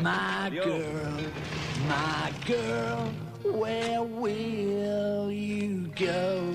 My 0.00 0.50
girl, 0.50 1.18
my 1.88 2.32
girl, 2.46 3.12
where 3.42 4.02
will 4.02 5.32
you 5.32 5.88
go? 5.96 6.54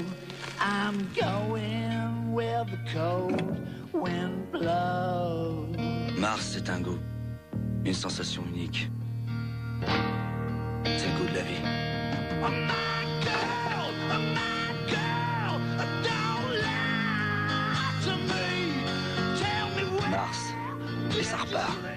I'm 0.60 1.10
going 1.14 2.32
where 2.32 2.64
the 2.64 2.78
cold 2.94 3.58
wind 3.92 4.52
blows. 4.52 5.76
Mars, 6.18 6.52
c'est 6.54 6.70
un 6.70 6.80
goût. 6.80 7.00
Une 7.84 7.94
sensation 7.94 8.44
unique. 8.54 8.90
C'est 10.86 11.08
le 11.08 11.18
goût 11.18 11.30
de 11.30 11.36
la 11.36 11.42
vie. 11.42 11.62
Oh, 12.42 12.50
my 12.50 13.04
girl, 13.22 13.92
oh, 14.12 14.20
my 14.34 14.72
girl, 14.88 15.60
don't 16.04 16.52
lie 16.62 17.92
to 18.04 18.12
me. 18.30 18.46
Tell 19.38 19.68
me 19.76 19.84
where 19.98 20.10
Mars. 20.10 20.54
Et 21.18 21.24
ça 21.24 21.38
repart. 21.38 21.89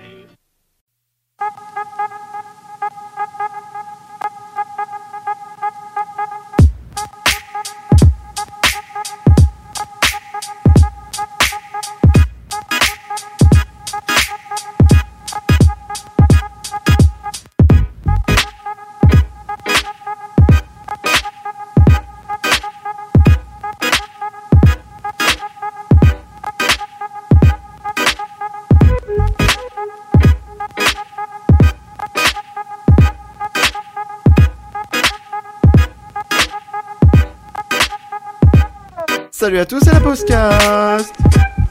Salut 39.52 39.60
à 39.60 39.66
tous, 39.66 39.80
c'est 39.84 39.92
la 39.92 40.00
podcast 40.00 41.14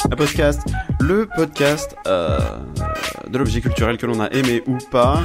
La 0.07 0.15
podcast, 0.15 0.61
le 0.99 1.25
podcast 1.25 1.95
euh, 2.05 2.37
de 3.27 3.35
l'objet 3.39 3.59
culturel 3.59 3.97
que 3.97 4.05
l'on 4.05 4.19
a 4.19 4.27
aimé 4.27 4.61
ou 4.67 4.77
pas. 4.91 5.19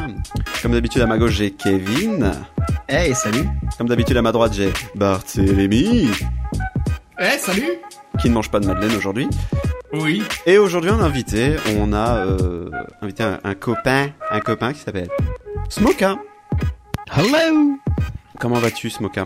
Comme 0.62 0.73
d'habitude 0.73 1.03
à 1.03 1.07
ma 1.07 1.19
gauche 1.19 1.33
j'ai 1.33 1.51
Kevin. 1.51 2.33
Hey, 2.89 3.15
salut 3.15 3.47
Comme 3.77 3.89
d'habitude 3.91 4.17
à 4.17 4.23
ma 4.23 4.33
droite 4.33 4.55
j'ai 4.55 4.73
Barthélémy, 4.95 6.09
Eh, 7.19 7.37
salut 7.37 7.73
qui 8.23 8.31
ne 8.31 8.34
mange 8.34 8.51
pas 8.51 8.59
de 8.59 8.67
madeleine 8.67 8.97
aujourd'hui. 8.97 9.29
Oui. 9.93 10.23
Et 10.47 10.57
aujourd'hui 10.57 10.91
on 10.93 11.01
a 11.03 11.05
invité, 11.05 11.57
on 11.79 11.93
a 11.93 12.25
euh, 12.25 12.71
invité 13.03 13.23
un, 13.23 13.39
un 13.45 13.55
copain, 13.55 14.09
un 14.31 14.41
copain 14.41 14.73
qui 14.73 14.81
s'appelle 14.81 15.11
Smoka. 15.69 16.17
Hello 17.15 17.77
Comment 18.41 18.61
vas-tu 18.61 18.89
Smoka? 18.89 19.25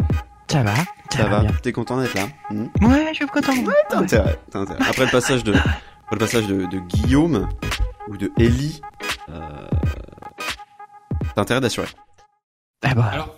Ça 0.49 0.65
va 0.65 0.75
Ça 1.13 1.27
va. 1.27 1.45
T'es 1.63 1.73
content 1.73 2.01
d'être 2.01 2.15
là 2.15 2.29
Hmm 2.51 2.67
Ouais, 2.83 3.09
je 3.11 3.15
suis 3.17 3.27
content. 3.27 3.53
T'as 3.89 3.99
intérêt, 3.99 4.39
t'as 4.51 4.61
intérêt. 4.61 4.79
Après 4.89 5.05
le 5.05 5.11
passage 5.11 5.45
de, 5.45 5.53
après 5.55 6.13
le 6.13 6.19
passage 6.19 6.47
de, 6.47 6.67
de 6.67 6.79
Guillaume 6.79 7.49
ou 8.09 8.17
de 8.17 8.31
Ellie, 8.39 8.81
euh, 9.29 9.41
t'as 11.35 11.43
intérêt 11.43 11.61
d'assurer. 11.61 11.89
Ah 12.83 12.95
bah, 12.95 13.11
Alors, 13.13 13.37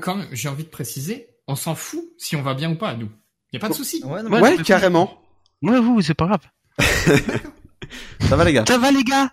quand 0.00 0.14
même, 0.16 0.28
j'ai 0.32 0.48
envie 0.48 0.64
de 0.64 0.68
préciser, 0.70 1.28
on 1.46 1.56
s'en 1.56 1.74
fout 1.74 2.02
si 2.18 2.36
on 2.36 2.42
va 2.42 2.54
bien 2.54 2.70
ou 2.70 2.76
pas, 2.76 2.94
nous. 2.94 3.10
Y 3.52 3.56
a 3.56 3.60
pas 3.60 3.68
de 3.68 3.74
souci. 3.74 4.02
ouais, 4.04 4.22
non, 4.22 4.30
Ouais, 4.40 4.56
carrément. 4.64 5.20
moi, 5.62 5.80
vous, 5.80 6.00
c'est 6.02 6.14
pas 6.14 6.26
grave. 6.26 6.40
Ça 8.20 8.34
va 8.36 8.44
les 8.44 8.52
gars? 8.52 8.64
Ça 8.66 8.78
va, 8.78 8.90
les 8.90 9.04
gars? 9.04 9.30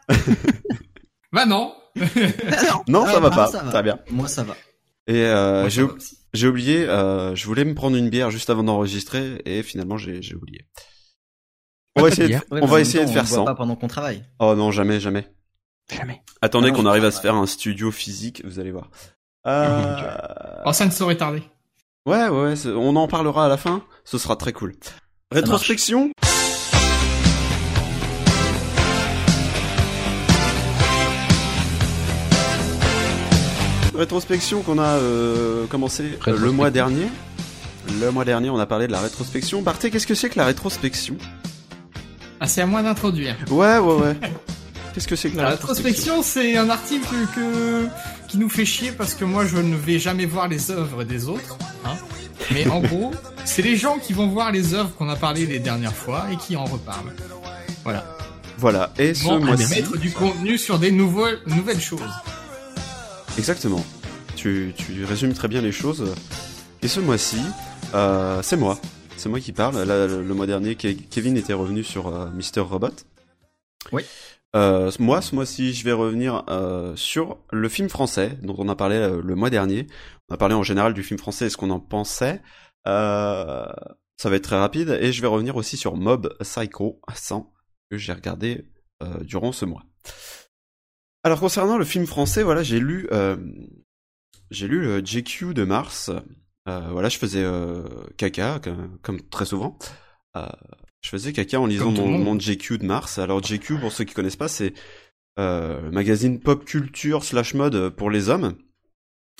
Bah 1.31 1.45
non. 1.45 1.73
Non, 1.95 2.83
Non, 2.87 3.05
ça 3.05 3.13
Ah, 3.17 3.19
va 3.19 3.29
bah, 3.29 3.35
pas. 3.35 3.47
ça 3.47 3.63
va. 3.63 3.71
Très 3.71 3.83
bien. 3.83 3.99
Moi, 4.11 4.27
ça 4.27 4.43
va. 4.43 4.55
Et 5.07 5.23
euh, 5.25 5.61
Moi, 5.61 5.69
j'ai 5.69 5.83
ça 6.33 6.39
j'ai 6.39 6.47
oublié, 6.47 6.87
euh, 6.89 7.35
je 7.35 7.45
voulais 7.45 7.63
me 7.63 7.75
prendre 7.75 7.95
une 7.95 8.09
bière 8.09 8.31
juste 8.31 8.49
avant 8.49 8.63
d'enregistrer 8.63 9.41
et 9.45 9.63
finalement 9.63 9.97
j'ai 9.97 10.21
j'ai 10.21 10.35
oublié. 10.35 10.65
On 11.95 12.01
va 12.01 12.07
essayer, 12.07 12.35
de, 12.35 12.41
on 12.49 12.65
va 12.65 12.81
essayer 12.81 13.05
de 13.05 13.09
faire 13.11 13.45
pas 13.45 13.53
pendant 13.53 13.75
qu'on 13.75 13.87
travaille. 13.87 14.23
Oh 14.39 14.55
non, 14.55 14.71
jamais, 14.71 14.99
jamais. 14.99 15.27
Jamais. 15.91 16.23
Attendez 16.41 16.71
non, 16.71 16.77
qu'on 16.77 16.85
arrive 16.87 17.05
à 17.05 17.11
se 17.11 17.21
faire 17.21 17.35
un 17.35 17.45
studio 17.45 17.91
physique, 17.91 18.41
vous 18.45 18.59
allez 18.59 18.71
voir. 18.71 18.89
Euh... 19.45 20.17
Oh, 20.65 20.73
ça 20.73 20.85
ne 20.85 20.91
saurait 20.91 21.17
tarder. 21.17 21.43
Ouais, 22.07 22.29
ouais, 22.29 22.55
on 22.67 22.95
en 22.95 23.07
parlera 23.07 23.45
à 23.45 23.47
la 23.47 23.57
fin. 23.57 23.83
Ce 24.05 24.17
sera 24.17 24.35
très 24.35 24.53
cool. 24.53 24.73
Rétrospection. 25.31 26.11
Rétrospection 33.95 34.61
qu'on 34.61 34.79
a 34.79 34.97
euh, 34.97 35.65
commencé 35.67 36.17
euh, 36.27 36.37
le 36.37 36.51
mois 36.51 36.71
dernier. 36.71 37.07
Le 37.99 38.11
mois 38.11 38.25
dernier, 38.25 38.49
on 38.49 38.57
a 38.59 38.65
parlé 38.65 38.87
de 38.87 38.91
la 38.91 39.01
rétrospection. 39.01 39.61
Barthé, 39.61 39.91
qu'est-ce 39.91 40.07
que 40.07 40.15
c'est 40.15 40.29
que 40.29 40.37
la 40.37 40.45
rétrospection? 40.45 41.15
Ah, 42.39 42.47
c'est 42.47 42.61
à 42.61 42.65
moi 42.65 42.81
d'introduire. 42.81 43.35
Ouais, 43.51 43.77
ouais, 43.77 43.95
ouais. 43.95 44.15
Qu'est-ce 44.93 45.07
que 45.07 45.15
c'est 45.15 45.29
que 45.29 45.37
la, 45.37 45.43
La 45.43 45.49
rétrospection 45.51 46.15
rétrospection, 46.17 46.23
c'est 46.23 46.57
un 46.57 46.69
article 46.69 47.15
que 47.35 47.87
qui 48.27 48.37
nous 48.37 48.49
fait 48.49 48.65
chier 48.65 48.91
parce 48.91 49.13
que 49.13 49.25
moi, 49.25 49.45
je 49.45 49.57
ne 49.57 49.75
vais 49.75 49.99
jamais 49.99 50.25
voir 50.25 50.47
les 50.47 50.71
œuvres 50.71 51.03
des 51.03 51.27
autres. 51.27 51.57
Hein. 51.85 51.95
Mais 52.51 52.67
en 52.67 52.79
gros, 52.79 53.11
c'est 53.45 53.61
les 53.61 53.75
gens 53.75 53.97
qui 53.99 54.13
vont 54.13 54.27
voir 54.27 54.51
les 54.51 54.73
œuvres 54.73 54.91
qu'on 54.95 55.09
a 55.09 55.15
parlé 55.15 55.45
les 55.45 55.59
dernières 55.59 55.95
fois 55.95 56.25
et 56.31 56.37
qui 56.37 56.55
en 56.55 56.65
reparlent. 56.65 57.13
Voilà. 57.83 58.03
Voilà. 58.57 58.91
Et 58.97 59.13
ce 59.13 59.25
Bon, 59.25 59.39
mois-ci, 59.39 59.69
mettre 59.75 59.97
du 59.97 60.11
contenu 60.11 60.57
sur 60.57 60.79
des 60.79 60.91
nouveaux, 60.91 61.27
nouvelles 61.47 61.81
choses. 61.81 61.99
Exactement. 63.37 63.83
Tu, 64.35 64.73
tu 64.75 65.03
résumes 65.05 65.33
très 65.33 65.47
bien 65.47 65.61
les 65.61 65.71
choses. 65.71 66.13
Et 66.81 66.87
ce 66.87 66.99
mois-ci, 66.99 67.37
euh, 67.93 68.41
c'est 68.41 68.57
moi. 68.57 68.79
C'est 69.17 69.29
moi 69.29 69.39
qui 69.39 69.51
parle. 69.53 69.81
Là, 69.83 70.07
le, 70.07 70.23
le 70.23 70.33
mois 70.33 70.47
dernier, 70.47 70.75
Ke- 70.75 70.97
Kevin 71.09 71.37
était 71.37 71.53
revenu 71.53 71.83
sur 71.83 72.07
euh, 72.07 72.29
Mister 72.31 72.59
Robot. 72.61 72.89
Oui. 73.91 74.03
Euh, 74.55 74.91
moi, 74.99 75.21
ce 75.21 75.33
mois-ci, 75.33 75.73
je 75.73 75.83
vais 75.83 75.93
revenir 75.93 76.43
euh, 76.49 76.95
sur 76.95 77.37
le 77.51 77.69
film 77.69 77.89
français 77.89 78.37
dont 78.43 78.55
on 78.57 78.69
a 78.69 78.75
parlé 78.75 78.97
euh, 78.97 79.21
le 79.23 79.35
mois 79.35 79.49
dernier. 79.49 79.87
On 80.29 80.35
a 80.35 80.37
parlé 80.37 80.55
en 80.55 80.63
général 80.63 80.93
du 80.93 81.03
film 81.03 81.19
français 81.19 81.47
et 81.47 81.49
ce 81.49 81.57
qu'on 81.57 81.71
en 81.71 81.79
pensait. 81.79 82.41
Euh, 82.87 83.65
ça 84.17 84.29
va 84.29 84.35
être 84.35 84.43
très 84.43 84.59
rapide. 84.59 84.97
Et 85.01 85.11
je 85.11 85.21
vais 85.21 85.27
revenir 85.27 85.55
aussi 85.55 85.77
sur 85.77 85.95
Mob 85.95 86.35
Psycho 86.41 86.99
100 87.13 87.51
que 87.89 87.97
j'ai 87.97 88.13
regardé 88.13 88.65
euh, 89.01 89.19
durant 89.21 89.51
ce 89.51 89.65
mois. 89.65 89.83
Alors 91.23 91.39
concernant 91.39 91.77
le 91.77 91.85
film 91.85 92.05
français, 92.05 92.43
voilà, 92.43 92.63
j'ai 92.63 92.79
lu, 92.79 93.07
euh, 93.11 93.37
j'ai 94.51 94.67
lu 94.67 94.81
le 94.81 95.05
JQ 95.05 95.53
de 95.53 95.63
Mars. 95.63 96.11
Euh, 96.67 96.87
voilà, 96.91 97.09
je 97.09 97.17
faisais 97.17 97.43
euh, 97.43 97.83
caca 98.17 98.59
comme, 98.59 98.97
comme 99.01 99.21
très 99.21 99.45
souvent. 99.45 99.77
Euh, 100.35 100.47
je 101.01 101.09
faisais 101.09 101.31
caca 101.31 101.59
en 101.59 101.65
lisant 101.65 101.91
mon, 101.91 102.17
mon 102.17 102.37
JQ 102.39 102.77
de 102.77 102.85
Mars. 102.85 103.19
Alors 103.19 103.41
JQ, 103.41 103.79
pour 103.79 103.91
ceux 103.91 104.03
qui 104.03 104.13
connaissent 104.13 104.35
pas, 104.35 104.49
c'est 104.49 104.73
euh, 105.39 105.81
le 105.81 105.91
magazine 105.91 106.39
pop 106.39 106.65
culture 106.65 107.23
slash 107.23 107.53
mode 107.53 107.89
pour 107.89 108.09
les 108.09 108.29
hommes. 108.29 108.57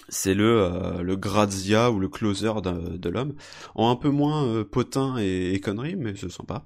C'est 0.09 0.33
le 0.33 0.61
euh, 0.61 1.01
le 1.01 1.15
Grazia 1.15 1.91
ou 1.91 1.99
le 1.99 2.09
closer 2.09 2.61
de, 2.63 2.97
de 2.97 3.09
l'homme, 3.09 3.35
en 3.75 3.89
un 3.89 3.95
peu 3.95 4.09
moins 4.09 4.45
euh, 4.45 4.63
potin 4.63 5.17
et, 5.17 5.53
et 5.53 5.59
conneries, 5.59 5.95
mais 5.95 6.15
c'est 6.15 6.31
sympa. 6.31 6.65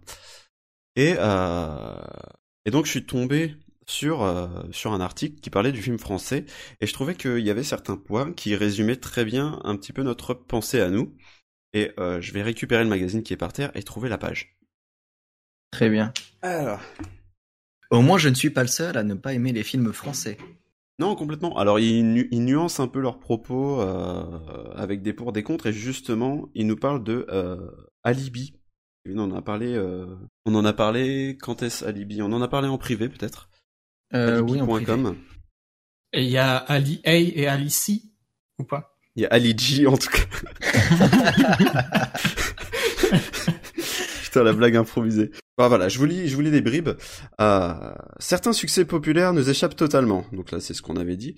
Et 0.96 1.16
euh, 1.18 1.98
et 2.66 2.72
donc 2.72 2.86
je 2.86 2.92
suis 2.92 3.06
tombé 3.06 3.56
sur 3.88 4.22
euh, 4.24 4.48
sur 4.72 4.94
un 4.94 5.02
article 5.02 5.40
qui 5.40 5.50
parlait 5.50 5.72
du 5.72 5.82
film 5.82 5.98
français 5.98 6.46
et 6.82 6.88
je 6.88 6.94
trouvais 6.94 7.16
qu'il 7.16 7.40
y 7.40 7.50
avait 7.50 7.64
certains 7.64 7.98
points 7.98 8.34
qui 8.34 8.56
résumaient 8.56 8.98
très 8.98 9.26
bien 9.26 9.60
un 9.64 9.76
petit 9.76 9.94
peu 9.94 10.04
notre 10.04 10.34
pensée 10.34 10.82
à 10.82 10.90
nous. 10.90 11.16
Et 11.74 11.92
euh, 12.00 12.22
je 12.22 12.32
vais 12.34 12.44
récupérer 12.44 12.84
le 12.84 12.90
magazine 12.90 13.24
qui 13.24 13.34
est 13.34 13.38
par 13.38 13.54
terre 13.54 13.72
et 13.76 13.84
trouver 13.84 14.10
la 14.10 14.18
page. 14.18 14.58
Très 15.72 15.90
bien. 15.90 16.14
Alors. 16.42 16.80
Au 17.92 18.02
moins, 18.02 18.18
je 18.18 18.30
ne 18.30 18.36
suis 18.36 18.50
pas 18.50 18.62
le 18.62 18.68
seul 18.68 18.98
à 18.98 19.04
ne 19.04 19.14
pas 19.14 19.34
aimer 19.34 19.52
les 19.54 19.64
films 19.64 19.94
français. 19.94 20.38
Non, 21.00 21.16
complètement. 21.16 21.58
Alors, 21.58 21.80
ils, 21.80 22.04
nu- 22.04 22.28
ils 22.32 22.44
nuancent 22.44 22.80
un 22.80 22.88
peu 22.88 23.00
leurs 23.00 23.20
propos 23.20 23.82
euh, 23.82 24.74
avec 24.76 25.02
des 25.02 25.14
pour, 25.14 25.32
des 25.32 25.44
contre, 25.44 25.68
et 25.68 25.74
justement, 25.74 26.50
ils 26.56 26.66
nous 26.66 26.78
parlent 26.78 27.04
de 27.04 27.28
Alibi. 28.04 28.54
On 29.10 29.20
en 29.20 29.36
a 29.36 29.42
parlé. 29.42 29.74
euh, 29.74 30.16
On 30.46 30.56
en 30.56 30.66
a 30.66 30.74
parlé. 30.74 31.38
Quand 31.40 31.64
est-ce 31.64 31.86
Alibi? 31.86 32.22
On 32.22 32.32
en 32.32 32.42
a 32.42 32.48
parlé 32.48 32.68
en 32.68 32.78
privé, 32.78 33.10
peut-être. 33.10 33.50
Euh, 34.14 34.40
oui, 34.40 34.62
en 34.62 34.68
privé. 34.68 34.92
Alibi.com. 34.92 35.18
Et 36.14 36.24
il 36.24 36.30
y 36.30 36.38
a 36.38 36.56
Ali 36.56 37.02
A 37.06 37.16
et 37.16 37.48
Ali 37.48 37.70
C, 37.70 38.02
ou 38.60 38.64
pas? 38.64 38.98
Il 39.16 39.24
y 39.24 39.26
a 39.26 39.30
Ali 39.30 39.54
G, 39.58 39.88
en 39.88 39.98
tout 39.98 40.10
cas. 40.10 40.22
Putain, 44.24 44.44
la 44.44 44.54
blague 44.54 44.76
improvisée. 44.76 45.32
Voilà, 45.58 45.90
je 45.90 45.98
vous 45.98 46.06
lis, 46.06 46.28
je 46.28 46.36
vous 46.36 46.42
lis 46.42 46.52
des 46.52 46.62
bribes. 46.62 46.92
Euh, 47.42 47.94
certains 48.20 48.54
succès 48.54 48.86
populaires 48.86 49.34
nous 49.34 49.50
échappent 49.50 49.76
totalement. 49.76 50.26
Donc 50.32 50.52
là, 50.52 50.60
c'est 50.60 50.76
ce 50.76 50.82
qu'on 50.82 50.98
avait 50.98 51.18
dit. 51.18 51.36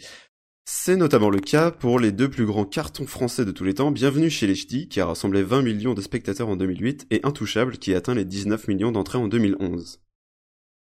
C'est 0.65 0.98
notamment 0.98 1.30
le 1.30 1.39
cas 1.39 1.72
pour 1.72 2.00
les 2.00 2.12
deux 2.12 2.30
plus 2.30 2.45
grands 2.45 2.65
cartons 2.65 3.07
français 3.07 3.44
de 3.44 3.51
tous 3.51 3.63
les 3.63 3.74
temps, 3.74 3.89
Bienvenue 3.92 4.30
chez 4.30 4.45
les 4.45 4.54
Ch'tis, 4.56 4.88
qui 4.88 5.00
a 5.00 5.06
rassemblé 5.06 5.42
20 5.42 5.63
millions 5.63 5.94
de 5.95 6.01
spectateurs 6.01 6.50
en 6.50 6.57
2008, 6.57 7.07
et 7.10 7.22
Intouchable, 7.24 7.77
qui 7.80 7.94
a 7.94 7.98
atteint 7.98 8.13
les 8.13 8.25
19 8.25 8.68
millions 8.68 8.92
d'entrées 8.92 9.18
en 9.18 9.27
2011. 9.27 10.00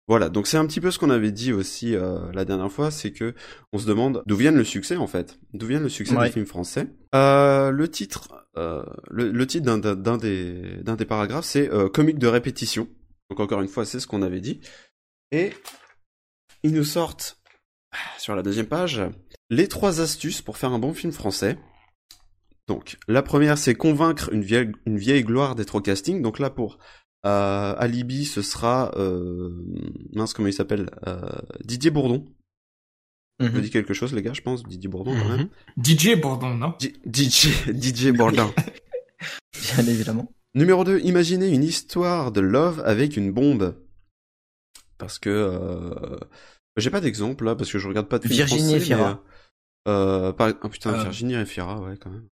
Voilà, 0.10 0.28
donc 0.30 0.48
c'est 0.48 0.58
un 0.58 0.66
petit 0.66 0.82
peu 0.82 0.90
ce 0.92 1.00
qu'on 1.00 1.12
avait 1.12 1.32
dit 1.32 1.54
aussi 1.54 1.96
euh, 1.96 2.20
la 2.34 2.44
dernière 2.44 2.72
fois, 2.72 2.90
c'est 2.92 3.12
que 3.12 3.34
on 3.72 3.78
se 3.78 3.86
demande 3.86 4.24
d'où 4.26 4.36
vient 4.36 4.52
le 4.52 4.64
succès 4.66 4.98
en 4.98 5.06
fait, 5.08 5.40
d'où 5.54 5.68
vient 5.68 5.80
le 5.80 5.88
succès 5.88 6.16
Ouais. 6.18 6.26
des 6.26 6.32
films 6.34 6.48
français. 6.48 6.88
Euh, 7.16 7.70
le 7.70 7.88
titre, 7.88 8.48
euh, 8.58 8.84
le, 9.12 9.32
le 9.32 9.46
titre 9.48 9.66
d'un- 9.66 10.18
des 10.18 10.78
d'un 10.84 10.96
des 10.96 11.06
paragraphes, 11.06 11.46
c'est 11.46 11.70
comique 11.94 12.18
de 12.18 12.28
répétition. 12.28 12.88
Donc 13.30 13.40
encore 13.40 13.62
une 13.62 13.68
fois, 13.68 13.86
c'est 13.86 14.00
ce 14.00 14.08
qu'on 14.08 14.24
avait 14.24 14.42
dit. 14.42 14.60
Et 15.32 15.54
ils 16.64 16.74
nous 16.74 16.84
sortent 16.84 17.40
sur 18.18 18.36
la 18.36 18.42
deuxième 18.42 18.66
page 18.66 19.02
les 19.52 19.68
trois 19.68 20.02
astuces 20.02 20.42
pour 20.42 20.58
faire 20.58 20.72
un 20.74 20.80
bon 20.80 20.94
film 20.94 21.14
français. 21.14 21.60
Donc 22.68 22.98
la 23.08 23.22
première, 23.22 23.58
c'est 23.60 23.76
convaincre 23.76 24.34
une 24.34 24.42
vieille 24.44 24.72
une 24.88 24.98
vieille 24.98 25.24
gloire 25.24 25.54
d'être 25.56 25.76
au 25.76 25.82
casting. 25.82 26.22
Donc 26.24 26.40
là 26.40 26.50
pour 26.50 26.80
euh, 27.26 27.76
Alibi, 27.78 28.26
ce 28.26 28.42
sera 28.42 28.92
euh, 28.98 29.52
mince 30.14 30.34
comment 30.34 30.48
il 30.48 30.54
s'appelle 30.54 30.90
euh, 31.08 31.20
Didier 31.64 31.92
Bourdon. 31.92 32.26
Mhm. 33.42 33.52
Je 33.56 33.60
dis 33.62 33.70
quelque 33.70 33.94
chose 33.94 34.14
les 34.14 34.22
gars, 34.22 34.34
je 34.34 34.42
pense 34.42 34.64
Didier 34.64 34.90
Bourdon 34.90 35.16
quand 35.18 35.30
même. 35.30 35.50
Mhm. 35.78 35.84
DJ 35.84 36.20
Bourdon, 36.20 36.56
non 36.56 36.74
Di- 36.80 36.94
DJ 37.06 37.70
Didier 37.74 38.12
Bourdon. 38.12 38.52
Bien 39.76 39.86
évidemment. 39.88 40.32
Numéro 40.56 40.84
2, 40.84 41.00
imaginez 41.02 41.50
une 41.50 41.64
histoire 41.64 42.32
de 42.32 42.42
love 42.42 42.82
avec 42.86 43.16
une 43.18 43.32
bombe. 43.32 43.76
Parce 44.98 45.20
que 45.20 45.30
euh, 45.30 46.18
j'ai 46.76 46.90
pas 46.90 47.00
d'exemple 47.02 47.46
là 47.46 47.56
parce 47.56 47.72
que 47.72 47.80
je 47.80 47.88
regarde 47.88 48.08
pas 48.08 48.20
de 48.20 48.24
film 48.28 48.36
Virginie 48.38 48.80
français, 48.80 48.96
mais, 48.96 49.92
euh, 49.92 50.34
par... 50.34 50.52
oh, 50.64 50.70
putain, 50.70 50.94
Euh. 50.94 51.04
Virginie 51.04 51.36
Efira, 51.36 51.80
ouais 51.82 51.96
quand 51.98 52.10
même. 52.10 52.28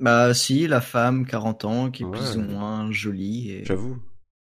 Bah 0.00 0.32
si, 0.34 0.66
la 0.68 0.80
femme, 0.80 1.26
40 1.26 1.64
ans, 1.64 1.90
qui 1.90 2.02
est 2.02 2.06
Ouais. 2.06 2.16
plus 2.18 2.36
ou 2.36 2.42
moins 2.42 2.90
jolie. 2.92 3.50
Et... 3.50 3.64
J'avoue. 3.64 3.98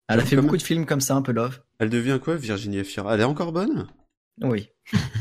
Elle 0.08 0.20
a 0.20 0.24
fait 0.24 0.36
beaucoup 0.36 0.48
même. 0.52 0.56
de 0.58 0.62
films 0.62 0.86
comme 0.86 1.00
ça, 1.00 1.14
un 1.14 1.22
peu 1.22 1.32
love. 1.32 1.60
Elle 1.78 1.90
devient 1.90 2.18
quoi 2.22 2.36
Virginie 2.36 2.78
Efira 2.78 3.14
Elle 3.14 3.20
est 3.22 3.24
encore 3.24 3.52
bonne? 3.52 3.88
Oui. 4.42 4.68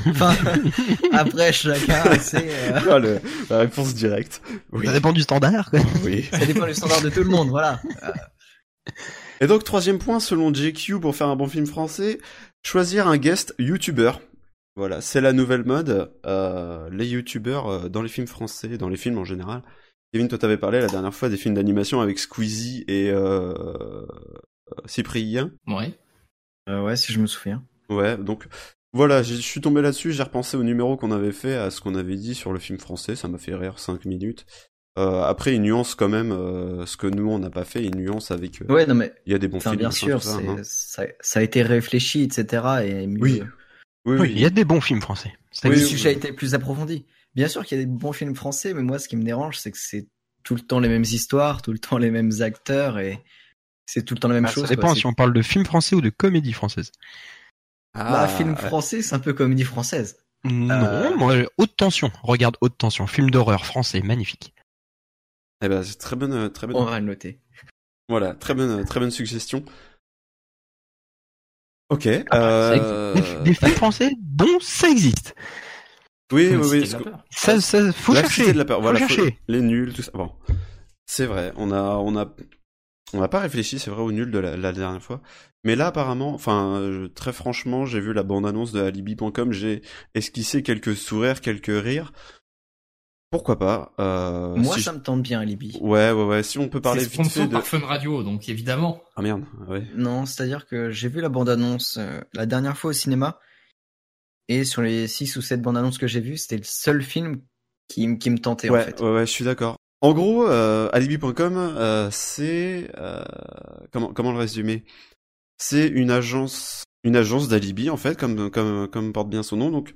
enfin, 0.07 0.33
après, 1.13 1.51
chacun 1.53 2.17
sait... 2.19 2.47
euh, 2.49 2.79
Ah, 2.89 2.99
le- 2.99 3.19
La 3.49 3.59
réponse 3.59 3.93
directe. 3.93 4.41
Oui. 4.71 4.85
Ça 4.85 4.93
dépend 4.93 5.11
du 5.13 5.21
standard. 5.21 5.69
quoi. 5.69 5.79
oui. 6.03 6.23
ça 6.31 6.45
dépend 6.45 6.65
du 6.65 6.73
standard 6.73 7.01
de 7.01 7.09
tout 7.09 7.23
le 7.23 7.29
monde, 7.29 7.49
voilà. 7.49 7.81
Et 9.39 9.47
donc 9.47 9.63
troisième 9.63 9.97
point, 9.99 10.19
selon 10.19 10.53
JQ, 10.53 10.99
pour 10.99 11.15
faire 11.15 11.27
un 11.27 11.35
bon 11.35 11.47
film 11.47 11.65
français, 11.65 12.19
choisir 12.63 13.07
un 13.07 13.17
guest 13.17 13.55
YouTuber. 13.59 14.11
Voilà, 14.75 15.01
c'est 15.01 15.21
la 15.21 15.33
nouvelle 15.33 15.63
mode. 15.65 16.11
Euh, 16.25 16.89
les 16.91 17.07
YouTubers 17.07 17.67
euh, 17.67 17.89
dans 17.89 18.01
les 18.01 18.09
films 18.09 18.27
français, 18.27 18.77
dans 18.77 18.89
les 18.89 18.97
films 18.97 19.17
en 19.17 19.25
général. 19.25 19.61
Kevin, 20.13 20.27
toi 20.27 20.37
t'avais 20.37 20.57
parlé 20.57 20.79
la 20.81 20.87
dernière 20.87 21.13
fois 21.13 21.29
des 21.29 21.37
films 21.37 21.55
d'animation 21.55 22.01
avec 22.01 22.19
Squeezie 22.19 22.83
et 22.87 23.09
euh, 23.11 23.53
euh, 23.53 24.05
Cyprien. 24.85 25.51
Ouais. 25.67 25.93
Euh, 26.69 26.81
ouais, 26.83 26.95
si 26.95 27.13
je 27.13 27.19
me 27.19 27.27
souviens. 27.27 27.63
Ouais, 27.89 28.17
donc 28.17 28.47
voilà, 28.93 29.23
je 29.23 29.35
suis 29.35 29.61
tombé 29.61 29.81
là-dessus, 29.81 30.11
j'ai 30.11 30.23
repensé 30.23 30.57
au 30.57 30.63
numéro 30.63 30.97
qu'on 30.97 31.11
avait 31.11 31.31
fait, 31.31 31.55
à 31.55 31.71
ce 31.71 31.79
qu'on 31.81 31.95
avait 31.95 32.15
dit 32.17 32.35
sur 32.35 32.51
le 32.53 32.59
film 32.59 32.77
français, 32.77 33.15
ça 33.15 33.27
m'a 33.27 33.37
fait 33.37 33.55
rire 33.55 33.79
5 33.79 34.05
minutes. 34.05 34.45
Euh, 34.99 35.21
après, 35.23 35.55
il 35.55 35.61
nuance 35.61 35.95
quand 35.95 36.09
même 36.09 36.33
euh, 36.33 36.85
ce 36.85 36.97
que 36.97 37.07
nous 37.07 37.29
on 37.29 37.39
n'a 37.39 37.49
pas 37.49 37.63
fait, 37.63 37.81
il 37.83 37.95
nuance 37.95 38.31
avec. 38.31 38.61
euh, 38.61 38.65
Ouais, 38.73 38.85
non 38.85 38.95
mais, 38.95 39.13
Il 39.25 39.31
y 39.31 39.35
a 39.35 39.39
des 39.39 39.47
bons 39.47 39.61
films. 39.61 39.77
bien 39.77 39.91
sûr, 39.91 40.21
ça, 40.21 40.35
hein. 40.35 40.57
ça, 40.63 41.03
ça 41.21 41.39
a 41.39 41.43
été 41.43 41.61
réfléchi, 41.63 42.23
etc. 42.23 42.63
Et 42.85 43.07
mieux, 43.07 43.21
Oui. 43.21 43.43
Oui, 44.05 44.17
Oui, 44.19 44.31
il 44.33 44.39
y 44.41 44.45
a 44.45 44.49
des 44.49 44.65
bons 44.65 44.81
films 44.81 44.99
français. 45.01 45.31
Ça 45.51 45.69
Oui, 45.69 45.75
le 45.75 45.81
sujet 45.81 46.09
a 46.09 46.11
été 46.11 46.33
plus 46.33 46.53
approfondi. 46.55 47.05
Bien 47.35 47.47
sûr 47.47 47.65
qu'il 47.65 47.77
y 47.77 47.81
a 47.81 47.85
des 47.85 47.89
bons 47.91 48.11
films 48.13 48.35
français, 48.35 48.73
mais 48.73 48.83
moi, 48.83 48.99
ce 48.99 49.07
qui 49.07 49.15
me 49.15 49.23
dérange, 49.23 49.57
c'est 49.57 49.71
que 49.71 49.77
c'est 49.77 50.07
tout 50.43 50.55
le 50.55 50.61
temps 50.61 50.79
les 50.79 50.89
mêmes 50.89 51.03
histoires, 51.03 51.61
tout 51.61 51.71
le 51.71 51.79
temps 51.79 51.97
les 51.97 52.11
mêmes 52.11 52.31
acteurs, 52.41 52.99
et 52.99 53.23
c'est 53.85 54.03
tout 54.03 54.15
le 54.15 54.19
temps 54.19 54.27
la 54.27 54.35
même 54.35 54.45
Ah, 54.45 54.51
chose. 54.51 54.63
ça 54.67 54.75
dépend 54.75 54.87
quoi. 54.87 54.95
si 54.95 55.05
on 55.05 55.13
parle 55.13 55.33
de 55.33 55.41
film 55.41 55.65
français 55.65 55.95
ou 55.95 56.01
de 56.01 56.09
comédie 56.09 56.53
française. 56.53 56.91
Ah, 57.93 58.11
Bah, 58.11 58.27
film 58.27 58.55
français, 58.55 59.01
c'est 59.01 59.15
un 59.15 59.19
peu 59.19 59.33
comédie 59.33 59.63
française. 59.63 60.17
Non, 60.43 60.73
Euh. 60.73 61.15
moi, 61.17 61.35
haute 61.57 61.75
tension. 61.77 62.11
Regarde 62.23 62.57
haute 62.61 62.77
tension. 62.77 63.05
Film 63.07 63.29
d'horreur 63.29 63.65
français, 63.65 64.01
magnifique. 64.01 64.53
Eh 65.63 65.69
ben, 65.69 65.83
c'est 65.83 65.97
très 65.99 66.15
bonne, 66.15 66.51
très 66.51 66.65
bonne. 66.67 66.75
On 66.77 66.85
va 66.85 66.99
le 66.99 67.05
noter. 67.05 67.39
Voilà, 68.09 68.33
très 68.33 68.55
bonne, 68.55 68.83
très 68.85 68.99
bonne 68.99 69.11
suggestion. 69.11 69.63
Ok. 71.89 72.03
Ça 72.03 72.23
euh. 72.33 73.13
Des, 73.13 73.43
des 73.43 73.53
films 73.53 73.71
français 73.71 74.11
bons, 74.19 74.59
ça 74.61 74.89
existe. 74.89 75.35
Oui, 76.31 76.49
oui, 76.55 76.67
oui. 76.69 76.89
Que-. 76.89 77.09
Ça, 77.31 77.59
ça, 77.61 77.91
faut 77.91 78.13
La 78.13 78.21
chercher. 78.21 78.53
De 78.53 78.57
la 78.57 78.65
peur. 78.65 78.77
Faut 78.77 78.83
Voilà, 78.83 78.99
faut- 78.99 79.07
chercher. 79.07 79.37
les 79.47 79.61
nuls, 79.61 79.93
tout 79.93 80.01
ça. 80.01 80.11
Bon, 80.13 80.31
c'est 81.05 81.25
vrai. 81.25 81.51
On 81.57 81.71
a, 81.71 81.81
on 81.97 82.15
a, 82.17 82.33
on 83.13 83.19
n'a 83.19 83.27
pas 83.27 83.39
réfléchi, 83.39 83.79
c'est 83.79 83.91
vrai, 83.91 84.01
aux 84.01 84.11
nuls 84.11 84.31
de 84.31 84.39
la, 84.39 84.55
la 84.57 84.71
dernière 84.71 85.01
fois. 85.01 85.21
Mais 85.63 85.75
là, 85.75 85.87
apparemment, 85.87 86.33
enfin, 86.33 86.79
je- 86.91 87.07
très 87.07 87.33
franchement, 87.33 87.85
j'ai 87.85 87.99
vu 87.99 88.13
la 88.13 88.23
bande-annonce 88.23 88.71
de 88.71 88.81
Alibi.com, 88.81 89.51
j'ai 89.51 89.81
esquissé 90.15 90.63
quelques 90.63 90.95
sourires, 90.95 91.41
quelques 91.41 91.67
rires. 91.67 92.11
Pourquoi 93.29 93.57
pas 93.57 93.93
euh, 93.99 94.55
Moi, 94.57 94.75
si 94.75 94.81
ça 94.81 94.91
me 94.91 94.99
tente 95.01 95.21
bien, 95.21 95.39
Alibi. 95.39 95.71
je- 95.73 95.77
Ouais, 95.79 96.11
ouais, 96.11 96.23
ouais. 96.25 96.43
Si 96.43 96.57
on 96.59 96.67
peut 96.67 96.81
parler 96.81 97.05
vite 97.05 97.29
fait 97.29 97.47
de. 97.47 97.51
par 97.53 97.65
Fun 97.65 97.79
Radio, 97.79 98.23
donc 98.23 98.49
évidemment. 98.49 99.01
Ah 99.15 99.21
merde. 99.21 99.43
Ouais. 99.69 99.83
Non, 99.95 100.25
c'est-à-dire 100.25 100.65
que 100.67 100.89
j'ai 100.91 101.07
vu 101.07 101.21
la 101.21 101.29
bande-annonce 101.29 101.95
euh, 101.97 102.19
la 102.33 102.45
dernière 102.45 102.77
fois 102.77 102.89
au 102.89 102.93
cinéma, 102.93 103.39
et 104.51 104.65
sur 104.65 104.81
les 104.81 105.07
6 105.07 105.37
ou 105.37 105.41
7 105.41 105.61
bandes-annonces 105.61 105.97
que 105.97 106.07
j'ai 106.07 106.19
vues, 106.19 106.37
c'était 106.37 106.57
le 106.57 106.63
seul 106.63 107.01
film 107.01 107.41
qui, 107.87 108.17
qui 108.17 108.29
me 108.29 108.37
tentait, 108.37 108.69
ouais, 108.69 108.81
en 108.81 108.85
fait. 108.85 109.01
ouais, 109.01 109.11
ouais, 109.11 109.25
je 109.25 109.31
suis 109.31 109.45
d'accord. 109.45 109.77
En 110.01 110.13
gros, 110.13 110.47
euh, 110.47 110.89
alibi.com, 110.93 111.57
euh, 111.57 112.09
c'est 112.11 112.89
euh, 112.97 113.23
comment 113.91 114.11
comment 114.13 114.31
le 114.31 114.39
résumer? 114.39 114.83
C'est 115.59 115.87
une 115.87 116.09
agence, 116.09 116.83
une 117.03 117.15
agence 117.15 117.47
d'alibi 117.47 117.89
en 117.89 117.97
fait, 117.97 118.19
comme 118.19 118.49
comme 118.49 118.87
comme 118.87 119.13
porte 119.13 119.29
bien 119.29 119.43
son 119.43 119.57
nom. 119.57 119.69
Donc, 119.69 119.95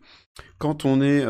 quand 0.59 0.85
on 0.85 1.01
est 1.01 1.25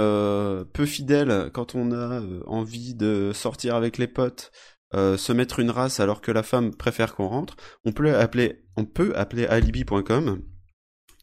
peu 0.74 0.86
fidèle, 0.86 1.50
quand 1.54 1.74
on 1.74 1.94
a 1.94 2.22
envie 2.45 2.95
de 2.95 3.31
sortir 3.33 3.75
avec 3.75 3.98
les 3.98 4.07
potes, 4.07 4.51
se 4.94 5.31
mettre 5.31 5.60
une 5.60 5.72
race 5.72 6.01
alors 6.01 6.22
que 6.22 6.31
la 6.31 6.44
femme 6.44 6.75
préfère 6.75 7.16
qu'on 7.16 7.27
rentre, 7.27 7.56
on 7.86 7.94
peut 7.94 8.13
appeler, 8.13 8.66
on 8.75 8.83
peut 8.83 9.13
appeler 9.16 9.45
alibi.com, 9.45 10.42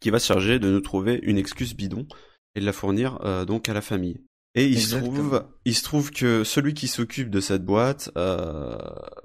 qui 0.02 0.10
va 0.10 0.18
se 0.18 0.26
charger 0.26 0.58
de 0.58 0.70
nous 0.70 0.80
trouver 0.80 1.18
une 1.22 1.38
excuse 1.38 1.74
bidon 1.74 2.06
et 2.54 2.60
de 2.60 2.66
la 2.66 2.72
fournir 2.72 3.18
euh, 3.24 3.44
donc 3.44 3.68
à 3.68 3.72
la 3.74 3.80
famille. 3.80 4.20
Et 4.54 4.66
il 4.66 4.80
se 4.82 4.96
trouve, 4.96 5.46
il 5.64 5.74
se 5.74 5.82
trouve 5.82 6.10
que 6.10 6.44
celui 6.44 6.74
qui 6.74 6.86
s'occupe 6.86 7.30
de 7.30 7.40
cette 7.40 7.64
boîte 7.64 8.10
euh, 8.18 8.76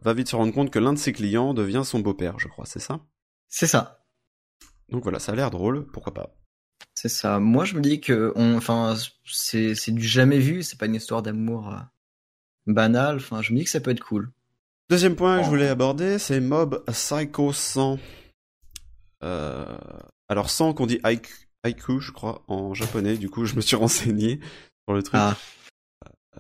va 0.02 0.14
vite 0.14 0.30
se 0.30 0.36
rendre 0.38 0.54
compte 0.54 0.72
que 0.72 0.80
l'un 0.80 0.94
de 0.94 0.98
ses 0.98 1.12
clients 1.12 1.54
devient 1.54 1.82
son 1.84 2.00
beau-père, 2.00 2.40
je 2.40 2.48
crois, 2.48 2.66
c'est 2.66 2.80
ça? 2.80 3.02
C'est 3.50 3.68
ça. 3.68 4.06
Donc 4.90 5.04
voilà, 5.04 5.20
ça 5.20 5.34
a 5.34 5.36
l'air 5.36 5.52
drôle, 5.52 5.86
pourquoi 5.88 6.14
pas. 6.14 6.34
C'est 6.94 7.10
ça. 7.10 7.40
Moi, 7.40 7.66
je 7.66 7.76
me 7.76 7.82
dis 7.82 8.00
que, 8.00 8.32
on, 8.36 8.56
enfin, 8.56 8.96
c'est, 9.26 9.76
c'est 9.76 9.92
du 9.92 10.08
jamais 10.08 10.40
vu. 10.40 10.64
C'est 10.64 10.80
pas 10.80 10.86
une 10.86 10.96
histoire 10.96 11.22
d'amour 11.22 11.74
euh, 11.74 11.78
banale. 12.68 13.18
Enfin, 13.18 13.42
je 13.42 13.52
me 13.52 13.58
dis 13.58 13.66
que 13.66 13.70
ça 13.70 13.82
peut 13.82 13.92
être 13.92 14.04
cool. 14.04 14.32
Deuxième 14.90 15.16
point 15.18 15.38
que 15.40 15.44
je 15.44 15.48
Oh. 15.48 15.52
voulais 15.52 15.68
aborder, 15.68 16.18
c'est 16.20 16.40
Mob 16.40 16.86
Psycho 16.88 17.52
100. 17.52 18.00
Euh, 19.24 19.78
alors 20.30 20.50
100 20.50 20.74
qu'on 20.74 20.86
dit 20.86 21.00
haiku, 21.04 21.30
haiku, 21.64 22.00
je 22.00 22.12
crois, 22.12 22.44
en 22.48 22.74
japonais. 22.74 23.18
Du 23.18 23.30
coup, 23.30 23.46
je 23.46 23.56
me 23.56 23.62
suis 23.62 23.76
renseigné 23.78 24.40
sur 24.88 24.96
le 24.96 25.04
truc. 25.04 25.16
Ah, 25.20 25.36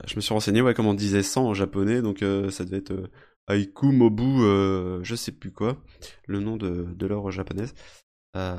Je 0.06 0.15
me 0.15 0.22
suis 0.22 0.34
renseigné, 0.34 0.62
ouais, 0.62 0.74
comment 0.74 0.91
on 0.91 0.96
disait 0.96 1.24
100 1.24 1.46
en 1.48 1.53
japonais. 1.53 2.01
Donc 2.01 2.22
euh, 2.24 2.50
ça 2.51 2.65
devait 2.65 2.77
être 2.77 2.91
euh, 2.91 3.10
haiku, 3.50 3.91
mobu, 3.91 4.41
euh, 4.44 5.03
je 5.03 5.15
sais 5.15 5.32
plus 5.32 5.51
quoi, 5.51 5.77
le 6.27 6.39
nom 6.39 6.58
de, 6.58 6.88
de 6.94 7.08
l'œuvre 7.08 7.32
japonaise. 7.32 7.74
Euh, 8.36 8.58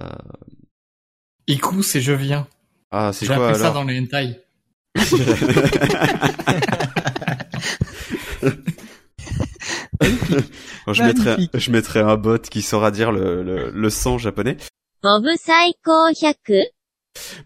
Iku, 1.47 1.83
c'est 1.83 2.01
je 2.01 2.13
viens. 2.13 2.47
Ah, 2.91 3.13
c'est 3.13 3.27
quoi 3.27 3.49
appris 3.49 3.61
ça 3.61 3.69
alors 3.69 3.75
dans 3.75 3.85
les 3.85 3.99
hentai. 4.01 4.41
Je, 10.93 11.03
mettrai, 11.03 11.37
je 11.55 11.71
mettrai 11.71 12.01
un 12.01 12.17
bot 12.17 12.39
qui 12.39 12.63
saura 12.63 12.91
dire 12.91 13.13
le, 13.13 13.43
le, 13.43 13.71
le 13.71 13.91
100 13.91 14.19
japonais. 14.19 14.57
Mob 15.05 15.27
Psycho 15.37 16.13
100. 16.13 16.35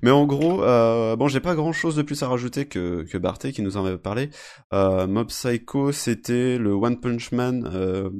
Mais 0.03 0.11
en 0.11 0.27
gros, 0.27 0.63
euh, 0.63 1.17
bon, 1.17 1.29
j'ai 1.29 1.41
pas 1.41 1.55
grand 1.55 1.73
chose 1.73 1.97
de 1.97 2.03
plus 2.03 2.23
à 2.23 2.29
rajouter 2.29 2.67
que, 2.67 3.03
que 3.03 3.19
Barté 3.19 3.53
qui 3.53 3.63
nous 3.63 3.77
en 3.77 3.85
avait 3.85 3.99
parlé. 3.99 4.31
Euh, 4.73 5.07
Mob 5.07 5.29
Psycho, 5.29 5.93
c'était 5.93 6.57
le 6.57 6.73
One 6.73 7.01
Punch 7.01 7.33
Man 7.33 7.71
euh, 7.73 8.11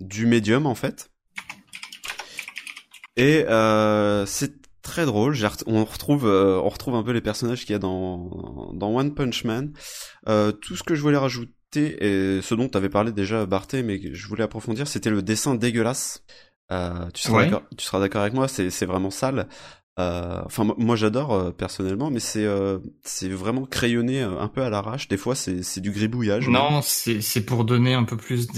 du 0.00 0.26
médium 0.26 0.66
en 0.66 0.74
fait. 0.74 1.10
Et 3.16 3.44
euh, 3.48 4.26
c'est 4.26 4.54
très 4.82 5.04
drôle. 5.04 5.36
On 5.66 5.84
retrouve, 5.84 6.26
euh, 6.26 6.60
on 6.62 6.68
retrouve 6.68 6.94
un 6.94 7.02
peu 7.02 7.12
les 7.12 7.20
personnages 7.20 7.64
qu'il 7.64 7.72
y 7.72 7.76
a 7.76 7.80
dans, 7.80 8.72
dans 8.74 8.94
One 8.94 9.14
Punch 9.14 9.44
Man. 9.44 9.72
Euh, 10.28 10.52
tout 10.52 10.76
ce 10.76 10.84
que 10.84 10.94
je 10.94 11.02
voulais 11.02 11.16
rajouter 11.16 11.56
et 11.74 12.42
ce 12.42 12.54
dont 12.54 12.68
tu 12.68 12.76
avais 12.76 12.90
parlé 12.90 13.12
déjà 13.12 13.46
Barté, 13.46 13.82
mais 13.82 14.00
je 14.12 14.28
voulais 14.28 14.44
approfondir, 14.44 14.86
c'était 14.86 15.10
le 15.10 15.22
dessin 15.22 15.54
dégueulasse 15.54 16.22
euh, 16.70 17.10
tu 17.12 17.22
seras 17.22 17.38
Ouais. 17.38 17.50
d'accord, 18.00 18.22
avec 18.22 18.34
moi, 18.34 18.48
c'est 18.48 18.86
vraiment 18.86 19.10
sale. 19.10 19.48
Euh, 19.98 20.40
enfin, 20.46 20.64
mo- 20.64 20.74
moi 20.78 20.96
j'adore 20.96 21.34
euh, 21.34 21.50
personnellement, 21.50 22.10
mais 22.10 22.20
c'est 22.20 22.46
euh, 22.46 22.78
c'est 23.02 23.28
vraiment 23.28 23.66
crayonné 23.66 24.22
euh, 24.22 24.40
un 24.40 24.48
peu 24.48 24.62
à 24.62 24.70
l'arrache. 24.70 25.06
Des 25.08 25.18
fois, 25.18 25.34
c'est 25.34 25.80
du 25.80 25.90
gribouillage. 25.90 26.48
Non, 26.48 26.80
c'est 26.82 27.44
pour 27.44 27.64
donner 27.64 27.92
un 27.94 28.04
peu 28.04 28.16
plus 28.16 28.48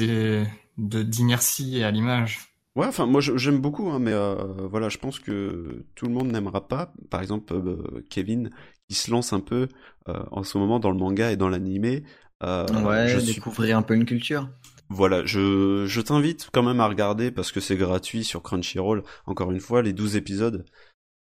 d'inertie 0.79 1.83
à 1.83 1.91
l'image. 1.91 2.39
Ouais, 2.77 2.87
enfin 2.87 3.07
moi 3.07 3.21
j'aime 3.21 3.61
beaucoup, 3.61 3.89
hein, 3.91 4.01
mais 4.01 4.13
euh, 4.13 4.35
voilà, 4.69 4.89
je 4.89 4.99
pense 4.99 5.21
que 5.21 5.85
tout 5.95 6.07
le 6.07 6.13
monde 6.13 6.33
n'aimera 6.33 6.67
pas. 6.67 6.93
Par 7.09 7.21
exemple, 7.21 7.53
euh, 7.55 8.05
Kevin 8.11 8.51
qui 8.89 8.95
se 8.97 9.11
lance 9.11 9.33
un 9.33 9.41
peu 9.41 9.69
euh, 10.09 10.23
en 10.33 10.43
ce 10.43 10.59
moment 10.59 10.81
dans 10.81 10.91
le 10.91 10.99
manga 10.99 11.31
et 11.31 11.37
dans 11.37 11.49
l'animé. 11.49 12.03
Euh, 12.43 12.67
ouais, 12.85 13.09
je 13.09 13.19
suis 13.21 13.35
découvrir 13.35 13.79
un 13.79 13.83
peu 13.83 13.95
une 13.95 14.05
culture. 14.05 14.49
Voilà, 14.91 15.25
je, 15.25 15.87
je 15.87 16.01
t'invite 16.01 16.51
quand 16.53 16.63
même 16.63 16.81
à 16.81 16.87
regarder 16.87 17.31
parce 17.31 17.53
que 17.53 17.61
c'est 17.61 17.77
gratuit 17.77 18.23
sur 18.25 18.43
Crunchyroll. 18.43 19.03
Encore 19.27 19.51
une 19.51 19.61
fois, 19.61 19.83
les 19.83 19.93
12 19.93 20.17
épisodes 20.17 20.65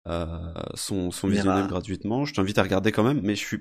euh, 0.08 0.54
sont, 0.74 1.12
sont 1.12 1.28
visionnables 1.28 1.70
gratuitement. 1.70 2.26
Je 2.26 2.34
t'invite 2.34 2.58
à 2.58 2.64
regarder 2.64 2.92
quand 2.92 3.04
même, 3.04 3.22
mais 3.22 3.36
je 3.36 3.46
suis 3.46 3.60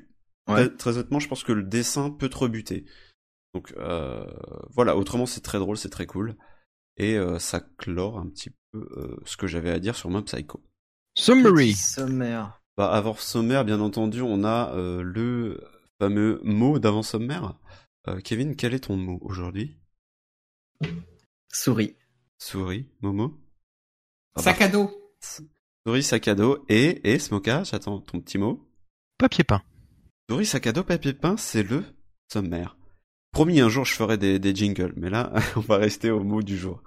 Ouais. 0.49 0.67
très, 0.67 0.77
très 0.77 0.91
honnêtement, 0.99 1.21
je 1.21 1.29
pense 1.29 1.45
que 1.45 1.53
le 1.53 1.63
dessin 1.63 2.11
peut 2.11 2.29
te 2.29 2.37
rebuter. 2.39 2.85
Donc 3.55 3.73
euh, 3.77 4.25
voilà, 4.71 4.97
autrement 4.97 5.25
c'est 5.25 5.41
très 5.41 5.61
drôle, 5.61 5.77
c'est 5.77 5.89
très 5.89 6.07
cool. 6.07 6.35
Et 6.97 7.17
euh, 7.17 7.39
ça 7.39 7.61
clore 7.79 8.19
un 8.19 8.27
petit 8.27 8.51
peu 8.73 8.81
euh, 8.97 9.17
ce 9.25 9.37
que 9.37 9.47
j'avais 9.47 9.71
à 9.71 9.79
dire 9.79 9.95
sur 9.95 10.11
Mob 10.11 10.25
Psycho. 10.25 10.61
Summary. 11.17 11.75
Sommaire. 11.75 12.61
Bah, 12.77 12.91
avant 12.91 13.15
sommaire, 13.15 13.65
bien 13.65 13.79
entendu, 13.81 14.21
on 14.21 14.43
a 14.43 14.75
euh, 14.75 15.03
le 15.03 15.61
fameux 16.01 16.41
mot 16.43 16.81
d'avant 16.81 17.05
sommaire. 17.05 17.55
Euh, 18.09 18.19
Kevin, 18.19 18.57
quel 18.57 18.75
est 18.75 18.81
ton 18.89 18.97
mot 18.97 19.19
aujourd'hui? 19.23 19.79
Souris. 21.53 21.97
Souris, 22.39 22.89
Momo 23.01 23.39
Sac 24.39 24.61
à 24.63 24.69
dos. 24.69 24.91
Souris, 25.87 26.03
sac 26.03 26.29
à 26.29 26.35
dos 26.35 26.65
et, 26.69 27.13
et 27.13 27.19
Smoka, 27.19 27.65
j'attends 27.65 28.01
ton 28.01 28.21
petit 28.21 28.39
mot. 28.39 28.69
Papier 29.19 29.45
peint. 29.45 29.63
Souris, 30.31 30.47
sac 30.47 30.67
à 30.67 30.73
dos, 30.73 30.85
papier 30.85 31.13
peint, 31.13 31.37
c'est 31.37 31.63
le 31.63 31.85
sommaire. 32.33 32.77
Promis, 33.33 33.61
un 33.61 33.69
jour 33.69 33.85
je 33.85 33.93
ferai 33.95 34.19
des, 34.19 34.39
des 34.39 34.55
jingles, 34.55 34.93
mais 34.97 35.11
là, 35.11 35.33
on 35.57 35.61
va 35.61 35.77
rester 35.77 36.11
au 36.11 36.23
mot 36.25 36.43
du 36.43 36.57
jour. 36.57 36.83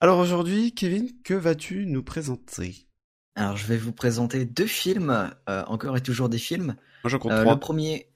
Alors 0.00 0.18
aujourd'hui, 0.18 0.72
Kevin, 0.74 1.10
que 1.22 1.34
vas-tu 1.34 1.86
nous 1.86 2.02
présenter? 2.02 2.86
Alors, 3.36 3.56
je 3.56 3.66
vais 3.66 3.76
vous 3.76 3.92
présenter 3.92 4.44
deux 4.44 4.66
films, 4.66 5.30
euh, 5.48 5.62
encore 5.66 5.96
et 5.96 6.02
toujours 6.02 6.28
des 6.28 6.38
films. 6.38 6.74
Moi 7.04 7.10
j'en 7.10 7.18
compte 7.18 7.32
Euh, 7.32 7.42
trois. 7.42 7.54
le 7.54 7.60
premier. 7.60 8.06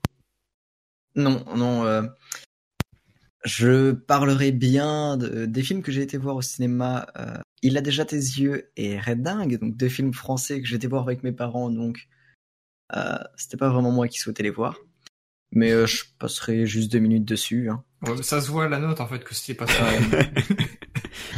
Non, 1.14 1.44
non. 1.56 1.84
euh, 1.84 2.02
Je 3.44 3.92
parlerai 3.92 4.52
bien 4.52 5.16
de- 5.16 5.44
des 5.46 5.62
films 5.62 5.82
que 5.82 5.92
j'ai 5.92 6.02
été 6.02 6.16
voir 6.16 6.36
au 6.36 6.42
cinéma. 6.42 7.06
euh, 7.18 7.36
Il 7.62 7.76
a 7.78 7.80
déjà 7.80 8.04
tes 8.04 8.16
yeux 8.16 8.70
et 8.76 8.98
Red 8.98 9.22
Dingue, 9.22 9.58
donc 9.58 9.76
deux 9.76 9.88
films 9.88 10.12
français 10.14 10.60
que 10.60 10.66
j'ai 10.66 10.76
été 10.76 10.86
voir 10.86 11.02
avec 11.02 11.22
mes 11.22 11.32
parents, 11.32 11.70
donc 11.70 12.08
euh, 12.94 13.18
c'était 13.36 13.56
pas 13.56 13.68
vraiment 13.70 13.90
moi 13.90 14.06
qui 14.08 14.18
souhaitais 14.18 14.42
les 14.42 14.50
voir. 14.50 14.78
Mais 15.52 15.70
euh, 15.72 15.86
je 15.86 16.04
passerai 16.18 16.66
juste 16.66 16.90
deux 16.92 16.98
minutes 16.98 17.24
dessus. 17.24 17.70
hein. 17.70 17.82
Ouais, 18.06 18.22
ça 18.22 18.40
se 18.40 18.50
voit 18.50 18.64
à 18.64 18.68
la 18.68 18.78
note 18.78 19.00
en 19.00 19.06
fait 19.06 19.22
que 19.24 19.34
c'était 19.34 19.54
pas 19.54 19.66
ça. 19.66 19.82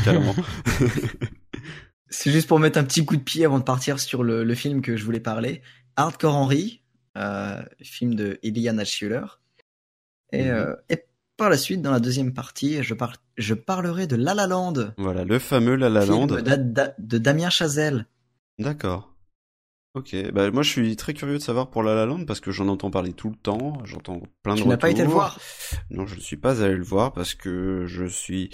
Carrément. 0.04 0.34
C'est 2.08 2.30
juste 2.30 2.46
pour 2.48 2.58
mettre 2.60 2.78
un 2.78 2.84
petit 2.84 3.04
coup 3.04 3.16
de 3.16 3.22
pied 3.22 3.44
avant 3.44 3.58
de 3.58 3.64
partir 3.64 3.98
sur 3.98 4.22
le, 4.22 4.44
le 4.44 4.54
film 4.54 4.80
que 4.80 4.96
je 4.96 5.04
voulais 5.04 5.20
parler. 5.20 5.60
Hardcore 5.96 6.34
Henry, 6.36 6.82
euh, 7.16 7.62
film 7.82 8.14
de 8.14 8.38
Iliana 8.42 8.84
Schuller. 8.84 9.24
Et, 10.32 10.44
Mhm. 10.44 10.50
euh, 10.50 10.74
et 10.88 11.04
par 11.36 11.50
la 11.50 11.56
suite, 11.56 11.82
dans 11.82 11.90
la 11.90 12.00
deuxième 12.00 12.32
partie, 12.32 12.82
je, 12.82 12.94
par- 12.94 13.14
je 13.36 13.54
parlerai 13.54 14.06
de 14.06 14.16
La 14.16 14.34
La 14.34 14.46
Land, 14.46 14.74
voilà, 14.98 15.24
le 15.24 15.38
fameux 15.38 15.76
La 15.76 15.88
La 15.88 16.04
Land. 16.06 16.26
de 16.26 17.18
Damien 17.18 17.50
Chazelle. 17.50 18.06
D'accord. 18.58 19.12
Ok, 19.94 20.14
bah 20.32 20.50
moi 20.50 20.62
je 20.62 20.68
suis 20.70 20.94
très 20.96 21.14
curieux 21.14 21.38
de 21.38 21.42
savoir 21.42 21.70
pour 21.70 21.82
La 21.82 21.94
La 21.94 22.04
Land 22.04 22.26
parce 22.26 22.40
que 22.40 22.50
j'en 22.50 22.68
entends 22.68 22.90
parler 22.90 23.14
tout 23.14 23.30
le 23.30 23.36
temps, 23.36 23.78
j'entends 23.84 24.20
plein 24.42 24.54
de 24.54 24.60
Tu 24.60 24.68
n'as 24.68 24.76
pas 24.76 24.90
été 24.90 25.00
le 25.02 25.08
retours. 25.08 25.20
voir 25.20 25.40
Non, 25.90 26.06
je 26.06 26.16
ne 26.16 26.20
suis 26.20 26.36
pas 26.36 26.62
allé 26.62 26.74
le 26.76 26.82
voir 26.84 27.12
parce 27.14 27.34
que 27.34 27.84
je 27.86 28.04
suis. 28.04 28.50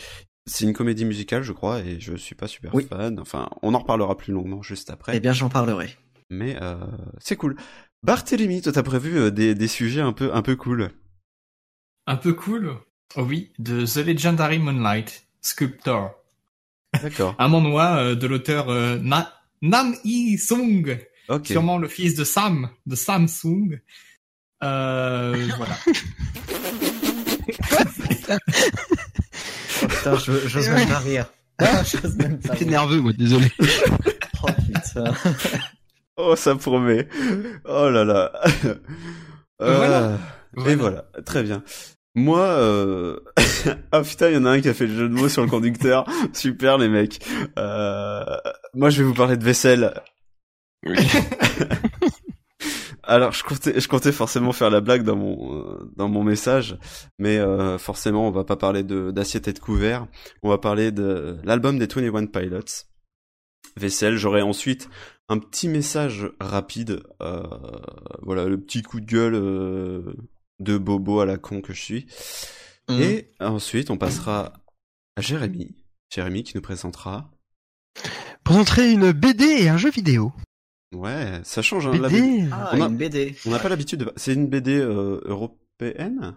C'est 0.47 0.65
une 0.65 0.73
comédie 0.73 1.05
musicale, 1.05 1.43
je 1.43 1.53
crois, 1.53 1.81
et 1.81 1.99
je 2.01 2.15
suis 2.17 2.35
pas 2.37 2.47
super 2.49 2.75
Oui. 2.75 2.85
fan. 2.89 3.19
Enfin, 3.21 3.49
on 3.62 3.75
en 3.75 3.79
reparlera 3.81 4.17
plus 4.17 4.33
longuement 4.33 4.62
juste 4.62 4.91
après. 4.91 5.17
Eh 5.17 5.21
bien, 5.21 5.33
j'en 5.33 5.49
parlerai. 5.49 5.97
Mais 6.31 6.57
euh, 6.62 6.77
c'est 7.19 7.37
cool. 7.37 7.57
Barthélemy, 8.05 8.62
toi 8.62 8.73
t'as 8.73 8.83
prévu 8.83 9.19
euh, 9.19 9.31
des, 9.31 9.55
des 9.55 9.69
sujets 9.69 10.01
un 10.01 10.12
peu 10.12 10.33
un 10.35 10.43
peu 10.43 10.55
cool. 10.57 10.91
Un 12.07 12.17
peu 12.17 12.33
cool. 12.35 12.75
Oh 13.17 13.23
oui, 13.23 13.53
de 13.59 13.85
The 13.87 14.05
Legendary 14.07 14.59
Moonlight, 14.59 15.25
Sculptor. 15.41 16.13
D'accord. 17.03 17.35
Un 17.39 17.49
manhwa 17.49 17.97
euh, 17.99 18.15
de 18.15 18.27
l'auteur 18.27 18.69
euh, 18.71 18.99
Na- 19.01 19.33
Nam 19.63 19.95
Hee 20.05 20.37
Sung, 20.39 20.99
Ok. 21.29 21.47
sûrement 21.47 21.79
le 21.79 21.89
fils 21.89 22.15
de 22.15 22.25
Sam, 22.25 22.69
de 22.87 22.97
Samsung. 22.97 23.81
Euh, 24.63 25.49
voilà. 25.57 25.77
Oh, 29.83 29.87
putain, 29.89 30.17
je- 30.17 30.49
j'ose 30.49 30.69
même 30.69 30.89
pas 30.89 30.99
rire. 30.99 31.27
Ah, 31.59 31.83
j'ose 31.85 32.17
même 32.17 32.39
pas 32.41 32.55
rire. 32.55 32.69
nerveux, 32.69 33.01
moi, 33.01 33.13
désolé. 33.13 33.51
Oh 34.45 34.49
putain. 34.67 35.15
Oh, 36.17 36.35
ça 36.35 36.57
promet. 36.57 37.07
Oh 37.65 37.89
là 37.89 38.05
là. 38.05 38.33
Euh, 38.65 39.77
Voilà. 39.77 40.19
Et 40.67 40.75
voilà, 40.75 41.07
très 41.25 41.43
bien. 41.43 41.63
Moi, 42.15 42.41
euh... 42.41 43.19
ah 43.93 44.03
putain, 44.03 44.29
il 44.29 44.35
y 44.35 44.37
en 44.37 44.45
a 44.45 44.51
un 44.51 44.61
qui 44.61 44.69
a 44.69 44.75
fait 44.75 44.87
le 44.87 44.95
jeu 44.95 45.09
de 45.09 45.15
mots 45.15 45.31
sur 45.31 45.43
le 45.43 45.49
conducteur. 45.49 46.05
Super 46.35 46.77
les 46.79 46.89
mecs. 46.89 47.21
Euh... 47.59 48.25
Moi, 48.75 48.91
je 48.91 49.03
vais 49.03 49.09
vous 49.09 49.15
parler 49.15 49.37
de 49.37 49.45
vaisselle. 49.45 49.95
Alors, 53.05 53.33
je 53.33 53.43
comptais, 53.43 53.81
je 53.81 53.89
comptais 53.89 54.13
forcément 54.13 54.53
faire 54.53 54.71
la 54.71 54.81
blague 54.81 55.03
dans 55.03 55.17
mon 55.17 55.57
euh, 55.57 55.91
dans 55.97 56.09
mon 56.09 56.23
message, 56.23 56.79
mais 57.19 57.39
euh, 57.39 57.77
forcément, 57.77 58.29
on 58.29 58.31
va 58.31 58.45
pas 58.45 58.57
parler 58.57 58.85
de 58.85 59.11
d'assiette 59.11 59.49
et 59.49 59.53
de 59.53 59.59
couvert. 59.59 60.07
On 60.45 60.49
va 60.49 60.59
parler 60.59 60.93
de 60.93 61.37
l'album 61.43 61.79
des 61.79 61.87
21 61.87 62.27
Pilots. 62.27 62.87
Vaisselle. 63.77 64.17
J'aurai 64.17 64.43
ensuite 64.43 64.89
un 65.29 65.39
petit 65.39 65.69
message 65.69 66.31
rapide. 66.41 67.03
Euh, 67.23 67.43
voilà, 68.23 68.45
le 68.47 68.61
petit 68.61 68.83
coup 68.83 69.01
de 69.01 69.07
gueule 69.07 69.35
euh, 69.35 70.15
de 70.61 70.77
bobo 70.79 71.21
à 71.21 71.27
la 71.27 71.39
con 71.39 71.61
que 71.61 71.73
je 71.73 71.81
suis. 71.81 72.07
Mm. 72.89 73.01
Et 73.01 73.31
ensuite, 73.41 73.91
on 73.91 73.99
passera 73.99 74.53
à 75.17 75.21
Jérémy. 75.21 75.77
Jérémy 76.15 76.43
qui 76.45 76.57
nous 76.57 76.63
présentera. 76.63 77.31
Présenterai 78.45 78.93
une 78.93 79.13
BD 79.13 79.45
et 79.45 79.69
un 79.69 79.77
jeu 79.77 79.91
vidéo. 79.91 80.33
Ouais, 80.95 81.41
ça 81.45 81.63
change. 81.63 81.87
Hein, 81.87 81.93
la 81.99 82.09
BD. 82.09 82.21
BD 82.21 82.49
Ah, 82.53 82.71
On 82.75 82.83
a- 82.83 82.87
une 82.89 82.97
BD. 82.97 83.37
On 83.47 83.51
n'a 83.51 83.59
pas 83.59 83.69
l'habitude 83.69 84.01
de. 84.01 84.13
C'est 84.17 84.35
une 84.35 84.49
BD 84.49 84.79
euh, 84.79 85.21
européenne? 85.25 86.35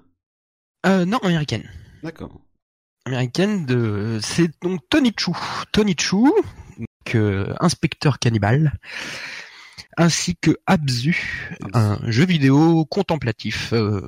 euh, 0.86 1.06
Non, 1.06 1.18
américaine. 1.20 1.70
D'accord. 2.04 2.40
Américaine 3.06 3.66
de... 3.66 4.20
C'est 4.22 4.50
donc 4.64 4.82
Tony 4.90 5.14
Chu. 5.18 5.32
Tony 5.72 5.96
Chu, 6.00 6.16
donc, 6.16 7.16
euh, 7.16 7.54
inspecteur 7.60 8.18
cannibale, 8.18 8.74
ainsi 9.98 10.36
que 10.36 10.52
Abzu, 10.66 11.50
un 11.74 12.00
jeu 12.10 12.26
vidéo 12.26 12.86
contemplatif. 12.86 13.74
euh, 13.74 14.02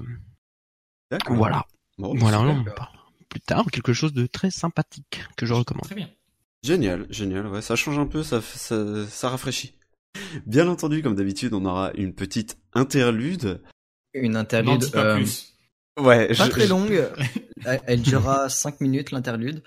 D'accord. 1.11 1.35
voilà. 1.35 1.65
Bon, 1.97 2.13
bah, 2.13 2.19
voilà, 2.19 2.37
super. 2.39 2.53
on 2.55 2.59
en 2.61 2.73
parle 2.75 2.97
plus 3.29 3.41
tard. 3.41 3.65
Quelque 3.71 3.93
chose 3.93 4.13
de 4.13 4.25
très 4.27 4.51
sympathique 4.51 5.23
que 5.35 5.45
je 5.45 5.53
recommande. 5.53 5.85
Très 5.85 5.95
bien. 5.95 6.09
Génial, 6.63 7.05
génial. 7.09 7.47
Ouais, 7.47 7.61
ça 7.61 7.75
change 7.75 7.97
un 7.99 8.05
peu, 8.07 8.23
ça, 8.23 8.41
ça, 8.41 9.05
ça 9.07 9.29
rafraîchit. 9.29 9.73
Bien 10.45 10.67
entendu, 10.67 11.01
comme 11.03 11.15
d'habitude, 11.15 11.53
on 11.53 11.65
aura 11.65 11.91
une 11.93 12.13
petite 12.13 12.57
interlude. 12.73 13.61
Une 14.13 14.35
interlude 14.35 14.91
pas 14.91 15.03
euh, 15.05 15.15
plus. 15.17 15.53
Ouais, 15.99 16.27
pas 16.29 16.45
je- 16.45 16.49
très 16.51 16.63
je- 16.65 16.69
longue. 16.69 17.07
Elle- 17.85 18.01
durera 18.01 18.49
5 18.49 18.81
minutes 18.81 19.11
l'interlude. 19.11 19.63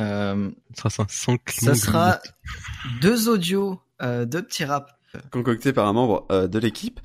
Euh, 0.00 0.50
Ça 0.74 0.90
sera 0.90 1.06
cinq 1.08 1.40
ça 1.50 1.74
sera 1.74 2.20
deux 3.00 3.28
audios, 3.28 3.80
euh, 4.00 4.24
deux 4.24 4.42
petits 4.42 4.64
raps. 4.64 4.92
Concocté 5.30 5.72
par 5.72 5.86
un 5.86 5.92
membre 5.92 6.26
euh, 6.30 6.48
de 6.48 6.58
l'équipe. 6.58 7.00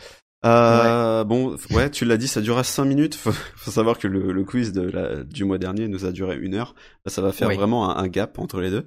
Euh, 0.46 1.24
Bon, 1.24 1.56
ouais, 1.72 1.90
tu 1.90 2.04
l'as 2.06 2.18
dit, 2.18 2.28
ça 2.28 2.42
durera 2.42 2.64
5 2.64 2.84
minutes. 2.86 3.16
Faut, 3.16 3.32
faut 3.32 3.72
savoir 3.72 3.98
que 3.98 4.08
le, 4.08 4.32
le 4.34 4.44
quiz 4.44 4.74
de 4.74 4.82
la, 4.82 5.24
du 5.24 5.46
mois 5.46 5.58
dernier 5.58 5.88
nous 5.88 6.06
a 6.06 6.12
duré 6.12 6.38
une 6.38 6.56
heure. 6.56 6.76
Ça 7.06 7.22
va 7.22 7.32
faire 7.32 7.48
Oui. 7.50 7.56
vraiment 7.56 7.90
un, 7.98 8.04
un 8.04 8.08
gap 8.08 8.38
entre 8.40 8.60
les 8.60 8.70
deux. 8.70 8.86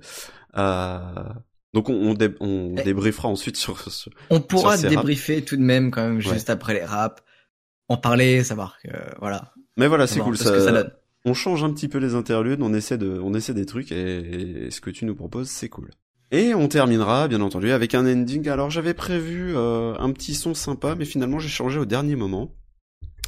Euh, 0.59 0.99
donc 1.75 1.89
on, 1.89 1.95
on, 1.95 2.15
dé- 2.15 2.35
on 2.41 2.75
Eh. 2.79 2.83
débriefera 2.83 3.29
ensuite 3.29 3.57
sur, 3.57 3.79
sur- 3.91 4.13
On 4.31 4.41
pourra 4.41 4.77
Sur 4.77 4.89
raps. 4.91 4.97
débriefer 4.97 5.43
tout 5.45 5.57
de 5.57 5.63
même 5.63 5.91
quand 5.91 6.03
même 6.03 6.17
Ouais. 6.17 6.23
juste 6.23 6.51
après 6.51 6.75
les 6.75 6.85
raps. 6.85 7.23
En 7.89 7.97
parler, 7.97 8.43
savoir 8.43 8.77
que 8.83 8.91
voilà. 9.21 9.53
Mais 9.77 9.87
voilà, 9.87 10.07
c'est 10.07 10.19
cool. 10.21 10.37
ça 10.37 10.51
on 11.25 11.35
change 11.35 11.65
un 11.65 11.73
petit 11.73 11.89
peu 11.89 11.99
les 11.99 12.15
interludes, 12.15 12.63
on 12.63 12.73
essaie 12.73 12.99
de, 12.99 13.19
on 13.21 13.35
essaie 13.35 13.53
des 13.55 13.67
trucs 13.67 13.91
et, 13.93 14.67
et 14.67 14.71
ce 14.71 14.81
que 14.81 14.91
tu 14.91 15.05
nous 15.05 15.15
proposes, 15.17 15.49
c'est 15.49 15.69
cool. 15.69 15.91
Et 16.33 16.55
on 16.55 16.67
terminera, 16.69 17.29
bien 17.29 17.41
entendu, 17.41 17.71
avec 17.71 17.95
un 17.95 18.05
ending. 18.07 18.49
Alors 18.49 18.71
j'avais 18.71 18.95
prévu 18.95 19.57
euh, 19.57 19.95
un 19.99 20.13
petit 20.13 20.35
son 20.35 20.55
sympa, 20.55 20.95
mais 20.97 21.05
finalement 21.05 21.39
j'ai 21.39 21.49
changé 21.49 21.79
au 21.79 21.85
dernier 21.85 22.17
moment. 22.17 22.53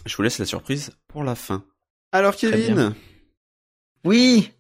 Je 0.07 0.17
vous 0.17 0.23
laisse 0.23 0.38
la 0.38 0.47
surprise 0.47 0.90
pour 1.07 1.23
la 1.23 1.35
fin. 1.35 1.64
Alors 2.12 2.35
Kevin, 2.37 2.95
Oui. 4.05 4.50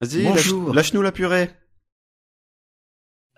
vas-y, 0.00 0.24
lâche- 0.24 0.74
lâche-nous 0.74 1.02
la 1.02 1.12
purée. 1.12 1.50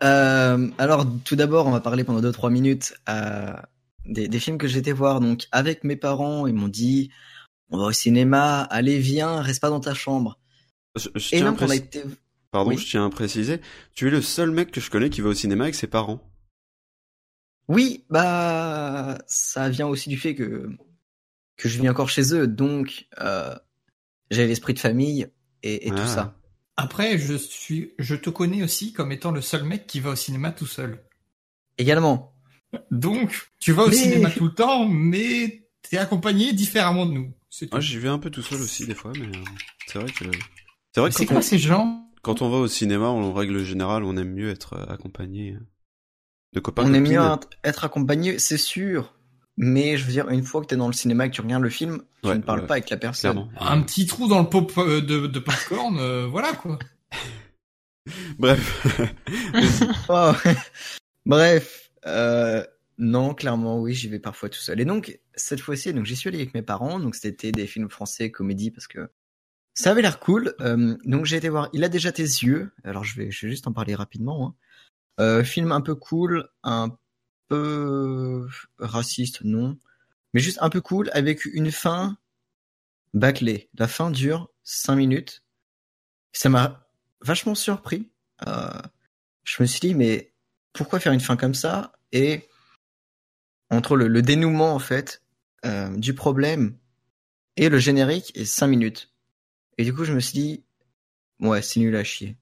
Euh, 0.03 0.69
alors 0.79 1.07
tout 1.25 1.37
d'abord, 1.37 1.67
on 1.67 1.71
va 1.71 1.81
parler 1.81 2.05
pendant 2.05 2.21
2-3 2.21 2.51
minutes 2.51 2.95
euh, 3.09 3.53
des, 4.05 4.29
des 4.29 4.41
films 4.41 4.59
que 4.59 4.67
été 4.77 4.93
voir. 4.93 5.21
Donc 5.21 5.47
avec 5.53 5.85
mes 5.85 5.97
parents, 5.97 6.47
ils 6.47 6.55
m'ont 6.55 6.69
dit 6.69 7.11
on 7.71 7.79
va 7.79 7.85
au 7.87 7.93
cinéma, 7.93 8.63
allez 8.63 8.99
viens, 8.99 9.41
reste 9.41 9.61
pas 9.61 9.71
dans 9.71 9.81
ta 9.81 9.95
chambre. 9.95 10.39
Je, 10.97 11.09
je 11.15 11.35
Et 11.35 11.39
tiens 11.39 11.49
à 11.49 11.53
préciser- 11.53 11.77
été. 11.85 12.03
Pardon, 12.51 12.71
Oui. 12.71 12.79
je 12.79 12.87
tiens 12.89 13.07
à 13.07 13.11
préciser, 13.11 13.61
tu 13.95 14.09
es 14.09 14.11
le 14.11 14.23
seul 14.23 14.51
mec 14.51 14.71
que 14.71 14.81
je 14.81 14.91
connais 14.91 15.11
qui 15.11 15.21
va 15.21 15.29
au 15.31 15.35
cinéma 15.35 15.65
avec 15.65 15.75
ses 15.75 15.87
parents. 15.87 16.21
Oui, 17.69 18.05
bah 18.11 19.19
ça 19.27 19.69
vient 19.69 19.87
aussi 19.89 20.09
du 20.09 20.17
fait 20.19 20.35
que 20.35 20.69
que 21.57 21.69
je 21.69 21.81
vis 21.81 21.89
encore 21.89 22.09
chez 22.11 22.35
eux, 22.35 22.47
donc 22.47 23.09
euh, 23.21 23.55
j'ai 24.31 24.47
l'esprit 24.47 24.75
de 24.75 24.79
famille 24.79 25.27
et, 25.63 25.87
et 25.89 25.91
Ah. 25.93 26.01
tout 26.01 26.07
ça. 26.07 26.39
Après, 26.77 27.17
je 27.17 27.35
suis, 27.35 27.95
je 27.99 28.15
te 28.15 28.29
connais 28.29 28.63
aussi 28.63 28.93
comme 28.93 29.11
étant 29.11 29.31
le 29.31 29.41
seul 29.41 29.65
mec 29.65 29.87
qui 29.87 29.99
va 30.01 30.11
au 30.11 30.15
cinéma 30.17 30.53
tout 30.53 30.67
seul. 30.67 31.03
Également. 31.79 32.35
Donc, 32.91 33.49
tu 33.59 33.73
vas 33.73 33.85
au 33.85 33.89
Mais- 33.89 33.97
cinéma 33.97 34.31
tout 34.31 34.45
le 34.45 34.53
temps, 34.55 34.87
mais 34.87 35.67
t'es 35.81 35.97
accompagné 35.97 36.53
différemment 36.53 37.07
de 37.07 37.13
nous. 37.13 37.33
Tout. 37.59 37.67
Moi, 37.73 37.81
j'y 37.81 37.97
vais 37.99 38.09
un 38.09 38.19
peu 38.19 38.29
tout 38.29 38.43
seul 38.43 38.61
aussi 38.61 38.87
des 38.87 38.95
fois, 38.95 39.13
mais 39.19 39.27
euh, 39.35 39.43
c'est 39.87 39.99
vrai 39.99 40.13
que 40.13 40.25
c'est 40.93 41.01
vrai 41.01 41.09
que 41.09 41.17
C'est 41.17 41.25
quoi 41.25 41.41
ces 41.41 41.59
gens? 41.59 42.06
Quand 42.27 42.43
on 42.43 42.51
va 42.51 42.59
au 42.59 42.67
cinéma, 42.69 43.07
en 43.07 43.33
règle 43.33 43.63
générale, 43.65 44.03
on 44.05 44.17
aime 44.17 44.33
mieux 44.35 44.51
être 44.51 44.75
euh, 44.75 44.85
accompagné 44.93 45.53
euh, 45.55 45.61
de 46.53 46.61
copains. 46.61 46.83
On 46.85 46.93
aime 46.93 47.05
mieux 47.05 47.21
être- 47.21 47.49
être 47.65 47.85
accompagné, 47.85 48.39
c'est 48.39 48.59
sûr. 48.59 49.15
Mais 49.57 49.97
je 49.97 50.05
veux 50.05 50.13
dire, 50.13 50.29
une 50.29 50.43
fois 50.43 50.61
que 50.61 50.67
t'es 50.67 50.77
dans 50.77 50.87
le 50.89 50.93
cinéma 50.93 51.25
et 51.27 51.31
que 51.31 51.35
tu 51.35 51.41
regardes 51.41 51.63
le 51.63 51.71
film, 51.71 52.03
tu 52.23 52.29
Ouais, 52.29 52.37
ne 52.37 52.43
parles 52.43 52.61
ouais, 52.61 52.67
pas 52.67 52.75
avec 52.75 52.91
la 52.91 52.99
personne. 52.99 53.33
clairement. 53.33 53.51
Un 53.59 53.81
petit 53.83 54.05
trou 54.07 54.29
dans 54.29 54.41
le 54.43 54.49
pop 54.49 54.71
euh, 54.77 55.01
de, 55.01 55.27
de 55.27 55.39
popcorn, 55.39 55.97
euh, 55.99 56.27
voilà 56.27 56.53
quoi. 56.53 56.79
Bref. 58.39 58.87
Oh. 60.09 60.33
Bref, 61.25 61.91
euh, 62.07 62.63
non, 62.99 63.35
clairement, 63.35 63.81
oui, 63.81 63.95
j'y 63.95 64.09
vais 64.09 64.19
parfois 64.21 64.49
tout 64.49 64.61
seul. 64.61 64.81
Et 64.81 64.85
donc, 64.85 65.19
cette 65.35 65.61
fois-ci, 65.61 65.93
donc 65.93 66.05
j'y 66.07 66.15
suis 66.17 66.29
allé 66.29 66.39
avec 66.39 66.55
mes 66.55 66.63
parents. 66.63 66.99
Donc, 67.01 67.15
c'était 67.15 67.51
des 67.53 67.67
films 67.67 67.89
français, 67.91 68.31
comédie, 68.31 68.71
parce 68.71 68.87
que 68.87 69.09
ça 69.77 69.93
avait 69.93 70.03
l'air 70.03 70.19
cool. 70.19 70.55
Euh, 70.61 70.97
donc, 71.05 71.27
j'ai 71.27 71.37
été 71.37 71.49
voir 71.49 71.69
Il 71.73 71.85
a 71.85 71.89
déjà 71.89 72.11
tes 72.11 72.23
yeux. 72.25 72.73
Alors, 72.83 73.05
je 73.05 73.15
vais, 73.17 73.31
je 73.31 73.47
vais 73.47 73.53
juste 73.53 73.69
en 73.69 73.73
parler 73.73 73.95
rapidement. 73.95 74.49
hein. 74.49 74.55
Euh, 75.21 75.45
film 75.45 75.73
un 75.73 75.81
peu 75.81 75.95
cool, 75.95 76.49
un 76.65 76.99
peu 77.49 78.47
raciste, 78.79 79.43
non, 79.45 79.79
mais 80.35 80.41
juste 80.41 80.59
un 80.61 80.69
peu 80.69 80.81
cool, 80.83 81.11
avec 81.15 81.45
une 81.47 81.71
fin 81.73 82.19
bâclée. 83.15 83.71
La 83.79 83.89
fin 83.89 84.11
dure 84.11 84.51
5 84.65 84.97
minutes. 84.97 85.43
Ça 86.33 86.49
m'a 86.51 86.89
vachement 87.23 87.55
surpris. 87.55 88.11
Euh, 88.47 88.69
je 89.45 89.63
me 89.63 89.67
suis 89.67 89.81
dit, 89.81 89.95
mais 89.95 90.35
pourquoi 90.75 91.01
faire 91.01 91.13
une 91.13 91.21
fin 91.21 91.37
comme 91.37 91.55
ça? 91.55 91.93
Et 92.13 92.49
entre 93.71 93.97
le, 93.97 94.09
le 94.09 94.23
dénouement, 94.23 94.75
en 94.75 94.79
fait, 94.79 95.23
euh, 95.65 95.97
du 95.97 96.15
problème 96.15 96.77
et 97.57 97.69
le 97.71 97.79
générique 97.79 98.37
est 98.37 98.45
5 98.45 98.67
minutes. 98.67 99.16
Et 99.79 99.85
du 99.85 99.95
coup, 99.95 100.05
je 100.05 100.13
me 100.13 100.21
suis 100.21 100.39
dit, 100.39 100.65
ouais, 101.41 101.63
c'est 101.63 101.81
nul 101.81 101.95
à 101.97 102.05
chier. 102.05 102.37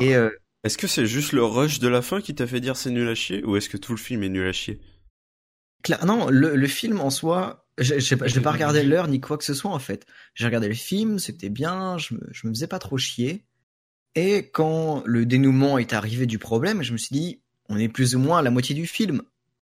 Et 0.00 0.16
euh, 0.16 0.30
Est-ce 0.64 0.78
que 0.78 0.86
c'est 0.86 1.06
juste 1.06 1.32
le 1.32 1.44
rush 1.44 1.78
de 1.78 1.88
la 1.88 2.02
fin 2.02 2.20
qui 2.20 2.34
t'a 2.34 2.46
fait 2.46 2.60
dire 2.60 2.76
c'est 2.76 2.90
nul 2.90 3.08
à 3.08 3.14
chier 3.14 3.44
ou 3.44 3.56
est-ce 3.56 3.68
que 3.68 3.76
tout 3.76 3.92
le 3.92 3.98
film 3.98 4.22
est 4.22 4.28
nul 4.28 4.46
à 4.46 4.52
chier? 4.52 4.80
Non, 6.04 6.28
le, 6.28 6.54
le 6.54 6.66
film 6.68 7.00
en 7.00 7.10
soi, 7.10 7.66
pas, 7.76 8.26
j'ai 8.28 8.40
pas 8.40 8.52
regardé 8.52 8.84
l'heure 8.84 9.08
ni 9.08 9.20
quoi 9.20 9.36
que 9.38 9.44
ce 9.44 9.54
soit 9.54 9.72
en 9.72 9.78
fait. 9.78 10.06
J'ai 10.34 10.46
regardé 10.46 10.68
le 10.68 10.74
film, 10.74 11.18
c'était 11.18 11.48
bien, 11.48 11.98
je 11.98 12.14
me, 12.14 12.20
je 12.30 12.46
me 12.46 12.52
faisais 12.52 12.68
pas 12.68 12.78
trop 12.78 12.98
chier. 12.98 13.44
Et 14.14 14.50
quand 14.50 15.02
le 15.06 15.26
dénouement 15.26 15.78
est 15.78 15.92
arrivé 15.92 16.26
du 16.26 16.38
problème, 16.38 16.82
je 16.82 16.92
me 16.92 16.98
suis 16.98 17.14
dit, 17.14 17.42
on 17.68 17.78
est 17.78 17.88
plus 17.88 18.14
ou 18.14 18.18
moins 18.18 18.38
à 18.38 18.42
la 18.42 18.50
moitié 18.50 18.74
du 18.74 18.86
film, 18.86 19.22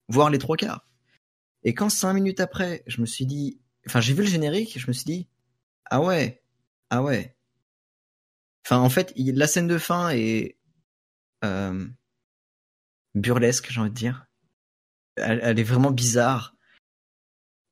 voire 0.10 0.30
les 0.30 0.40
trois 0.40 0.58
quarts. 0.58 0.86
Et 1.64 1.74
quand 1.74 1.90
cinq 1.90 2.14
minutes 2.14 2.40
après, 2.40 2.84
je 2.88 3.00
me 3.00 3.06
suis 3.06 3.26
dit, 3.26 3.60
enfin 3.88 4.02
j'ai 4.02 4.14
vu 4.14 4.24
le 4.24 4.30
générique, 4.30 4.78
je 4.78 4.88
me 4.88 4.94
suis 4.94 5.06
dit, 5.06 5.28
ah 5.86 6.02
ouais, 6.02 6.42
ah 6.90 7.04
ouais. 7.04 7.36
Enfin 8.66 8.78
en 8.78 8.90
fait, 8.90 9.14
la 9.16 9.48
scène 9.48 9.68
de 9.68 9.78
fin 9.78 10.10
est 10.10 10.58
euh, 11.44 11.88
burlesque, 13.16 13.68
j'ai 13.72 13.82
envie 13.82 13.90
de 13.90 13.96
dire 13.96 14.26
elle, 15.16 15.60
est 15.60 15.64
vraiment 15.64 15.92
bizarre. 15.92 16.56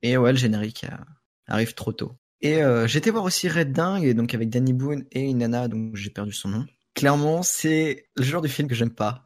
Et 0.01 0.17
ouais, 0.17 0.31
le 0.31 0.37
générique 0.37 0.83
euh, 0.83 0.97
arrive 1.47 1.73
trop 1.75 1.93
tôt. 1.93 2.17
Et 2.41 2.61
euh, 2.61 2.87
j'étais 2.87 3.09
voir 3.09 3.23
aussi 3.23 3.47
Red 3.47 3.71
Dingue, 3.71 4.03
et 4.03 4.13
donc 4.13 4.33
avec 4.33 4.49
Danny 4.49 4.73
Boone 4.73 5.05
et 5.11 5.21
une 5.21 5.39
nana 5.39 5.67
dont 5.67 5.91
j'ai 5.93 6.09
perdu 6.09 6.33
son 6.33 6.49
nom. 6.49 6.65
Clairement, 6.93 7.43
c'est 7.43 8.09
le 8.15 8.23
genre 8.23 8.41
de 8.41 8.47
film 8.47 8.67
que 8.67 8.75
j'aime 8.75 8.93
pas. 8.93 9.25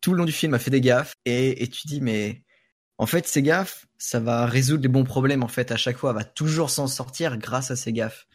Tout 0.00 0.12
le 0.12 0.18
long 0.18 0.24
du 0.24 0.32
film 0.32 0.54
a 0.54 0.58
fait 0.58 0.70
des 0.70 0.80
gaffes, 0.80 1.16
et, 1.24 1.62
et 1.62 1.68
tu 1.68 1.86
dis 1.86 2.00
mais 2.00 2.44
en 2.98 3.06
fait 3.06 3.26
ces 3.26 3.42
gaffes, 3.42 3.86
ça 3.98 4.20
va 4.20 4.46
résoudre 4.46 4.82
les 4.82 4.88
bons 4.88 5.04
problèmes 5.04 5.42
en 5.42 5.48
fait 5.48 5.70
à 5.70 5.76
chaque 5.76 5.96
fois, 5.98 6.10
elle 6.10 6.16
va 6.16 6.24
toujours 6.24 6.70
s'en 6.70 6.86
sortir 6.86 7.36
grâce 7.36 7.70
à 7.70 7.76
ces 7.76 7.92
gaffes. 7.92 8.26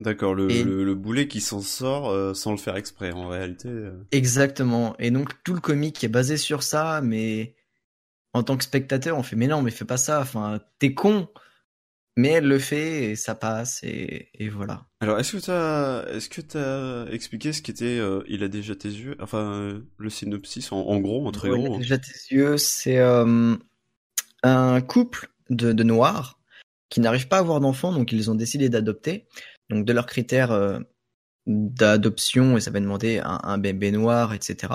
D'accord, 0.00 0.34
le, 0.34 0.46
Et- 0.50 0.62
le, 0.62 0.84
le 0.84 0.94
boulet 0.94 1.26
qui 1.28 1.40
s'en 1.40 1.60
sort 1.62 2.10
euh, 2.10 2.34
sans 2.34 2.50
le 2.50 2.58
faire 2.58 2.76
exprès 2.76 3.12
en 3.12 3.28
réalité. 3.28 3.68
euh. 3.68 3.92
Exactement. 4.12 4.94
Et 4.98 5.10
donc 5.10 5.30
tout 5.42 5.54
le 5.54 5.60
comique 5.60 6.04
est 6.04 6.08
basé 6.08 6.36
sur 6.36 6.62
ça, 6.62 7.00
mais 7.02 7.54
en 8.34 8.42
tant 8.42 8.56
que 8.58 8.64
spectateur, 8.64 9.16
on 9.16 9.22
fait 9.22 9.36
mais 9.36 9.46
non, 9.46 9.62
mais 9.62 9.70
fais 9.70 9.86
pas 9.86 9.96
ça. 9.96 10.20
Enfin, 10.20 10.60
t'es 10.78 10.92
con. 10.94 11.28
Mais 12.18 12.28
elle 12.28 12.48
le 12.48 12.58
fait 12.58 13.10
et 13.10 13.16
ça 13.16 13.34
passe 13.34 13.80
et, 13.82 14.30
et 14.32 14.48
voilà. 14.48 14.86
Alors 15.00 15.18
est-ce 15.18 15.36
que 15.36 15.44
t'as 15.44 16.06
est-ce 16.14 16.30
que 16.30 16.40
t'as 16.40 17.04
expliqué 17.12 17.52
ce 17.52 17.60
qu'était 17.60 17.98
euh, 17.98 18.22
Il 18.26 18.42
a 18.42 18.48
déjà 18.48 18.74
tes 18.74 18.88
yeux 18.88 19.16
Enfin 19.20 19.52
euh, 19.52 19.80
le 19.98 20.08
synopsis 20.08 20.72
en, 20.72 20.78
en 20.78 20.98
gros, 20.98 21.26
en 21.26 21.30
très 21.30 21.50
Ouais, 21.50 21.58
gros. 21.62 21.74
hein. 21.74 21.78
Déjà 21.78 21.98
tes 21.98 22.12
yeux, 22.34 22.56
c'est 22.56 22.98
un 24.42 24.80
couple 24.80 25.28
de, 25.50 25.72
de 25.72 25.82
noirs 25.82 26.40
qui 26.88 27.00
n'arrivent 27.00 27.28
pas 27.28 27.36
à 27.36 27.40
avoir 27.40 27.60
d'enfants, 27.60 27.92
donc 27.92 28.12
ils 28.12 28.30
ont 28.30 28.34
décidé 28.34 28.68
d'adopter. 28.68 29.26
Donc 29.70 29.84
de 29.84 29.92
leurs 29.92 30.06
critères 30.06 30.52
euh, 30.52 30.78
d'adoption, 31.46 32.56
et 32.56 32.60
ça 32.60 32.70
va 32.70 32.80
demander 32.80 33.18
un, 33.18 33.40
un 33.42 33.58
bébé 33.58 33.90
noir, 33.90 34.34
etc. 34.34 34.74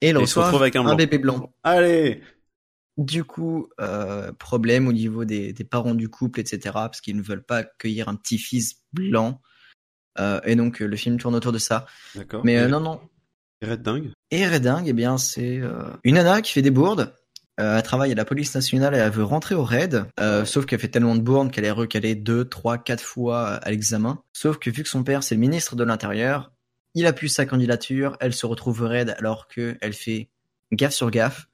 Et 0.00 0.10
avec 0.10 0.76
un 0.76 0.82
blanc. 0.82 0.96
bébé 0.96 1.18
blanc. 1.18 1.54
Allez 1.62 2.22
Du 2.96 3.24
coup, 3.24 3.68
euh, 3.80 4.32
problème 4.32 4.88
au 4.88 4.92
niveau 4.92 5.24
des, 5.24 5.52
des 5.52 5.64
parents 5.64 5.94
du 5.94 6.08
couple, 6.08 6.40
etc. 6.40 6.58
Parce 6.72 7.00
qu'ils 7.00 7.16
ne 7.16 7.22
veulent 7.22 7.44
pas 7.44 7.58
accueillir 7.58 8.08
un 8.08 8.16
petit-fils 8.16 8.82
blanc. 8.92 9.42
Euh, 10.18 10.40
et 10.44 10.56
donc 10.56 10.80
le 10.80 10.96
film 10.96 11.18
tourne 11.18 11.34
autour 11.34 11.52
de 11.52 11.58
ça. 11.58 11.86
D'accord. 12.14 12.42
Mais 12.44 12.58
euh, 12.58 12.68
non, 12.68 12.80
non. 12.80 13.00
et 13.60 13.66
Red 13.66 13.82
Dingue? 13.82 14.12
Et 14.30 14.46
Reding, 14.46 14.84
eh 14.86 14.92
bien, 14.92 15.18
c'est 15.18 15.60
une 16.04 16.14
nana 16.14 16.40
qui 16.40 16.52
fait 16.52 16.62
des 16.62 16.70
bourdes. 16.70 17.14
Euh, 17.60 17.76
elle 17.76 17.82
travaille 17.82 18.10
à 18.12 18.14
la 18.14 18.24
police 18.24 18.54
nationale 18.54 18.94
et 18.94 18.98
elle 18.98 19.10
veut 19.12 19.22
rentrer 19.24 19.54
au 19.54 19.62
raid. 19.64 20.06
Euh, 20.18 20.44
sauf 20.44 20.66
qu'elle 20.66 20.80
fait 20.80 20.88
tellement 20.88 21.14
de 21.14 21.20
bourdes 21.20 21.52
qu'elle 21.52 21.64
est 21.66 21.70
recalée 21.70 22.14
deux, 22.14 22.44
trois, 22.44 22.78
quatre 22.78 23.02
fois 23.04 23.48
à 23.56 23.70
l'examen. 23.70 24.22
Sauf 24.32 24.58
que 24.58 24.70
vu 24.70 24.82
que 24.82 24.88
son 24.88 25.04
père 25.04 25.22
c'est 25.22 25.34
le 25.34 25.40
ministre 25.40 25.76
de 25.76 25.84
l'Intérieur, 25.84 26.52
il 26.94 27.06
appuie 27.06 27.28
sa 27.30 27.46
candidature. 27.46 28.16
Elle 28.20 28.32
se 28.32 28.46
retrouve 28.46 28.82
au 28.82 28.88
raid 28.88 29.14
alors 29.18 29.46
que 29.46 29.76
elle 29.80 29.92
fait 29.92 30.28
gaffe 30.72 30.94
sur 30.94 31.10
gaffe. 31.10 31.48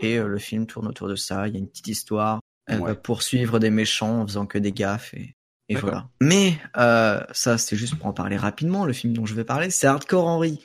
Et 0.00 0.18
euh, 0.18 0.26
le 0.26 0.38
film 0.38 0.66
tourne 0.66 0.86
autour 0.88 1.08
de 1.08 1.16
ça. 1.16 1.48
Il 1.48 1.54
y 1.54 1.56
a 1.56 1.60
une 1.60 1.68
petite 1.68 1.88
histoire. 1.88 2.40
Elle 2.66 2.80
Ouais. 2.80 2.88
va 2.90 2.94
poursuivre 2.94 3.58
des 3.58 3.70
méchants 3.70 4.22
en 4.22 4.26
faisant 4.26 4.46
que 4.46 4.56
des 4.58 4.72
gaffes 4.72 5.12
et, 5.14 5.34
et 5.68 5.74
voilà. 5.74 6.08
Mais 6.20 6.58
ça, 6.74 7.58
c'est 7.58 7.76
juste 7.76 7.96
pour 7.96 8.06
en 8.06 8.12
parler 8.14 8.36
rapidement. 8.36 8.86
Le 8.86 8.92
film 8.94 9.12
dont 9.14 9.26
je 9.26 9.34
vais 9.34 9.44
parler, 9.44 9.68
c'est 9.70 9.86
Hardcore 9.86 10.26
Henry. 10.26 10.60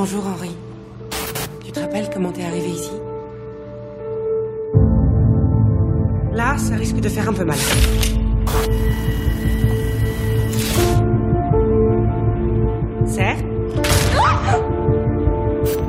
Bonjour 0.00 0.24
Henri. 0.28 0.50
Tu 1.64 1.72
te 1.72 1.80
rappelles 1.80 2.08
comment 2.14 2.30
t'es 2.30 2.44
arrivé 2.44 2.68
ici? 2.68 2.92
Là, 6.32 6.56
ça 6.56 6.76
risque 6.76 7.00
de 7.00 7.08
faire 7.08 7.28
un 7.28 7.32
peu 7.32 7.44
mal. 7.44 7.56
Certes 13.06 13.44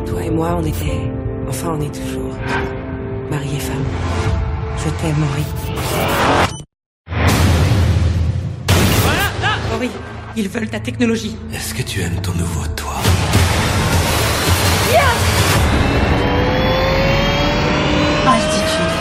Toi 0.08 0.24
et 0.24 0.32
moi, 0.32 0.58
on 0.60 0.64
était... 0.64 1.12
Enfin, 1.48 1.78
on 1.78 1.82
est 1.82 1.94
toujours... 1.94 2.34
Mari 3.30 3.58
et 3.58 3.60
femme. 3.60 3.86
Je 4.78 4.90
t'aime, 4.90 5.24
Henri. 5.24 5.46
Voilà, 9.04 9.30
là 9.40 9.76
Henri, 9.76 9.92
ils 10.36 10.50
veulent 10.50 10.70
ta 10.70 10.80
technologie. 10.80 11.38
Est-ce 11.54 11.76
que 11.76 11.84
tu 11.84 12.02
aimes 12.02 12.20
ton 12.24 12.34
nouveau 12.34 12.66
toi 12.76 12.96
Altitude. 18.26 18.94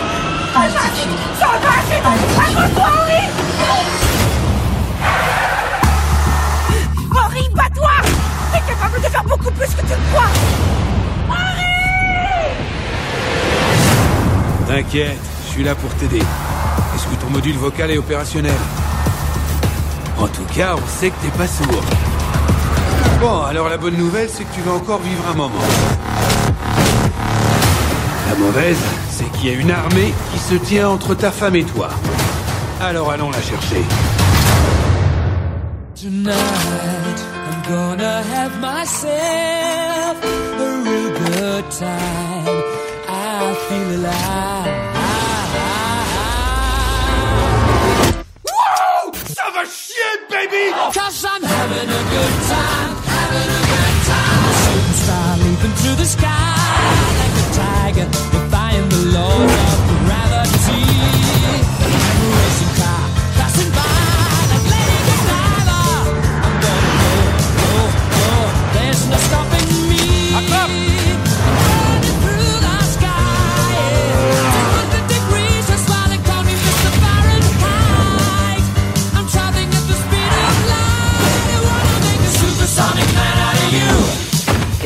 Altitude. 0.55 1.18
Henri, 7.11 7.48
bats-toi 7.55 7.90
T'es 8.53 8.61
capable 8.61 9.01
de 9.03 9.09
faire 9.09 9.24
beaucoup 9.24 9.51
plus 9.51 9.66
que 9.66 9.81
tu 9.81 9.88
le 9.88 10.12
crois 10.12 10.31
T'inquiète, 14.66 15.18
je 15.46 15.51
suis 15.51 15.64
là 15.64 15.74
pour 15.74 15.90
t'aider. 15.94 16.18
Est-ce 16.18 17.07
que 17.07 17.14
ton 17.20 17.31
module 17.31 17.57
vocal 17.57 17.90
est 17.90 17.98
opérationnel? 17.98 18.53
En 20.18 20.29
tout 20.29 20.44
cas, 20.55 20.74
on 20.77 20.87
sait 21.01 21.11
que 21.11 21.16
t'es 21.22 21.38
pas 21.38 21.46
sourd. 21.46 21.83
Bon, 23.20 23.42
alors 23.42 23.68
la 23.68 23.76
bonne 23.76 23.96
nouvelle, 23.96 24.28
c'est 24.28 24.44
que 24.44 24.54
tu 24.54 24.61
vas 24.61 24.72
encore 24.72 25.00
vivre 25.00 25.24
un 25.28 25.35
moment. 25.35 25.59
La 28.31 28.37
mauvaise, 28.37 28.78
c'est 29.11 29.31
qu'il 29.33 29.50
y 29.50 29.54
a 29.54 29.59
une 29.59 29.70
armée 29.72 30.12
qui 30.33 30.38
se 30.38 30.54
tient 30.54 30.88
entre 30.88 31.14
ta 31.14 31.33
femme 31.33 31.57
et 31.57 31.64
toi. 31.64 31.90
Alors 32.81 33.11
allons 33.11 33.31
la 33.31 33.42
chercher. 33.42 33.83
Tonight, 36.00 36.31
I'm 36.31 37.62
gonna 37.68 38.22
have 38.22 38.61
myself 38.61 40.16
a 40.22 40.83
real 40.85 41.11
good 41.11 41.64
time. 41.72 42.62
I 43.09 43.54
feel 43.68 43.88
alive. 43.98 44.74
Whoa! 48.44 49.12
Ça 49.26 49.50
va 49.52 49.64
chier, 49.64 50.14
baby! 50.31 50.72
Cause 50.94 51.24
I'm 51.24 51.42
having 51.42 51.88
a 51.88 52.02
good 52.14 52.35
time, 52.46 52.88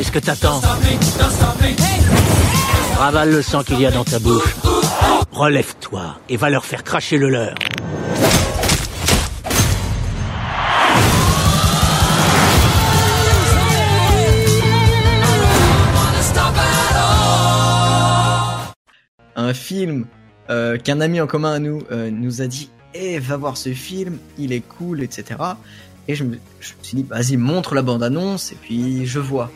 Qu'est-ce 0.03 0.11
que 0.11 0.19
t'attends 0.19 0.61
Ravale 2.97 3.31
le 3.31 3.41
sang 3.41 3.63
qu'il 3.63 3.81
y 3.81 3.87
a 3.87 3.93
dans 3.93 4.03
ta 4.03 4.19
bouche. 4.19 4.57
Relève-toi 5.31 6.19
et 6.29 6.37
va 6.37 6.51
leur 6.51 6.65
faire 6.65 6.83
cracher 6.83 7.19
le 7.19 7.29
leur. 7.29 7.55
un 19.37 19.55
film 19.55 20.07
euh, 20.51 20.79
qu'un 20.79 21.01
ami 21.01 21.21
en 21.21 21.29
commun 21.29 21.53
à 21.53 21.59
nous 21.61 21.83
euh, 21.93 22.11
nous 22.11 22.43
a 22.43 22.49
dit 22.49 22.71
Eh, 22.95 23.21
va 23.21 23.37
voir 23.37 23.57
ce 23.57 23.73
film, 23.73 24.19
il 24.37 24.53
est 24.53 24.67
cool, 24.67 25.01
etc. 25.01 25.39
Et 26.09 26.17
je 26.17 26.25
me 26.25 26.39
suis 26.61 26.97
dit 26.97 27.07
Vas-y, 27.09 27.37
montre 27.37 27.77
la 27.77 27.83
bande-annonce, 27.83 28.51
et 28.51 28.57
puis 28.61 29.07
je 29.07 29.21
vois. 29.21 29.49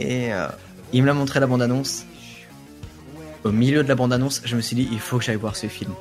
Et 0.00 0.32
euh, 0.32 0.46
il 0.92 1.02
me 1.02 1.06
l'a 1.06 1.14
montré 1.14 1.40
la 1.40 1.46
bande-annonce. 1.46 2.04
Au 3.44 3.50
milieu 3.52 3.82
de 3.82 3.88
la 3.88 3.94
bande-annonce, 3.94 4.42
je 4.44 4.56
me 4.56 4.60
suis 4.60 4.74
dit 4.76 4.88
Il 4.92 4.98
faut 5.00 5.18
que 5.18 5.24
j'aille 5.24 5.36
voir 5.36 5.56
ce 5.56 5.66
film. 5.68 5.92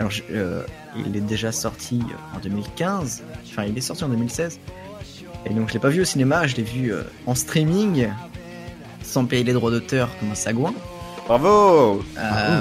Alors, 0.00 0.10
je- 0.10 0.22
euh, 0.32 0.62
il 1.06 1.16
est 1.16 1.20
déjà 1.20 1.52
sorti 1.52 2.00
en 2.34 2.38
2015, 2.40 3.22
enfin, 3.48 3.64
il 3.64 3.76
est 3.78 3.80
sorti 3.82 4.02
en 4.04 4.08
2016. 4.08 4.58
Et 5.46 5.50
donc, 5.54 5.68
je 5.68 5.74
l'ai 5.74 5.78
pas 5.80 5.88
vu 5.90 6.00
au 6.00 6.04
cinéma, 6.04 6.46
je 6.46 6.56
l'ai 6.56 6.62
vu 6.62 6.92
euh, 6.92 7.02
en 7.26 7.34
streaming, 7.34 8.08
sans 9.02 9.24
payer 9.26 9.44
les 9.44 9.52
droits 9.52 9.70
d'auteur 9.70 10.08
comme 10.18 10.30
un 10.32 10.34
sagouin. 10.34 10.72
Bravo 11.26 12.02
Euh, 12.18 12.60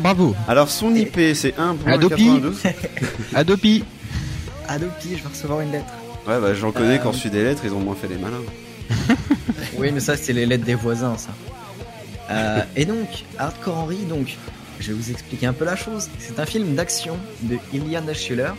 bravo. 0.00 0.34
Alors 0.48 0.68
son 0.68 0.94
IP 0.94 1.18
c'est 1.34 1.54
1 1.58 1.76
Adopi. 1.86 2.24
92. 2.26 2.62
Adopi. 3.34 3.84
Adopi, 4.68 5.16
je 5.16 5.22
vais 5.22 5.28
recevoir 5.28 5.60
une 5.60 5.72
lettre. 5.72 5.86
Ouais 6.26 6.38
bah 6.40 6.52
j'en 6.54 6.70
connais 6.72 6.96
Euh, 6.96 6.98
qui 6.98 7.06
ont 7.06 7.12
reçu 7.12 7.30
des 7.30 7.44
lettres, 7.44 7.62
ils 7.64 7.72
ont 7.72 7.80
moins 7.80 7.94
fait 7.94 8.08
les 8.08 8.16
malins. 8.18 8.36
Oui, 9.76 9.90
mais 9.92 10.00
ça, 10.00 10.16
c'est 10.16 10.32
les 10.32 10.46
lettres 10.46 10.64
des 10.64 10.74
voisins, 10.76 11.16
ça. 11.18 11.30
Euh, 12.30 12.62
et 12.76 12.84
donc, 12.84 13.24
Hardcore 13.38 13.76
Henry, 13.76 13.98
donc, 14.04 14.36
je 14.80 14.88
vais 14.88 14.94
vous 14.94 15.10
expliquer 15.10 15.46
un 15.46 15.52
peu 15.52 15.64
la 15.64 15.76
chose. 15.76 16.08
C'est 16.18 16.38
un 16.38 16.46
film 16.46 16.74
d'action 16.74 17.16
de 17.42 17.58
Iliana 17.72 18.14
Schuller. 18.14 18.50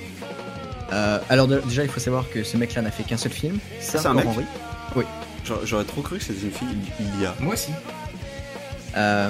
Euh, 0.93 1.19
alors, 1.29 1.47
de- 1.47 1.61
déjà, 1.67 1.83
il 1.83 1.89
faut 1.89 1.99
savoir 1.99 2.29
que 2.29 2.43
ce 2.43 2.57
mec-là 2.57 2.81
n'a 2.81 2.91
fait 2.91 3.03
qu'un 3.03 3.17
seul 3.17 3.31
film. 3.31 3.57
C'est 3.79 3.97
C'est 3.99 4.07
un 4.07 4.13
mec 4.13 4.25
Henry. 4.27 4.45
J'aurais- 5.45 5.65
J'aurais 5.65 5.83
trop 5.85 6.01
cru 6.01 6.17
que 6.17 6.23
c'était 6.23 6.41
une 6.45 6.51
fille, 6.51 6.67
il 6.99 7.05
il 7.15 7.21
y 7.21 7.25
a. 7.25 7.33
Moi 7.39 7.53
aussi. 7.53 7.71
Euh, 8.97 9.29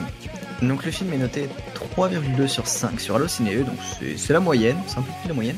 donc, 0.62 0.86
le 0.86 0.92
film 0.92 1.14
est 1.14 1.18
noté 1.18 1.48
3,2 1.74 2.48
sur 2.48 2.68
5 2.68 3.00
sur 3.00 3.16
Allociné, 3.16 3.56
donc 3.58 3.78
c'est 4.00 4.18
c'est 4.18 4.34
la 4.34 4.40
moyenne, 4.40 4.78
c'est 4.88 4.98
un 4.98 5.02
peu 5.02 5.12
plus 5.22 5.28
la 5.30 5.34
moyenne. 5.34 5.58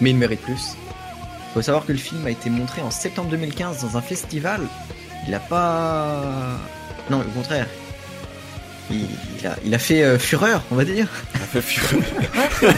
Mais 0.00 0.10
il 0.10 0.16
mérite 0.16 0.40
plus. 0.40 0.74
Il 1.50 1.54
faut 1.54 1.62
savoir 1.62 1.84
que 1.84 1.90
le 1.90 1.98
film 1.98 2.24
a 2.26 2.30
été 2.30 2.48
montré 2.48 2.80
en 2.80 2.92
septembre 2.92 3.28
2015 3.30 3.82
dans 3.82 3.96
un 3.96 4.00
festival. 4.02 4.60
Il 5.26 5.34
a 5.34 5.40
pas. 5.40 6.58
Non, 7.10 7.20
au 7.20 7.30
contraire. 7.34 7.66
Il, 8.88 9.06
il 9.40 9.46
a, 9.46 9.56
il 9.64 9.74
a 9.74 9.78
fait 9.78 10.04
euh, 10.04 10.16
fureur, 10.16 10.62
on 10.70 10.76
va 10.76 10.84
dire. 10.84 11.08
Ça 11.32 11.40
fait 11.40 11.60
fureur. 11.60 12.02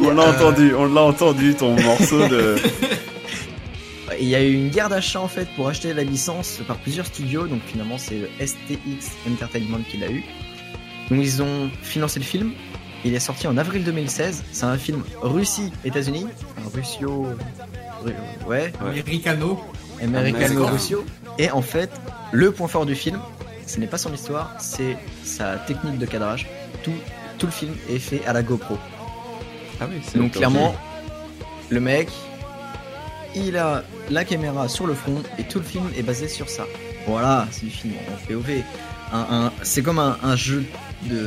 on 0.00 0.10
l'a 0.10 0.30
entendu, 0.30 0.74
on 0.74 0.86
l'a 0.86 1.02
entendu 1.02 1.54
ton 1.56 1.74
morceau 1.80 2.28
de. 2.28 2.56
Il 4.20 4.28
y 4.28 4.36
a 4.36 4.42
eu 4.42 4.52
une 4.52 4.68
guerre 4.68 4.88
d'achat 4.88 5.20
en 5.20 5.28
fait 5.28 5.48
pour 5.56 5.68
acheter 5.68 5.92
la 5.92 6.04
licence 6.04 6.60
par 6.68 6.76
plusieurs 6.76 7.06
studios, 7.06 7.48
donc 7.48 7.60
finalement 7.66 7.98
c'est 7.98 8.14
le 8.14 8.28
STX 8.46 9.10
Entertainment 9.28 9.80
qui 9.90 9.96
l'a 9.96 10.08
eu. 10.08 10.22
Donc 11.10 11.20
ils 11.20 11.42
ont 11.42 11.68
financé 11.82 12.20
le 12.20 12.24
film. 12.24 12.52
Il 13.04 13.14
est 13.14 13.20
sorti 13.20 13.46
en 13.46 13.56
avril 13.58 13.84
2016. 13.84 14.44
C'est 14.52 14.64
un 14.64 14.78
film 14.78 15.02
Russie-États-Unis. 15.20 16.26
Enfin, 16.58 16.70
Russio. 16.74 17.26
Ru- 18.02 18.14
Ouais. 18.46 18.72
Americano. 18.80 19.60
Americano-Russio. 20.02 21.04
Et 21.38 21.50
en 21.50 21.62
fait, 21.62 21.90
le 22.32 22.50
point 22.52 22.68
fort 22.68 22.86
du 22.86 22.94
film, 22.94 23.18
ce 23.66 23.78
n'est 23.80 23.86
pas 23.86 23.98
son 23.98 24.12
histoire, 24.12 24.54
c'est 24.58 24.96
sa 25.24 25.56
technique 25.56 25.98
de 25.98 26.06
cadrage. 26.06 26.46
Tout, 26.82 26.92
tout 27.38 27.46
le 27.46 27.52
film 27.52 27.74
est 27.90 27.98
fait 27.98 28.24
à 28.26 28.32
la 28.32 28.42
GoPro. 28.42 28.78
Ah 29.80 29.86
oui, 29.90 30.00
c'est 30.06 30.18
Donc 30.18 30.32
clairement, 30.32 30.74
le 31.70 31.80
mec, 31.80 32.08
il 33.34 33.56
a 33.56 33.82
la 34.10 34.24
caméra 34.24 34.68
sur 34.68 34.86
le 34.86 34.94
front 34.94 35.22
et 35.38 35.44
tout 35.44 35.58
le 35.58 35.64
film 35.64 35.84
est 35.96 36.02
basé 36.02 36.28
sur 36.28 36.48
ça. 36.48 36.64
Voilà, 37.06 37.46
c'est 37.50 37.64
du 37.64 37.70
film 37.70 37.94
en 38.12 38.26
POV. 38.26 38.62
Un, 39.12 39.26
un- 39.46 39.52
c'est 39.62 39.82
comme 39.82 39.98
un, 39.98 40.18
un 40.22 40.36
jeu 40.36 40.64
de, 41.02 41.16
de, 41.16 41.18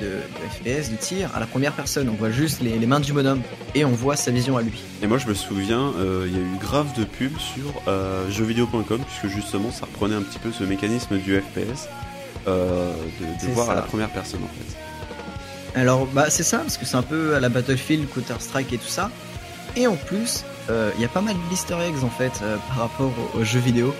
de 0.00 0.80
FPS, 0.80 0.90
de 0.90 0.96
tir 0.96 1.30
à 1.34 1.40
la 1.40 1.46
première 1.46 1.72
personne. 1.72 2.08
On 2.08 2.14
voit 2.14 2.30
juste 2.30 2.60
les, 2.60 2.78
les 2.78 2.86
mains 2.86 3.00
du 3.00 3.12
bonhomme 3.12 3.42
et 3.74 3.84
on 3.84 3.90
voit 3.90 4.16
sa 4.16 4.30
vision 4.30 4.56
à 4.56 4.62
lui. 4.62 4.82
Et 5.02 5.06
moi 5.06 5.18
je 5.18 5.26
me 5.26 5.34
souviens, 5.34 5.92
euh, 5.98 6.26
il 6.28 6.36
y 6.36 6.38
a 6.38 6.42
eu 6.42 6.58
grave 6.60 6.92
de 6.98 7.04
pubs 7.04 7.38
sur 7.38 7.72
euh, 7.88 8.30
jeuxvideo.com 8.30 9.00
puisque 9.06 9.34
justement 9.34 9.70
ça 9.70 9.86
reprenait 9.86 10.14
un 10.14 10.22
petit 10.22 10.38
peu 10.38 10.52
ce 10.52 10.64
mécanisme 10.64 11.18
du 11.18 11.40
FPS 11.40 11.88
euh, 12.46 12.92
de, 13.42 13.46
voir 13.52 13.70
à 13.70 13.74
la 13.74 13.82
première 13.82 14.10
personne 14.10 14.40
en 14.44 14.48
fait. 14.48 15.78
Alors, 15.78 16.04
bah, 16.06 16.28
c'est 16.28 16.42
ça, 16.42 16.58
parce 16.58 16.76
que 16.76 16.84
c'est 16.84 16.96
un 16.96 17.02
peu 17.02 17.34
à 17.34 17.40
la 17.40 17.48
Battlefield, 17.48 18.06
Counter-Strike 18.10 18.74
et 18.74 18.76
tout 18.76 18.88
ça. 18.88 19.10
Et 19.74 19.86
en 19.86 19.96
plus, 19.96 20.44
il 20.68 21.00
y 21.00 21.04
a 21.04 21.08
pas 21.08 21.22
mal 21.22 21.34
d'easter 21.48 21.76
eggs 21.80 22.04
en 22.04 22.10
fait 22.10 22.42
par 22.68 22.76
rapport 22.76 23.10
aux, 23.34 23.38
aux 23.38 23.44
jeux 23.44 23.60
vidéo. 23.60 23.94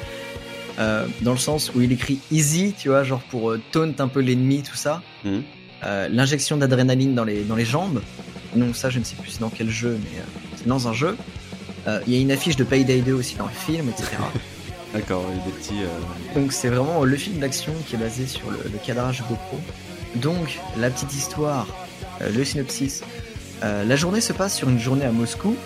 Euh, 0.83 1.07
dans 1.21 1.33
le 1.33 1.38
sens 1.38 1.73
où 1.75 1.81
il 1.81 1.92
écrit 1.92 2.18
easy, 2.31 2.75
tu 2.77 2.88
vois, 2.88 3.05
genre 3.05 3.21
pour 3.31 3.51
euh, 3.51 3.61
taunt 3.71 3.95
un 3.99 4.09
peu 4.09 4.21
l'ennemi, 4.21 4.62
tout 4.62 4.75
ça. 4.75 5.03
Mhm. 5.25 5.42
Euh, 5.85 6.09
L'injection 6.11 6.57
d'adrénaline 6.57 7.14
dans 7.14 7.25
les, 7.25 7.42
dans 7.42 7.57
les 7.57 7.64
jambes. 7.64 8.01
Donc, 8.57 8.77
ça, 8.77 8.90
je 8.90 8.99
ne 8.99 9.05
sais 9.05 9.16
plus 9.16 9.38
dans 9.38 9.49
quel 9.49 9.71
jeu, 9.71 9.99
mais 10.03 10.18
euh, 10.18 10.25
c'est 10.57 10.66
dans 10.66 10.88
un 10.88 10.92
jeu. 10.92 11.16
Il 12.07 12.14
y 12.14 12.16
a 12.16 12.21
une 12.21 12.31
affiche 12.31 12.55
de 12.55 12.62
Payday 12.62 13.01
2 13.01 13.12
aussi 13.12 13.35
dans 13.35 13.47
le 13.47 13.53
film, 13.53 13.88
etc. 13.88 14.11
D'accord, 14.95 15.25
il 15.31 15.38
y 15.38 15.40
a 15.40 15.45
des 15.45 15.51
petits. 15.51 15.83
Donc 16.37 16.53
c'est 16.53 16.68
vraiment 16.68 17.03
le 17.03 17.16
film 17.16 17.38
d'action 17.38 17.73
qui 17.87 17.97
est 17.97 17.99
basé 17.99 18.27
sur 18.29 18.49
le, 18.53 18.59
le 18.71 18.79
cadrage 18.79 19.25
GoPro. 19.29 19.59
Donc 20.16 20.61
la 20.79 20.90
petite 20.90 21.12
histoire, 21.12 21.66
le 22.21 22.45
synopsis. 22.45 23.03
La 23.62 23.97
journée 23.97 24.21
se 24.21 24.33
passe 24.33 24.55
sur 24.55 24.68
une 24.68 24.79
journée 24.79 25.05
à 25.05 25.11
Moscou. 25.11 25.57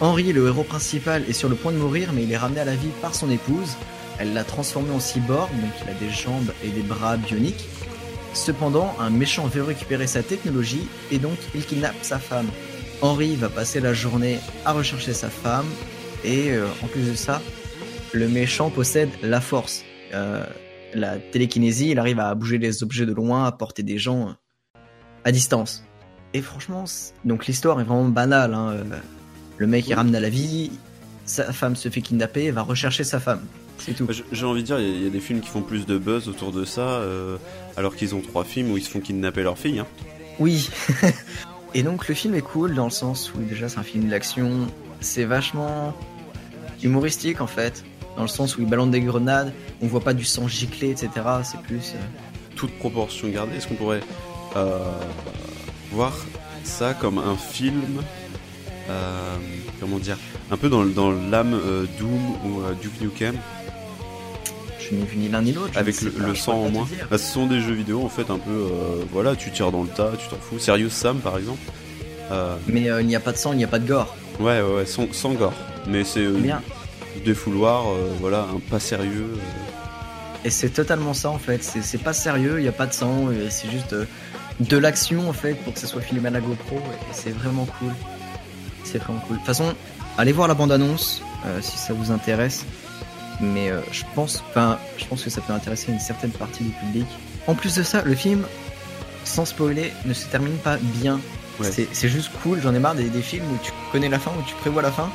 Henri, 0.00 0.32
le 0.32 0.46
héros 0.46 0.62
principal, 0.62 1.24
est 1.28 1.34
sur 1.34 1.50
le 1.50 1.56
point 1.56 1.72
de 1.72 1.76
mourir, 1.76 2.12
mais 2.14 2.22
il 2.22 2.32
est 2.32 2.38
ramené 2.38 2.60
à 2.60 2.64
la 2.64 2.74
vie 2.74 2.88
par 3.02 3.14
son 3.14 3.30
épouse. 3.30 3.76
Elle 4.18 4.34
l'a 4.34 4.44
transformé 4.44 4.90
en 4.90 5.00
cyborg, 5.00 5.50
donc 5.60 5.70
il 5.82 5.90
a 5.90 5.94
des 5.94 6.10
jambes 6.10 6.52
et 6.64 6.68
des 6.68 6.82
bras 6.82 7.16
bioniques. 7.16 7.68
Cependant, 8.34 8.94
un 8.98 9.10
méchant 9.10 9.46
veut 9.46 9.62
récupérer 9.62 10.06
sa 10.06 10.22
technologie 10.22 10.86
et 11.10 11.18
donc 11.18 11.38
il 11.54 11.64
kidnappe 11.64 11.96
sa 12.02 12.18
femme. 12.18 12.46
Henri 13.00 13.36
va 13.36 13.48
passer 13.48 13.80
la 13.80 13.94
journée 13.94 14.38
à 14.64 14.72
rechercher 14.72 15.14
sa 15.14 15.30
femme 15.30 15.66
et 16.24 16.50
euh, 16.50 16.66
en 16.82 16.88
plus 16.88 17.08
de 17.08 17.14
ça, 17.14 17.40
le 18.12 18.28
méchant 18.28 18.70
possède 18.70 19.10
la 19.22 19.40
force. 19.40 19.84
Euh, 20.14 20.44
la 20.94 21.18
télékinésie, 21.18 21.90
il 21.90 21.98
arrive 21.98 22.18
à 22.18 22.34
bouger 22.34 22.58
les 22.58 22.82
objets 22.82 23.06
de 23.06 23.12
loin, 23.12 23.44
à 23.44 23.52
porter 23.52 23.82
des 23.82 23.98
gens 23.98 24.28
euh, 24.28 24.78
à 25.24 25.32
distance. 25.32 25.84
Et 26.34 26.42
franchement, 26.42 26.84
donc 27.24 27.46
l'histoire 27.46 27.80
est 27.80 27.84
vraiment 27.84 28.08
banale. 28.08 28.52
hein, 28.52 28.76
Le 29.56 29.66
mec 29.66 29.88
est 29.90 29.94
ramené 29.94 30.18
à 30.18 30.20
la 30.20 30.28
vie, 30.28 30.70
sa 31.24 31.52
femme 31.52 31.76
se 31.76 31.88
fait 31.88 32.00
kidnapper, 32.00 32.50
va 32.50 32.62
rechercher 32.62 33.04
sa 33.04 33.20
femme. 33.20 33.42
C'est 33.78 33.94
tout. 33.94 34.06
J'ai 34.32 34.44
envie 34.46 34.62
de 34.62 34.66
dire, 34.66 34.78
il 34.80 34.86
y 34.86 34.90
a- 34.90 34.94
il 34.96 35.04
y, 35.04 35.06
a 35.06 35.10
des 35.10 35.20
films 35.20 35.40
qui 35.40 35.48
font 35.48 35.62
plus 35.62 35.86
de 35.86 35.98
buzz 35.98 36.28
autour 36.28 36.52
de 36.52 36.64
ça, 36.64 36.80
euh, 36.80 37.36
alors 37.76 37.94
qu'ils 37.96 38.14
ont 38.14 38.20
trois 38.20 38.44
films 38.44 38.70
où 38.72 38.76
ils 38.76 38.82
se 38.82 38.90
font 38.90 39.00
kidnapper 39.00 39.42
leur 39.42 39.56
fille. 39.58 39.78
Hein. 39.78 39.86
Oui. 40.38 40.68
Et 41.74 41.82
donc 41.82 42.08
le 42.08 42.14
film 42.14 42.34
est 42.34 42.40
cool 42.42 42.74
dans 42.74 42.84
le 42.86 42.90
sens 42.90 43.32
où 43.34 43.38
déjà 43.42 43.68
c'est 43.68 43.78
un 43.78 43.82
film 43.82 44.08
d'action, 44.08 44.66
c'est 45.00 45.24
vachement 45.24 45.94
humoristique 46.82 47.40
en 47.40 47.46
fait, 47.46 47.84
dans 48.16 48.22
le 48.22 48.28
sens 48.28 48.56
où 48.56 48.62
il 48.62 48.66
balance 48.66 48.90
des 48.90 49.00
grenades, 49.00 49.52
on 49.82 49.86
voit 49.86 50.00
pas 50.00 50.14
du 50.14 50.24
sang 50.24 50.48
gicler, 50.48 50.90
etc. 50.90 51.10
C'est 51.44 51.60
plus... 51.60 51.92
euh, 51.94 51.98
Toute 52.56 52.72
proportion 52.78 53.28
gardée, 53.28 53.56
est-ce 53.56 53.68
qu'on 53.68 53.74
pourrait 53.74 54.00
euh, 54.56 54.78
voir 55.92 56.16
ça 56.64 56.94
comme 56.94 57.18
un 57.18 57.36
film 57.36 58.02
euh, 58.88 59.36
comment 59.80 59.98
dire, 59.98 60.16
un 60.50 60.56
peu 60.56 60.70
dans, 60.70 60.84
dans 60.86 61.10
l'âme 61.12 61.60
Doom 61.98 62.30
ou 62.46 62.62
Duke 62.80 63.00
Nukem? 63.02 63.36
Ni 64.92 65.28
l'un 65.28 65.42
ni 65.42 65.52
l'autre. 65.52 65.76
Avec 65.76 66.00
le, 66.00 66.34
sang 66.34 66.54
en 66.64 66.70
moins. 66.70 66.88
Bah, 67.10 67.18
ce 67.18 67.32
sont 67.32 67.46
des 67.46 67.60
jeux 67.60 67.74
vidéo 67.74 68.02
en 68.04 68.08
fait 68.08 68.30
un 68.30 68.38
peu, 68.38 68.50
euh, 68.50 69.04
voilà, 69.12 69.36
tu 69.36 69.50
tires 69.50 69.70
dans 69.70 69.82
le 69.82 69.88
tas, 69.88 70.12
tu 70.18 70.28
t'en 70.28 70.36
fous. 70.36 70.58
Serious 70.58 70.90
Sam 70.90 71.18
par 71.18 71.38
exemple. 71.38 71.60
Euh, 72.30 72.56
Mais 72.66 72.90
euh, 72.90 73.00
il 73.00 73.06
n'y 73.06 73.16
a 73.16 73.20
pas 73.20 73.32
de 73.32 73.36
sang, 73.38 73.52
il 73.52 73.58
n'y 73.58 73.64
a 73.64 73.68
pas 73.68 73.78
de 73.78 73.86
gore. 73.88 74.16
ouais, 74.40 74.60
ouais, 74.60 74.74
ouais, 74.76 74.86
sans, 74.86 75.12
sans 75.12 75.32
gore. 75.32 75.54
Mais 75.86 76.04
c'est 76.04 76.26
Bien. 76.28 76.62
du 77.14 77.22
défouloir, 77.22 77.88
euh, 77.88 78.10
voilà, 78.20 78.46
un 78.54 78.60
pas 78.70 78.80
sérieux. 78.80 79.34
Et 80.44 80.50
c'est 80.50 80.70
totalement 80.70 81.14
ça 81.14 81.30
en 81.30 81.38
fait. 81.38 81.62
C'est 81.62 82.02
pas 82.02 82.12
sérieux, 82.12 82.58
il 82.58 82.62
n'y 82.62 82.68
a 82.68 82.72
pas 82.72 82.86
de 82.86 82.92
sang, 82.92 83.28
c'est 83.50 83.70
juste 83.70 83.94
de 84.60 84.76
l'action 84.76 85.28
en 85.28 85.32
fait 85.32 85.54
pour 85.54 85.74
que 85.74 85.80
ça 85.80 85.86
soit 85.86 86.00
filmé 86.00 86.28
à 86.28 86.30
la 86.30 86.40
GoPro. 86.40 86.76
Et 86.76 87.12
c'est 87.12 87.30
vraiment 87.30 87.66
cool. 87.78 87.92
C'est 88.84 88.98
vraiment 88.98 89.20
cool. 89.20 89.36
De 89.36 89.40
toute 89.40 89.46
façon, 89.46 89.74
allez 90.16 90.32
voir 90.32 90.48
la 90.48 90.54
bande-annonce 90.54 91.22
euh, 91.46 91.58
si 91.60 91.76
ça 91.78 91.92
vous 91.92 92.10
intéresse. 92.10 92.64
Mais 93.40 93.70
euh, 93.70 93.80
je 93.92 94.02
pense, 94.14 94.42
enfin, 94.50 94.78
je 94.96 95.04
pense 95.04 95.22
que 95.22 95.30
ça 95.30 95.40
peut 95.40 95.52
intéresser 95.52 95.92
une 95.92 96.00
certaine 96.00 96.30
partie 96.32 96.64
du 96.64 96.70
public. 96.70 97.06
En 97.46 97.54
plus 97.54 97.74
de 97.76 97.82
ça, 97.82 98.02
le 98.02 98.14
film, 98.14 98.44
sans 99.24 99.44
spoiler, 99.44 99.92
ne 100.06 100.12
se 100.14 100.26
termine 100.26 100.56
pas 100.58 100.76
bien. 101.00 101.20
Ouais. 101.60 101.70
C'est- 101.70 101.88
C'est 101.92 102.08
juste 102.08 102.30
cool. 102.42 102.60
J'en 102.62 102.74
ai 102.74 102.78
marre 102.78 102.94
des, 102.94 103.08
des 103.08 103.22
films 103.22 103.44
où 103.52 103.58
tu 103.62 103.70
connais 103.92 104.08
la 104.08 104.18
fin, 104.18 104.30
où 104.32 104.42
tu 104.46 104.54
prévois 104.56 104.82
la 104.82 104.92
fin. 104.92 105.10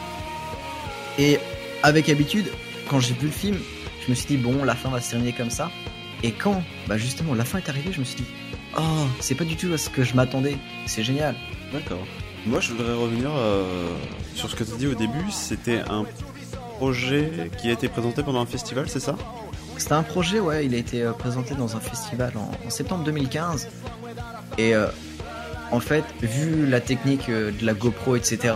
Et 1.20 1.40
avec 1.84 2.10
habitude, 2.10 2.48
quand 2.90 3.00
j'ai 3.00 3.14
vu 3.14 3.28
le 3.28 3.32
film, 3.32 3.58
je 4.06 4.10
me 4.12 4.16
suis 4.16 4.26
dit 4.28 4.38
bon, 4.38 4.64
la 4.64 4.76
fin 4.76 4.90
va 4.90 5.00
se 5.02 5.12
terminer 5.12 5.34
comme 5.34 5.50
ça. 5.50 5.70
Et 6.24 6.32
quand, 6.32 6.64
bah 6.88 6.98
justement, 6.98 7.34
la 7.36 7.44
fin 7.46 7.58
est 7.60 7.70
arrivée, 7.70 7.92
je 7.92 8.00
me 8.00 8.06
suis 8.06 8.16
dit 8.18 8.26
oh, 8.78 8.82
c'est 9.20 9.36
pas 9.36 9.44
du 9.44 9.56
tout 9.58 9.72
à 9.74 9.78
ce 9.78 9.90
que 9.90 10.04
je 10.04 10.14
m'attendais. 10.16 10.58
C'est 10.86 11.04
génial. 11.04 11.36
D'accord. 11.74 12.00
Moi, 12.46 12.60
je 12.60 12.72
voudrais 12.74 12.94
revenir 12.94 13.30
euh, 13.34 13.90
sur 14.36 14.50
ce 14.50 14.56
que 14.56 14.64
tu 14.66 14.74
as 14.74 14.76
dit 14.78 14.88
au 14.88 14.96
début. 14.96 15.32
C'était 15.32 15.80
un 15.90 16.06
projet 16.84 17.50
qui 17.58 17.70
a 17.70 17.72
été 17.72 17.88
présenté 17.88 18.24
pendant 18.24 18.42
un 18.42 18.46
festival, 18.46 18.90
c'est 18.90 19.00
ça? 19.00 19.16
C'était 19.78 19.94
un 19.94 20.04
projet, 20.04 20.42
ouais, 20.42 20.66
il 20.66 20.76
a 20.76 20.78
été 20.78 21.02
euh, 21.02 21.14
présenté 21.14 21.56
dans 21.56 21.78
un 21.78 21.80
festival 21.80 22.34
en, 22.36 22.52
en 22.68 22.70
septembre 22.70 23.06
2015. 23.06 23.70
Et 24.58 24.76
euh, 24.76 24.88
en 25.74 25.80
fait, 25.80 26.04
vu 26.22 26.66
la 26.68 26.80
technique 26.80 27.30
euh, 27.30 27.52
de 27.52 27.66
la 27.66 27.74
GoPro, 27.74 28.16
etc., 28.16 28.54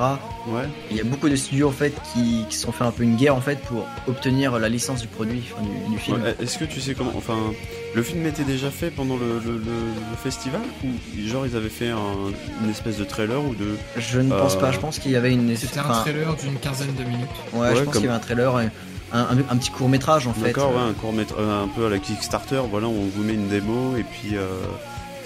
Ouais. 0.47 0.61
il 0.91 0.95
y 0.95 1.01
a 1.01 1.03
beaucoup 1.03 1.27
de 1.27 1.35
studios 1.35 1.67
en 1.67 1.71
fait 1.73 1.93
qui, 2.13 2.45
qui 2.49 2.55
se 2.55 2.61
sont 2.63 2.71
fait 2.71 2.85
un 2.85 2.91
peu 2.91 3.03
une 3.03 3.17
guerre 3.17 3.35
en 3.35 3.41
fait 3.41 3.59
pour 3.63 3.85
obtenir 4.07 4.57
la 4.59 4.69
licence 4.69 5.01
du 5.01 5.07
produit, 5.07 5.43
enfin, 5.51 5.61
du, 5.63 5.91
du 5.95 5.99
film. 5.99 6.21
Ouais, 6.23 6.35
Est-ce 6.41 6.57
que 6.57 6.63
tu 6.63 6.79
sais 6.79 6.93
comment 6.93 7.11
Enfin, 7.17 7.35
le 7.93 8.01
film 8.03 8.25
était 8.25 8.43
déjà 8.45 8.69
fait 8.71 8.89
pendant 8.91 9.17
le, 9.17 9.39
le- 9.45 9.57
le- 9.57 9.61
le 10.11 10.15
festival 10.23 10.61
Ou 10.85 10.87
genre 11.27 11.45
ils 11.45 11.55
avaient 11.57 11.67
fait 11.67 11.89
un- 11.89 12.31
une 12.63 12.69
espèce 12.69 12.97
de 12.97 13.03
trailer 13.03 13.43
ou 13.43 13.55
de. 13.55 13.75
Je 13.97 14.19
ne 14.21 14.29
pense 14.29 14.55
Euh, 14.55 14.59
pas, 14.59 14.71
je 14.71 14.79
pense 14.79 14.99
qu'il 14.99 15.11
y 15.11 15.15
avait 15.17 15.33
une. 15.33 15.53
C'était 15.57 15.79
un 15.79 15.91
trailer 16.01 16.33
d'une 16.35 16.55
quinzaine 16.59 16.93
de 16.95 17.03
minutes. 17.03 17.27
Ouais, 17.53 17.69
je 17.75 17.83
pense 17.83 17.83
comme- 17.83 17.91
qu'il 17.93 18.01
y 18.03 18.05
avait 18.05 18.13
un 18.15 18.19
trailer, 18.19 18.61
et 18.61 18.69
un, 19.11 19.19
un- 19.19 19.37
un 19.49 19.57
petit 19.57 19.71
court 19.71 19.89
métrage 19.89 20.27
en 20.27 20.33
fait. 20.33 20.45
D'accord, 20.53 20.71
ouais, 20.73 20.81
un 20.81 20.93
court 20.93 21.11
métrage, 21.11 21.39
un 21.45 21.67
peu 21.67 21.87
à 21.87 21.89
la 21.89 21.97
Kickstarter. 21.99 22.61
Voilà, 22.71 22.87
on 22.87 23.05
vous 23.13 23.23
met 23.23 23.33
une 23.33 23.49
démo 23.49 23.97
et 23.97 24.03
puis 24.03 24.37
euh, 24.37 24.47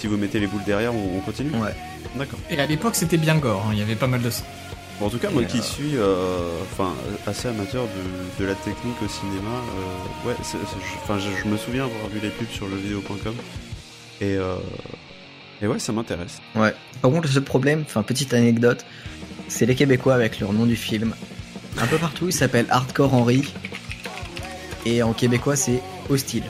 si 0.02 0.06
vous 0.08 0.16
mettez 0.16 0.38
les 0.40 0.46
boules 0.48 0.64
derrière, 0.64 0.92
on, 0.94 1.16
on 1.16 1.20
continue. 1.20 1.50
Ouais. 1.56 1.74
D'accord. 2.16 2.38
Et 2.50 2.58
à 2.60 2.66
l'époque, 2.66 2.94
c'était 2.96 3.16
bien 3.16 3.36
gore, 3.36 3.64
hein, 3.66 3.70
il 3.72 3.78
y 3.78 3.82
avait 3.82 3.94
pas 3.96 4.06
mal 4.08 4.20
de 4.20 4.30
sang. 4.30 4.44
Bon, 5.00 5.06
en 5.06 5.10
tout 5.10 5.18
cas, 5.18 5.30
moi 5.30 5.44
qui 5.44 5.58
euh, 5.58 5.62
suis 5.62 5.96
euh, 5.96 6.60
enfin 6.72 6.92
assez 7.26 7.48
amateur 7.48 7.84
de, 7.84 8.42
de 8.42 8.48
la 8.48 8.54
technique 8.56 9.00
au 9.02 9.08
cinéma, 9.08 9.48
euh, 9.48 10.28
ouais, 10.28 10.34
je- 10.42 10.56
enfin, 11.02 11.18
je, 11.18 11.30
je 11.42 11.48
me 11.48 11.56
souviens 11.56 11.84
avoir 11.84 12.08
vu 12.12 12.20
les 12.20 12.28
pubs 12.30 12.50
sur 12.50 12.66
levideo.com 12.68 13.34
et 14.20 14.36
euh, 14.36 14.56
et 15.62 15.66
ouais, 15.68 15.78
ça 15.78 15.92
m'intéresse. 15.92 16.40
Ouais. 16.56 16.74
Par 17.00 17.10
contre, 17.10 17.26
le 17.28 17.32
seul 17.32 17.44
problème, 17.44 17.84
enfin, 17.86 18.02
petite 18.02 18.34
anecdote, 18.34 18.84
c'est 19.48 19.64
les 19.66 19.74
Québécois 19.76 20.14
avec 20.14 20.40
leur 20.40 20.52
nom 20.52 20.66
du 20.66 20.76
film. 20.76 21.14
Un 21.80 21.86
peu 21.86 21.96
partout, 21.96 22.26
il 22.26 22.32
s'appelle 22.32 22.66
Hardcore 22.68 23.14
Henry. 23.14 23.44
Et 24.84 25.02
en 25.02 25.12
québécois, 25.12 25.54
c'est 25.56 25.80
hostile. 26.10 26.42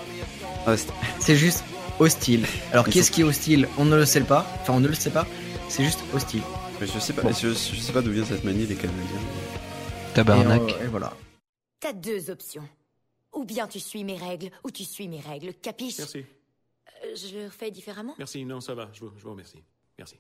Ah, 0.67 0.77
c'est- 0.77 0.89
C'est 1.21 1.37
juste 1.37 1.63
hostile. 1.99 2.47
Alors, 2.73 2.87
qu'est-ce 2.87 3.09
sont- 3.09 3.15
qui 3.15 3.21
est 3.23 3.25
hostile? 3.25 3.69
On 3.79 3.85
ne 3.85 3.97
le 3.97 4.05
sait 4.07 4.21
pas. 4.23 4.47
Enfin, 4.61 4.75
on 4.75 4.81
ne 4.81 4.89
le 4.89 4.95
sait 4.95 5.11
pas. 5.11 5.27
C'est 5.69 5.85
juste 5.85 6.01
hostile. 6.15 6.43
mais 6.81 6.87
je 6.87 6.99
sais 6.99 7.13
pas, 7.13 7.23
Bon. 7.23 7.33
je, 7.33 7.49
je 7.49 7.55
sais 7.81 7.93
pas 7.93 8.03
d'où 8.03 8.11
vient 8.11 8.25
cette 8.25 8.45
manie 8.45 8.67
des 8.67 8.75
Canadiens. 8.75 9.03
Et, 9.05 10.15
Tabarnak. 10.15 10.61
euh, 10.63 10.85
et 10.85 10.89
voilà. 10.89 11.13
T'as 11.81 11.93
deux 11.93 12.29
options. 12.31 12.69
Ou 13.35 13.45
bien 13.45 13.67
tu 13.67 13.81
suis 13.81 14.05
mes 14.05 14.17
règles, 14.17 14.51
ou 14.65 14.71
tu 14.71 14.85
suis 14.85 15.09
mes 15.09 15.21
règles. 15.21 15.55
Capiche? 15.55 15.99
Merci. 15.99 16.19
Euh, 17.05 17.15
Je 17.17 17.37
le 17.39 17.45
refais 17.47 17.71
différemment? 17.71 18.15
Merci, 18.19 18.45
non, 18.45 18.61
ça 18.61 18.75
va. 18.75 18.91
Je 18.93 19.01
vous, 19.01 19.13
je 19.17 19.23
vous 19.23 19.31
remercie. 19.31 19.63
Merci. 19.99 20.17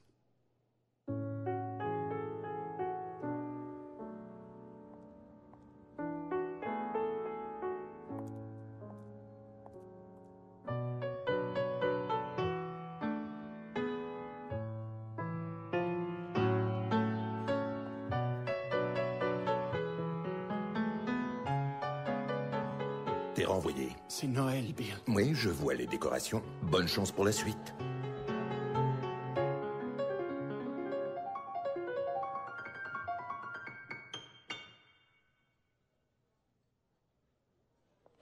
Les 25.71 25.87
décorations. 25.87 26.43
Bonne 26.65 26.87
chance 26.87 27.11
pour 27.13 27.25
la 27.25 27.33
suite. 27.33 27.57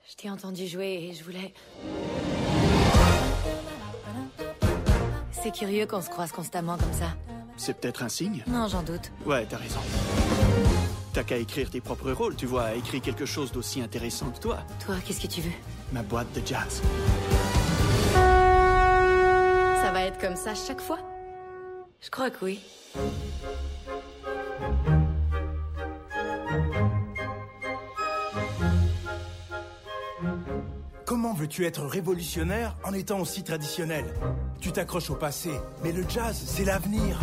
Je 0.07 0.15
t'ai 0.15 0.29
entendu 0.29 0.65
jouer 0.65 1.09
et 1.09 1.13
je 1.13 1.23
voulais. 1.25 1.53
C'est 5.31 5.51
curieux 5.51 5.85
qu'on 5.85 6.01
se 6.01 6.09
croise 6.09 6.31
constamment 6.31 6.77
comme 6.77 6.93
ça. 6.93 7.17
C'est 7.57 7.73
peut-être 7.73 8.03
un 8.03 8.09
signe? 8.09 8.45
Non, 8.47 8.67
j'en 8.69 8.83
doute. 8.83 9.11
Ouais, 9.25 9.45
t'as 9.45 9.57
raison. 9.57 9.81
T'as 11.11 11.23
qu'à 11.23 11.35
écrire 11.35 11.69
tes 11.69 11.81
propres 11.81 12.11
rôles, 12.11 12.37
tu 12.37 12.45
vois, 12.45 12.75
écrit 12.75 13.01
quelque 13.01 13.25
chose 13.25 13.51
d'aussi 13.51 13.81
intéressant 13.81 14.29
que 14.31 14.39
toi. 14.39 14.59
Toi, 14.85 14.95
qu'est-ce 15.05 15.19
que 15.19 15.27
tu 15.27 15.41
veux? 15.41 15.51
Ma 15.91 16.03
boîte 16.03 16.31
de 16.33 16.45
jazz. 16.45 16.81
Ça 18.13 19.91
va 19.91 20.03
être 20.03 20.19
comme 20.19 20.35
ça 20.37 20.55
chaque 20.55 20.79
fois? 20.79 20.99
Je 21.99 22.09
crois 22.09 22.29
que 22.29 22.45
oui. 22.45 22.61
Comment 31.05 31.33
veux-tu 31.33 31.65
être 31.65 31.85
révolutionnaire 31.85 32.77
en 32.85 32.93
étant 32.93 33.19
aussi 33.19 33.43
traditionnel? 33.43 34.05
Tu 34.61 34.71
t'accroches 34.71 35.09
au 35.09 35.15
passé, 35.15 35.51
mais 35.83 35.91
le 35.91 36.05
jazz, 36.07 36.41
c'est 36.45 36.63
l'avenir. 36.63 37.19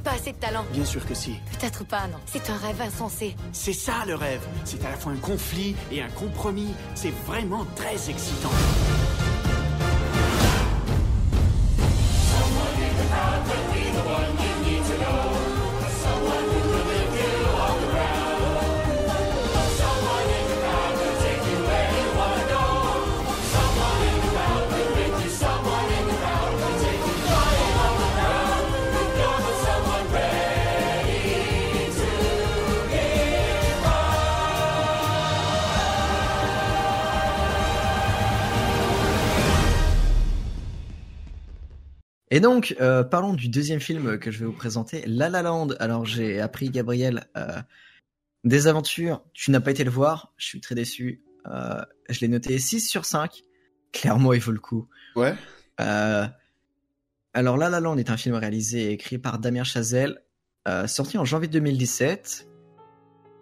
Peut-être 0.00 0.14
pas 0.14 0.20
assez 0.20 0.32
de 0.32 0.36
talent. 0.38 0.64
Bien 0.72 0.84
sûr 0.84 1.04
que 1.06 1.14
si. 1.14 1.34
Peut-être 1.58 1.84
pas, 1.84 2.06
non. 2.06 2.18
C'est 2.26 2.48
un 2.48 2.56
rêve 2.56 2.80
insensé. 2.80 3.36
C'est 3.52 3.72
ça 3.72 4.04
le 4.06 4.14
rêve. 4.14 4.40
C'est 4.64 4.82
à 4.84 4.90
la 4.90 4.96
fois 4.96 5.12
un 5.12 5.16
conflit 5.16 5.74
et 5.92 6.02
un 6.02 6.08
compromis. 6.08 6.74
C'est 6.94 7.12
vraiment 7.26 7.66
très 7.76 8.10
excitant. 8.10 8.50
Et 42.40 42.42
donc, 42.42 42.74
euh, 42.80 43.04
parlons 43.04 43.34
du 43.34 43.50
deuxième 43.50 43.80
film 43.80 44.18
que 44.18 44.30
je 44.30 44.38
vais 44.38 44.46
vous 44.46 44.54
présenter, 44.54 45.04
La 45.06 45.28
La 45.28 45.42
Land. 45.42 45.72
Alors, 45.78 46.06
j'ai 46.06 46.40
appris, 46.40 46.70
Gabriel, 46.70 47.26
euh, 47.36 47.60
des 48.44 48.66
aventures. 48.66 49.22
Tu 49.34 49.50
n'as 49.50 49.60
pas 49.60 49.72
été 49.72 49.84
le 49.84 49.90
voir. 49.90 50.32
Je 50.38 50.46
suis 50.46 50.58
très 50.58 50.74
déçu. 50.74 51.22
Euh, 51.44 51.82
je 52.08 52.20
l'ai 52.20 52.28
noté 52.28 52.58
6 52.58 52.88
sur 52.88 53.04
5. 53.04 53.42
Clairement, 53.92 54.32
il 54.32 54.40
vaut 54.40 54.52
le 54.52 54.58
coup. 54.58 54.88
Ouais. 55.16 55.34
Alors, 55.76 57.58
La 57.58 57.68
La 57.68 57.78
Land 57.78 57.98
est 57.98 58.08
un 58.08 58.16
film 58.16 58.36
réalisé 58.36 58.84
et 58.84 58.92
écrit 58.92 59.18
par 59.18 59.38
Damien 59.38 59.62
Chazelle, 59.62 60.22
sorti 60.86 61.18
en 61.18 61.26
janvier 61.26 61.48
2017. 61.48 62.48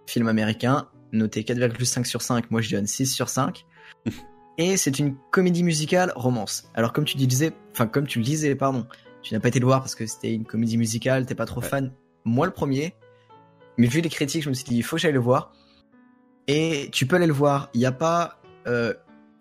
Film 0.09 0.27
américain, 0.27 0.89
noté 1.13 1.45
4,5 1.45 2.05
sur 2.05 2.21
5. 2.21 2.51
Moi, 2.51 2.63
je 2.63 2.75
donne 2.75 2.89
6 2.89 3.07
sur 3.07 3.29
5. 3.29 3.65
Et 4.59 4.77
c'est 4.77 4.99
une 4.99 5.17
comédie 5.31 5.63
musicale 5.63 6.13
romance. 6.17 6.69
Alors 6.75 6.93
comme 6.93 7.05
tu 7.05 7.17
disais, 7.17 7.53
enfin 7.73 7.87
comme 7.87 8.07
tu 8.07 8.19
le 8.19 8.25
disais, 8.25 8.55
pardon, 8.57 8.87
tu 9.23 9.33
n'as 9.33 9.41
pas 9.41 9.49
été 9.49 9.61
le 9.61 9.67
voir 9.67 9.81
parce 9.81 9.95
que 9.95 10.05
c'était 10.05 10.35
une 10.35 10.45
comédie 10.45 10.77
musicale, 10.77 11.27
t'es 11.27 11.37
pas 11.37 11.47
trop 11.47 11.61
fan. 11.61 11.93
Moi, 12.25 12.47
le 12.47 12.53
premier. 12.53 12.95
Mais 13.77 13.87
vu 13.87 14.01
les 14.01 14.09
critiques, 14.09 14.43
je 14.43 14.49
me 14.49 14.55
suis 14.55 14.65
dit, 14.65 14.77
il 14.77 14.83
faut 14.83 14.97
que 14.97 15.03
j'aille 15.03 15.13
le 15.13 15.21
voir. 15.21 15.53
Et 16.49 16.89
tu 16.93 17.07
peux 17.07 17.17
aller 17.17 17.27
le 17.27 17.33
voir. 17.33 17.71
Il 17.75 17.79
n'y 17.79 17.87
a 17.87 17.93
pas 17.93 18.41
euh, 18.67 18.93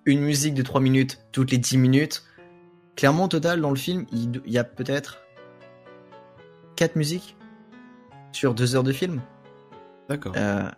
une 0.06 0.22
musique 0.22 0.54
de 0.54 0.62
3 0.62 0.82
minutes 0.82 1.26
toutes 1.32 1.52
les 1.52 1.58
10 1.58 1.78
minutes. 1.78 2.24
Clairement, 2.96 3.26
au 3.26 3.28
total, 3.28 3.62
dans 3.62 3.70
le 3.72 3.76
film, 3.76 4.06
il 4.12 4.42
il 4.46 4.54
y 4.54 4.58
a 4.58 4.64
peut-être 4.64 5.24
4 6.76 6.96
musiques 6.96 7.36
sur 8.32 8.54
2 8.54 8.76
heures 8.76 8.84
de 8.84 8.92
film. 8.92 9.22
D'accord. 10.10 10.34
Euh, 10.36 10.70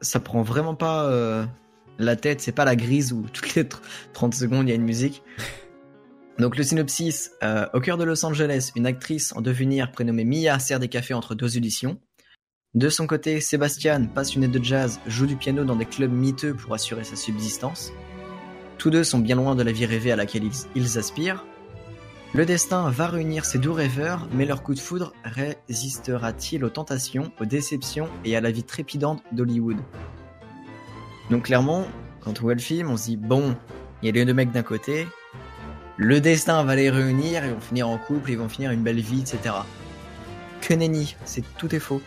ça 0.00 0.20
prend 0.20 0.42
vraiment 0.42 0.74
pas 0.74 1.04
euh, 1.06 1.46
la 1.98 2.16
tête, 2.16 2.40
c'est 2.40 2.52
pas 2.52 2.64
la 2.64 2.76
grise 2.76 3.12
où 3.12 3.26
toutes 3.32 3.54
les 3.54 3.64
tr- 3.64 3.80
30 4.12 4.34
secondes 4.34 4.66
il 4.66 4.70
y 4.70 4.72
a 4.72 4.76
une 4.76 4.84
musique. 4.84 5.22
Donc 6.38 6.56
le 6.56 6.62
synopsis, 6.62 7.30
euh, 7.42 7.66
au 7.72 7.80
cœur 7.80 7.96
de 7.96 8.04
Los 8.04 8.24
Angeles, 8.24 8.70
une 8.76 8.86
actrice 8.86 9.32
en 9.34 9.40
devenir 9.40 9.90
prénommée 9.90 10.24
Mia 10.24 10.58
sert 10.58 10.78
des 10.78 10.88
cafés 10.88 11.14
entre 11.14 11.34
deux 11.34 11.56
auditions. 11.56 11.98
De 12.74 12.90
son 12.90 13.06
côté, 13.06 13.40
Sébastien, 13.40 14.04
passionné 14.04 14.48
de 14.48 14.62
jazz, 14.62 15.00
joue 15.06 15.24
du 15.26 15.36
piano 15.36 15.64
dans 15.64 15.76
des 15.76 15.86
clubs 15.86 16.12
miteux 16.12 16.52
pour 16.52 16.74
assurer 16.74 17.04
sa 17.04 17.16
subsistance. 17.16 17.90
Tous 18.76 18.90
deux 18.90 19.04
sont 19.04 19.18
bien 19.18 19.36
loin 19.36 19.54
de 19.54 19.62
la 19.62 19.72
vie 19.72 19.86
rêvée 19.86 20.12
à 20.12 20.16
laquelle 20.16 20.44
ils, 20.44 20.66
ils 20.74 20.98
aspirent. 20.98 21.46
Le 22.34 22.44
destin 22.44 22.90
va 22.90 23.06
réunir 23.06 23.46
ces 23.46 23.58
doux 23.58 23.72
rêveurs, 23.72 24.28
mais 24.34 24.44
leur 24.44 24.62
coup 24.62 24.74
de 24.74 24.78
foudre 24.78 25.14
résistera-t-il 25.24 26.64
aux 26.64 26.68
tentations, 26.68 27.32
aux 27.40 27.46
déceptions 27.46 28.10
et 28.26 28.36
à 28.36 28.42
la 28.42 28.50
vie 28.50 28.64
trépidante 28.64 29.22
d'Hollywood? 29.32 29.78
Donc 31.30 31.44
clairement, 31.44 31.86
quand 32.20 32.38
on 32.40 32.42
voit 32.42 32.54
le 32.54 32.60
film, 32.60 32.90
on 32.90 32.96
se 32.96 33.04
dit 33.04 33.16
bon, 33.16 33.56
il 34.02 34.06
y 34.06 34.08
a 34.08 34.12
les 34.12 34.24
deux 34.24 34.34
mecs 34.34 34.52
d'un 34.52 34.62
côté, 34.62 35.06
le 35.96 36.20
destin 36.20 36.62
va 36.64 36.76
les 36.76 36.90
réunir, 36.90 37.44
ils 37.44 37.52
vont 37.52 37.60
finir 37.60 37.88
en 37.88 37.98
couple, 37.98 38.30
ils 38.30 38.38
vont 38.38 38.48
finir 38.48 38.70
une 38.70 38.82
belle 38.82 39.00
vie, 39.00 39.20
etc. 39.20 39.54
Que 40.60 40.74
nenni, 40.74 41.16
c'est 41.24 41.44
tout 41.56 41.74
est 41.74 41.80
faux. 41.80 42.02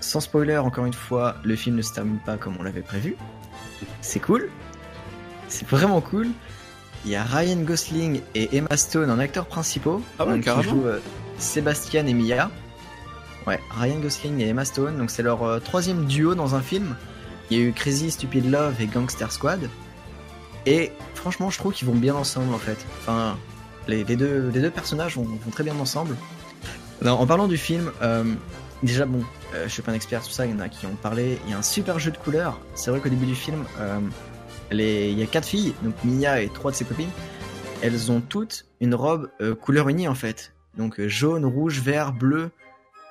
Sans 0.00 0.20
spoiler, 0.20 0.56
encore 0.56 0.86
une 0.86 0.94
fois, 0.94 1.36
le 1.44 1.56
film 1.56 1.76
ne 1.76 1.82
se 1.82 1.92
termine 1.92 2.18
pas 2.18 2.36
comme 2.36 2.56
on 2.58 2.62
l'avait 2.62 2.82
prévu. 2.82 3.16
C'est 4.00 4.20
cool. 4.20 4.48
C'est 5.48 5.68
vraiment 5.68 6.00
cool. 6.00 6.28
Il 7.04 7.10
y 7.10 7.16
a 7.16 7.22
Ryan 7.22 7.62
Gosling 7.62 8.20
et 8.34 8.56
Emma 8.56 8.76
Stone 8.76 9.10
en 9.10 9.18
acteurs 9.18 9.46
principaux. 9.46 10.02
Ah 10.18 10.26
ouais, 10.26 10.40
qui 10.40 10.62
jouent 10.62 10.86
euh, 10.86 11.00
Sébastien 11.38 12.06
et 12.06 12.14
Mia. 12.14 12.50
Ouais, 13.46 13.60
Ryan 13.78 13.98
Gosling 14.00 14.40
et 14.40 14.48
Emma 14.48 14.64
Stone. 14.64 14.98
Donc 14.98 15.10
c'est 15.10 15.22
leur 15.22 15.42
euh, 15.42 15.58
troisième 15.58 16.06
duo 16.06 16.34
dans 16.34 16.54
un 16.54 16.60
film. 16.60 16.96
Il 17.50 17.58
y 17.58 17.60
a 17.60 17.64
eu 17.64 17.72
Crazy 17.72 18.10
Stupid 18.10 18.50
Love 18.50 18.80
et 18.80 18.86
Gangster 18.86 19.30
Squad. 19.32 19.68
Et 20.66 20.92
franchement, 21.14 21.50
je 21.50 21.58
trouve 21.58 21.72
qu'ils 21.72 21.88
vont 21.88 21.94
bien 21.94 22.14
ensemble 22.14 22.52
en 22.52 22.58
fait. 22.58 22.78
Enfin, 23.00 23.36
les, 23.86 24.04
deux, 24.04 24.70
personnages 24.74 25.16
vont, 25.16 25.26
très 25.50 25.64
bien 25.64 25.78
ensemble. 25.78 26.16
En 27.04 27.26
parlant 27.26 27.48
du 27.48 27.56
film, 27.56 27.90
euh, 28.02 28.24
déjà 28.82 29.06
bon, 29.06 29.22
euh, 29.54 29.64
je 29.66 29.72
suis 29.72 29.82
pas 29.82 29.92
un 29.92 29.94
expert 29.94 30.22
sur 30.22 30.32
ça, 30.32 30.46
il 30.46 30.52
y 30.52 30.54
en 30.54 30.60
a 30.60 30.68
qui 30.68 30.86
ont 30.86 30.94
parlé. 30.94 31.38
Il 31.46 31.50
y 31.50 31.54
a 31.54 31.58
un 31.58 31.62
super 31.62 31.98
jeu 31.98 32.10
de 32.10 32.18
couleurs. 32.18 32.60
C'est 32.74 32.90
vrai 32.90 33.00
qu'au 33.00 33.08
début 33.08 33.26
du 33.26 33.34
film, 33.34 33.64
euh, 33.78 34.00
il 34.72 35.18
y 35.18 35.22
a 35.22 35.26
quatre 35.26 35.46
filles, 35.46 35.74
donc 35.82 35.94
Mia 36.04 36.42
et 36.42 36.48
trois 36.48 36.70
de 36.70 36.76
ses 36.76 36.84
copines. 36.84 37.10
Elles 37.80 38.10
ont 38.10 38.20
toutes 38.20 38.66
une 38.80 38.94
robe 38.94 39.30
euh, 39.40 39.54
couleur 39.54 39.88
unie 39.88 40.08
en 40.08 40.14
fait. 40.14 40.52
Donc 40.76 41.00
jaune, 41.06 41.44
rouge, 41.44 41.80
vert, 41.80 42.12
bleu. 42.12 42.50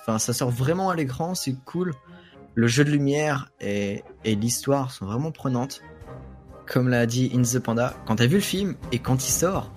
Enfin, 0.02 0.20
ça 0.20 0.34
sort 0.34 0.52
vraiment 0.52 0.90
à 0.90 0.96
l'écran, 0.96 1.36
c'est 1.36 1.56
cool. 1.66 1.94
Le 2.56 2.68
jeu 2.68 2.84
de 2.84 2.90
lumière 2.90 3.52
et, 3.60 4.04
et 4.28 4.36
l'histoire 4.36 4.92
sont 4.92 5.06
vraiment 5.06 5.32
prenantes. 5.32 5.82
Comme 6.68 6.90
l'a 6.90 7.06
dit 7.06 7.32
In 7.34 7.44
the 7.44 7.60
Panda, 7.60 7.96
quand 8.06 8.18
t'as 8.18 8.28
vu 8.28 8.36
le 8.36 8.42
film 8.42 8.76
et 8.92 9.00
quand 9.00 9.26
il 9.26 9.32
sort, 9.32 9.72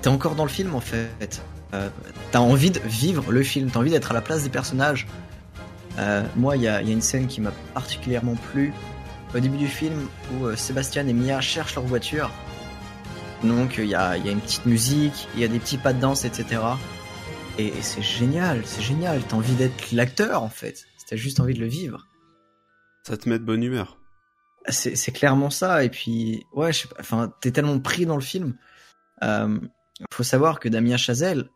t'es 0.00 0.08
encore 0.08 0.36
dans 0.36 0.44
le 0.44 0.50
film 0.50 0.74
en 0.76 0.80
fait. 0.80 1.42
Euh, 1.74 1.88
t'as 2.30 2.38
envie 2.38 2.70
de 2.70 2.78
vivre 2.84 3.32
le 3.32 3.42
film, 3.42 3.68
t'as 3.68 3.80
envie 3.80 3.90
d'être 3.90 4.12
à 4.12 4.14
la 4.14 4.20
place 4.20 4.44
des 4.44 4.50
personnages. 4.50 5.08
Euh, 5.98 6.22
moi, 6.36 6.56
il 6.56 6.62
y 6.62 6.68
a, 6.68 6.80
une 6.80 7.02
scène 7.02 7.26
qui 7.26 7.40
m'a 7.40 7.50
particulièrement 7.74 8.36
plu 8.52 8.72
au 9.34 9.40
début 9.40 9.58
du 9.58 9.66
film 9.66 10.06
où 10.32 10.46
euh, 10.46 10.54
Sébastien 10.54 11.06
et 11.08 11.12
Mia 11.12 11.40
cherchent 11.40 11.74
leur 11.74 11.84
voiture. 11.84 12.30
Donc 13.42 13.78
il 13.78 13.86
y 13.86 13.96
a, 13.96 14.16
il 14.16 14.24
y 14.24 14.28
a 14.28 14.32
une 14.32 14.40
petite 14.40 14.66
musique, 14.66 15.26
il 15.34 15.40
y 15.40 15.44
a 15.44 15.48
des 15.48 15.58
petits 15.58 15.78
pas 15.78 15.92
de 15.92 16.00
danse, 16.00 16.24
etc. 16.24 16.60
Et, 17.58 17.66
et 17.66 17.82
c'est 17.82 18.02
génial, 18.02 18.62
c'est 18.64 18.82
génial. 18.82 19.22
T'as 19.26 19.36
envie 19.36 19.54
d'être 19.54 19.90
l'acteur 19.90 20.44
en 20.44 20.50
fait. 20.50 20.86
T'as 21.08 21.16
juste 21.16 21.40
envie 21.40 21.54
de 21.54 21.60
le 21.60 21.66
vivre. 21.66 22.06
Ça 23.10 23.16
te 23.16 23.28
met 23.28 23.40
de 23.40 23.44
bonne 23.44 23.64
humeur. 23.64 23.98
C'est 24.68 25.12
clairement 25.12 25.50
ça. 25.50 25.82
Et 25.82 25.88
puis, 25.88 26.46
ouais, 26.52 26.72
je 26.72 26.82
sais 26.82 26.88
pas, 26.88 26.96
enfin, 27.00 27.32
t'es 27.40 27.50
tellement 27.50 27.80
pris 27.80 28.06
dans 28.06 28.14
le 28.14 28.22
film. 28.22 28.54
Euh, 29.24 29.58
faut 30.12 30.22
savoir 30.22 30.60
que 30.60 30.68
Damien 30.68 30.96
Chazelle, 30.96 31.50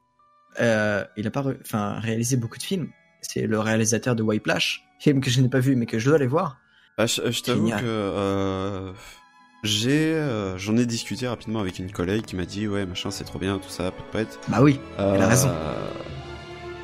euh, 0.61 1.05
il 1.17 1.27
a 1.27 1.31
pas 1.31 1.45
enfin, 1.61 2.01
réalisé 2.01 2.37
beaucoup 2.37 2.59
de 2.59 2.63
films. 2.65 2.89
C'est 3.23 3.47
le 3.47 3.61
réalisateur 3.61 4.17
de 4.17 4.23
Whiplash, 4.25 4.85
film 4.99 5.21
que 5.21 5.31
je 5.31 5.41
n'ai 5.41 5.49
pas 5.49 5.61
vu 5.61 5.77
mais 5.77 5.87
que 5.87 6.01
je 6.01 6.07
dois 6.07 6.17
aller 6.17 6.27
voir. 6.27 6.59
Bah, 6.99 7.07
je 7.07 7.31
je 7.31 7.43
t'avoue 7.43 7.71
que 7.71 7.85
euh, 7.85 8.93
j'ai, 9.63 10.15
euh, 10.15 10.59
j'en 10.59 10.77
ai 10.77 10.87
discuté 10.87 11.27
rapidement 11.29 11.61
avec 11.61 11.79
une 11.79 11.91
collègue 11.91 12.25
qui 12.25 12.37
m'a 12.37 12.45
dit 12.45 12.69
ouais 12.69 12.85
machin 12.85 13.11
c'est 13.11 13.25
trop 13.25 13.39
bien 13.39 13.59
tout 13.59 13.71
ça 13.71 13.91
peut 13.93 14.03
poète. 14.13 14.39
Bah 14.49 14.59
oui, 14.61 14.81
elle 14.99 15.23
a 15.23 15.29
raison. 15.29 15.51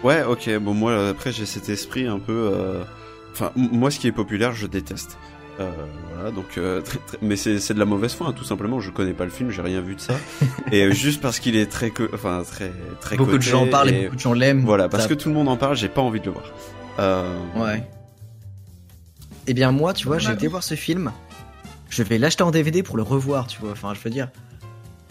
Ouais 0.03 0.23
ok 0.23 0.57
bon 0.59 0.75
moi 0.75 1.09
après 1.09 1.31
j'ai 1.33 1.47
cet 1.47 1.69
esprit 1.69 2.07
un 2.07 2.19
peu, 2.19 2.83
enfin 3.33 3.53
moi 3.57 3.91
ce 3.91 3.99
qui 3.99 4.07
est 4.07 4.13
populaire 4.13 4.53
je 4.55 4.67
déteste. 4.67 5.19
Euh, 5.59 5.71
voilà 6.15 6.31
donc 6.31 6.57
euh, 6.57 6.81
très- 6.81 6.99
très- 6.99 7.19
mais 7.21 7.37
c'est 7.37 7.59
c'est 7.59 7.75
de 7.75 7.79
la 7.79 7.85
mauvaise 7.85 8.15
foi 8.15 8.29
hein, 8.29 8.33
tout 8.33 8.45
simplement 8.45 8.81
je 8.81 8.91
connais 8.91 9.13
pas 9.13 9.25
le 9.25 9.31
film 9.31 9.51
j'ai 9.51 9.61
rien 9.61 9.83
vu 9.83 9.95
de 9.95 10.01
ça 10.01 10.15
et 10.73 10.85
euh, 10.85 10.93
juste 10.93 11.21
parce 11.21 11.39
qu'il 11.39 11.55
est 11.55 11.67
très 11.67 11.91
co- 11.91 12.09
enfin 12.15 12.43
très 12.51 12.73
très 13.01 13.17
Beaucoup 13.17 13.37
de 13.37 13.43
gens 13.43 13.65
en 13.65 13.67
parlent 13.67 13.91
et 13.91 14.05
beaucoup 14.05 14.17
de 14.17 14.21
gens 14.21 14.33
l'aiment. 14.33 14.65
voilà 14.65 14.89
parce 14.89 15.03
Ça- 15.03 15.09
que 15.11 15.15
tout 15.15 15.29
le 15.29 15.35
monde 15.35 15.49
en 15.49 15.57
parle 15.59 15.77
j'ai 15.77 15.89
pas 15.91 16.01
envie 16.01 16.21
de 16.21 16.27
le 16.27 16.31
voir. 16.33 16.45
Euh, 16.99 17.37
Ouais. 17.57 17.83
Eh 19.47 19.55
bien 19.55 19.73
moi, 19.73 19.93
tu 19.95 20.07
vois, 20.07 20.19
j'ai 20.19 20.31
été 20.33 20.47
voir 20.47 20.63
ce 20.63 20.75
film. 20.77 21.13
Je 21.89 22.03
vais 22.05 22.19
l'acheter 22.19 22.43
en 22.45 22.51
DVD 22.53 22.83
pour 22.85 22.97
le 22.97 23.03
revoir, 23.03 23.47
tu 23.49 23.59
vois. 23.61 23.73
Enfin, 23.73 23.95
je 23.95 24.01
veux 24.01 24.11
dire, 24.11 24.29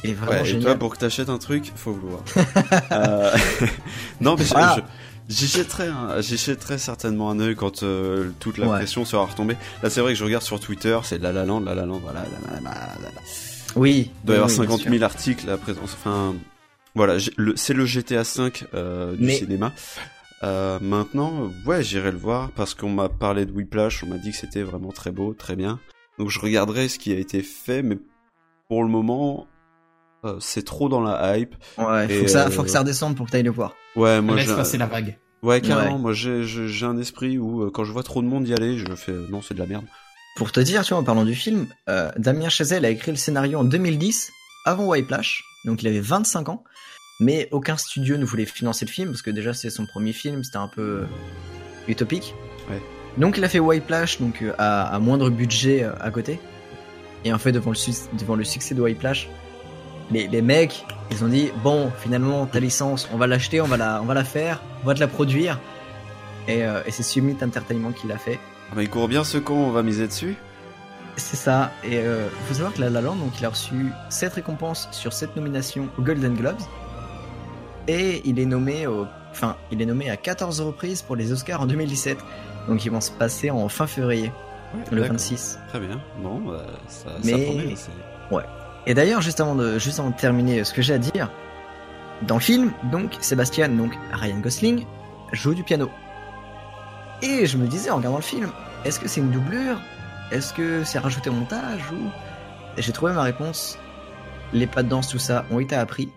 il 0.04 0.12
est 0.12 0.14
vraiment 0.14 0.32
Ouais, 0.32 0.42
et 0.42 0.46
génial. 0.46 0.64
toi, 0.64 0.76
pour 0.76 0.94
que 0.94 0.98
t'achètes 1.00 1.30
un 1.30 1.38
truc, 1.40 1.74
faut 1.76 1.92
vouloir. 1.92 2.22
Euh, 2.92 3.36
non, 4.22 4.36
mais 4.38 4.46
Voilà. 4.46 4.76
je- 4.78 4.82
j'y 5.30 5.48
jetterai, 5.48 5.88
jetterai 6.22 6.78
certainement 6.78 7.30
un 7.30 7.39
œil 7.39 7.56
quand 7.56 7.84
euh, 7.84 8.32
toute 8.39 8.58
la 8.58 8.68
Ouais. 8.68 8.78
pression 8.80 9.06
sera 9.06 9.26
retombée. 9.26 9.56
Là, 9.82 9.89
c'est 9.89 10.02
vrai 10.02 10.12
que 10.13 10.20
je 10.20 10.24
regarde 10.26 10.44
sur 10.44 10.60
Twitter, 10.60 11.00
c'est 11.04 11.20
La 11.20 11.32
La 11.32 11.46
Land, 11.46 11.62
La 11.62 11.76
La 11.76 11.86
Land, 11.86 12.00
voilà. 12.00 12.24
La, 12.24 12.56
la, 12.56 12.62
la, 12.62 12.70
la, 13.02 13.10
la. 13.15 13.22
Oui. 13.76 14.12
Il 14.24 14.26
doit 14.26 14.36
y 14.36 14.39
avoir 14.39 14.50
oui, 14.50 14.56
oui, 14.60 14.65
bien 14.68 14.76
50 14.76 14.82
sûr. 14.82 14.92
000 14.92 15.04
articles 15.04 15.50
à 15.50 15.58
présent. 15.58 15.82
Enfin, 15.84 16.36
voilà, 16.96 17.18
c'est 17.56 17.74
le 17.74 17.86
GTA 17.86 18.24
V 18.24 18.52
euh, 18.74 19.15
du 19.15 19.24
Mais- 19.24 19.36
cinéma. 19.38 19.72
Euh, 20.42 20.80
maintenant, 20.82 21.52
ouais, 21.65 21.84
j'irai 21.84 22.12
le 22.12 22.18
voir 22.18 22.50
parce 22.52 22.74
qu'on 22.74 22.89
m'a 22.89 23.10
parlé 23.10 23.46
de 23.46 23.52
Whiplash, 23.52 24.04
on 24.04 24.08
m'a 24.08 24.18
dit 24.18 24.32
que 24.32 24.38
c'était 24.38 24.63
vraiment 24.63 24.92
très 24.92 25.12
beau, 25.12 25.34
très 25.34 25.56
bien. 25.58 25.80
Donc 26.18 26.30
je 26.30 26.39
regarderai 26.39 26.88
ce 26.88 26.98
qui 26.98 27.12
a 27.13 27.18
été 27.20 27.42
fait, 27.44 27.82
mais 27.84 27.98
pour 28.70 28.84
le 28.84 28.89
moment, 28.89 29.48
c'est 30.40 30.66
trop 30.66 30.90
dans 30.90 31.02
la 31.02 31.38
hype. 31.38 31.56
Ouais, 31.78 32.08
faut 32.08 32.14
Et, 32.14 32.22
que, 32.24 32.28
ça, 32.28 32.48
euh, 32.48 32.50
faut 32.50 32.64
que 32.64 32.70
ça 32.70 32.80
redescende 32.80 33.16
pour 33.16 33.26
que 33.26 33.32
t'ailles 33.32 33.44
le 33.44 33.52
voir. 33.52 33.76
Ouais, 33.96 34.22
moi 34.22 34.36
Laisse 34.36 34.52
passer 34.52 34.78
la 34.78 34.88
vague. 34.88 35.18
Ouais, 35.42 35.62
carrément. 35.62 35.96
Ouais. 35.96 36.02
Moi, 36.02 36.14
j'ai, 36.14 36.86
un 36.86 36.98
esprit 36.98 37.38
où 37.38 37.64
euh, 37.64 37.72
quand 37.72 37.86
je 37.86 37.92
vois 37.92 38.04
trop 38.04 38.22
de 38.22 38.28
monde 38.28 38.48
y 38.48 38.54
aller, 38.54 38.78
je 38.78 38.94
fais 38.96 39.14
euh, 39.14 39.28
non, 39.30 39.42
c'est 39.42 39.54
de 39.54 39.60
la 39.60 39.66
merde. 39.66 39.86
Pour 40.36 40.52
te 40.52 40.60
dire, 40.60 40.84
tu 40.84 40.94
vois, 40.94 41.02
en 41.02 41.04
parlant 41.04 41.26
du 41.26 41.36
film, 41.36 41.68
euh, 41.90 42.12
Damien 42.18 42.50
Chazelle 42.50 42.86
a 42.86 42.90
écrit 42.90 43.12
le 43.12 43.18
scénario 43.18 43.60
en 43.60 43.64
2010, 43.64 44.32
avant 44.66 44.86
Whiplash, 44.88 45.44
donc 45.66 45.82
il 45.82 45.88
avait 45.88 46.00
25 46.00 46.50
ans, 46.50 46.64
mais 47.20 47.50
aucun 47.52 47.76
studio 47.78 48.18
ne 48.18 48.26
voulait 48.26 48.46
financer 48.46 48.86
le 48.86 48.92
film, 48.92 49.10
parce 49.10 49.22
que 49.22 49.32
déjà 49.32 49.54
c'est 49.54 49.70
son 49.70 49.86
premier 49.86 50.14
film, 50.14 50.44
c'était 50.44 50.58
un 50.58 50.70
peu 50.70 50.82
euh, 50.82 51.06
utopique. 51.88 52.34
Ouais. 52.70 52.82
Donc 53.18 53.38
il 53.38 53.44
a 53.44 53.50
fait 53.50 53.60
Whiplash, 53.60 54.20
donc 54.22 54.42
euh, 54.42 54.54
à, 54.58 54.96
à 54.96 55.00
moindre 55.00 55.30
budget 55.30 55.84
euh, 55.84 55.92
à 56.00 56.12
côté. 56.12 56.40
Et 57.26 57.34
en 57.34 57.38
fait, 57.38 57.52
devant 57.52 57.72
le, 57.72 58.18
devant 58.18 58.36
le 58.36 58.46
succès 58.46 58.74
de 58.74 58.82
Whiplash, 58.82 59.28
les, 60.12 60.28
les 60.28 60.41
mecs, 60.41 60.86
ils 61.12 61.24
ont 61.24 61.28
dit, 61.28 61.52
bon, 61.63 61.92
finalement, 62.00 62.46
ta 62.46 62.60
licence, 62.60 63.08
on 63.13 63.17
va 63.17 63.27
l'acheter, 63.27 63.62
on 63.62 63.67
va 63.67 63.77
la, 63.77 64.02
on 64.02 64.06
va 64.06 64.13
la 64.13 64.23
faire, 64.23 64.62
on 64.84 64.88
va 64.88 64.94
te 64.94 65.00
la 65.00 65.08
produire. 65.08 65.60
Et, 66.48 66.63
euh, 66.63 66.81
et 66.86 66.92
c'est 66.92 67.04
Summit 67.04 67.38
Entertainment 67.44 67.92
qui 67.92 68.08
l'a 68.08 68.17
fait. 68.17 68.40
Ah, 68.71 68.75
bah, 68.75 68.84
il 68.84 68.90
court 68.90 69.08
bien 69.08 69.23
ce 69.23 69.38
con, 69.38 69.56
on 69.56 69.71
va 69.71 69.84
miser 69.84 70.08
dessus. 70.08 70.36
C'est 71.15 71.36
ça. 71.36 71.71
Et 71.84 71.98
euh, 71.98 72.27
faut 72.48 72.54
savoir 72.54 72.73
que 72.73 72.81
La 72.81 72.90
La 72.90 73.02
Land, 73.02 73.15
donc, 73.15 73.40
il 73.40 73.46
a 73.46 73.50
reçu 73.50 73.88
7 74.10 74.34
récompenses 74.34 74.88
sur 74.92 75.12
7 75.13 75.36
nominations 75.36 75.90
aux 75.98 76.02
Golden 76.02 76.34
Globes. 76.36 76.62
Et 77.88 78.21
il 78.25 78.40
est 78.40 78.46
nommé 78.46 78.88
au... 78.88 79.06
Enfin, 79.31 79.56
il 79.71 79.81
est 79.81 79.86
nommé 79.86 80.10
à 80.10 80.17
14 80.17 80.62
reprises 80.62 81.02
pour 81.02 81.15
les 81.15 81.31
Oscars 81.31 81.62
en 81.62 81.65
2017. 81.65 82.17
Donc 82.67 82.86
ils 82.86 82.90
vont 82.92 83.02
se 83.02 83.12
passer 83.12 83.50
en 83.52 83.67
fin 83.69 83.88
février, 83.88 84.31
le 84.92 84.98
d'accord. 85.02 85.13
26. 85.13 85.60
Très 85.69 85.79
bien. 85.79 86.00
Bon, 86.21 86.40
bah, 86.40 86.65
ça, 86.88 87.10
ça 87.10 87.13
Mais- 87.23 87.46
promet, 87.46 87.75
c'est- 87.75 88.36
Ouais. 88.36 88.44
Et 88.90 88.96
d'ailleurs, 88.96 89.21
juste 89.21 89.40
avant 89.40 89.54
de, 89.54 89.77
juste 89.77 90.00
avant 90.00 90.10
de 90.10 90.15
terminer 90.15 90.63
ce 90.63 90.73
que 90.73 90.81
j'ai 90.81 90.96
à 90.96 90.98
dire, 90.98 91.31
dans 92.23 92.35
le 92.35 92.42
film, 92.42 92.71
donc, 92.92 93.15
Sébastien, 93.21 93.69
donc 93.69 93.94
Ryan 94.12 94.40
Gosling, 94.40 94.85
joue 95.31 95.54
du 95.54 95.63
piano. 95.63 95.92
Et 97.21 97.46
je 97.46 97.58
me 97.58 97.67
disais 97.67 97.92
en 97.92 97.98
regardant 97.98 98.17
le 98.17 98.23
film, 98.23 98.50
est-ce 98.85 99.00
que 99.00 99.08
c'est 99.08 99.21
une 99.21 99.29
doublure? 99.29 99.79
Est-ce 100.31 100.54
que 100.54 100.83
c'est 100.83 100.98
rajouté 100.98 101.29
au 101.29 101.33
montage 101.33 101.83
ou? 101.94 102.10
J'ai 102.79 102.92
trouvé 102.92 103.13
ma 103.13 103.21
réponse. 103.21 103.77
Les 104.54 104.65
pas 104.65 104.81
de 104.81 104.90
danse, 104.90 105.10
tout 105.10 105.19
ça, 105.19 105.46
ont 105.52 105.60
été 105.60 105.75
appris. 105.75 106.10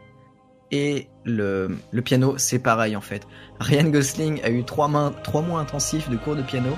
et 0.70 1.08
le, 1.24 1.76
le 1.90 2.02
piano, 2.02 2.38
c'est 2.38 2.58
pareil 2.58 2.96
en 2.96 3.02
fait. 3.02 3.28
Ryan 3.60 3.90
Gosling 3.90 4.40
a 4.42 4.48
eu 4.48 4.64
trois, 4.64 4.88
mains, 4.88 5.12
trois 5.22 5.42
mois 5.42 5.60
intensifs 5.60 6.08
de 6.08 6.16
cours 6.16 6.36
de 6.36 6.42
piano 6.42 6.74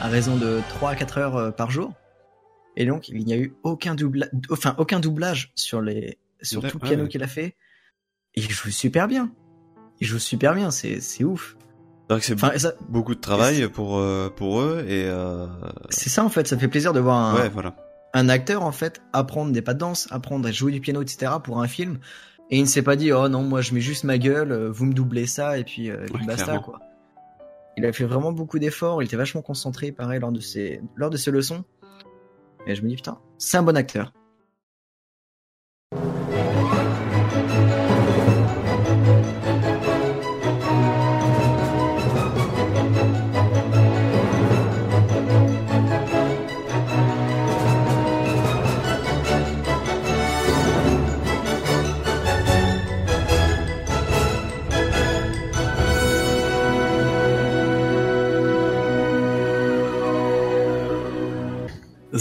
à 0.00 0.08
raison 0.08 0.36
de 0.36 0.60
3 0.68 0.90
à 0.90 0.96
4 0.96 1.18
heures 1.18 1.36
euh, 1.36 1.50
par 1.50 1.70
jour. 1.70 1.92
Et 2.76 2.84
donc, 2.86 3.08
il 3.08 3.24
n'y 3.24 3.32
a 3.32 3.36
eu 3.38 3.54
aucun, 3.62 3.94
doubla... 3.94 4.26
enfin, 4.50 4.74
aucun 4.78 5.00
doublage 5.00 5.52
sur, 5.54 5.80
les... 5.80 6.18
sur 6.42 6.60
tout 6.62 6.78
le 6.78 6.82
Ouais, 6.82 6.88
piano 6.88 7.02
ouais. 7.04 7.08
qu'il 7.08 7.22
a 7.22 7.26
fait. 7.26 7.56
Et 8.34 8.42
il 8.42 8.50
joue 8.50 8.70
super 8.70 9.08
bien. 9.08 9.30
Il 10.00 10.06
joue 10.06 10.18
super 10.18 10.54
bien, 10.54 10.70
c'est 10.70 11.00
ouf. 11.24 11.56
C'est 12.20 12.34
Enfin, 12.34 12.56
ça- 12.58 12.74
beaucoup 12.88 13.14
de 13.14 13.20
travail 13.20 13.66
pour, 13.68 13.96
euh, 13.98 14.28
pour 14.28 14.60
eux 14.60 14.84
et 14.86 15.06
euh, 15.06 15.46
C'est 15.90 16.08
ça 16.10 16.22
en 16.22 16.28
fait, 16.28 16.46
ça 16.46 16.56
fait 16.56 16.68
plaisir 16.68 16.92
de 16.92 17.00
voir 17.00 17.16
un, 17.16 17.34
ouais, 17.34 17.48
voilà. 17.48 17.74
un 18.14 18.28
acteur 18.28 18.62
en 18.62 18.70
fait 18.70 19.02
apprendre 19.12 19.50
des 19.50 19.60
pas 19.62 19.74
de 19.74 19.80
danse, 19.80 20.06
apprendre 20.12 20.46
à 20.46 20.52
jouer 20.52 20.70
du 20.70 20.80
piano, 20.80 21.02
etc. 21.02 21.32
pour 21.42 21.60
un 21.60 21.66
film. 21.66 21.98
Et 22.50 22.58
il 22.58 22.62
ne 22.62 22.66
s'est 22.68 22.82
pas 22.82 22.94
dit 22.94 23.10
oh 23.10 23.28
non 23.28 23.42
moi 23.42 23.60
je 23.60 23.74
mets 23.74 23.80
juste 23.80 24.04
ma 24.04 24.18
gueule, 24.18 24.52
euh, 24.52 24.70
vous 24.70 24.84
me 24.84 24.92
doublez 24.92 25.26
ça 25.26 25.58
et 25.58 25.64
puis, 25.64 25.90
euh, 25.90 26.06
Ouais, 26.14 26.24
basta 26.26 26.44
clairement. 26.44 26.62
quoi. 26.62 26.78
Il 27.76 27.84
a 27.84 27.92
fait 27.92 28.04
vraiment 28.04 28.30
beaucoup 28.30 28.60
d'efforts, 28.60 29.02
il 29.02 29.06
était 29.06 29.16
vachement 29.16 29.42
concentré 29.42 29.90
pareil 29.90 30.20
lors 30.20 30.30
de 30.30 30.38
ses 30.40 30.80
lors 30.94 31.10
de 31.10 31.16
ses 31.16 31.32
leçons. 31.32 31.64
Et 32.66 32.74
je 32.74 32.82
me 32.82 32.88
dis 32.88 32.96
putain, 32.96 33.18
c'est 33.38 33.56
un 33.56 33.62
bon 33.62 33.76
acteur. 33.76 34.12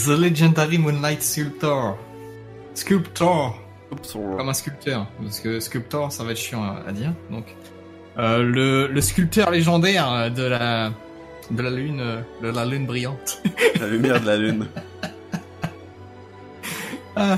The 0.05 0.09
Legendary 0.17 0.77
Moonlight 0.77 1.21
Sculptor. 1.23 1.97
Sculptor. 2.73 3.57
Comme 4.11 4.49
un 4.49 4.53
sculpteur. 4.53 5.07
Parce 5.21 5.39
que 5.39 5.59
sculptor, 5.59 6.11
ça 6.11 6.23
va 6.23 6.31
être 6.31 6.37
chiant 6.37 6.63
à, 6.63 6.83
à 6.87 6.91
dire. 6.91 7.13
Donc, 7.31 7.45
euh, 8.17 8.43
le, 8.43 8.87
le 8.87 9.01
sculpteur 9.01 9.51
légendaire 9.51 10.29
de 10.31 10.43
la, 10.43 10.91
de 11.51 11.61
la 11.61 11.69
lune, 11.69 12.03
de 12.41 12.47
la 12.49 12.65
lune 12.65 12.85
brillante. 12.85 13.41
La 13.79 13.87
lumière 13.87 14.21
de 14.21 14.25
la 14.25 14.37
lune. 14.37 14.67
Ah, 17.15 17.37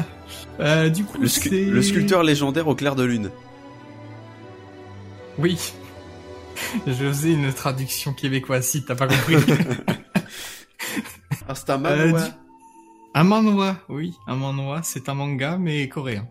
euh, 0.59 0.89
du 0.89 1.03
coup, 1.03 1.20
Le, 1.22 1.28
scu- 1.28 1.70
le 1.70 1.82
sculpteur 1.82 2.24
légendaire 2.24 2.68
au 2.68 2.76
clair 2.76 2.95
de 2.95 3.03
lune. 3.03 3.32
Oui. 5.38 5.57
Je 6.86 6.93
faisais 6.93 7.32
une 7.34 7.51
traduction 7.53 8.13
québécoise 8.13 8.65
si 8.65 8.84
t'as 8.86 8.95
pas 8.95 9.07
compris. 9.07 9.36
Ah, 11.49 11.55
c'est 11.55 11.70
un 11.70 11.76
Euh, 11.86 12.07
manhwa. 12.07 12.22
du- 12.24 12.32
Un 13.18 13.24
manhwa, 13.24 13.78
oui, 13.89 14.15
un 14.28 14.36
manhwa, 14.36 14.84
c'est 14.84 15.09
un 15.09 15.15
manga 15.15 15.57
mais 15.57 15.89
coréen. 15.89 16.28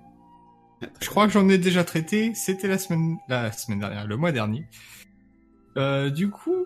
Je 1.01 1.09
crois 1.09 1.26
que 1.26 1.32
j'en 1.32 1.49
ai 1.49 1.59
déjà 1.59 1.82
traité, 1.82 2.32
c'était 2.37 2.68
la 2.68 2.78
semaine, 2.78 3.18
la 3.28 3.51
semaine 3.51 3.80
dernière, 3.80 4.07
le 4.07 4.16
mois 4.16 4.30
dernier. 4.30 4.68
Euh, 5.76 6.11
du 6.11 6.30
coup, 6.30 6.64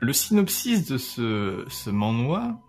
le 0.00 0.12
synopsis 0.12 0.86
de 0.86 0.98
ce, 0.98 1.64
ce 1.70 1.88
manhwa, 1.88 2.60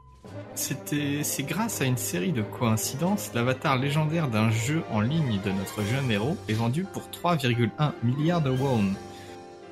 c'était, 0.55 1.23
c'est 1.23 1.43
grâce 1.43 1.81
à 1.81 1.83
une 1.83 1.97
série 1.97 2.31
de 2.31 2.41
coïncidences, 2.41 3.33
l'avatar 3.33 3.77
légendaire 3.77 4.29
d'un 4.29 4.49
jeu 4.49 4.83
en 4.91 5.01
ligne 5.01 5.41
de 5.43 5.51
notre 5.51 5.83
jeune 5.83 6.09
héros 6.09 6.37
est 6.47 6.53
vendu 6.53 6.85
pour 6.85 7.09
3,1 7.09 7.91
milliards 8.01 8.41
de 8.41 8.49
won, 8.49 8.85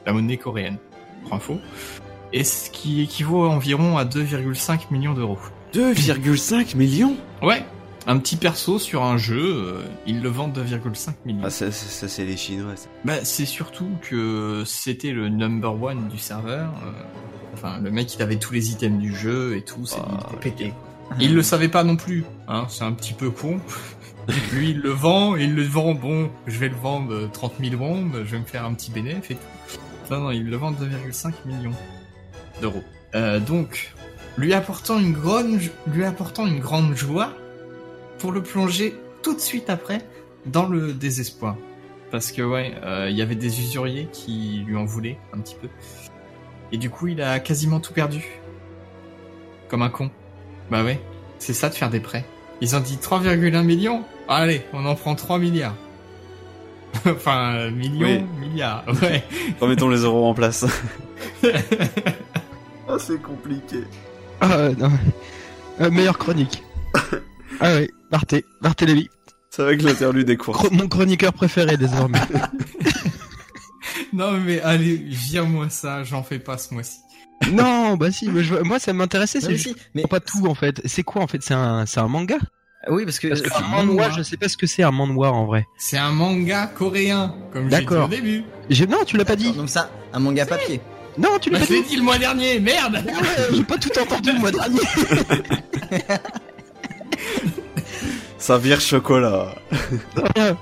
la 0.06 0.12
monnaie 0.12 0.36
coréenne, 0.36 0.80
pour 1.24 1.36
info, 1.36 1.60
et 2.34 2.44
ce 2.44 2.70
qui 2.72 3.00
équivaut 3.00 3.48
environ 3.48 3.98
à 3.98 4.04
2,5 4.04 4.92
millions 4.92 5.14
d'euros. 5.14 5.40
2,5 5.74 6.76
millions 6.76 7.16
Ouais, 7.42 7.64
un 8.08 8.18
petit 8.18 8.36
perso 8.36 8.80
sur 8.80 9.04
un 9.04 9.18
jeu, 9.18 9.40
euh, 9.40 9.82
ils 10.08 10.22
le 10.22 10.30
vendent 10.30 10.58
2,5 10.58 11.12
millions. 11.26 11.42
Ah, 11.44 11.50
ça, 11.50 11.72
ça, 11.72 11.86
ça, 11.88 12.08
c'est 12.08 12.26
les 12.26 12.38
Chinois. 12.38 12.76
ça. 12.76 12.88
Bah, 13.06 13.24
c'est 13.24 13.46
surtout 13.46 13.90
que 14.02 14.64
c'était 14.66 15.12
le 15.12 15.30
number 15.30 15.82
one 15.82 16.08
du 16.08 16.18
serveur. 16.18 16.72
euh, 16.86 16.92
Enfin, 17.54 17.80
le 17.82 17.92
mec, 17.92 18.16
il 18.16 18.22
avait 18.22 18.38
tous 18.38 18.54
les 18.54 18.72
items 18.72 19.00
du 19.02 19.14
jeu 19.14 19.58
et 19.58 19.64
tout, 19.64 19.86
c'est 19.86 19.98
était 19.98 20.38
pété. 20.40 20.74
Il 21.20 21.36
le 21.36 21.42
savait 21.44 21.68
pas 21.68 21.84
non 21.84 21.98
plus, 21.98 22.24
hein, 22.48 22.68
c'est 22.70 22.84
un 22.86 22.94
petit 22.94 23.14
peu 23.14 23.30
con. 23.32 23.60
Lui, 24.54 24.70
il 24.70 24.80
le 24.80 24.92
vend, 24.92 25.36
et 25.36 25.44
il 25.44 25.56
le 25.56 25.64
vend, 25.64 25.94
bon, 25.96 26.30
je 26.48 26.58
vais 26.60 26.70
le 26.70 26.76
vendre 26.76 27.12
euh, 27.14 27.28
30 27.34 27.54
000 27.60 27.76
bombes, 27.78 28.22
je 28.26 28.32
vais 28.32 28.40
me 28.40 28.46
faire 28.46 28.64
un 28.64 28.74
petit 28.76 28.92
bénéfice 28.92 29.32
et 29.32 29.36
tout. 29.36 30.14
Non, 30.14 30.22
non, 30.22 30.32
il 30.32 30.46
le 30.50 30.56
vend 30.56 30.72
2,5 30.72 31.32
millions 31.48 31.74
d'euros. 32.62 32.84
Euh, 33.16 33.40
donc, 33.40 33.92
lui 34.38 34.54
apportant 34.54 35.00
une 35.00 35.14
grande, 35.14 35.60
lui 35.88 36.06
apportant 36.06 36.46
une 36.48 36.60
grande 36.60 36.96
joie 36.96 37.34
pour 38.20 38.32
le 38.32 38.42
plonger 38.42 38.96
tout 39.22 39.34
de 39.34 39.40
suite 39.40 39.70
après 39.70 40.00
dans 40.46 40.68
le 40.68 40.94
désespoir. 40.94 41.56
Parce 42.12 42.32
que 42.32 42.42
ouais, 42.42 42.74
euh, 42.84 43.08
il 43.10 43.16
y 43.18 43.22
avait 43.22 43.36
des 43.36 43.60
usuriers 43.60 44.08
qui 44.12 44.64
lui 44.66 44.76
en 44.76 44.86
voulaient 44.86 45.18
un 45.34 45.40
petit 45.40 45.56
peu. 45.56 45.68
Et 46.72 46.78
du 46.78 46.90
coup, 46.90 47.08
il 47.08 47.22
a 47.22 47.40
quasiment 47.40 47.80
tout 47.80 47.94
perdu. 47.94 48.26
Comme 49.68 49.82
un 49.82 49.90
con. 49.90 50.10
Bah 50.72 50.84
ouais, 50.84 51.00
c'est 51.38 51.54
ça 51.54 51.70
de 51.70 51.76
faire 51.76 51.90
des 51.90 52.00
prêts. 52.00 52.26
Ils 52.62 52.76
ont 52.76 52.80
dit 52.80 52.98
3,1 52.98 53.64
millions 53.64 54.04
Allez, 54.28 54.64
on 54.74 54.86
en 54.86 54.96
prend 54.96 55.16
3 55.16 55.40
milliards. 55.40 55.76
enfin, 57.06 57.70
millions, 57.70 58.08
Oui. 58.08 58.48
milliards, 58.48 58.84
ouais. 59.02 59.24
Remettons 59.62 59.90
les 59.90 60.00
euros 60.00 60.26
en 60.28 60.34
place. 60.34 60.66
Ah, 62.92 62.98
c'est 62.98 63.22
compliqué. 63.22 63.84
Ah, 64.42 64.70
non. 64.78 64.92
Euh, 65.82 65.90
meilleure 65.92 66.18
chronique. 66.18 66.64
ah 67.62 67.76
oui, 67.78 67.90
Barthé, 68.12 68.46
Barthélémy. 68.62 69.10
C'est 69.50 69.64
avec 69.64 69.82
l'interlude 69.82 70.28
des 70.28 70.38
courses. 70.38 70.60
Chro- 70.60 70.74
mon 70.74 70.88
chroniqueur 70.88 71.34
préféré 71.34 71.76
désormais. 71.78 72.20
non 74.14 74.32
mais 74.40 74.62
allez, 74.62 74.96
vire-moi 74.98 75.70
ça, 75.70 76.04
j'en 76.04 76.24
fais 76.24 76.40
pas 76.40 76.58
ce 76.58 76.74
mois-ci. 76.74 76.98
non, 77.52 77.96
bah 77.96 78.12
si, 78.12 78.30
mais 78.30 78.44
je- 78.44 78.56
moi 78.56 78.80
ça 78.80 78.92
m'intéressait, 78.94 79.40
c'est 79.42 79.58
si, 79.58 79.76
mais- 79.96 80.04
pas 80.04 80.20
tout 80.20 80.46
en 80.48 80.56
fait. 80.56 80.82
C'est 80.86 81.04
quoi 81.04 81.22
en 81.22 81.28
fait? 81.28 81.42
C'est 81.42 81.54
un, 81.54 81.86
c'est 81.86 82.00
un 82.00 82.08
manga? 82.08 82.38
Oui, 82.90 83.04
parce 83.06 83.20
que, 83.20 83.28
Parce 83.28 83.42
que 83.42 83.54
un 83.54 83.68
manhwa, 83.68 84.10
je 84.12 84.24
sais 84.24 84.38
pas 84.38 84.48
ce 84.48 84.56
que 84.56 84.66
c'est 84.66 84.84
un 84.84 84.92
manhwa 84.92 85.32
en 85.32 85.46
vrai. 85.46 85.66
C'est 85.78 85.98
un 85.98 86.12
manga 86.12 86.66
coréen, 86.68 87.36
comme 87.52 87.64
j'ai 87.70 87.70
dit 87.70 87.76
au 87.76 87.80
D'accord. 87.90 88.08
début. 88.10 88.44
J'ai- 88.70 88.88
Non, 88.88 89.00
tu 89.06 89.18
l'as 89.18 89.26
pas 89.26 89.36
dit. 89.36 89.52
Donc 89.52 89.68
ça, 89.70 89.90
un 90.14 90.20
manga 90.20 90.46
papier. 90.46 90.80
Non, 91.18 91.38
tu 91.42 91.50
l'as 91.50 91.60
Bah, 91.60 91.66
pas 91.68 91.74
dit. 91.74 91.84
dit 91.84 91.96
le 91.98 92.04
mois 92.04 92.18
dernier, 92.18 92.60
merde 92.60 93.04
J'ai 93.54 93.64
pas 93.64 93.78
tout 93.78 93.90
entendu 94.00 94.32
le 94.32 94.40
mois 94.40 94.52
dernier. 94.52 94.80
Ça 98.38 98.58
vire 98.58 98.80
chocolat. 98.82 99.56
Très 100.16 100.30
bien. 100.34 100.58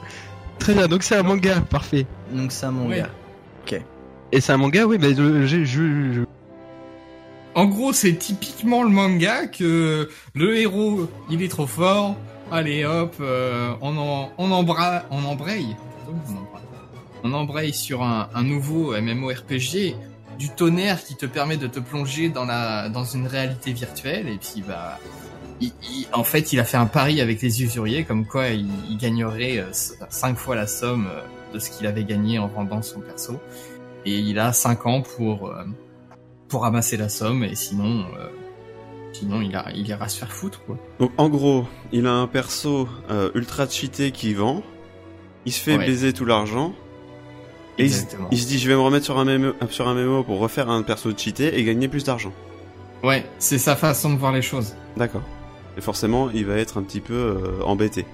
Très 0.60 0.74
bien, 0.74 0.88
donc 0.88 1.04
c'est 1.04 1.16
un 1.16 1.24
manga, 1.24 1.62
parfait. 1.62 2.06
Donc 2.32 2.52
c'est 2.52 2.66
un 2.66 2.72
manga. 2.72 3.10
Ok. 3.64 3.80
Et 4.32 4.42
c'est 4.42 4.52
un 4.52 4.58
manga, 4.58 4.86
oui, 4.86 4.98
mais 5.00 5.14
je, 5.14 5.46
je, 5.46 5.64
je- 5.64 6.14
je- 6.14 6.24
En 7.54 7.66
gros, 7.66 7.94
c'est 7.94 8.14
typiquement 8.14 8.82
le 8.84 8.90
manga 8.90 9.46
que 9.48 10.10
le 10.34 10.58
héros, 10.58 11.08
il 11.30 11.44
est 11.44 11.48
trop 11.48 11.68
fort. 11.68 12.16
Allez, 12.52 12.84
hop, 12.86 13.16
euh, 13.20 13.74
on 13.82 13.96
en, 13.98 14.32
on 14.38 14.52
embra, 14.52 15.04
on 15.12 15.24
embraye. 15.24 15.76
Pardon, 16.06 16.20
on 16.28 16.32
embraye. 16.32 16.64
On 17.24 17.34
embraye 17.34 17.74
sur 17.74 18.04
un, 18.04 18.30
un 18.34 18.44
nouveau 18.44 18.94
MMORPG, 19.00 19.96
du 20.38 20.50
tonnerre 20.50 21.04
qui 21.04 21.16
te 21.16 21.26
permet 21.26 21.58
de 21.58 21.68
te 21.68 21.80
plonger 21.80 22.30
dans 22.30 22.46
la, 22.46 22.90
dans 22.90 23.04
une 23.06 23.28
réalité 23.28 23.74
virtuelle. 23.74 24.28
Et 24.28 24.38
puis, 24.38 24.64
bah, 24.68 25.00
il- 25.62 25.74
il- 25.92 26.08
en 26.14 26.24
fait, 26.24 26.54
il 26.54 26.60
a 26.60 26.64
fait 26.64 26.78
un 26.78 26.86
pari 26.86 27.22
avec 27.22 27.42
les 27.42 27.64
usuriers, 27.64 28.04
comme 28.04 28.26
quoi 28.26 28.50
il, 28.50 28.68
il 28.90 28.98
gagnerait 28.98 29.58
euh, 29.60 29.72
c- 29.74 29.96
cinq 30.10 30.38
fois 30.38 30.56
la 30.56 30.68
somme 30.68 31.08
euh, 31.12 31.22
de 31.54 31.60
ce 31.60 31.70
qu'il 31.72 31.88
avait 31.88 32.04
gagné 32.04 32.38
en 32.40 32.48
vendant 32.48 32.82
son 32.82 33.00
perso. 33.00 33.40
Et 34.06 34.20
il 34.20 34.38
a 34.40 34.54
cinq 34.54 34.86
ans 34.86 35.02
pour, 35.02 35.48
euh, 35.48 35.64
pour 36.48 36.62
ramasser 36.62 36.98
la 36.98 37.10
somme 37.10 37.44
et 37.44 37.56
sinon 37.56 38.06
euh, 38.18 38.28
sinon 39.12 39.42
il, 39.42 39.56
a, 39.56 39.72
il 39.74 39.88
ira 39.88 40.08
se 40.08 40.18
faire 40.20 40.32
foutre 40.32 40.62
quoi. 40.66 40.78
Donc 41.00 41.12
en 41.18 41.28
gros, 41.30 41.66
il 41.92 42.06
a 42.08 42.12
un 42.14 42.28
perso 42.28 42.88
euh, 43.10 43.32
ultra 43.34 43.68
cheaté 43.68 44.12
qui 44.12 44.34
vend. 44.36 44.62
Il 45.46 45.52
se 45.52 45.60
fait 45.62 45.78
Ouais. 45.78 45.86
baiser 45.86 46.14
tout 46.14 46.26
l'argent. 46.26 46.74
Et 47.78 47.86
il, 47.86 47.92
se- 47.92 47.98
Exactement. 48.04 48.28
il 48.32 48.40
se 48.40 48.48
dit 48.48 48.58
je 48.60 48.68
vais 48.68 48.74
me 48.76 48.80
remettre 48.82 49.06
sur 49.06 49.18
un 49.20 49.26
MMO, 49.26 49.54
sur 49.70 49.88
un 49.88 49.94
MMO 49.94 50.24
pour 50.24 50.40
refaire 50.40 50.70
un 50.70 50.82
perso 50.84 51.12
cheaté 51.16 51.58
et 51.60 51.64
gagner 51.64 51.88
plus 51.88 52.04
d'argent. 52.04 52.34
Ouais, 53.04 53.26
c'est 53.38 53.60
sa 53.60 53.76
façon 53.76 54.12
de 54.14 54.18
voir 54.18 54.32
les 54.32 54.42
choses. 54.42 54.74
D'accord. 54.96 55.22
Et 55.78 55.82
forcément, 55.82 56.32
il 56.32 56.46
va 56.46 56.56
être 56.58 56.80
un 56.80 56.84
petit 56.84 57.02
peu 57.02 57.14
euh, 57.14 57.62
embêté. 57.64 58.06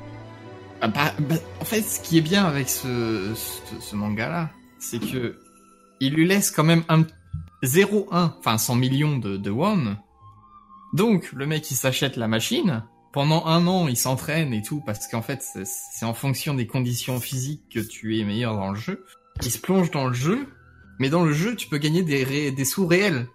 Ah 0.81 0.89
bah, 0.89 1.13
bah, 1.19 1.35
en 1.61 1.65
fait, 1.65 1.81
ce 1.81 2.01
qui 2.01 2.17
est 2.17 2.21
bien 2.21 2.43
avec 2.43 2.67
ce, 2.67 3.31
ce, 3.35 3.79
ce 3.79 3.95
manga-là, 3.95 4.49
c'est 4.79 4.99
que 4.99 5.37
il 6.01 6.13
lui 6.13 6.27
laisse 6.27 6.51
quand 6.51 6.65
même 6.65 6.83
un 6.89 7.03
0,1, 7.63 8.31
enfin 8.39 8.57
100 8.57 8.75
millions 8.75 9.17
de, 9.17 9.37
de 9.37 9.49
won. 9.49 9.95
Donc, 10.93 11.31
le 11.33 11.45
mec, 11.45 11.71
il 11.71 11.75
s'achète 11.75 12.17
la 12.17 12.27
machine, 12.27 12.83
pendant 13.13 13.45
un 13.45 13.65
an, 13.67 13.87
il 13.87 13.95
s'entraîne 13.95 14.53
et 14.53 14.61
tout, 14.61 14.81
parce 14.85 15.07
qu'en 15.07 15.21
fait, 15.21 15.41
c'est- 15.41 15.63
c'est 15.65 16.05
en 16.05 16.13
fonction 16.13 16.53
des 16.53 16.67
conditions 16.67 17.19
physiques 17.21 17.63
que 17.73 17.79
tu 17.79 18.19
es 18.19 18.25
meilleur 18.25 18.55
dans 18.55 18.69
le 18.71 18.75
jeu. 18.77 19.05
Il 19.41 19.51
se 19.51 19.57
plonge 19.57 19.91
dans 19.91 20.07
le 20.07 20.13
jeu, 20.13 20.47
mais 20.99 21.09
dans 21.09 21.23
le 21.23 21.33
jeu, 21.33 21.55
tu 21.55 21.67
peux 21.67 21.77
gagner 21.77 22.03
des, 22.03 22.23
ré- 22.23 22.51
des 22.51 22.65
sous 22.65 22.85
réels 22.87 23.27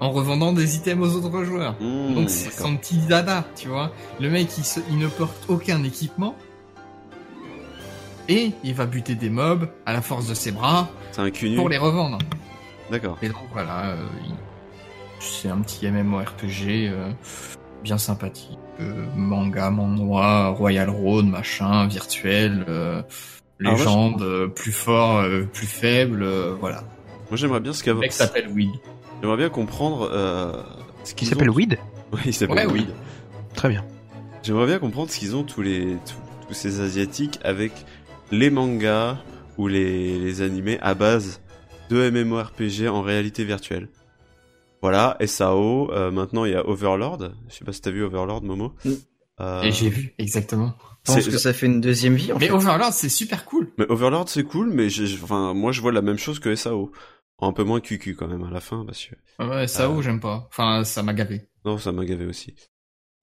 en 0.00 0.10
revendant 0.10 0.52
des 0.52 0.76
items 0.76 1.06
aux 1.16 1.16
autres 1.24 1.44
joueurs. 1.44 1.74
Mmh, 1.80 2.14
Donc 2.14 2.30
c'est 2.30 2.50
son 2.52 2.76
petit 2.76 2.98
dada, 2.98 3.44
tu 3.56 3.68
vois. 3.68 3.92
Le 4.20 4.30
mec, 4.30 4.48
il, 4.58 4.64
se- 4.64 4.80
il 4.90 4.98
ne 4.98 5.08
porte 5.08 5.44
aucun 5.48 5.82
équipement. 5.84 6.36
Et 8.28 8.52
il 8.62 8.74
va 8.74 8.84
buter 8.86 9.14
des 9.14 9.30
mobs 9.30 9.68
à 9.86 9.92
la 9.92 10.02
force 10.02 10.26
de 10.28 10.34
ses 10.34 10.52
bras 10.52 10.90
un 11.22 11.30
pour 11.56 11.68
les 11.68 11.78
revendre. 11.78 12.18
D'accord. 12.90 13.16
Et 13.22 13.28
donc 13.28 13.38
voilà, 13.52 13.86
euh, 13.90 14.06
il- 14.26 14.34
c'est 15.20 15.48
un 15.48 15.58
petit 15.58 15.86
MMORPG 15.90 16.88
euh, 16.88 17.10
bien 17.82 17.98
sympathique. 17.98 18.58
Euh, 18.80 19.06
manga, 19.16 19.70
manhwa, 19.70 20.48
Royal 20.48 20.90
Road, 20.90 21.26
machin, 21.26 21.86
virtuel, 21.88 22.64
moi, 23.60 23.72
légende, 23.74 24.22
euh, 24.22 24.46
plus 24.48 24.72
fort, 24.72 25.18
euh, 25.18 25.42
plus 25.44 25.66
faible, 25.66 26.22
euh, 26.22 26.54
voilà. 26.60 26.84
Moi 27.30 27.36
j'aimerais 27.36 27.60
bien 27.60 27.72
ce 27.72 27.80
Le 27.82 27.84
qu'avant. 27.86 28.00
mec 28.00 28.12
s'appelle 28.12 28.48
Weed. 28.48 28.70
J'aimerais 29.20 29.36
bien 29.36 29.48
comprendre 29.50 30.08
euh, 30.12 30.62
ce 31.04 31.10
Qui 31.10 31.16
qu'ils 31.16 31.28
s'appelle 31.28 31.50
ont- 31.50 31.54
Weed 31.54 31.78
Ouais, 32.12 32.20
il 32.26 32.32
s'appelle 32.34 32.66
Ouais, 32.68 32.72
Weed. 32.72 32.88
Très 33.54 33.68
bien. 33.68 33.84
J'aimerais 34.42 34.66
bien 34.66 34.78
comprendre 34.78 35.10
ce 35.10 35.18
qu'ils 35.18 35.34
ont 35.36 35.42
tous 35.42 35.60
les 35.62 35.96
tous, 36.06 36.46
tous 36.48 36.54
ces 36.54 36.80
asiatiques 36.80 37.38
avec 37.44 37.72
les 38.30 38.48
mangas 38.50 39.18
ou 39.58 39.66
les, 39.68 40.18
les 40.18 40.40
animés 40.42 40.78
à 40.80 40.94
base 40.94 41.40
de 41.90 42.08
MMORPG 42.10 42.86
en 42.88 43.02
réalité 43.02 43.44
virtuelle. 43.44 43.88
Voilà, 44.80 45.16
SAO, 45.26 45.90
euh, 45.90 46.10
maintenant 46.12 46.44
il 46.44 46.52
y 46.52 46.54
a 46.54 46.66
Overlord. 46.68 47.18
Je 47.48 47.54
sais 47.54 47.64
pas 47.64 47.72
si 47.72 47.80
t'as 47.80 47.90
vu 47.90 48.04
Overlord, 48.04 48.42
Momo. 48.44 48.74
Mm. 48.84 48.90
Euh, 49.40 49.62
Et 49.62 49.72
j'ai 49.72 49.88
vu, 49.88 50.14
exactement. 50.18 50.74
Je 51.08 51.12
pense 51.14 51.28
que 51.28 51.38
ça 51.38 51.52
fait 51.52 51.66
une 51.66 51.80
deuxième 51.80 52.14
vie, 52.14 52.32
en 52.32 52.38
Mais 52.38 52.46
fait. 52.48 52.52
Overlord, 52.52 52.92
c'est 52.92 53.08
super 53.08 53.44
cool. 53.44 53.72
Mais 53.78 53.86
Overlord 53.88 54.28
c'est 54.28 54.44
cool, 54.44 54.70
mais 54.72 54.88
enfin 55.22 55.54
moi 55.54 55.72
je 55.72 55.80
vois 55.80 55.92
la 55.92 56.02
même 56.02 56.18
chose 56.18 56.38
que 56.38 56.54
SAO. 56.54 56.92
Un 57.40 57.52
peu 57.52 57.62
moins 57.62 57.80
QQ 57.80 58.16
quand 58.16 58.26
même 58.26 58.42
à 58.42 58.50
la 58.50 58.60
fin 58.60 58.84
parce 58.84 59.04
que 59.06 59.14
Ouais, 59.44 59.68
Sao, 59.68 59.98
Euh. 59.98 60.02
j'aime 60.02 60.18
pas. 60.20 60.48
Enfin, 60.50 60.82
ça 60.84 61.02
m'a 61.04 61.14
gavé. 61.14 61.48
non 61.64 61.78
ça 61.78 61.92
m'a 61.92 62.04
gavé 62.04 62.26
aussi. 62.26 62.54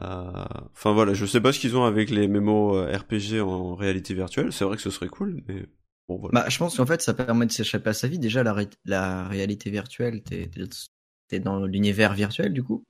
Euh, 0.01 0.31
Enfin 0.73 0.93
voilà, 0.93 1.13
je 1.13 1.25
sais 1.25 1.41
pas 1.41 1.51
ce 1.53 1.59
qu'ils 1.59 1.75
ont 1.77 1.83
avec 1.85 2.09
les 2.09 2.27
MMO 2.27 2.75
euh, 2.77 2.97
RPG 2.97 3.41
en 3.41 3.75
réalité 3.75 4.13
virtuelle. 4.13 4.51
C'est 4.53 4.63
vrai 4.65 4.75
que 4.77 4.81
ce 4.81 4.89
serait 4.89 5.07
cool, 5.09 5.43
mais 5.47 5.65
bon 6.07 6.17
voilà. 6.17 6.41
Bah, 6.43 6.49
je 6.49 6.57
pense 6.57 6.77
qu'en 6.77 6.85
fait, 6.85 7.01
ça 7.01 7.13
permet 7.13 7.45
de 7.45 7.51
s'échapper 7.51 7.89
à 7.89 7.93
sa 7.93 8.07
vie. 8.07 8.19
Déjà, 8.19 8.41
la, 8.43 8.53
ré- 8.53 8.69
la 8.85 9.27
réalité 9.27 9.69
virtuelle, 9.69 10.21
t'es 10.23 11.39
dans 11.39 11.65
l'univers 11.65 12.13
virtuel, 12.13 12.53
du 12.53 12.63
coup. 12.63 12.85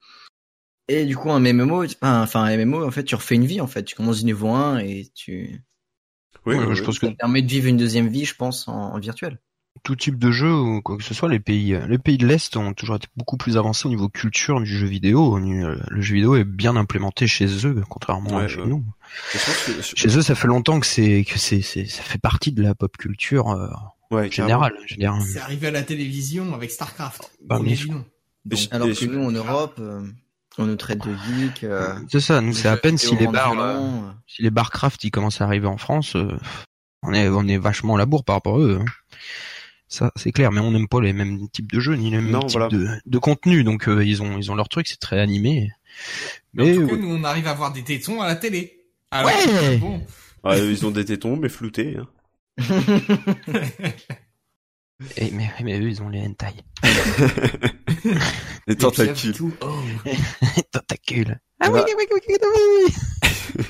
Et 0.88 1.06
du 1.06 1.16
coup, 1.18 1.32
un 1.32 1.40
MMO, 1.40 1.84
enfin, 2.02 2.44
un 2.44 2.58
MMO, 2.58 2.86
en 2.86 2.92
fait, 2.92 3.04
tu 3.04 3.16
refais 3.16 3.36
une 3.36 3.46
vie, 3.46 3.60
en 3.62 3.68
fait. 3.68 3.84
Tu 3.84 3.96
commences 3.96 4.20
du 4.20 4.26
niveau 4.26 4.50
1 4.50 4.80
et 4.80 5.08
tu... 5.16 5.62
Oui, 6.46 6.56
Ouais, 6.56 6.76
je 6.76 6.84
pense 6.84 7.00
que 7.00 7.08
Ça 7.08 7.14
permet 7.14 7.42
de 7.42 7.48
vivre 7.50 7.68
une 7.68 7.78
deuxième 7.78 8.08
vie, 8.08 8.26
je 8.26 8.36
pense, 8.36 8.68
en, 8.68 8.94
en 8.94 9.00
virtuel. 9.00 9.40
tout 9.84 9.96
type 9.96 10.20
de 10.20 10.30
jeu 10.32 10.54
ou 10.54 10.82
quoi 10.84 10.96
que 10.98 11.04
ce 11.04 11.16
soit, 11.16 11.28
les 11.28 11.40
pays, 11.40 11.76
les 11.90 11.98
pays 11.98 12.18
de 12.20 12.28
l'Est 12.28 12.56
ont 12.56 12.74
toujours 12.74 12.98
été 12.98 13.08
beaucoup 13.18 13.36
plus 13.38 13.58
avancés 13.58 13.88
au 13.88 13.90
niveau 13.90 14.10
culture 14.10 14.60
du 14.62 14.68
jeu 14.68 14.86
vidéo. 14.86 15.40
Le 15.40 16.02
jeu 16.02 16.14
vidéo 16.16 16.36
est 16.36 16.44
bien 16.44 16.76
implémenté 16.76 17.26
chez 17.26 17.48
eux, 17.66 17.84
contrairement 17.90 18.38
à 18.38 18.48
chez 18.48 18.64
nous. 18.64 18.84
Je 19.34 19.38
pense 19.44 19.64
que- 19.66 19.82
je- 19.82 19.96
Chez 19.96 20.18
eux, 20.18 20.22
ça 20.22 20.36
fait 20.36 20.48
longtemps 20.48 20.80
que 20.80 20.86
c'est 20.86 21.24
que 21.24 21.40
c'est 21.40 21.62
c'est 21.62 21.86
ça 21.86 22.04
fait 22.04 22.20
partie 22.20 22.52
de 22.52 22.62
la 22.62 22.76
pop 22.76 22.96
culture 22.96 23.50
euh, 23.50 23.68
Ouais, 24.12 24.30
générale. 24.32 24.74
Je 24.86 24.94
veux 24.94 25.00
dire, 25.00 25.18
C'est 25.28 25.40
arrivé 25.40 25.68
à 25.68 25.72
la 25.72 25.82
télévision 25.82 26.54
avec 26.54 26.70
StarCraft. 26.70 27.32
Bah, 27.44 27.58
Alors 28.72 28.88
que 28.90 29.06
nous, 29.06 29.24
en 29.24 29.32
Europe, 29.32 29.78
euh, 29.80 30.02
on 30.62 30.66
nous 30.66 30.76
traite 30.76 31.00
de 31.06 31.14
geek. 31.16 31.64
euh, 31.64 31.96
c'est 32.10 32.20
ça. 32.20 32.42
Nous, 32.42 32.54
c'est 32.54 32.68
à 32.68 32.78
peine 32.78 32.98
si 32.98 33.16
les 33.16 33.28
bars, 33.28 33.54
violents, 33.54 34.08
euh, 34.08 34.12
si 34.28 34.42
les 34.42 34.50
barcraft 34.52 35.04
ils 35.04 35.12
commencent 35.12 35.42
à 35.42 35.46
arriver 35.46 35.68
en 35.68 35.78
France, 35.78 36.16
euh, 36.16 36.38
on 37.04 37.14
est 37.14 37.28
on 37.30 37.48
est 37.48 37.58
vachement 37.58 37.96
à 37.96 37.98
la 37.98 38.06
bourre 38.06 38.24
par 38.24 38.36
rapport 38.38 38.56
à 38.58 38.60
eux. 38.60 38.80
hein. 38.82 38.86
Ça, 39.88 40.12
c'est 40.16 40.32
clair, 40.32 40.52
mais 40.52 40.60
on 40.62 40.72
n'aime 40.72 40.88
pas 40.88 41.00
les 41.00 41.14
mêmes 41.14 41.48
types 41.50 41.72
de 41.72 41.80
jeux 41.80 41.96
ni 41.96 42.10
les 42.10 42.18
mêmes 42.18 42.32
Non, 42.32 42.40
types 42.42 42.58
voilà. 42.60 42.70
de, 42.70 42.88
de 43.06 43.18
contenu, 43.20 43.64
donc 43.64 43.88
euh, 43.88 44.04
ils 44.04 44.22
ont 44.24 44.38
ils 44.38 44.52
ont 44.52 44.56
leur 44.56 44.68
truc, 44.68 44.88
c'est 44.88 45.00
très 45.00 45.20
animé. 45.20 45.72
Mais 46.54 46.66
Mais 46.66 46.72
en 46.78 46.82
tout 46.82 46.88
cas, 46.88 46.94
ouais. 46.96 47.00
nous, 47.00 47.16
on 47.16 47.24
arrive 47.24 47.48
à 47.48 47.54
voir 47.54 47.72
des 47.72 47.84
tétons 47.84 48.22
à 48.22 48.28
la 48.28 48.36
télé. 48.36 48.80
Alors, 49.12 49.30
Ouais. 49.30 49.78
bon. 49.78 50.02
Ouais, 50.44 50.60
ils 50.72 50.86
ont 50.86 50.92
des 50.92 51.06
tétons, 51.06 51.38
mais 51.38 51.50
floutés. 51.50 51.98
Hein. 51.98 52.08
Eh, 55.18 55.32
mais, 55.32 55.50
mais 55.64 55.80
eux, 55.80 55.90
ils 55.90 56.02
ont 56.02 56.10
les 56.10 56.22
hentai. 56.22 56.54
Les 58.68 58.76
tentacules. 58.76 59.36
Oh. 59.62 59.76
Tentacules. 60.72 61.40
Ah 61.60 61.70
oui, 61.72 61.82
oui, 61.86 61.92
oui, 61.98 62.06
oui, 62.30 62.38
oui, 62.42 62.86
oui. 62.88 63.66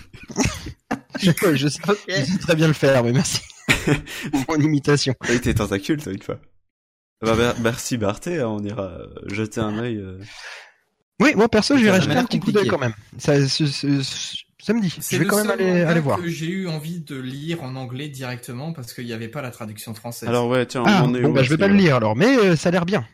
je, 1.20 1.56
je 1.56 1.68
sais, 1.68 1.82
je 2.08 2.24
sais 2.26 2.38
très 2.38 2.56
bien 2.56 2.68
le 2.68 2.74
faire, 2.74 3.04
mais 3.04 3.12
merci. 3.12 3.42
Mon 4.48 4.56
imitation. 4.60 5.14
Avec 5.22 5.42
tes 5.42 5.54
tentacules, 5.56 6.02
toi, 6.02 6.14
une 6.14 6.22
fois. 6.22 6.40
Bah, 7.22 7.36
mer- 7.36 7.56
merci 7.60 7.98
Barthé, 7.98 8.40
hein, 8.40 8.48
on 8.48 8.64
ira 8.64 9.00
jeter 9.28 9.60
un 9.62 9.78
œil. 9.80 9.98
euh. 9.98 10.20
Oui, 11.22 11.34
moi 11.36 11.48
perso, 11.50 11.78
j'irai 11.78 12.02
jeter 12.02 12.14
un 12.16 12.26
petit 12.26 12.40
coup 12.40 12.52
d'œil 12.52 12.68
quand 12.68 12.78
même. 12.78 12.94
Ça, 13.18 13.48
ce- 13.48 13.68
ce- 13.68 14.02
ce- 14.02 14.38
samedi. 14.62 14.94
C'est 15.00 15.16
Je 15.18 15.22
vais 15.22 15.28
quand 15.28 15.38
même 15.38 15.50
aller, 15.52 16.00
voir. 16.00 16.20
que 16.20 16.28
j'ai 16.28 16.48
eu 16.48 16.68
envie 16.68 17.00
de 17.00 17.16
lire 17.16 17.64
en 17.64 17.76
anglais 17.76 18.10
directement 18.10 18.74
parce 18.74 18.94
qu'il 18.94 19.06
n'y 19.06 19.14
avait 19.14 19.28
pas 19.30 19.42
la 19.42 19.52
traduction 19.52 19.94
française. 19.94 20.28
Alors 20.28 20.48
ouais, 20.48 20.66
tiens, 20.66 20.84
Ah, 20.86 21.04
on 21.06 21.14
est 21.14 21.22
bon, 21.22 21.30
où 21.30 21.34
bah, 21.34 21.40
à 21.42 21.44
je 21.44 21.50
vais 21.52 21.58
pas 21.58 21.68
le 21.68 21.76
lire 21.76 21.96
alors, 21.96 22.16
mais 22.16 22.36
euh, 22.38 22.56
ça 22.56 22.70
a 22.70 22.72
l'air 22.72 22.86
bien. 22.86 23.08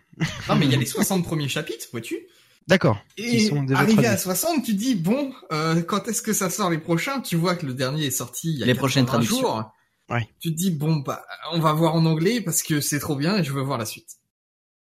Non, 0.49 0.55
mais 0.55 0.65
il 0.65 0.71
y 0.71 0.75
a 0.75 0.77
les 0.79 0.85
60 0.85 1.23
premiers 1.23 1.47
chapitres, 1.49 1.85
vois-tu? 1.91 2.19
D'accord. 2.67 2.97
Et 3.17 3.47
sont 3.47 3.63
déjà 3.63 3.79
arrivé 3.81 3.99
à 4.05 4.15
traduits. 4.15 4.21
60, 4.23 4.63
tu 4.63 4.73
dis, 4.75 4.95
bon, 4.95 5.31
euh, 5.51 5.81
quand 5.81 6.07
est-ce 6.07 6.21
que 6.21 6.31
ça 6.33 6.49
sort 6.49 6.69
les 6.69 6.77
prochains? 6.77 7.19
Tu 7.19 7.35
vois 7.35 7.55
que 7.55 7.65
le 7.65 7.73
dernier 7.73 8.05
est 8.05 8.11
sorti 8.11 8.51
il 8.53 8.59
y 8.59 8.63
a 8.63 8.65
Les 8.65 8.75
prochaines 8.75 9.05
80 9.05 9.19
traductions. 9.25 9.39
jours. 9.41 9.71
Ouais. 10.09 10.27
Tu 10.39 10.51
te 10.51 10.55
dis, 10.57 10.71
bon, 10.71 10.97
bah, 10.97 11.23
on 11.51 11.59
va 11.59 11.73
voir 11.73 11.95
en 11.95 12.05
anglais 12.05 12.39
parce 12.41 12.61
que 12.63 12.79
c'est 12.81 12.99
trop 12.99 13.15
bien 13.15 13.37
et 13.37 13.43
je 13.43 13.51
veux 13.51 13.61
voir 13.61 13.77
la 13.77 13.85
suite. 13.85 14.09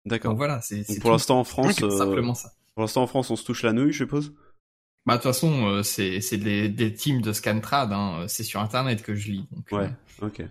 D'accord. 0.06 0.32
Donc 0.32 0.38
voilà, 0.38 0.60
c'est 0.62 0.84
pour 1.00 1.12
l'instant 1.12 1.40
en 1.40 1.44
France, 1.44 1.76
C'est 1.78 1.84
euh, 1.86 1.98
simplement 1.98 2.34
ça. 2.34 2.52
Pour 2.78 2.84
l'instant 2.84 3.02
en 3.02 3.08
France, 3.08 3.32
on 3.32 3.36
se 3.36 3.44
touche 3.44 3.64
la 3.64 3.74
nouille, 3.74 3.92
je 3.92 4.04
suppose. 4.04 4.36
Bah, 5.08 5.14
de 5.14 5.18
toute 5.18 5.24
façon, 5.32 5.66
euh, 5.66 5.82
c'est 5.82 6.22
c'est 6.22 6.38
des, 6.38 6.70
des 6.70 6.94
teams 6.94 7.22
de 7.22 7.34
Scantrad, 7.34 7.92
hein. 7.92 8.28
c'est 8.28 8.44
sur 8.44 8.60
Internet 8.60 9.02
que 9.02 9.16
je 9.16 9.32
lis. 9.32 9.48
Donc, 9.52 9.68
Ouais, 9.72 9.90
euh, 10.22 10.28
ok. 10.28 10.44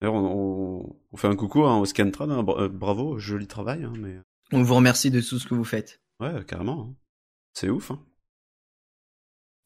D'ailleurs, 0.00 0.14
on, 0.14 0.80
on, 0.86 0.96
on 1.12 1.16
fait 1.18 1.28
un 1.28 1.36
coucou 1.36 1.64
hein, 1.66 1.76
au 1.76 1.84
Scantrad, 1.84 2.30
hein, 2.30 2.42
bra- 2.42 2.62
euh, 2.62 2.68
bravo, 2.70 3.18
joli 3.18 3.46
travail, 3.46 3.84
hein, 3.84 3.92
mais 3.98 4.16
On 4.52 4.62
vous 4.62 4.74
remercie 4.74 5.10
de 5.10 5.20
tout 5.20 5.38
ce 5.38 5.46
que 5.46 5.54
vous 5.54 5.64
faites. 5.64 6.00
ouais, 6.20 6.42
carrément. 6.46 6.88
hein. 6.88 6.94
C'est 7.52 7.68
ouf. 7.68 7.90
Hein. 7.90 7.96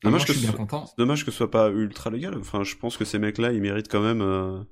moi, 0.03 0.11
Dommage 0.11 0.23
je 0.23 0.27
que 0.27 0.33
suis 0.33 0.41
ce 0.41 0.47
bien 0.47 0.51
soit- 0.57 0.59
content. 0.67 0.87
c'est 0.87 0.99
dommage 0.99 1.25
que 1.25 1.31
ce 1.31 1.37
soit 1.37 1.51
pas 1.53 1.69
ultra 1.71 2.11
légal. 2.11 2.37
Enfin, 2.39 2.65
je 2.65 2.75
pense 2.75 2.97
que 2.97 3.05
ces 3.05 3.21
mecs-là, 3.21 3.53
ils 3.53 3.61
méritent 3.63 3.89
quand 3.91 4.03
même 4.03 4.21
euh, 4.21 4.65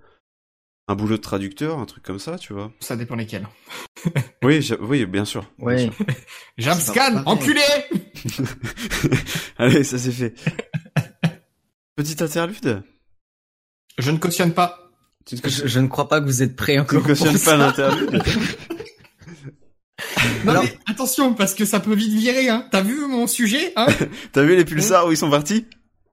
un 0.89 0.95
boulot 0.95 1.17
de 1.17 1.23
traducteur, 1.23 1.79
un 1.79 1.85
truc 1.87 2.03
comme 2.03 2.19
ça, 2.19 2.39
tu 2.39 2.53
vois. 2.55 2.73
Ça 2.81 2.97
dépend 2.97 3.15
lesquels. 3.17 3.47
Oui, 4.43 4.67
oui, 4.81 5.07
bien 5.07 5.25
sûr. 5.25 5.45
Jamscan, 6.59 6.95
pareil. 6.95 7.23
enculé 7.27 7.61
Allez, 9.59 9.83
ça 9.85 9.99
c'est 9.99 10.13
fait. 10.13 10.35
Petite 11.97 12.23
interlude? 12.23 12.83
Je 13.99 14.11
ne 14.13 14.19
cautionne 14.19 14.53
pas. 14.55 14.91
Tu 15.27 15.35
ne 15.35 15.39
Je, 15.39 15.43
cautionnes, 15.43 15.67
je 15.69 15.81
ne 15.81 15.89
crois 15.89 16.09
pas 16.09 16.21
que 16.21 16.27
vous 16.27 16.43
êtes 16.43 16.55
tu 16.57 16.73
ne 16.77 16.81
encore. 16.81 17.01
pour 17.01 17.09
cautionnes 17.09 17.37
ça. 17.37 17.51
pas 17.51 17.57
l'interlude? 17.57 18.23
Non 20.45 20.53
Alors- 20.53 20.63
mais 20.63 20.79
attention, 20.87 21.35
parce 21.35 21.55
que 21.55 21.65
ça 21.65 21.81
peut 21.81 21.95
vite 21.95 22.13
virer, 22.13 22.49
hein. 22.49 22.67
T'as 22.71 22.83
vu 22.83 22.95
mon 23.09 23.27
sujet, 23.27 23.73
hein? 23.77 23.87
T'as 24.33 24.43
vu 24.45 24.55
les 24.57 24.65
pulsars 24.65 25.07
où 25.09 25.11
ils 25.11 25.17
sont 25.17 25.31
partis? 25.31 25.67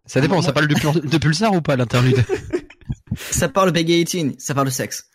Ça 0.07 0.19
dépend, 0.21 0.41
ça 0.41 0.51
parle 0.53 0.67
de, 0.67 0.73
pul- 0.75 1.01
de 1.07 1.17
pulsar 1.19 1.53
ou 1.53 1.61
pas 1.61 1.75
l'interlude? 1.75 2.23
Ça 3.17 3.49
parle 3.49 3.69
de 3.71 3.73
Peggy 3.73 4.03
18, 4.03 4.41
ça 4.41 4.53
parle 4.53 4.67
de 4.67 4.71
sexe. 4.71 5.09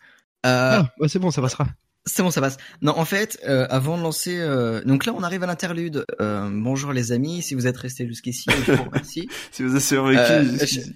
Euh, 0.45 0.79
Ah, 0.81 0.93
ouais, 0.99 1.07
c'est 1.07 1.19
bon, 1.19 1.31
ça 1.31 1.41
passera. 1.41 1.67
C'est 2.05 2.23
bon, 2.23 2.31
ça 2.31 2.41
passe. 2.41 2.57
Non, 2.81 2.97
en 2.97 3.05
fait, 3.05 3.39
euh, 3.47 3.67
avant 3.69 3.95
de 3.97 4.01
lancer, 4.03 4.35
euh, 4.39 4.83
donc 4.83 5.05
là, 5.05 5.13
on 5.15 5.21
arrive 5.21 5.43
à 5.43 5.45
l'interlude. 5.45 6.03
Euh, 6.19 6.49
bonjour 6.51 6.93
les 6.93 7.11
amis, 7.11 7.43
si 7.43 7.53
vous 7.53 7.67
êtes 7.67 7.77
restés 7.77 8.07
jusqu'ici, 8.07 8.49
je 8.65 8.71
vous 8.71 8.83
remercie. 8.85 9.29
Si 9.51 9.61
vous 9.61 9.71
avez 9.71 9.79
survécu. 9.79 10.19
Euh, 10.19 10.43
jusqu'ici. 10.43 10.95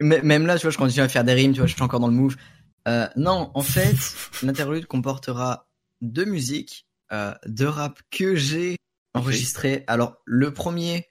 M- 0.00 0.20
Même 0.24 0.46
là, 0.46 0.56
tu 0.58 0.62
vois, 0.62 0.72
je 0.72 0.78
continue 0.78 1.02
à 1.04 1.08
faire 1.08 1.22
des 1.24 1.32
rimes, 1.32 1.52
tu 1.52 1.58
vois, 1.60 1.68
je 1.68 1.74
suis 1.74 1.82
encore 1.82 2.00
dans 2.00 2.08
le 2.08 2.12
move. 2.14 2.36
Euh, 2.88 3.06
non, 3.16 3.50
en 3.54 3.62
fait, 3.62 3.94
l'interlude 4.42 4.86
comportera 4.86 5.68
deux 6.02 6.24
musiques, 6.24 6.86
euh, 7.12 7.32
deux 7.46 7.68
raps 7.68 8.02
que 8.10 8.34
j'ai 8.34 8.76
enregistrés. 9.14 9.84
Alors, 9.86 10.16
le 10.24 10.52
premier, 10.52 11.06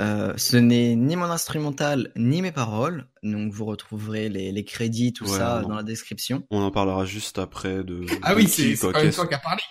euh, 0.00 0.32
ce 0.36 0.56
n'est 0.56 0.94
ni 0.96 1.16
mon 1.16 1.24
instrumental 1.26 2.10
ni 2.16 2.40
mes 2.40 2.52
paroles, 2.52 3.06
donc 3.22 3.52
vous 3.52 3.64
retrouverez 3.66 4.28
les, 4.30 4.50
les 4.50 4.64
crédits, 4.64 5.12
tout 5.12 5.24
Ouais, 5.24 5.38
ça 5.38 5.60
non. 5.62 5.68
dans 5.68 5.76
la 5.76 5.82
description. 5.82 6.44
On 6.50 6.62
en 6.62 6.70
parlera 6.70 7.04
juste 7.04 7.38
après 7.38 7.84
de. 7.84 8.06
Ah 8.22 8.34
de 8.34 8.40
oui, 8.40 8.48
c'est 8.48 8.74
quand 8.76 8.92
même 8.92 9.12
toi 9.12 9.26
qui 9.26 9.34
as 9.34 9.38
parlé. 9.38 9.62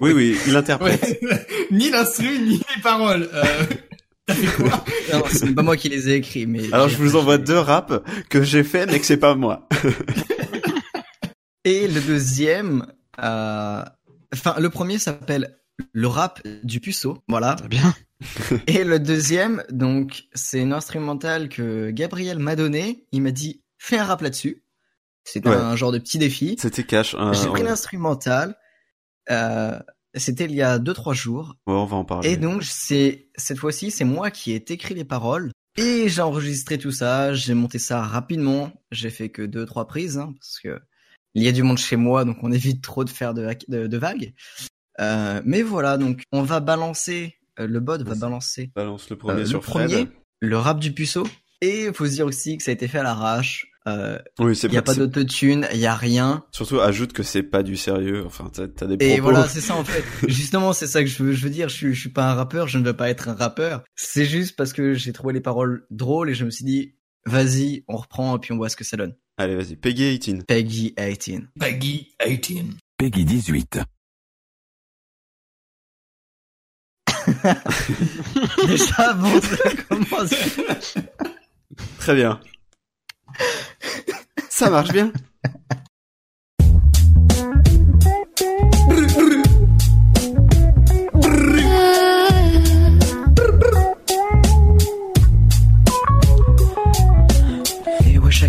Oui, 0.00 0.12
oui, 0.12 0.36
il 0.46 0.56
interprète. 0.56 1.18
Ouais. 1.22 1.46
ni 1.70 1.90
l'instru, 1.90 2.38
ni 2.38 2.58
les 2.76 2.82
paroles. 2.82 3.28
Euh, 3.34 3.64
quoi? 4.56 4.84
Non, 5.12 5.24
c'est 5.30 5.54
pas 5.54 5.62
moi 5.62 5.76
qui 5.76 5.88
les 5.88 6.08
ai 6.08 6.14
écrits, 6.14 6.46
mais. 6.46 6.72
Alors 6.72 6.88
je 6.88 6.96
vous 6.96 7.16
envoie 7.16 7.38
deux 7.38 7.58
raps 7.58 8.00
que 8.30 8.42
j'ai 8.42 8.62
fait 8.64 8.86
mais 8.86 9.00
que 9.00 9.06
c'est 9.06 9.16
pas 9.18 9.34
moi. 9.34 9.68
Et 11.64 11.88
le 11.88 12.00
deuxième, 12.00 12.86
euh, 13.22 13.82
enfin, 14.32 14.54
le 14.58 14.68
premier 14.70 14.98
s'appelle 14.98 15.56
le 15.92 16.06
rap 16.08 16.40
du 16.62 16.78
puceau. 16.80 17.18
Voilà. 17.28 17.54
Très 17.54 17.68
bien. 17.68 17.94
Et 18.66 18.84
le 18.84 18.98
deuxième, 18.98 19.62
donc, 19.70 20.24
c'est 20.34 20.60
une 20.60 20.72
instrumentale 20.72 21.48
que 21.48 21.90
Gabriel 21.90 22.38
m'a 22.38 22.56
donné. 22.56 23.06
Il 23.12 23.22
m'a 23.22 23.30
dit, 23.30 23.62
fais 23.78 23.98
un 23.98 24.04
rap 24.04 24.20
là-dessus. 24.22 24.62
C'était 25.24 25.48
Ouais. 25.48 25.56
un 25.56 25.74
genre 25.76 25.92
de 25.92 25.98
petit 25.98 26.18
défi. 26.18 26.56
C'était 26.58 26.84
cash. 26.84 27.14
hein, 27.18 27.32
J'ai 27.32 27.48
pris 27.48 27.62
ouais. 27.62 27.68
l'instrumental. 27.68 28.56
Euh, 29.30 29.78
c'était 30.14 30.44
il 30.44 30.54
y 30.54 30.62
a 30.62 30.78
deux 30.78 30.92
trois 30.92 31.14
jours. 31.14 31.56
Ouais, 31.66 31.72
on 31.74 31.86
va 31.86 31.96
en 31.96 32.04
parler. 32.04 32.30
Et 32.30 32.36
donc 32.36 32.62
c'est 32.62 33.30
cette 33.36 33.58
fois-ci 33.58 33.90
c'est 33.90 34.04
moi 34.04 34.30
qui 34.30 34.52
ai 34.52 34.56
écrit 34.56 34.94
les 34.94 35.04
paroles 35.04 35.50
et 35.78 36.08
j'ai 36.10 36.20
enregistré 36.22 36.76
tout 36.78 36.92
ça. 36.92 37.32
J'ai 37.32 37.54
monté 37.54 37.78
ça 37.78 38.02
rapidement. 38.02 38.70
J'ai 38.92 39.08
fait 39.10 39.30
que 39.30 39.40
deux 39.42 39.64
trois 39.64 39.86
prises 39.86 40.18
hein, 40.18 40.34
parce 40.38 40.60
que 40.60 40.78
il 41.34 41.42
y 41.42 41.48
a 41.48 41.52
du 41.52 41.62
monde 41.62 41.78
chez 41.78 41.96
moi 41.96 42.24
donc 42.26 42.36
on 42.42 42.52
évite 42.52 42.82
trop 42.82 43.02
de 43.04 43.10
faire 43.10 43.32
de, 43.34 43.46
hack- 43.46 43.68
de, 43.68 43.86
de 43.86 43.96
vagues. 43.96 44.34
Euh, 45.00 45.40
mais 45.44 45.62
voilà 45.62 45.96
donc 45.96 46.22
on 46.32 46.42
va 46.42 46.60
balancer 46.60 47.36
le 47.58 47.80
bot 47.80 48.02
va 48.02 48.14
balancer 48.14 48.70
Balance 48.74 49.08
le 49.10 49.16
premier 49.16 49.42
euh, 49.42 49.46
sur 49.46 49.58
le 49.58 49.64
premier 49.64 49.88
Fred. 49.94 50.08
le 50.40 50.56
rap 50.58 50.80
du 50.80 50.92
puceau 50.92 51.26
et 51.60 51.92
faut 51.92 52.06
se 52.06 52.12
dire 52.12 52.26
aussi 52.26 52.56
que 52.58 52.62
ça 52.62 52.70
a 52.70 52.74
été 52.74 52.88
fait 52.88 52.98
à 52.98 53.02
l'arrache. 53.02 53.66
Euh, 53.86 54.18
Oui, 54.38 54.56
c'est 54.56 54.66
il 54.68 54.72
y 54.74 54.78
a 54.78 54.82
pas- 54.82 54.94
d'autotune, 54.94 55.66
il 55.74 55.78
y 55.78 55.86
a 55.86 55.94
rien. 55.94 56.44
Surtout, 56.52 56.80
ajoute 56.80 57.12
que 57.12 57.22
c'est 57.22 57.42
pas 57.42 57.62
du 57.62 57.76
sérieux. 57.76 58.24
Enfin, 58.26 58.50
t'as 58.52 58.66
des 58.86 58.94
Et 59.04 59.16
propos. 59.18 59.22
voilà, 59.24 59.46
c'est 59.48 59.60
ça 59.60 59.76
en 59.76 59.84
fait. 59.84 60.02
Justement, 60.28 60.72
c'est 60.72 60.86
ça 60.86 61.02
que 61.02 61.08
je 61.08 61.22
veux, 61.22 61.32
je 61.32 61.44
veux 61.44 61.50
dire. 61.50 61.68
Je 61.68 61.74
suis, 61.74 61.94
je 61.94 62.00
suis 62.00 62.08
pas 62.10 62.30
un 62.30 62.34
rappeur, 62.34 62.66
je 62.66 62.78
ne 62.78 62.84
veux 62.84 62.96
pas 62.96 63.10
être 63.10 63.28
un 63.28 63.34
rappeur. 63.34 63.84
C'est 63.94 64.24
juste 64.24 64.56
parce 64.56 64.72
que 64.72 64.94
j'ai 64.94 65.12
trouvé 65.12 65.34
les 65.34 65.40
paroles 65.42 65.86
drôles 65.90 66.30
et 66.30 66.34
je 66.34 66.44
me 66.46 66.50
suis 66.50 66.64
dit, 66.64 66.94
vas-y, 67.26 67.84
on 67.88 67.96
reprend 67.96 68.36
et 68.36 68.40
puis 68.40 68.52
on 68.52 68.56
voit 68.56 68.68
ce 68.70 68.76
que 68.76 68.84
ça 68.84 68.96
donne. 68.96 69.14
Allez, 69.36 69.54
vas-y. 69.54 69.76
Peggy 69.76 70.18
18. 70.18 70.46
Peggy 70.46 70.94
18. 70.96 71.44
Peggy 71.58 72.08
18. 72.26 72.76
Peggy 72.98 73.24
18. 73.24 73.78
Déjà, 78.66 79.12
bon, 79.14 79.40
ça 79.40 79.70
commence. 79.88 80.34
Très 81.98 82.14
bien. 82.14 82.40
Ça 84.48 84.70
marche 84.70 84.92
bien. 84.92 85.12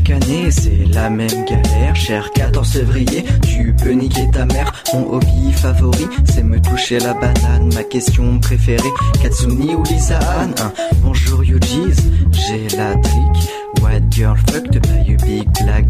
Chaque 0.05 0.23
année, 0.23 0.51
c'est 0.51 0.85
la 0.93 1.09
même 1.09 1.45
galère. 1.45 1.95
Cher 1.95 2.31
14 2.31 2.69
février, 2.69 3.25
tu 3.47 3.73
peux 3.73 3.91
niquer 3.91 4.29
ta 4.31 4.45
mère. 4.45 4.71
Mon 4.93 5.13
hobby 5.13 5.51
favori, 5.53 6.07
c'est 6.25 6.43
me 6.43 6.61
toucher 6.61 6.99
la 6.99 7.13
banane. 7.13 7.73
Ma 7.73 7.83
question 7.83 8.39
préférée, 8.39 8.83
Katsuni 9.21 9.73
ou 9.73 9.83
Lisa 9.83 10.19
Anne? 10.39 10.53
Hein, 10.59 10.73
Bonjour 11.01 11.43
Yojis, 11.43 11.95
j'ai 12.31 12.77
la 12.77 12.95
trick. 12.95 13.54
Girl 14.15 14.37
fucked 14.47 14.81
by 14.81 15.13
a 15.13 15.17
big 15.25 15.45
black. 15.65 15.83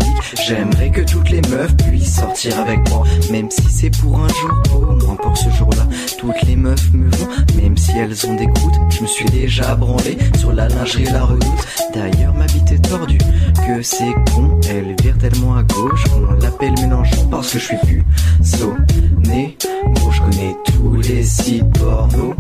J'aimerais 0.48 0.90
que 0.90 1.02
toutes 1.02 1.30
les 1.30 1.42
meufs 1.42 1.78
puissent 1.78 2.16
sortir 2.16 2.60
avec 2.60 2.80
moi. 2.90 3.04
Même 3.30 3.52
si 3.52 3.62
c'est 3.70 3.92
pour 4.02 4.20
un 4.20 4.28
jour, 4.30 4.52
au 4.74 4.96
moins 5.06 5.16
pour 5.16 5.38
ce 5.38 5.48
jour-là. 5.52 5.88
Toutes 6.18 6.42
les 6.42 6.56
meufs 6.56 6.92
me 6.92 7.08
vont, 7.18 7.28
même 7.62 7.78
si 7.78 7.92
elles 7.92 8.26
ont 8.26 8.34
des 8.34 8.48
croûtes. 8.48 8.80
Je 8.90 9.04
me 9.04 9.08
suis 9.08 9.26
déjà 9.26 9.76
branlé 9.76 10.18
sur 10.40 10.54
la 10.54 10.68
lingerie 10.70 11.04
la 11.04 11.24
redoute. 11.24 11.68
D'ailleurs, 11.94 12.34
ma 12.34 12.48
bite 12.48 12.72
est 12.72 12.90
tordue. 12.90 13.20
Que 13.68 13.84
c'est 13.84 14.16
con, 14.34 14.60
elle 14.72 14.96
vire 15.04 15.20
tellement 15.20 15.58
à 15.58 15.62
gauche 15.62 16.04
qu'on 16.06 16.34
l'appelle 16.42 16.74
Mélenchon 16.82 17.28
parce 17.30 17.52
que 17.52 17.60
je 17.60 17.64
suis 17.64 17.78
plus 17.84 18.04
sonné. 18.42 19.56
Gros, 19.94 20.12
je 20.12 20.22
connais 20.22 20.56
tous 20.66 20.96
les 20.96 21.22
sites 21.22 21.72
porno. 21.78 22.34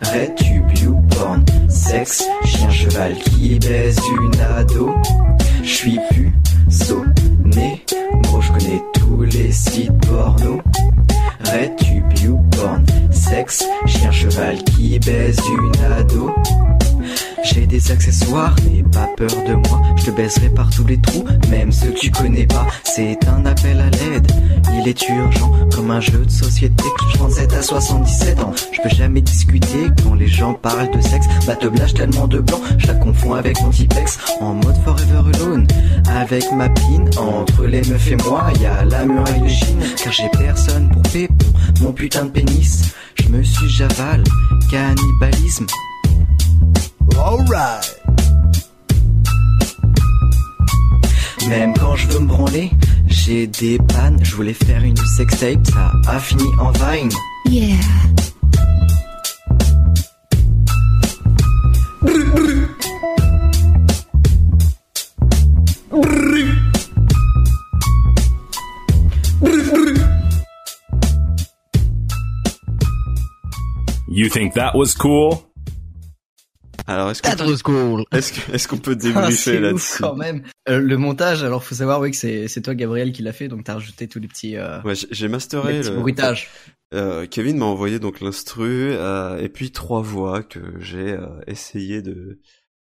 RedTube, 0.00 0.72
YouPorn, 1.12 1.44
sexe, 1.68 2.24
chien, 2.44 2.70
cheval 2.70 3.14
qui 3.14 3.58
baise 3.58 3.98
une 4.20 4.40
ado. 4.40 4.90
Je 5.62 5.68
suis 5.68 5.98
plus 6.10 6.32
sonné. 6.70 7.84
Gros, 8.22 8.40
je 8.40 8.52
connais 8.52 8.82
tous 8.94 9.22
les 9.22 9.52
sites 9.52 10.06
porno. 10.06 10.60
RedTube, 11.44 12.04
YouPorn, 12.22 12.84
sexe, 13.10 13.64
chien, 13.86 14.10
cheval 14.10 14.62
qui 14.64 14.98
baise 14.98 15.40
une 15.48 15.92
ado. 15.92 16.30
J'ai 17.44 17.66
des 17.66 17.90
accessoires, 17.90 18.54
n'aie 18.64 18.84
pas 18.84 19.08
peur 19.16 19.30
de 19.46 19.54
moi. 19.54 19.82
Je 19.96 20.04
te 20.04 20.10
baiserai 20.12 20.48
par 20.48 20.70
tous 20.70 20.86
les 20.86 21.00
trous, 21.00 21.24
même 21.50 21.72
ceux 21.72 21.90
que 21.90 21.98
tu 21.98 22.10
connais 22.10 22.46
pas. 22.46 22.66
C'est 22.84 23.18
un 23.26 23.44
appel 23.44 23.80
à 23.80 23.90
l'aide, 23.90 24.30
il 24.74 24.88
est 24.88 25.08
urgent, 25.08 25.52
comme 25.74 25.90
un 25.90 26.00
jeu 26.00 26.24
de 26.24 26.30
société. 26.30 26.84
37 27.14 27.52
à 27.54 27.62
77 27.62 28.40
ans, 28.40 28.52
je 28.72 28.80
peux 28.82 28.88
jamais 28.88 29.20
discuter 29.20 29.88
quand 30.02 30.14
les 30.14 30.26
gens 30.26 30.54
parlent 30.54 30.90
de 30.90 31.00
sexe. 31.00 31.26
Bah 31.46 31.56
te 31.56 31.66
blâche 31.66 31.94
tellement 31.94 32.26
de 32.28 32.40
blanc, 32.40 32.60
je 32.78 32.86
la 32.86 32.94
confonds 32.94 33.34
avec 33.34 33.60
mon 33.62 33.70
typex. 33.70 34.18
En 34.40 34.54
mode 34.54 34.76
forever 34.84 35.30
alone, 35.34 35.66
avec 36.08 36.50
ma 36.52 36.68
pine. 36.68 37.08
Entre 37.16 37.64
les 37.66 37.82
meufs 37.82 38.10
et 38.10 38.16
moi, 38.16 38.46
y 38.60 38.66
a 38.66 38.84
la 38.84 39.04
muraille 39.04 39.42
de 39.42 39.48
Chine. 39.48 39.80
Car 40.02 40.12
j'ai 40.12 40.28
personne 40.30 40.88
pour 40.90 41.02
pépon, 41.02 41.46
mon 41.80 41.92
putain 41.92 42.26
de 42.26 42.30
pénis. 42.30 42.94
Je 43.14 43.28
me 43.28 43.42
suis 43.42 43.68
javal, 43.68 44.22
cannibalisme. 44.70 45.66
Alright. 47.16 47.98
Même 51.48 51.74
quand 51.74 51.96
je 51.96 52.06
veux 52.08 52.20
me 52.20 52.26
branler, 52.26 52.70
j'ai 53.12 53.46
des 53.46 53.78
pannes. 53.78 54.18
Je 54.22 54.34
voulais 54.34 54.54
faire 54.54 54.82
une 54.82 54.96
sextape, 54.96 55.66
ça 55.66 55.92
a 56.08 56.18
fini 56.18 56.44
en 56.58 56.70
vine. 56.72 57.10
Yeah. 57.46 57.76
You 74.08 74.28
think 74.28 74.54
that 74.54 74.74
was 74.74 74.94
cool? 74.94 75.51
Alors, 76.92 77.10
est-ce 77.10 77.22
qu'on 77.62 78.04
est-ce 78.12 78.68
qu'on 78.68 78.78
peut 78.78 78.96
débriefer 78.96 79.58
là-dessus? 79.60 80.02
quand 80.02 80.16
même. 80.16 80.42
Euh, 80.68 80.78
le 80.80 80.96
montage, 80.98 81.42
alors 81.42 81.64
faut 81.64 81.74
savoir 81.74 82.00
oui 82.00 82.10
que 82.10 82.16
c'est 82.16 82.48
c'est 82.48 82.60
toi 82.62 82.74
Gabriel 82.74 83.12
qui 83.12 83.22
l'a 83.22 83.32
fait, 83.32 83.48
donc 83.48 83.64
t'as 83.64 83.74
rajouté 83.74 84.08
tous 84.08 84.20
les 84.20 84.28
petits. 84.28 84.56
Euh... 84.56 84.80
Ouais, 84.82 84.94
j'ai- 85.10 85.28
masteré 85.28 85.72
Les 85.74 85.80
petits 85.80 85.90
le 85.90 85.96
bruitages. 86.00 86.50
Euh, 86.94 87.26
Kevin 87.26 87.56
m'a 87.56 87.64
envoyé 87.64 87.98
donc 87.98 88.20
l'instru 88.20 88.90
euh, 88.92 89.38
et 89.38 89.48
puis 89.48 89.70
trois 89.70 90.02
voix 90.02 90.42
que 90.42 90.60
j'ai 90.78 91.12
euh, 91.12 91.26
essayé 91.46 92.02
de 92.02 92.40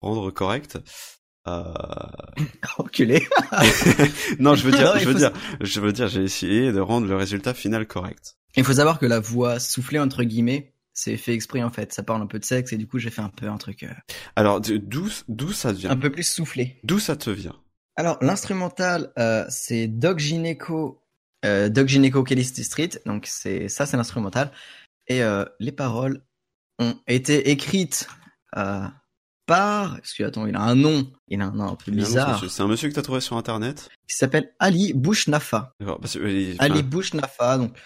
rendre 0.01 0.31
correctes. 0.31 0.79
Euh... 1.47 1.63
Enculé. 2.77 3.27
non, 4.39 4.55
je 4.55 4.63
veux 4.65 4.71
dire, 4.71 4.85
Non, 4.93 4.93
il 4.95 5.01
je 5.01 5.05
veux 5.07 5.13
faut- 5.13 5.17
dire, 5.19 5.31
je 5.61 5.79
veux 5.79 5.91
dire, 5.93 6.07
j'ai 6.07 6.23
essayé 6.23 6.71
de 6.71 6.79
rendre 6.79 7.07
le 7.07 7.15
résultat 7.15 7.53
final 7.53 7.85
correct. 7.87 8.35
Il 8.55 8.63
faut 8.63 8.73
savoir 8.73 8.99
que 8.99 9.05
la 9.05 9.19
voix 9.19 9.59
soufflée 9.59 9.99
entre 9.99 10.23
guillemets, 10.23 10.73
c'est 10.93 11.17
fait 11.17 11.33
exprès 11.33 11.63
en 11.63 11.69
fait. 11.69 11.93
Ça 11.93 12.03
parle 12.03 12.21
un 12.21 12.27
peu 12.27 12.39
de 12.39 12.45
sexe 12.45 12.73
et 12.73 12.77
du 12.77 12.87
coup 12.87 12.99
j'ai 12.99 13.09
fait 13.09 13.21
un 13.21 13.29
peu 13.29 13.47
un 13.47 13.57
truc 13.57 13.83
euh, 13.83 13.93
Alors, 14.35 14.59
d'où 14.61 15.07
d'où 15.27 15.51
ça 15.51 15.71
vient? 15.71 15.89
un 15.91 15.97
peu 15.97 16.11
plus 16.11 16.23
soufflé. 16.27 16.79
D'où 16.83 16.99
ça 16.99 17.15
te 17.15 17.29
vient? 17.29 17.55
Alors 17.97 18.17
l'instrumental, 18.21 19.11
euh, 19.19 19.45
c'est 19.49 19.87
Doc 19.87 20.19
Gineco, 20.19 21.03
euh, 21.45 21.69
Doc 21.69 21.87
Gineco 21.87 22.23
Kelly 22.23 22.43
Street. 22.45 22.89
Donc 23.05 23.25
c'est 23.27 23.67
ça, 23.67 23.85
c'est 23.85 23.97
l'instrumental. 23.97 24.51
Et 25.07 25.23
euh, 25.23 25.45
les 25.59 25.71
paroles 25.73 26.23
ont 26.79 26.95
été 27.07 27.49
écrites 27.51 28.07
par. 29.45 29.95
Parce 29.97 30.13
que 30.13 30.23
attends, 30.23 30.45
il 30.45 30.55
a 30.55 30.61
un 30.61 30.75
nom. 30.75 31.11
Il 31.27 31.41
a 31.41 31.45
un 31.47 31.51
nom 31.51 31.69
un 31.71 31.75
peu 31.75 31.91
bizarre. 31.91 32.43
C'est 32.49 32.61
un 32.61 32.67
monsieur 32.67 32.89
que 32.89 32.93
t'as 32.95 33.01
trouvé 33.01 33.19
sur 33.21 33.35
internet? 33.37 33.89
Qui 34.07 34.15
s'appelle 34.15 34.53
Ali 34.59 34.93
Bouchnafa. 34.93 35.73
D'accord, 35.79 35.99
il- 36.15 36.55
Ali 36.59 36.79
enfin, 36.79 36.81
Bouchnafa. 36.83 37.57
Donc 37.57 37.77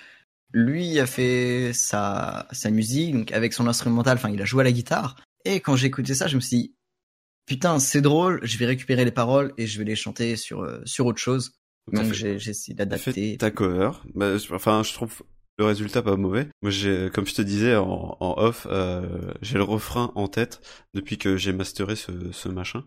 lui 0.58 1.00
a 1.00 1.06
fait 1.06 1.72
sa 1.74 2.48
sa 2.54 2.70
musique 2.70 3.14
donc 3.14 3.32
avec 3.34 3.52
son 3.54 3.68
instrumental. 3.68 4.16
Enfin, 4.18 4.30
il 4.30 4.42
a 4.42 4.46
joué 4.46 4.62
à 4.62 4.64
la 4.64 4.72
guitare. 4.72 5.18
Et 5.44 5.60
quand 5.60 5.76
j'ai 5.76 5.88
écouté 5.88 6.16
ça, 6.16 6.28
je 6.28 6.38
me 6.38 6.42
suis 6.42 6.58
dit 6.58 6.76
putain, 7.46 7.78
c'est 7.80 8.02
drôle. 8.02 8.40
Je 8.44 8.58
vais 8.58 8.66
récupérer 8.66 9.04
les 9.06 9.12
paroles 9.12 9.54
et 9.58 9.68
je 9.68 9.78
vais 9.78 9.84
les 9.86 9.96
chanter 9.98 10.38
sur 10.38 10.62
euh, 10.64 10.82
sur 10.86 11.06
autre 11.06 11.20
chose. 11.20 11.52
Donc 11.92 12.14
j'ai 12.14 12.36
essayé 12.36 12.74
d'adapter. 12.74 13.38
ta 13.38 13.52
cover. 13.52 13.92
Bah, 14.16 14.36
enfin, 14.52 14.82
je 14.82 14.94
trouve 14.94 15.22
le 15.60 15.66
résultat 15.66 16.02
pas 16.02 16.16
mauvais. 16.16 16.48
Moi, 16.62 16.72
j'ai, 16.72 17.10
comme 17.14 17.28
je 17.28 17.34
te 17.36 17.42
disais 17.42 17.76
en, 17.76 18.18
en 18.20 18.34
off, 18.38 18.66
euh, 18.70 19.32
j'ai 19.42 19.58
le 19.58 19.64
refrain 19.64 20.12
en 20.16 20.28
tête 20.28 20.62
depuis 20.94 21.18
que 21.18 21.38
j'ai 21.38 21.54
masteré 21.54 21.96
ce, 21.96 22.12
ce 22.32 22.50
machin. 22.50 22.84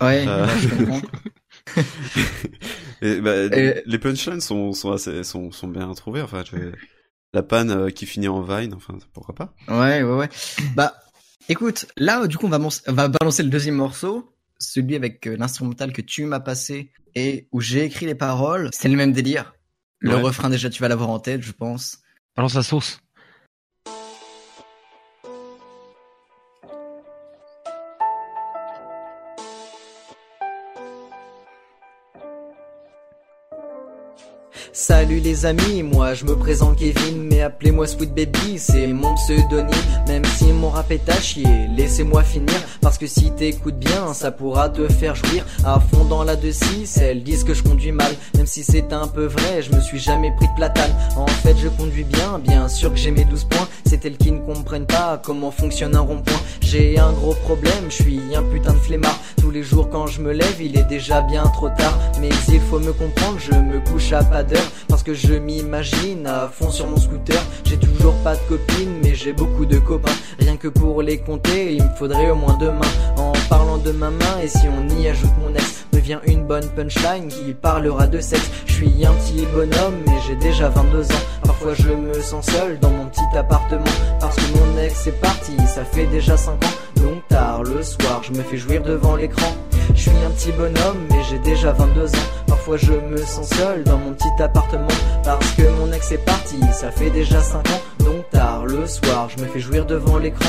Ouais, 0.00 0.24
Euh, 0.28 0.46
je 0.58 0.68
comprends. 0.68 1.00
et, 3.02 3.20
bah, 3.20 3.44
Et- 3.56 3.82
Les 3.86 3.98
punchlines 3.98 4.40
sont, 4.40 4.72
sont 4.72 4.92
assez, 4.92 5.24
sont, 5.24 5.50
sont 5.50 5.68
bien 5.68 5.92
trouvées. 5.94 6.22
Enfin, 6.22 6.44
je- 6.50 6.72
la 7.34 7.42
panne 7.42 7.70
euh, 7.70 7.90
qui 7.90 8.06
finit 8.06 8.28
en 8.28 8.42
vine, 8.42 8.74
enfin, 8.74 8.98
pourquoi 9.12 9.34
pas. 9.34 9.54
Ouais, 9.68 10.02
ouais, 10.02 10.14
ouais. 10.16 10.28
Bah, 10.76 10.94
écoute, 11.48 11.86
là, 11.96 12.26
du 12.26 12.36
coup, 12.36 12.46
on 12.46 12.50
va, 12.50 12.58
mon- 12.58 12.68
on 12.86 12.92
va 12.92 13.08
balancer 13.08 13.42
le 13.42 13.48
deuxième 13.50 13.74
morceau, 13.76 14.34
celui 14.58 14.94
avec 14.96 15.26
euh, 15.26 15.36
l'instrumental 15.36 15.92
que 15.92 16.02
tu 16.02 16.24
m'as 16.24 16.40
passé 16.40 16.92
et 17.14 17.48
où 17.52 17.60
j'ai 17.60 17.84
écrit 17.84 18.06
les 18.06 18.14
paroles. 18.14 18.70
C'est 18.72 18.88
le 18.88 18.96
même 18.96 19.12
délire. 19.12 19.54
Le 19.98 20.14
Ouais. 20.16 20.20
refrain, 20.22 20.50
déjà, 20.50 20.68
tu 20.70 20.80
vas 20.82 20.88
l'avoir 20.88 21.10
en 21.10 21.20
tête, 21.20 21.42
je 21.42 21.52
pense. 21.52 21.98
Balance 22.36 22.54
la 22.54 22.62
sauce. 22.62 23.00
Salut 34.84 35.20
les 35.20 35.46
amis, 35.46 35.84
moi 35.84 36.12
je 36.12 36.24
me 36.24 36.34
présente 36.34 36.74
Kevin, 36.76 37.28
mais 37.30 37.40
appelez-moi 37.40 37.86
Sweet 37.86 38.12
Baby, 38.12 38.58
c'est 38.58 38.88
mon 38.88 39.14
pseudonyme. 39.14 39.70
Même 40.08 40.24
si 40.24 40.46
mon 40.46 40.70
rap 40.70 40.90
est 40.90 41.08
à 41.08 41.20
chier, 41.20 41.68
laissez-moi 41.76 42.24
finir, 42.24 42.60
parce 42.80 42.98
que 42.98 43.06
si 43.06 43.30
t'écoutes 43.30 43.78
bien, 43.78 44.12
ça 44.12 44.32
pourra 44.32 44.70
te 44.70 44.88
faire 44.88 45.14
jouir. 45.14 45.46
À 45.64 45.78
fond 45.78 46.04
dans 46.06 46.24
la 46.24 46.34
2-6, 46.34 47.00
elles 47.00 47.22
disent 47.22 47.44
que 47.44 47.54
je 47.54 47.62
conduis 47.62 47.92
mal, 47.92 48.10
même 48.34 48.46
si 48.46 48.64
c'est 48.64 48.92
un 48.92 49.06
peu 49.06 49.26
vrai, 49.26 49.62
je 49.62 49.72
me 49.72 49.80
suis 49.80 50.00
jamais 50.00 50.34
pris 50.34 50.48
de 50.48 50.54
platane. 50.56 50.90
En 51.14 51.28
fait, 51.28 51.54
je 51.56 51.68
conduis 51.68 52.02
bien, 52.02 52.40
bien 52.40 52.68
sûr 52.68 52.90
que 52.90 52.98
j'ai 52.98 53.12
mes 53.12 53.24
12 53.24 53.44
points. 53.44 53.68
C'est 53.86 54.04
elles 54.04 54.16
qui 54.16 54.32
ne 54.32 54.40
comprennent 54.40 54.86
pas 54.86 55.22
comment 55.22 55.52
fonctionne 55.52 55.94
un 55.94 56.00
rond-point. 56.00 56.40
J'ai 56.60 56.98
un 56.98 57.12
gros 57.12 57.34
problème, 57.34 57.84
je 57.88 58.02
suis 58.02 58.20
un 58.34 58.42
putain 58.42 58.72
de 58.72 58.78
flemmard. 58.78 59.20
Tous 59.40 59.52
les 59.52 59.62
jours 59.62 59.88
quand 59.90 60.08
je 60.08 60.20
me 60.22 60.32
lève, 60.32 60.60
il 60.60 60.76
est 60.76 60.88
déjà 60.88 61.20
bien 61.20 61.44
trop 61.54 61.68
tard. 61.68 61.96
Mais 62.20 62.30
il 62.48 62.60
faut 62.60 62.80
me 62.80 62.92
comprendre, 62.92 63.38
je 63.38 63.54
me 63.54 63.78
couche 63.78 64.12
à 64.12 64.24
pas 64.24 64.42
d'heure. 64.42 64.71
Parce 64.88 65.02
que 65.02 65.14
je 65.14 65.34
m'imagine 65.34 66.26
à 66.26 66.48
fond 66.48 66.70
sur 66.70 66.86
mon 66.86 66.96
scooter. 66.96 67.40
J'ai 67.64 67.76
toujours 67.76 68.14
pas 68.24 68.34
de 68.34 68.40
copine, 68.48 69.00
mais 69.02 69.14
j'ai 69.14 69.32
beaucoup 69.32 69.66
de 69.66 69.78
copains. 69.78 70.12
Rien 70.38 70.56
que 70.56 70.68
pour 70.68 71.02
les 71.02 71.18
compter, 71.18 71.74
il 71.74 71.82
me 71.82 71.94
faudrait 71.96 72.30
au 72.30 72.34
moins 72.34 72.56
deux 72.58 72.70
mains. 72.70 73.16
En 73.16 73.32
parlant 73.48 73.78
de 73.78 73.92
ma 73.92 74.10
main, 74.10 74.38
et 74.42 74.48
si 74.48 74.66
on 74.68 75.00
y 75.00 75.08
ajoute 75.08 75.32
mon 75.40 75.54
ex, 75.54 75.84
me 75.92 76.00
vient 76.00 76.20
une 76.26 76.44
bonne 76.46 76.68
punchline 76.70 77.28
qui 77.28 77.54
parlera 77.54 78.06
de 78.06 78.20
sexe. 78.20 78.50
Je 78.66 78.72
suis 78.72 79.06
un 79.06 79.12
petit 79.14 79.46
bonhomme, 79.54 79.98
mais 80.06 80.16
j'ai 80.26 80.36
déjà 80.36 80.68
22 80.68 81.02
ans. 81.02 81.24
Parfois 81.44 81.74
je 81.74 81.88
me 81.88 82.14
sens 82.20 82.46
seul 82.46 82.78
dans 82.80 82.90
mon 82.90 83.06
petit 83.06 83.36
appartement. 83.36 83.84
Parce 84.20 84.36
que 84.36 84.42
mon 84.56 84.78
ex 84.78 85.06
est 85.06 85.20
parti, 85.20 85.52
ça 85.66 85.84
fait 85.84 86.06
déjà 86.06 86.36
5 86.36 86.52
ans. 86.52 86.56
Donc 86.96 87.26
tard 87.28 87.62
le 87.62 87.82
soir, 87.82 88.22
je 88.22 88.32
me 88.32 88.42
fais 88.42 88.56
jouir 88.56 88.82
devant 88.82 89.16
l'écran. 89.16 89.54
Je 89.94 90.00
suis 90.02 90.24
un 90.26 90.30
petit 90.30 90.52
bonhomme, 90.52 90.98
mais 91.10 91.22
j'ai 91.28 91.38
déjà 91.38 91.72
22 91.72 92.06
ans. 92.06 92.28
Parfois 92.64 92.76
je 92.76 92.92
me 92.92 93.16
sens 93.16 93.48
seul 93.48 93.82
dans 93.82 93.98
mon 93.98 94.12
petit 94.12 94.40
appartement. 94.40 94.86
Parce 95.24 95.50
que 95.54 95.68
mon 95.80 95.90
ex 95.90 96.12
est 96.12 96.24
parti, 96.24 96.60
ça 96.72 96.92
fait 96.92 97.10
déjà 97.10 97.40
5 97.40 97.58
ans. 97.58 97.80
Donc 98.04 98.30
tard 98.30 98.66
le 98.66 98.86
soir, 98.86 99.28
je 99.36 99.42
me 99.42 99.48
fais 99.48 99.58
jouir 99.58 99.84
devant 99.84 100.16
l'écran. 100.16 100.48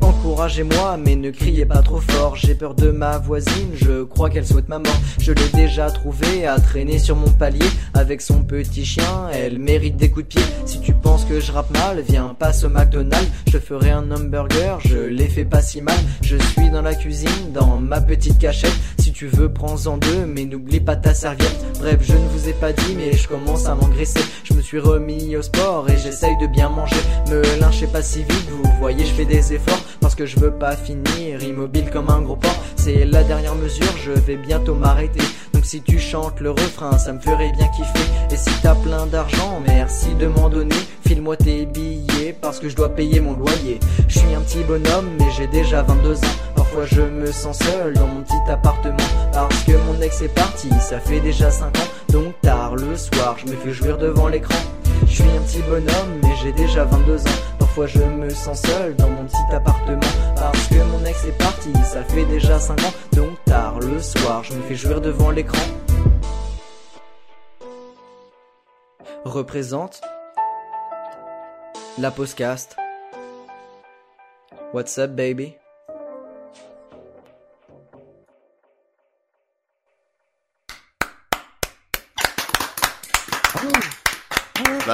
Encouragez-moi, 0.00 0.96
mais 0.96 1.16
ne 1.16 1.30
criez 1.30 1.66
pas 1.66 1.82
trop 1.82 2.00
fort. 2.00 2.36
J'ai 2.36 2.54
peur 2.54 2.74
de 2.74 2.90
ma 2.90 3.18
voisine, 3.18 3.70
je 3.74 4.02
crois 4.04 4.30
qu'elle 4.30 4.46
souhaite 4.46 4.68
ma 4.68 4.78
mort. 4.78 5.00
Je 5.18 5.32
l'ai 5.32 5.48
déjà 5.54 5.90
trouvée 5.90 6.46
à 6.46 6.58
traîner 6.58 6.98
sur 6.98 7.16
mon 7.16 7.30
palier 7.30 7.66
avec 7.94 8.20
son 8.20 8.42
petit 8.42 8.84
chien. 8.84 9.28
Elle 9.32 9.58
mérite 9.58 9.96
des 9.96 10.10
coups 10.10 10.24
de 10.24 10.28
pied. 10.28 10.42
Si 10.66 10.80
tu 10.80 10.92
penses 10.94 11.24
que 11.24 11.40
je 11.40 11.52
rappe 11.52 11.70
mal, 11.70 12.00
viens 12.00 12.34
passe 12.38 12.64
au 12.64 12.68
McDonald's. 12.68 13.30
Je 13.50 13.58
ferai 13.58 13.90
un 13.90 14.10
hamburger, 14.10 14.78
je 14.80 14.96
les 14.96 15.28
fais 15.28 15.44
pas 15.44 15.62
si 15.62 15.82
mal. 15.82 15.98
Je 16.22 16.36
suis 16.36 16.70
dans 16.70 16.82
la 16.82 16.94
cuisine, 16.94 17.52
dans 17.52 17.76
ma 17.76 18.00
petite 18.00 18.38
cachette. 18.38 18.74
Si 18.98 19.12
tu 19.12 19.26
veux, 19.26 19.52
prends-en 19.52 19.98
deux, 19.98 20.26
mais 20.26 20.44
n'oublie 20.44 20.80
pas 20.80 20.96
ta 20.96 21.14
serviette. 21.14 21.64
Bref, 21.80 22.00
je 22.02 22.14
ne 22.14 22.28
vous 22.28 22.48
ai 22.48 22.54
pas 22.54 22.72
dit, 22.72 22.94
mais 22.96 23.12
je 23.12 23.28
commence 23.28 23.66
à 23.66 23.74
m'engraisser. 23.74 24.20
Je 24.44 24.54
me 24.54 24.62
suis 24.62 24.78
remis 24.78 25.36
au 25.36 25.42
sport 25.42 25.88
et 25.90 25.98
j'essaye 25.98 26.36
de 26.38 26.46
bien 26.46 26.68
manger. 26.68 26.96
Me 27.30 27.42
lynchez 27.60 27.86
pas 27.86 28.02
si 28.02 28.20
vite, 28.20 28.48
vous 28.50 28.70
voyez, 28.80 29.04
je 29.04 29.12
fais 29.12 29.24
des 29.24 29.52
efforts 29.52 29.73
parce 30.00 30.14
que 30.14 30.26
je 30.26 30.38
veux 30.38 30.50
pas 30.50 30.76
finir 30.76 31.42
immobile 31.42 31.90
comme 31.90 32.10
un 32.10 32.20
gros 32.20 32.36
porc. 32.36 32.56
C'est 32.76 33.04
la 33.04 33.22
dernière 33.24 33.54
mesure, 33.54 33.92
je 34.04 34.12
vais 34.12 34.36
bientôt 34.36 34.74
m'arrêter. 34.74 35.22
Donc 35.52 35.64
si 35.64 35.80
tu 35.82 35.98
chantes 35.98 36.40
le 36.40 36.50
refrain, 36.50 36.98
ça 36.98 37.12
me 37.12 37.20
ferait 37.20 37.52
bien 37.52 37.68
kiffer. 37.68 38.10
Et 38.30 38.36
si 38.36 38.50
t'as 38.62 38.74
plein 38.74 39.06
d'argent, 39.06 39.60
merci 39.66 40.14
de 40.14 40.26
m'en 40.26 40.48
donner. 40.48 40.74
File-moi 41.06 41.36
tes 41.36 41.66
billets 41.66 42.36
parce 42.40 42.58
que 42.60 42.68
je 42.68 42.76
dois 42.76 42.94
payer 42.94 43.20
mon 43.20 43.34
loyer. 43.34 43.80
Je 44.08 44.18
suis 44.18 44.34
un 44.34 44.40
petit 44.40 44.62
bonhomme, 44.64 45.10
mais 45.18 45.26
j'ai 45.36 45.46
déjà 45.46 45.82
22 45.82 46.16
ans. 46.16 46.54
Parfois 46.54 46.86
je 46.86 47.02
me 47.02 47.30
sens 47.30 47.58
seul 47.58 47.94
dans 47.94 48.06
mon 48.06 48.22
petit 48.22 48.50
appartement 48.50 48.96
Parce 49.32 49.62
que 49.64 49.72
mon 49.72 50.00
ex 50.00 50.22
est 50.22 50.34
parti, 50.34 50.68
ça 50.80 50.98
fait 50.98 51.20
déjà 51.20 51.50
5 51.50 51.66
ans 51.66 51.88
Donc 52.10 52.40
tard 52.40 52.74
le 52.76 52.96
soir, 52.96 53.36
je 53.38 53.50
me 53.50 53.56
fais 53.56 53.72
jouir 53.72 53.98
devant 53.98 54.28
l'écran 54.28 54.58
Je 55.06 55.14
suis 55.14 55.22
un 55.24 55.42
petit 55.42 55.62
bonhomme, 55.68 56.20
mais 56.22 56.32
j'ai 56.42 56.52
déjà 56.52 56.84
22 56.84 57.18
ans 57.18 57.63
Parfois 57.74 58.00
je 58.00 58.04
me 58.04 58.30
sens 58.30 58.62
seul 58.62 58.94
dans 58.94 59.10
mon 59.10 59.24
petit 59.24 59.52
appartement. 59.52 60.00
Parce 60.36 60.68
que 60.68 60.76
mon 60.76 61.04
ex 61.04 61.24
est 61.24 61.36
parti, 61.36 61.72
ça 61.82 62.04
fait 62.04 62.24
déjà 62.26 62.60
5 62.60 62.78
ans. 62.78 62.92
Donc 63.14 63.44
tard 63.46 63.80
le 63.80 64.00
soir, 64.00 64.44
je 64.44 64.52
me 64.52 64.62
fais 64.62 64.76
jouir 64.76 65.00
devant 65.00 65.32
l'écran. 65.32 65.58
Représente 69.24 70.02
la 71.98 72.12
postcast. 72.12 72.76
What's 74.72 74.96
up 74.96 75.10
baby? 75.10 75.56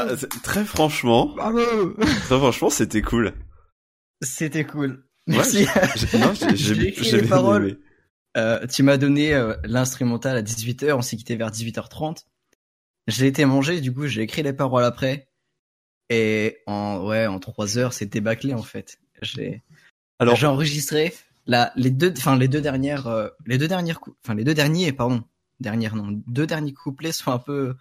Bah, 0.07 0.17
c'est- 0.17 0.29
très 0.43 0.65
franchement, 0.65 1.35
très 1.35 2.39
franchement, 2.39 2.71
c'était 2.71 3.03
cool. 3.03 3.33
C'était 4.23 4.65
cool. 4.65 5.05
Ouais, 5.29 5.37
Merci. 5.37 5.67
j'ai- 5.95 6.57
j'ai- 6.57 6.89
écrit 6.89 7.11
les 7.13 7.23
paroles. 7.23 7.79
Euh, 8.37 8.67
tu 8.67 8.83
m'as 8.83 8.97
donné 8.97 9.35
euh, 9.35 9.55
l'instrumental 9.65 10.37
à 10.37 10.43
18h, 10.43 10.97
on 10.97 11.03
s'est 11.03 11.17
quitté 11.17 11.37
vers 11.37 11.51
18h30. 11.51 12.27
J'ai 13.09 13.27
été 13.27 13.45
manger, 13.45 13.81
du 13.81 13.93
coup 13.93 14.07
j'ai 14.07 14.23
écrit 14.23 14.43
les 14.43 14.53
paroles 14.53 14.85
après. 14.85 15.29
Et 16.11 16.59
en 16.67 17.07
ouais, 17.07 17.27
en 17.27 17.39
3 17.39 17.79
heures, 17.79 17.93
c'était 17.93 18.21
bâclé 18.21 18.55
en 18.55 18.63
fait. 18.63 18.99
J'ai 19.23 19.63
Alors- 20.19 20.37
j'ai 20.37 20.47
enregistré 20.47 21.15
la 21.47 21.73
les 21.77 21.91
deux 21.91 22.13
enfin 22.17 22.37
les 22.37 22.49
deux 22.49 22.61
dernières 22.61 23.07
euh, 23.07 23.29
les 23.47 23.59
deux 23.59 23.69
dernières 23.69 24.01
cou- 24.01 24.15
enfin 24.25 24.35
les 24.35 24.45
deux 24.45 24.55
derniers 24.55 24.93
pardon, 24.93 25.23
dernières 25.61 25.97
non, 25.97 26.21
deux 26.27 26.47
derniers 26.47 26.73
couplets 26.75 27.13
sont 27.13 27.31
un 27.33 27.39
peu 27.39 27.75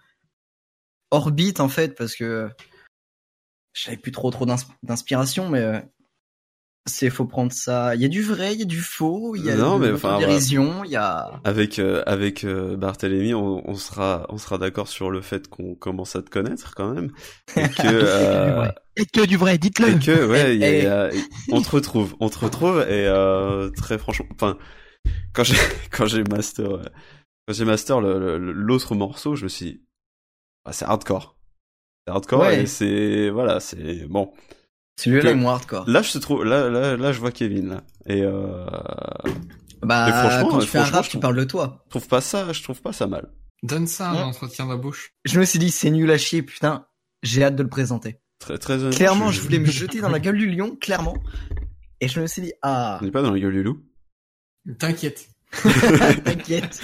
beat 1.30 1.60
en 1.60 1.68
fait 1.68 1.96
parce 1.96 2.14
que 2.14 2.48
j'avais 3.74 3.96
plus 3.96 4.12
trop 4.12 4.30
trop 4.30 4.46
d'insp- 4.46 4.70
d'inspiration 4.82 5.48
mais 5.48 5.60
euh, 5.60 5.80
c'est 6.86 7.10
faut 7.10 7.26
prendre 7.26 7.52
ça, 7.52 7.94
il 7.94 8.00
y 8.00 8.04
a 8.04 8.08
du 8.08 8.22
vrai, 8.22 8.54
il 8.54 8.60
y 8.60 8.62
a 8.62 8.66
du 8.66 8.80
faux, 8.80 9.36
il 9.36 9.44
y 9.44 9.50
a 9.50 9.56
Non, 9.56 9.78
de 9.78 9.80
mais 9.80 9.92
enfin, 9.92 10.18
dérision, 10.18 10.82
il 10.84 10.90
y 10.90 10.96
a 10.96 11.40
Avec 11.44 11.78
euh, 11.78 12.02
avec 12.06 12.42
euh, 12.44 12.76
Barthélemy, 12.76 13.34
on, 13.34 13.62
on 13.68 13.74
sera 13.74 14.26
on 14.30 14.38
sera 14.38 14.58
d'accord 14.58 14.88
sur 14.88 15.10
le 15.10 15.20
fait 15.20 15.46
qu'on 15.48 15.74
commence 15.74 16.16
à 16.16 16.22
te 16.22 16.30
connaître 16.30 16.74
quand 16.74 16.92
même. 16.92 17.12
Et 17.56 17.68
que 17.68 17.86
euh, 17.86 18.68
Et 18.96 19.04
que 19.06 19.24
du 19.26 19.36
vrai, 19.36 19.58
dites-le. 19.58 19.88
et 19.90 19.98
que 19.98 20.26
ouais, 20.26 20.56
il 20.56 20.62
y 20.62 20.64
a- 20.66 20.68
Eh, 20.68 20.82
y 20.82 20.86
a- 20.86 21.10
on 21.52 21.60
te 21.60 21.70
retrouve, 21.70 22.16
on 22.18 22.28
te 22.28 22.38
retrouve 22.38 22.80
et 22.80 23.06
euh, 23.06 23.70
très 23.70 23.98
franchement, 23.98 24.26
enfin 24.34 24.56
quand 25.34 25.44
j'ai 25.44 25.56
quand 25.92 26.06
j'ai 26.06 26.24
master 26.24 26.70
euh, 26.70 26.82
quand 27.46 27.54
j'ai 27.54 27.64
master 27.64 28.00
l'autre 28.00 28.94
morceau, 28.94 29.36
je 29.36 29.44
me 29.44 29.48
suis 29.48 29.66
dit, 29.66 29.82
ah, 30.64 30.72
c'est 30.72 30.84
hardcore, 30.84 31.36
c'est 32.06 32.12
hardcore 32.12 32.40
Ouais. 32.40 32.62
et 32.62 32.66
c'est 32.66 33.30
voilà, 33.30 33.60
c'est 33.60 34.06
bon. 34.06 34.32
celui-là 34.98 35.30
est 35.30 35.34
moins 35.34 35.54
hardcore. 35.54 35.88
Là, 35.88 36.02
je 36.02 36.12
te 36.12 36.18
trouve, 36.18 36.44
là, 36.44 36.68
là, 36.68 36.96
là, 36.96 37.12
je 37.12 37.20
vois 37.20 37.32
Kevin 37.32 37.68
là 37.70 37.84
et 38.06 38.22
euh, 38.22 38.66
Bah, 39.82 40.08
et 40.08 40.12
franchement, 40.12 40.48
quand 40.50 40.58
tu 40.60 40.66
fais 40.68 40.78
un 40.78 40.84
rap, 40.84 41.04
je 41.04 41.08
tu 41.10 41.12
trouve- 41.12 41.22
parles 41.22 41.36
de 41.36 41.44
toi. 41.44 41.82
je 41.86 41.90
trouve 41.90 42.08
pas 42.08 42.20
ça, 42.20 42.52
je 42.52 42.62
trouve 42.62 42.80
pas 42.82 42.92
ça 42.92 43.06
mal. 43.06 43.32
Donne 43.62 43.86
ça 43.86 44.10
un 44.10 44.14
Ouais. 44.16 44.22
entretien 44.22 44.66
d'embauche. 44.66 45.14
Je 45.24 45.38
me 45.40 45.44
suis 45.44 45.58
dit, 45.58 45.70
c'est 45.70 45.90
nul 45.90 46.10
à 46.10 46.18
chier, 46.18 46.42
putain, 46.42 46.86
j'ai 47.22 47.42
hâte 47.44 47.56
de 47.56 47.62
le 47.62 47.68
présenter. 47.68 48.20
Très 48.38 48.56
très 48.58 48.78
Clairement, 48.90 49.30
je 49.30 49.40
voulais 49.40 49.58
me 49.58 49.66
jeter 49.70 50.00
dans 50.00 50.08
la 50.08 50.18
gueule 50.18 50.38
du 50.38 50.50
lion, 50.50 50.76
clairement. 50.76 51.16
Et 52.00 52.08
je 52.08 52.20
me 52.20 52.26
suis 52.26 52.40
dit, 52.42 52.52
ah, 52.62 52.98
On 53.00 53.04
n'est 53.04 53.10
pas 53.10 53.20
dans 53.22 53.30
le 53.30 53.38
gueule 53.40 53.52
du 53.52 53.62
loup? 53.62 53.82
T'inquiète. 54.78 55.29
t'inquiète. 56.24 56.80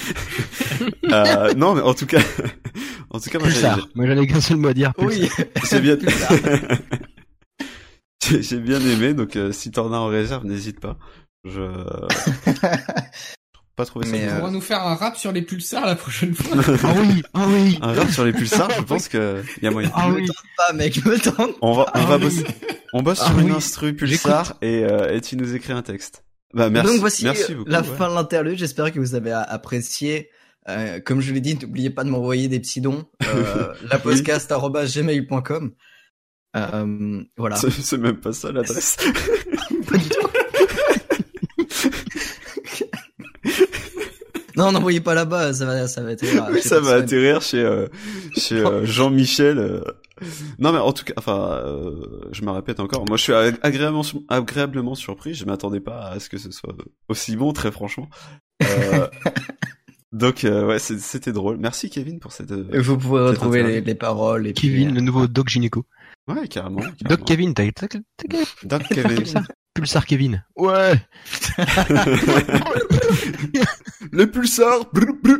Euh, 1.12 1.54
non, 1.54 1.74
mais 1.74 1.82
en 1.82 1.94
tout 1.94 2.06
cas, 2.06 2.20
en 3.10 3.20
tout 3.20 3.30
cas, 3.30 3.38
moi, 3.38 3.48
Pulsar. 3.48 3.88
Moi 3.94 4.06
j'en 4.06 4.20
ai 4.20 4.26
qu'un 4.26 4.40
seul 4.40 4.56
mot 4.56 4.68
à 4.68 4.74
dire. 4.74 4.92
Oui. 4.98 5.28
j'ai 5.70 5.80
bien, 5.80 5.96
j'ai 8.22 8.58
bien 8.58 8.80
aimé. 8.80 9.14
Donc, 9.14 9.36
euh, 9.36 9.52
si 9.52 9.70
t'en 9.70 9.92
as 9.92 9.96
en 9.96 10.08
réserve, 10.08 10.44
n'hésite 10.44 10.80
pas. 10.80 10.98
Je 11.44 11.62
pas 13.76 13.84
trouvé 13.84 14.06
ça. 14.06 14.12
Mais, 14.12 14.18
Tu 14.18 14.24
bizarre. 14.24 14.38
pourras 14.40 14.50
nous 14.50 14.60
faire 14.62 14.82
un 14.86 14.94
rap 14.94 15.16
sur 15.16 15.32
les 15.32 15.42
pulsars 15.42 15.84
la 15.84 15.94
prochaine 15.96 16.34
fois. 16.34 16.56
Ah 16.82 16.94
oui, 16.98 17.22
ah 17.34 17.44
oui. 17.46 17.78
Un 17.82 17.92
rap 17.92 18.10
sur 18.10 18.24
les 18.24 18.32
pulsars, 18.32 18.70
je 18.70 18.80
pense 18.82 19.06
que 19.08 19.42
y 19.62 19.66
a 19.66 19.70
moyen. 19.70 19.90
Ah 19.94 20.08
me 20.08 20.16
oui. 20.16 20.26
tente 20.26 20.36
pas, 20.56 20.72
mec, 20.72 21.04
me 21.04 21.18
tente. 21.18 21.54
On 21.60 21.74
va, 21.74 21.82
on 21.82 21.86
Ah 21.92 22.04
va 22.06 22.16
oui. 22.16 22.22
bosser, 22.22 22.46
on 22.94 23.02
bosse 23.02 23.20
Ah 23.22 23.26
sur 23.28 23.38
une 23.38 23.50
instru 23.52 23.94
pulsar 23.94 24.54
et, 24.62 24.82
euh, 24.84 25.14
et 25.14 25.20
tu 25.20 25.36
nous 25.36 25.54
écris 25.54 25.74
un 25.74 25.82
texte. 25.82 26.24
Bah 26.56 26.70
merci, 26.70 26.90
Donc 26.90 27.00
voici 27.00 27.24
merci 27.24 27.54
beaucoup. 27.54 27.68
la 27.70 27.82
ouais. 27.82 27.86
fin 27.98 28.08
de 28.08 28.14
l'interlude. 28.14 28.58
J'espère 28.58 28.90
que 28.90 28.98
vous 28.98 29.14
avez 29.14 29.30
apprécié. 29.32 30.30
Euh, 30.70 31.00
comme 31.00 31.20
je 31.20 31.34
l'ai 31.34 31.42
dit, 31.42 31.54
n'oubliez 31.54 31.90
pas 31.90 32.02
de 32.02 32.08
m'envoyer 32.08 32.48
des 32.48 32.58
petits 32.58 32.80
dons. 32.80 33.04
Euh, 33.26 33.74
lapodcast.gmail.com 33.90 35.72
euh, 36.56 37.22
Voilà. 37.36 37.56
C'est- 37.56 37.98
même 37.98 38.16
pas 38.16 38.32
ça 38.32 38.52
l'adresse. 38.52 38.96
Pas 39.86 39.98
du 39.98 40.08
tout. 40.08 40.28
non, 44.56 44.72
n'envoyez 44.72 45.00
pas 45.02 45.14
là-bas, 45.14 45.52
ça 45.52 45.66
va, 45.66 45.86
ça 45.86 46.00
va 46.02 46.12
être. 46.12 46.24
Oui, 46.50 46.62
ça 46.62 46.80
va 46.80 46.94
atterrir 46.94 47.42
chez 47.42 47.60
euh, 47.60 47.86
chez 48.34 48.56
euh, 48.56 48.86
Jean-Michel. 48.86 49.82
Non 50.58 50.72
mais 50.72 50.78
en 50.78 50.92
tout 50.92 51.04
cas, 51.04 51.14
enfin, 51.16 51.60
euh, 51.64 52.20
je 52.32 52.42
me 52.42 52.50
répète 52.50 52.80
encore. 52.80 53.04
Moi, 53.06 53.16
je 53.16 53.22
suis 53.22 53.32
ag- 53.34 53.58
agréablement 53.62 54.02
agréablement 54.28 54.94
surpris. 54.94 55.34
Je 55.34 55.44
m'attendais 55.44 55.80
pas 55.80 56.08
à 56.08 56.20
ce 56.20 56.28
que 56.28 56.38
ce 56.38 56.50
soit 56.50 56.74
aussi 57.08 57.36
bon, 57.36 57.52
très 57.52 57.70
franchement. 57.70 58.08
Euh, 58.62 59.06
Donc 60.12 60.44
euh, 60.44 60.66
ouais, 60.66 60.78
c'était 60.78 61.32
drôle. 61.32 61.58
Merci 61.58 61.90
Kevin 61.90 62.18
pour 62.20 62.32
cette. 62.32 62.50
euh, 62.52 62.68
Et 62.72 62.78
vous 62.80 62.96
pouvez 62.96 63.20
cette 63.28 63.38
retrouver 63.38 63.80
les, 63.82 63.94
paroles. 63.94 64.46
Et 64.46 64.52
puis, 64.54 64.68
Kevin, 64.68 64.90
euh, 64.90 64.94
le 64.94 65.00
nouveau 65.02 65.26
Doc 65.26 65.48
Gynéco. 65.48 65.84
Ouais, 66.28 66.48
carrément. 66.48 66.80
Doc. 67.02 67.24
Kevin, 67.24 67.52
t'as 67.54 67.70
t'as- 67.72 67.88
t'as- 67.88 67.98
t'as- 68.28 68.66
Doc 68.66 68.82
Kevin. 68.88 69.16
Pulsar, 69.16 69.42
Pulsar 69.74 70.06
Kevin. 70.06 70.44
Ouais. 70.56 70.94
le 74.12 74.30
pulsar. 74.30 74.86
brr, 74.92 75.12
brr. 75.22 75.38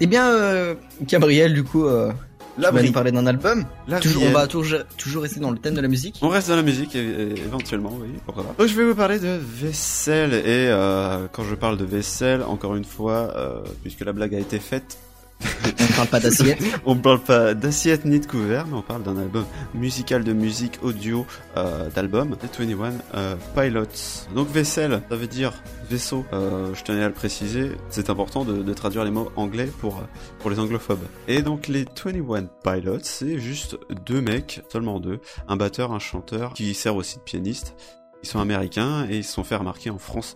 Eh 0.00 0.06
bien, 0.06 0.28
euh, 0.30 0.74
Gabriel, 1.02 1.54
du 1.54 1.64
coup, 1.64 1.86
euh, 1.86 2.10
tu 2.56 2.62
vas 2.62 2.68
Labri. 2.68 2.86
nous 2.86 2.92
parler 2.92 3.12
d'un 3.12 3.26
album. 3.26 3.64
La 3.88 4.00
Toujours, 4.00 4.22
on 4.24 4.30
va 4.30 4.46
toujours, 4.46 4.80
toujours 4.96 5.22
rester 5.22 5.40
dans 5.40 5.50
le 5.50 5.58
thème 5.58 5.74
de 5.74 5.80
la 5.80 5.88
musique. 5.88 6.18
On 6.22 6.28
reste 6.28 6.48
dans 6.48 6.56
la 6.56 6.62
musique 6.62 6.94
éventuellement, 6.94 7.92
oui, 8.00 8.08
pourquoi 8.24 8.44
pas. 8.44 8.54
Donc 8.58 8.68
je 8.68 8.74
vais 8.74 8.84
vous 8.84 8.94
parler 8.94 9.18
de 9.18 9.38
vaisselle 9.40 10.32
et 10.34 10.42
euh, 10.46 11.26
quand 11.32 11.44
je 11.44 11.54
parle 11.54 11.76
de 11.76 11.84
vaisselle, 11.84 12.42
encore 12.42 12.76
une 12.76 12.84
fois, 12.84 13.30
euh, 13.36 13.60
puisque 13.82 14.00
la 14.00 14.12
blague 14.12 14.34
a 14.34 14.38
été 14.38 14.58
faite, 14.58 14.98
On 15.42 15.92
parle 15.96 16.08
pas 16.08 16.20
d'assiette. 16.20 16.62
on 16.84 16.94
ne 16.94 17.00
parle 17.00 17.20
pas 17.20 17.54
d'assiette 17.54 18.04
ni 18.06 18.20
de 18.20 18.26
couvert, 18.26 18.66
mais 18.66 18.74
on 18.74 18.82
parle 18.82 19.02
d'un 19.02 19.16
album 19.16 19.44
musical 19.74 20.24
de 20.24 20.32
musique 20.32 20.78
audio 20.82 21.26
euh, 21.56 21.88
d'album, 21.90 22.36
The 22.36 22.60
21 22.60 22.92
euh, 23.14 23.36
Pilots. 23.54 24.28
Donc 24.34 24.48
vaisselle, 24.48 25.02
ça 25.08 25.16
veut 25.16 25.26
dire 25.26 25.52
vaisseau. 25.88 26.24
Euh, 26.32 26.74
je 26.74 26.82
tenais 26.82 27.02
à 27.02 27.08
le 27.08 27.14
préciser, 27.14 27.72
c'est 27.88 28.10
important 28.10 28.44
de, 28.44 28.74
traduire 28.74 29.04
les 29.04 29.10
mots 29.10 29.30
anglais 29.36 29.70
pour, 29.80 30.02
pour 30.38 30.50
les 30.50 30.58
anglophobes. 30.58 31.06
Et 31.28 31.42
donc 31.42 31.68
les 31.68 31.84
21 32.04 32.48
Pilots, 32.62 32.98
c'est 33.02 33.38
juste 33.38 33.78
deux 34.04 34.20
mecs, 34.20 34.62
seulement 34.70 35.00
deux, 35.00 35.20
un 35.48 35.56
batteur, 35.56 35.92
un 35.92 35.98
chanteur, 35.98 36.52
qui 36.52 36.74
sert 36.74 36.96
aussi 36.96 37.16
de 37.16 37.22
pianiste. 37.22 37.74
Ils 38.22 38.28
sont 38.28 38.40
américains 38.40 39.06
et 39.08 39.18
ils 39.18 39.24
se 39.24 39.32
sont 39.32 39.44
fait 39.44 39.56
remarquer 39.56 39.90
en 39.90 39.98
France 39.98 40.34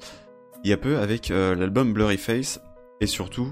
il 0.62 0.68
y 0.68 0.74
a 0.74 0.76
peu 0.76 0.98
avec 0.98 1.30
l'album 1.30 1.94
Blurry 1.94 2.18
Face 2.18 2.60
et 3.00 3.06
surtout 3.06 3.50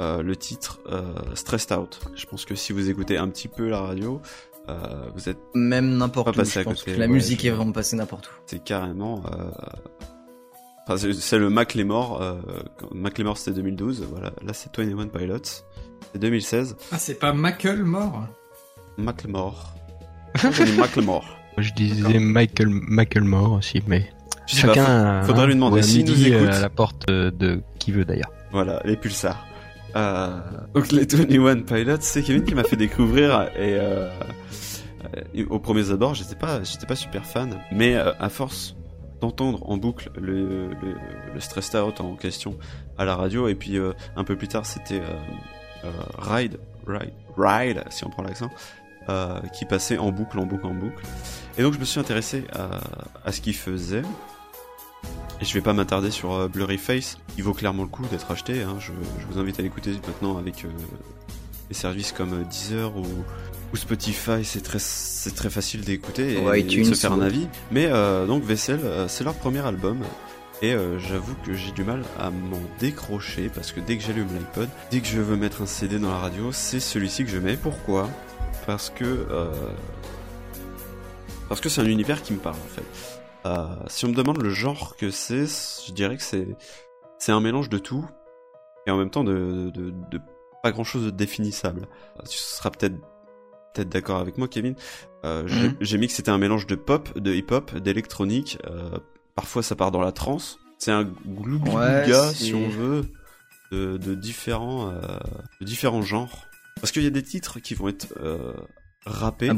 euh, 0.00 0.22
le 0.22 0.34
titre 0.34 0.80
euh, 0.90 1.02
Stressed 1.34 1.76
Out. 1.78 2.00
Je 2.16 2.26
pense 2.26 2.44
que 2.44 2.54
si 2.54 2.72
vous 2.72 2.88
écoutez 2.90 3.16
un 3.18 3.28
petit 3.28 3.48
peu 3.48 3.68
la 3.68 3.80
radio, 3.80 4.20
euh, 4.68 5.08
vous 5.14 5.28
êtes 5.28 5.38
Même 5.54 5.96
n'importe 5.98 6.26
Pas 6.26 6.32
où. 6.32 6.34
passé 6.34 6.52
Je 6.54 6.60
à 6.60 6.64
pense 6.64 6.80
côté, 6.80 6.92
que 6.94 7.00
la 7.00 7.06
ouais, 7.06 7.12
musique 7.12 7.42
je- 7.42 7.48
est 7.48 7.50
vraiment 7.50 7.72
passée 7.72 7.96
n'importe 7.96 8.26
où. 8.26 8.30
c'est 8.46 8.62
carrément 8.64 9.22
euh... 9.32 9.50
enfin, 10.86 10.96
c'est- 10.96 11.12
le 11.38 11.50
Macklemore 11.50 12.20
euh... 12.22 12.40
c'était 13.38 13.56
2012 13.56 14.06
voilà 14.10 14.32
là 14.44 14.52
c'est 14.52 14.70
21 14.76 15.06
Pilots 15.08 15.38
c'est 16.12 16.18
2016 16.18 16.76
Ah, 16.92 16.98
c'est 16.98 17.14
pas 17.18 17.32
J'ai 20.54 20.64
dit 20.64 20.78
Macklemore 20.78 21.24
Je 21.58 21.72
disais 21.72 22.18
Michael 22.18 22.68
Macklemore 22.70 23.52
aussi, 23.52 23.82
mais 23.86 24.10
Je 24.46 24.56
sais 24.56 24.66
pas, 24.66 24.74
chacun. 24.74 25.20
faut- 25.22 25.28
faudra 25.28 25.42
hein, 25.42 25.46
lui 25.46 25.54
demander 25.54 25.82
s'il 25.82 26.04
nous 26.04 26.12
midi, 26.12 26.32
euh, 26.32 26.42
écoute. 26.44 26.54
à 26.54 26.60
la 26.60 26.68
porte 26.70 27.08
de 27.08 27.62
qui 27.78 27.92
veut 27.92 28.04
d'ailleurs. 28.04 28.30
Voilà, 28.52 28.80
les 28.84 28.96
pulsars. 28.96 29.44
Euh, 29.96 30.40
donc 30.74 30.92
les 30.92 31.04
21 31.04 31.62
Pilots, 31.62 31.96
c'est 32.00 32.22
Kevin 32.22 32.44
qui 32.44 32.54
m'a 32.54 32.64
fait 32.64 32.76
découvrir 32.76 33.50
et 33.56 33.74
euh, 33.74 34.08
euh, 35.36 35.44
au 35.48 35.58
premier 35.58 35.90
abord, 35.90 36.14
j'étais 36.14 36.36
pas, 36.36 36.60
super 36.94 37.24
fan, 37.24 37.58
mais 37.72 37.96
euh, 37.96 38.12
à 38.20 38.28
force 38.28 38.76
d'entendre 39.20 39.68
en 39.68 39.76
boucle 39.76 40.10
le, 40.18 40.68
le, 40.68 40.94
le 41.34 41.40
Stressed 41.40 41.78
Out 41.80 42.00
en 42.00 42.14
question 42.14 42.56
à 42.96 43.04
la 43.04 43.16
radio 43.16 43.48
et 43.48 43.54
puis 43.54 43.76
euh, 43.76 43.92
un 44.16 44.24
peu 44.24 44.36
plus 44.36 44.48
tard 44.48 44.64
c'était 44.64 45.02
euh, 45.84 45.90
Ride, 46.18 46.58
Ride, 46.86 47.12
Ride, 47.36 47.84
si 47.90 48.04
on 48.04 48.10
prend 48.10 48.22
l'accent, 48.22 48.50
qui 49.52 49.64
passait 49.64 49.98
en 49.98 50.12
boucle, 50.12 50.38
en 50.38 50.46
boucle, 50.46 50.66
en 50.66 50.74
boucle. 50.74 51.02
Et 51.58 51.62
donc 51.62 51.74
je 51.74 51.80
me 51.80 51.84
suis 51.84 51.98
intéressé 51.98 52.44
à, 52.52 52.78
à 53.24 53.32
ce 53.32 53.40
qu'il 53.40 53.56
faisait. 53.56 54.02
Et 55.40 55.44
je 55.44 55.54
vais 55.54 55.62
pas 55.62 55.72
m'attarder 55.72 56.10
sur 56.10 56.32
euh, 56.32 56.48
Blurry 56.48 56.78
Face, 56.78 57.18
il 57.38 57.44
vaut 57.44 57.54
clairement 57.54 57.82
le 57.82 57.88
coup 57.88 58.04
d'être 58.10 58.30
acheté. 58.30 58.62
Hein. 58.62 58.76
Je, 58.78 58.92
je 59.18 59.26
vous 59.26 59.38
invite 59.40 59.58
à 59.58 59.62
l'écouter 59.62 59.92
maintenant 60.06 60.36
avec 60.36 60.64
euh, 60.64 60.68
des 61.68 61.74
services 61.74 62.12
comme 62.12 62.34
euh, 62.34 62.44
Deezer 62.44 62.94
ou, 62.96 63.06
ou 63.72 63.76
Spotify. 63.76 64.44
C'est 64.44 64.62
très, 64.62 64.78
c'est 64.78 65.34
très 65.34 65.50
facile 65.50 65.82
d'écouter 65.82 66.38
et, 66.54 66.62
de 66.62 66.84
se 66.84 66.94
faire 66.94 67.12
un 67.12 67.22
avis. 67.22 67.46
Mais 67.70 67.86
euh, 67.86 68.26
donc 68.26 68.42
Vessel, 68.42 68.80
euh, 68.84 69.08
c'est 69.08 69.24
leur 69.24 69.34
premier 69.34 69.60
album. 69.60 70.00
Et 70.62 70.74
euh, 70.74 70.98
j'avoue 70.98 71.34
que 71.46 71.54
j'ai 71.54 71.72
du 71.72 71.84
mal 71.84 72.02
à 72.18 72.30
m'en 72.30 72.60
décrocher 72.78 73.48
parce 73.48 73.72
que 73.72 73.80
dès 73.80 73.96
que 73.96 74.04
j'allume 74.04 74.28
l'iPod, 74.34 74.68
dès 74.90 75.00
que 75.00 75.06
je 75.06 75.18
veux 75.18 75.36
mettre 75.36 75.62
un 75.62 75.66
CD 75.66 75.98
dans 75.98 76.10
la 76.10 76.18
radio, 76.18 76.52
c'est 76.52 76.80
celui-ci 76.80 77.24
que 77.24 77.30
je 77.30 77.38
mets. 77.38 77.56
Pourquoi? 77.56 78.10
Parce 78.66 78.90
que 78.90 79.04
euh, 79.04 79.46
parce 81.48 81.62
que 81.62 81.70
c'est 81.70 81.80
un 81.80 81.86
univers 81.86 82.22
qui 82.22 82.34
me 82.34 82.38
parle 82.38 82.56
en 82.56 82.74
fait. 82.74 83.09
Euh, 83.46 83.66
si 83.86 84.04
on 84.04 84.08
me 84.08 84.14
demande 84.14 84.42
le 84.42 84.50
genre 84.50 84.96
que 84.96 85.10
c'est, 85.10 85.46
je 85.86 85.92
dirais 85.92 86.16
que 86.16 86.22
c'est 86.22 86.48
c'est 87.18 87.32
un 87.32 87.40
mélange 87.40 87.68
de 87.68 87.78
tout 87.78 88.04
et 88.86 88.90
en 88.90 88.96
même 88.98 89.10
temps 89.10 89.24
de, 89.24 89.70
de, 89.74 89.90
de 90.10 90.20
pas 90.62 90.72
grand 90.72 90.84
chose 90.84 91.04
de 91.06 91.10
définissable. 91.10 91.86
Tu 92.28 92.36
seras 92.36 92.70
peut-être 92.70 92.96
peut-être 93.74 93.88
d'accord 93.88 94.18
avec 94.18 94.36
moi, 94.36 94.48
Kevin. 94.48 94.74
Euh, 95.24 95.46
j'ai- 95.46 95.68
Mhm. 95.68 95.76
J'ai 95.80 95.98
mis 95.98 96.06
que 96.08 96.12
c'était 96.12 96.30
un 96.30 96.38
mélange 96.38 96.66
de 96.66 96.74
pop, 96.74 97.16
de 97.18 97.32
hip-hop, 97.34 97.74
d'électronique. 97.76 98.58
euh, 98.66 98.98
parfois, 99.36 99.62
ça 99.62 99.76
part 99.76 99.90
dans 99.90 100.00
la 100.00 100.12
trance. 100.12 100.58
C'est 100.78 100.92
un 100.92 101.04
Ouais, 101.76 102.02
si 102.34 102.52
on 102.54 102.68
veut, 102.68 103.04
de, 103.70 103.96
de 103.98 104.14
différents 104.14 104.90
euh, 104.90 105.18
de 105.60 105.64
différents 105.66 106.02
genres. 106.02 106.46
Parce 106.80 106.90
qu'il 106.92 107.04
y 107.04 107.06
a 107.06 107.10
des 107.10 107.22
titres 107.22 107.60
qui 107.60 107.74
vont 107.74 107.88
être 107.88 108.06
euh, 108.20 108.52
rappés. 109.06 109.48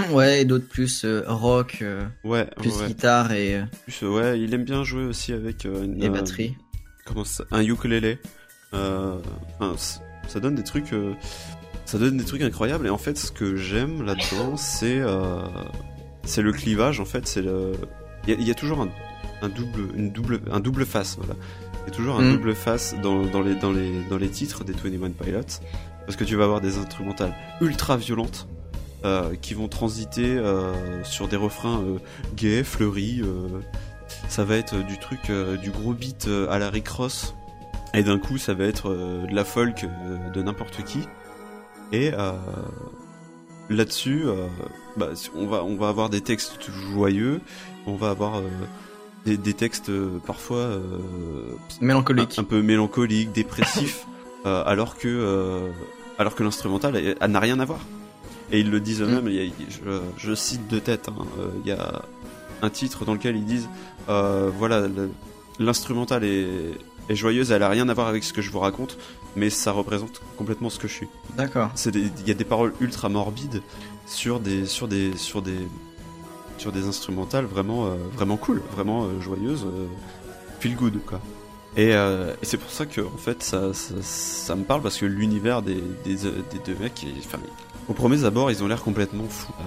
ouais, 0.12 0.42
et 0.42 0.44
d'autres 0.44 0.68
plus 0.68 1.04
euh, 1.04 1.22
rock, 1.26 1.78
euh, 1.82 2.04
Ouais, 2.24 2.46
plus 2.56 2.76
ouais. 2.80 2.86
guitare 2.88 3.32
et, 3.32 3.56
euh, 3.56 3.62
Plus, 3.84 4.06
ouais, 4.06 4.40
il 4.40 4.52
aime 4.54 4.64
bien 4.64 4.84
jouer 4.84 5.04
aussi 5.04 5.32
avec 5.32 5.64
une, 5.64 6.02
et 6.02 6.08
batterie. 6.08 6.56
comment 7.04 7.24
ça, 7.24 7.44
un 7.50 7.62
ukulélé. 7.62 8.18
Enfin, 8.72 9.74
ça 10.28 10.40
donne 10.40 10.54
des 10.54 10.64
trucs, 10.64 10.94
ça 11.84 11.98
donne 11.98 12.16
des 12.16 12.24
trucs 12.24 12.42
incroyables. 12.42 12.86
Et 12.86 12.90
en 12.90 12.98
fait, 12.98 13.18
ce 13.18 13.30
que 13.30 13.56
j'aime 13.56 14.02
là-dedans, 14.02 14.56
c'est 14.56 15.02
c'est 16.24 16.42
le 16.42 16.52
clivage. 16.52 17.00
En 17.00 17.04
fait, 17.04 17.26
c'est 17.26 17.42
le, 17.42 17.72
il 18.26 18.30
y, 18.30 18.32
a- 18.36 18.40
il 18.40 18.46
y 18.46 18.50
a 18.50 18.54
toujours 18.54 18.80
un, 18.80 18.88
un 19.42 19.48
double, 19.48 19.88
une 19.96 20.10
double, 20.10 20.40
un 20.50 20.60
double 20.60 20.86
face. 20.86 21.16
Voilà, 21.18 21.34
il 21.84 21.90
y 21.90 21.92
a 21.92 21.94
toujours 21.96 22.18
un 22.18 22.22
Mm. 22.22 22.32
double 22.36 22.54
face 22.54 22.94
dans, 23.02 23.26
dans 23.26 23.42
les 23.42 23.54
dans 23.56 23.72
les 23.72 23.90
dans 24.08 24.18
les 24.18 24.28
titres 24.28 24.64
des 24.64 24.72
21 24.72 25.10
Pilots, 25.10 25.40
parce 26.06 26.16
que 26.16 26.24
tu 26.24 26.36
vas 26.36 26.44
avoir 26.44 26.60
des 26.60 26.78
instrumentales 26.78 27.34
ultra 27.60 27.96
violentes. 27.96 28.48
Euh, 29.04 29.34
qui 29.40 29.54
vont 29.54 29.68
transiter 29.68 30.36
euh, 30.36 31.02
sur 31.04 31.28
des 31.28 31.36
refrains 31.36 31.80
euh, 31.80 31.98
gays, 32.36 32.64
fleuris, 32.64 33.22
ça 34.28 34.44
va 34.44 34.56
être 34.56 34.76
du 34.86 34.98
truc, 34.98 35.30
du 35.62 35.70
gros 35.70 35.92
beat 35.92 36.28
à 36.50 36.58
la 36.58 36.70
Rick 36.70 36.88
Ross, 36.88 37.34
et 37.94 38.02
d'un 38.02 38.18
coup 38.18 38.38
ça 38.38 38.54
va 38.54 38.64
être 38.64 38.90
de 38.90 39.34
la 39.34 39.44
folk 39.44 39.86
de 40.34 40.42
n'importe 40.42 40.84
qui. 40.84 41.00
Et 41.92 42.12
là-dessus, 43.68 44.24
bah, 44.96 45.10
on 45.34 45.46
va 45.46 45.64
on 45.64 45.76
va 45.76 45.88
avoir 45.88 46.10
des 46.10 46.20
textes 46.20 46.58
joyeux, 46.70 47.40
on 47.86 47.96
va 47.96 48.10
avoir 48.10 48.42
des, 49.24 49.36
des 49.36 49.54
textes 49.54 49.90
parfois 50.26 50.78
Mélancoliques. 51.80 52.38
un, 52.38 52.42
un 52.42 52.44
peu 52.44 52.62
mélancoliques, 52.62 53.32
dépressifs, 53.32 54.06
euh, 54.46 54.62
alors 54.66 54.96
que 54.96 55.08
euh, 55.08 55.70
alors 56.18 56.34
que 56.34 56.42
l'instrumental 56.42 56.96
elle, 56.96 57.16
elle 57.20 57.30
n'a 57.30 57.40
rien 57.40 57.60
à 57.60 57.64
voir. 57.64 57.80
Et 58.52 58.60
ils 58.60 58.70
le 58.70 58.80
disent 58.80 59.00
eux-mêmes. 59.02 59.26
il 59.28 59.34
y 59.34 59.40
a- 59.48 59.52
je, 59.70 60.00
je 60.18 60.34
cite 60.34 60.68
de 60.68 60.78
tête. 60.78 61.08
hein, 61.08 61.24
euh, 61.40 61.48
Il 61.64 61.68
y 61.68 61.72
a 61.72 62.02
un 62.62 62.70
titre 62.70 63.04
dans 63.04 63.14
lequel 63.14 63.36
ils 63.36 63.44
disent 63.44 63.68
euh, 64.08 64.50
voilà 64.56 64.86
l'instrumental 65.58 66.24
est, 66.24 66.46
est 67.08 67.14
joyeuse, 67.16 67.50
elle 67.52 67.62
a 67.62 67.68
rien 67.68 67.88
à 67.88 67.94
voir 67.94 68.06
avec 68.08 68.24
ce 68.24 68.32
que 68.32 68.40
je 68.42 68.50
vous 68.50 68.58
raconte, 68.60 68.96
mais 69.36 69.50
ça 69.50 69.72
représente 69.72 70.20
complètement 70.38 70.70
ce 70.70 70.78
que 70.78 70.88
je 70.88 70.92
suis. 70.94 71.08
D'accord. 71.36 71.70
Il 71.94 72.10
y 72.26 72.30
a 72.30 72.34
des 72.34 72.44
paroles 72.44 72.72
ultra 72.80 73.08
morbides 73.08 73.62
sur 74.06 74.40
des 74.40 74.66
sur 74.66 74.88
des 74.88 75.16
sur 75.16 75.42
des 75.42 75.58
sur 76.58 76.72
des 76.72 76.86
instrumentales 76.86 77.44
vraiment 77.46 77.86
euh, 77.86 77.96
vraiment 78.14 78.36
cool, 78.36 78.62
vraiment 78.74 79.08
joyeuses, 79.20 79.66
feel 80.60 80.76
good 80.76 80.98
quoi. 81.06 81.20
Et, 81.76 81.94
euh, 81.94 82.34
et 82.42 82.44
c'est 82.44 82.58
pour 82.58 82.70
ça 82.70 82.84
que 82.86 83.00
en 83.00 83.16
fait 83.16 83.42
ça, 83.42 83.72
ça, 83.72 83.94
ça 84.02 84.54
me 84.56 84.62
parle 84.64 84.82
parce 84.82 84.98
que 84.98 85.06
l'univers 85.06 85.62
des, 85.62 85.82
des, 86.04 86.16
des 86.16 86.58
deux 86.66 86.76
mecs, 86.78 87.02
est- 87.04 87.18
enfin, 87.24 87.38
au 87.88 87.92
premier 87.94 88.24
abord 88.24 88.50
ils 88.50 88.62
ont 88.62 88.66
l'air 88.68 88.82
complètement 88.82 89.24
fous. 89.28 89.52
Euh, 89.60 89.62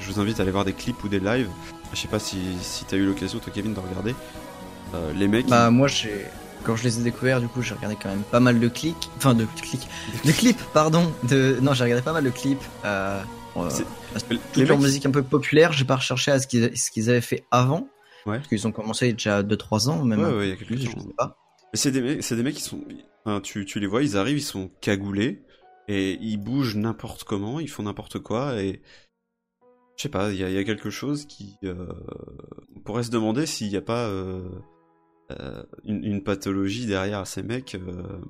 je 0.00 0.10
vous 0.10 0.20
invite 0.20 0.38
à 0.40 0.42
aller 0.42 0.52
voir 0.52 0.64
des 0.64 0.72
clips 0.72 1.02
ou 1.04 1.08
des 1.08 1.20
lives. 1.20 1.48
Je 1.92 1.98
sais 1.98 2.08
pas 2.08 2.18
si, 2.18 2.38
si 2.60 2.84
t'as 2.84 2.96
eu 2.96 3.06
l'occasion 3.06 3.38
toi 3.38 3.52
Kevin 3.54 3.74
de 3.74 3.80
regarder. 3.80 4.14
Euh, 4.94 5.12
les 5.12 5.28
mecs. 5.28 5.46
Bah 5.48 5.70
moi 5.70 5.86
j'ai 5.88 6.24
quand 6.64 6.74
je 6.76 6.82
les 6.84 6.98
ai 7.00 7.02
découverts, 7.04 7.40
du 7.40 7.46
coup, 7.46 7.62
j'ai 7.62 7.72
regardé 7.74 7.96
quand 8.02 8.08
même 8.08 8.24
pas 8.24 8.40
mal 8.40 8.58
de 8.58 8.68
clics, 8.68 9.08
enfin 9.16 9.32
de 9.32 9.46
clics, 9.62 9.86
de 10.24 10.32
clips, 10.32 10.60
pardon. 10.74 11.12
De 11.22 11.56
non, 11.62 11.72
j'ai 11.72 11.84
regardé 11.84 12.02
pas 12.02 12.12
mal 12.12 12.24
de 12.24 12.30
clips. 12.30 12.60
Euh, 12.84 13.22
euh, 13.56 13.68
toute 14.28 14.38
les 14.56 14.64
leur 14.64 14.76
mecs- 14.76 14.84
musique 14.86 15.06
un 15.06 15.10
peu 15.12 15.22
populaire. 15.22 15.72
J'ai 15.72 15.84
pas 15.84 15.96
recherché 15.96 16.30
à 16.32 16.40
ce 16.40 16.46
qu'ils 16.48 17.10
avaient 17.10 17.20
fait 17.20 17.44
avant, 17.50 17.88
Ouais. 18.26 18.36
parce 18.38 18.48
qu'ils 18.48 18.66
ont 18.66 18.72
commencé 18.72 19.06
il 19.06 19.08
y 19.10 19.12
a 19.12 19.14
déjà 19.14 19.42
2-3 19.42 19.88
ans, 19.88 20.04
même 20.04 20.20
Ouais, 20.20 20.32
ouais, 20.32 20.46
il 20.46 20.50
y 20.50 20.52
a 20.52 20.56
quelques 20.56 20.66
plus, 20.68 20.84
temps. 20.84 20.90
je 20.96 21.02
sais 21.02 21.14
pas. 21.16 21.36
Mais 21.72 21.78
c'est 21.78 21.90
des 21.92 22.00
mecs, 22.00 22.22
c'est 22.24 22.36
des 22.36 22.42
mecs 22.42 22.54
qui 22.56 22.62
sont, 22.62 22.80
enfin, 23.24 23.40
tu, 23.40 23.64
tu 23.64 23.78
les 23.78 23.86
vois, 23.86 24.02
ils 24.02 24.16
arrivent, 24.16 24.38
ils 24.38 24.42
sont 24.42 24.68
cagoulés 24.80 25.42
et 25.88 26.12
ils 26.20 26.36
bougent 26.36 26.76
n'importe 26.76 27.24
comment, 27.24 27.58
ils 27.60 27.68
font 27.68 27.82
n'importe 27.84 28.18
quoi 28.18 28.62
et 28.62 28.82
je 29.96 30.02
sais 30.04 30.08
pas, 30.08 30.30
il 30.30 30.38
y 30.38 30.44
a, 30.44 30.48
il 30.48 30.54
y 30.54 30.58
a 30.58 30.64
quelque 30.64 30.90
chose 30.90 31.26
qui, 31.26 31.56
euh, 31.64 31.88
on 32.76 32.80
pourrait 32.80 33.02
se 33.02 33.10
demander 33.10 33.46
s'il 33.46 33.68
n'y 33.68 33.76
a 33.76 33.82
pas 33.82 34.06
euh, 34.06 34.48
euh, 35.32 35.62
une, 35.84 36.04
une 36.04 36.22
pathologie 36.22 36.86
derrière 36.86 37.26
ces 37.26 37.42
mecs. 37.42 37.76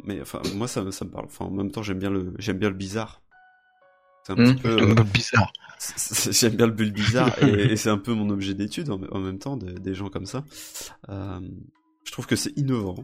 mais 0.04 0.20
enfin, 0.22 0.40
moi 0.54 0.66
ça, 0.66 0.82
me- 0.82 0.90
ça 0.90 1.04
me 1.04 1.10
parle. 1.10 1.26
Enfin, 1.26 1.44
en 1.44 1.50
même 1.50 1.70
temps, 1.70 1.82
j'aime 1.82 1.98
bien 1.98 2.10
le, 2.10 2.32
j'aime 2.38 2.56
bien 2.58 2.70
le 2.70 2.74
bizarre. 2.74 3.20
C'est 4.24 4.32
un 4.32 4.36
Hmm. 4.36 4.44
petit 4.54 4.62
peu 4.62 4.76
Le 4.94 5.02
bizarre. 5.04 5.52
J'aime 6.30 6.56
bien 6.56 6.66
le 6.66 6.72
bulle 6.72 6.92
bizarre 6.92 7.42
et, 7.42 7.72
et 7.72 7.76
c'est 7.76 7.90
un 7.90 7.98
peu 7.98 8.14
mon 8.14 8.30
objet 8.30 8.54
d'étude 8.54 8.90
en, 8.90 9.00
en 9.10 9.18
même 9.20 9.38
temps, 9.38 9.56
de- 9.58 9.72
des 9.72 9.94
gens 9.94 10.08
comme 10.08 10.26
ça. 10.26 10.44
Je 11.08 12.12
trouve 12.12 12.26
que 12.26 12.36
c'est 12.36 12.56
innovant. 12.56 12.96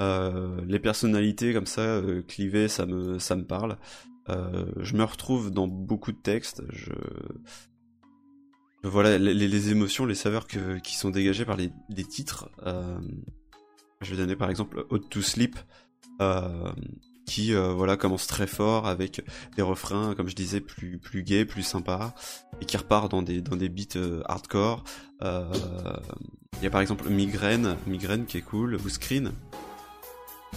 Euh, 0.00 0.60
les 0.66 0.78
personnalités 0.78 1.52
comme 1.52 1.66
ça, 1.66 1.80
euh, 1.82 2.22
ça 2.68 2.86
me, 2.86 3.44
parle. 3.44 3.78
Euh, 4.28 4.66
je 4.78 4.94
me 4.94 5.04
retrouve 5.04 5.50
dans 5.50 5.68
beaucoup 5.68 6.12
de 6.12 6.18
textes. 6.18 6.62
Je... 6.70 6.92
Voilà, 8.82 9.18
les, 9.18 9.70
émotions, 9.72 10.06
les 10.06 10.14
saveurs 10.14 10.46
qui 10.46 10.94
sont 10.94 11.10
dégagées 11.10 11.44
par 11.44 11.56
les, 11.56 11.70
titres. 12.04 12.50
Je 14.00 14.10
vais 14.10 14.16
donner 14.16 14.36
par 14.36 14.48
exemple 14.48 14.86
Hot 14.90 14.98
to 14.98 15.22
Sleep, 15.22 15.58
qui 17.26 17.52
voilà 17.52 17.96
commence 17.96 18.28
très 18.28 18.46
fort 18.46 18.86
avec 18.86 19.22
des 19.56 19.62
refrains, 19.62 20.14
comme 20.14 20.28
je 20.28 20.36
disais, 20.36 20.60
plus 20.60 20.98
plus 20.98 21.24
gays, 21.24 21.44
plus 21.44 21.64
sympas, 21.64 22.14
et 22.60 22.64
qui 22.64 22.76
repart 22.76 23.10
dans 23.10 23.22
des 23.22 23.40
dans 23.40 23.56
des 23.56 23.68
beats 23.68 23.98
hardcore. 24.26 24.84
Il 25.20 26.62
y 26.62 26.66
a 26.66 26.70
par 26.70 26.80
exemple 26.80 27.08
Migraine, 27.08 27.76
Migraine 27.88 28.24
qui 28.24 28.38
est 28.38 28.42
cool, 28.42 28.76
ou 28.76 28.88
Screen. 28.88 29.32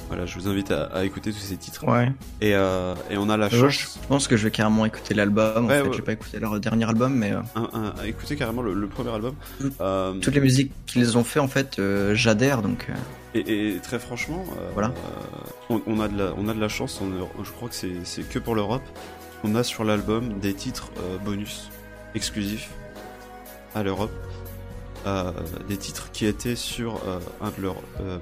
Voilà, 0.07 0.25
je 0.25 0.39
vous 0.39 0.47
invite 0.47 0.71
à, 0.71 0.85
à 0.85 1.03
écouter 1.03 1.31
tous 1.31 1.37
ces 1.39 1.57
titres. 1.57 1.87
Ouais. 1.87 2.11
Et, 2.41 2.55
euh, 2.55 2.95
et 3.11 3.17
on 3.17 3.29
a 3.29 3.37
la 3.37 3.47
Ouais, 3.47 3.59
chance. 3.59 3.73
je 4.01 4.07
pense 4.07 4.27
que 4.27 4.37
je 4.37 4.43
vais 4.45 4.51
carrément 4.51 4.85
écouter 4.85 5.13
l'album. 5.13 5.65
En 5.65 5.67
Ouais, 5.67 5.81
fait, 5.81 5.87
ouais. 5.87 5.93
j'ai 5.95 6.01
pas 6.01 6.13
écouté 6.13 6.39
leur 6.39 6.59
dernier 6.59 6.85
album, 6.85 7.13
mais 7.13 7.31
euh, 7.33 7.39
un- 7.55 7.69
un- 7.73 7.93
à 8.01 8.07
écouter 8.07 8.35
carrément 8.35 8.61
le, 8.63 8.73
le 8.73 8.87
premier 8.87 9.11
album. 9.13 9.35
Euh, 9.81 10.13
toutes 10.15 10.33
les 10.33 10.41
musiques 10.41 10.71
qu'ils 10.87 11.17
ont 11.17 11.23
fait, 11.23 11.39
en 11.39 11.47
fait, 11.47 11.77
euh, 11.79 12.15
j'adhère. 12.15 12.61
Donc, 12.63 12.87
Et, 13.35 13.75
et 13.75 13.79
très 13.79 13.99
franchement, 13.99 14.43
euh, 14.59 14.69
Voilà. 14.73 14.87
euh, 14.89 15.45
on, 15.69 15.81
on 15.85 15.99
a 15.99 16.07
de 16.07 16.17
la, 16.17 16.33
on 16.37 16.47
a 16.47 16.53
de 16.55 16.59
la 16.59 16.69
chance. 16.69 16.99
on- 17.01 17.43
je 17.43 17.51
crois 17.51 17.69
que 17.69 17.75
c'est 17.75 17.93
c'est 18.03 18.23
que 18.27 18.39
pour 18.39 18.55
l'Europe. 18.55 18.83
On 19.43 19.55
a 19.55 19.63
sur 19.63 19.83
l'album 19.85 20.39
des 20.39 20.53
titres 20.53 20.89
euh, 20.97 21.17
bonus 21.19 21.69
exclusifs 22.15 22.69
à 23.75 23.83
l'Europe, 23.83 24.11
Euh, 25.07 25.31
des 25.69 25.77
titres 25.77 26.11
qui 26.11 26.25
étaient 26.25 26.57
sur 26.57 26.95
euh, 27.07 27.19
un 27.39 27.51
de 27.57 27.61
leurs, 27.61 27.77
euh, 28.01 28.17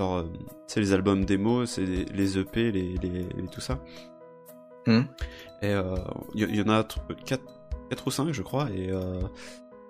euh, 0.00 0.24
c'est 0.72 0.80
les 0.80 0.92
albums 0.94 1.26
démo, 1.26 1.66
c'est 1.66 1.84
les, 1.84 2.04
les 2.06 2.38
EP, 2.38 2.72
les, 2.72 2.96
les, 3.02 3.08
les- 3.10 3.46
tout 3.50 3.60
ça. 3.60 3.78
Mhm. 4.86 5.06
Et 5.60 5.66
euh, 5.68 5.96
il 6.34 6.40
y, 6.40 6.44
il 6.44 6.56
y 6.56 6.62
en 6.62 6.68
a 6.70 6.82
4, 7.26 7.42
ou 8.06 8.10
5 8.10 8.32
je 8.32 8.40
crois 8.42 8.68
et 8.70 8.90
euh, 8.90 9.20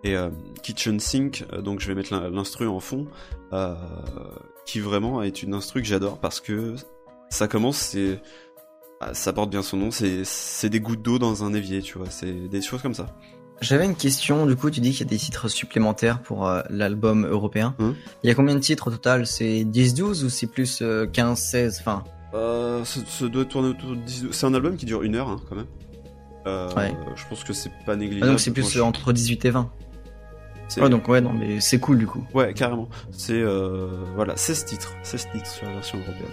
et 0.03 0.17
euh, 0.17 0.31
Kitchen 0.65 0.99
Sink, 0.99 1.45
euh, 1.53 1.63
donc 1.63 1.79
je 1.79 1.87
vais 1.87 1.95
mettre 1.95 2.13
l'in- 2.13 2.29
l'instru 2.31 2.67
en 2.67 2.81
fond, 2.81 3.07
euh, 3.53 3.77
qui 4.67 4.81
vraiment 4.81 5.23
est 5.23 5.45
une 5.45 5.55
instru 5.55 5.83
que 5.83 5.87
j'adore 5.87 6.19
parce 6.19 6.41
que 6.41 6.75
ça 7.31 7.47
commence, 7.47 7.77
c'est 7.79 8.21
ah, 9.01 9.15
ça 9.15 9.33
porte 9.33 9.51
bien 9.51 9.63
son 9.63 9.77
nom, 9.77 9.91
c'est 9.93 10.25
c'est 10.25 10.69
des 10.69 10.81
gouttes 10.81 11.03
d'eau 11.03 11.21
dans 11.21 11.45
un 11.45 11.55
évier, 11.55 11.81
tu 11.81 11.97
vois, 11.99 12.11
c'est 12.11 12.49
des 12.49 12.61
choses 12.61 12.83
comme 12.83 12.95
ça. 12.95 13.07
J'avais 13.63 13.85
une 13.87 13.95
question, 13.97 14.45
du 14.45 14.57
coup, 14.57 14.71
tu 14.71 14.81
dis 14.81 14.91
qu'il 14.91 15.01
y 15.01 15.09
a 15.09 15.11
des 15.11 15.17
titres 15.17 15.49
supplémentaires 15.49 16.21
pour 16.21 16.47
euh, 16.49 16.61
l'album 16.69 17.25
européen. 17.27 17.75
Hum. 17.79 17.95
Il 18.23 18.29
y 18.29 18.31
a 18.31 18.35
combien 18.35 18.55
de 18.55 18.61
titres 18.61 18.89
au 18.89 18.91
total? 18.91 19.27
C'est 19.27 19.65
10-12 19.65 20.25
ou 20.25 20.29
c'est 20.29 20.47
plus 20.49 20.81
euh, 20.83 21.07
15-16 21.07 21.79
Enfin, 21.81 22.03
Euh, 22.35 22.85
ça, 22.85 23.01
ça 23.09 23.29
doit 23.29 23.45
tourner 23.45 23.69
autour 23.69 23.91
de 23.91 23.97
10 23.97 24.27
C'est 24.33 24.47
un 24.47 24.55
album 24.55 24.77
qui 24.77 24.85
dure 24.85 25.03
une 25.03 25.15
heure, 25.15 25.29
hein, 25.29 25.37
quand 25.49 25.57
même. 25.57 25.67
Euh, 26.47 26.69
Ouais. 26.75 26.93
Je 27.15 27.23
pense 27.29 27.45
que 27.45 27.53
c'est 27.53 27.71
pas 27.87 27.93
ah, 27.93 27.97
négligeable. 27.97 28.31
donc 28.33 28.41
c'est 28.41 28.51
plus 28.51 28.69
je- 28.69 28.81
euh, 28.81 28.85
entre 28.85 29.13
18 29.13 29.45
et 29.45 29.51
20. 29.51 29.71
c'est- 30.69 30.81
Ouais, 30.83 30.89
donc 30.91 31.07
ouais, 31.09 31.21
non, 31.21 31.33
mais 31.33 31.61
c'est 31.61 31.79
cool 31.79 31.99
du 31.99 32.07
coup. 32.09 32.27
Ouais, 32.35 32.53
carrément. 32.55 32.89
C'est 33.13 33.41
euh, 33.41 33.89
voilà, 34.17 34.37
16 34.37 34.65
titres, 34.65 34.93
16 35.05 35.29
titres 35.33 35.47
sur 35.47 35.67
la 35.67 35.75
version 35.75 35.99
européenne. 35.99 36.27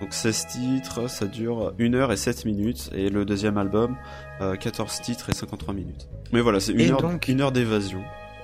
Donc 0.00 0.14
16 0.14 0.46
titres, 0.46 1.08
ça 1.10 1.26
dure 1.26 1.72
1 1.80 1.94
heure 1.94 2.12
et 2.12 2.16
7 2.16 2.44
minutes 2.44 2.90
et 2.94 3.10
le 3.10 3.24
deuxième 3.24 3.58
album 3.58 3.96
euh, 4.40 4.54
14 4.56 5.00
titres 5.00 5.30
et 5.30 5.32
53 5.34 5.74
minutes. 5.74 6.08
Mais 6.32 6.40
voilà, 6.40 6.60
c'est 6.60 6.72
une 6.72 6.80
Et 6.80 6.90
heure 6.90 7.02
donc- 7.02 7.26
une 7.28 7.40
heure 7.40 7.50
d'évasion 7.52 8.00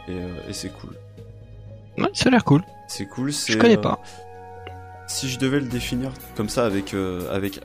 et, 0.08 0.12
euh, 0.12 0.28
et 0.48 0.52
c'est 0.52 0.70
cool. 0.70 0.90
Ouais, 1.98 2.10
ça 2.12 2.28
a 2.28 2.32
l'air 2.32 2.44
cool. 2.44 2.62
C'est 2.88 3.06
cool, 3.06 3.32
c'est 3.32 3.52
Je 3.52 3.58
connais 3.58 3.78
euh, 3.78 3.80
pas. 3.80 4.00
Si 5.06 5.28
je 5.28 5.38
devais 5.38 5.60
le 5.60 5.66
définir 5.66 6.10
comme 6.36 6.48
ça 6.48 6.66
avec 6.66 6.92
euh, 6.94 7.32
avec 7.32 7.60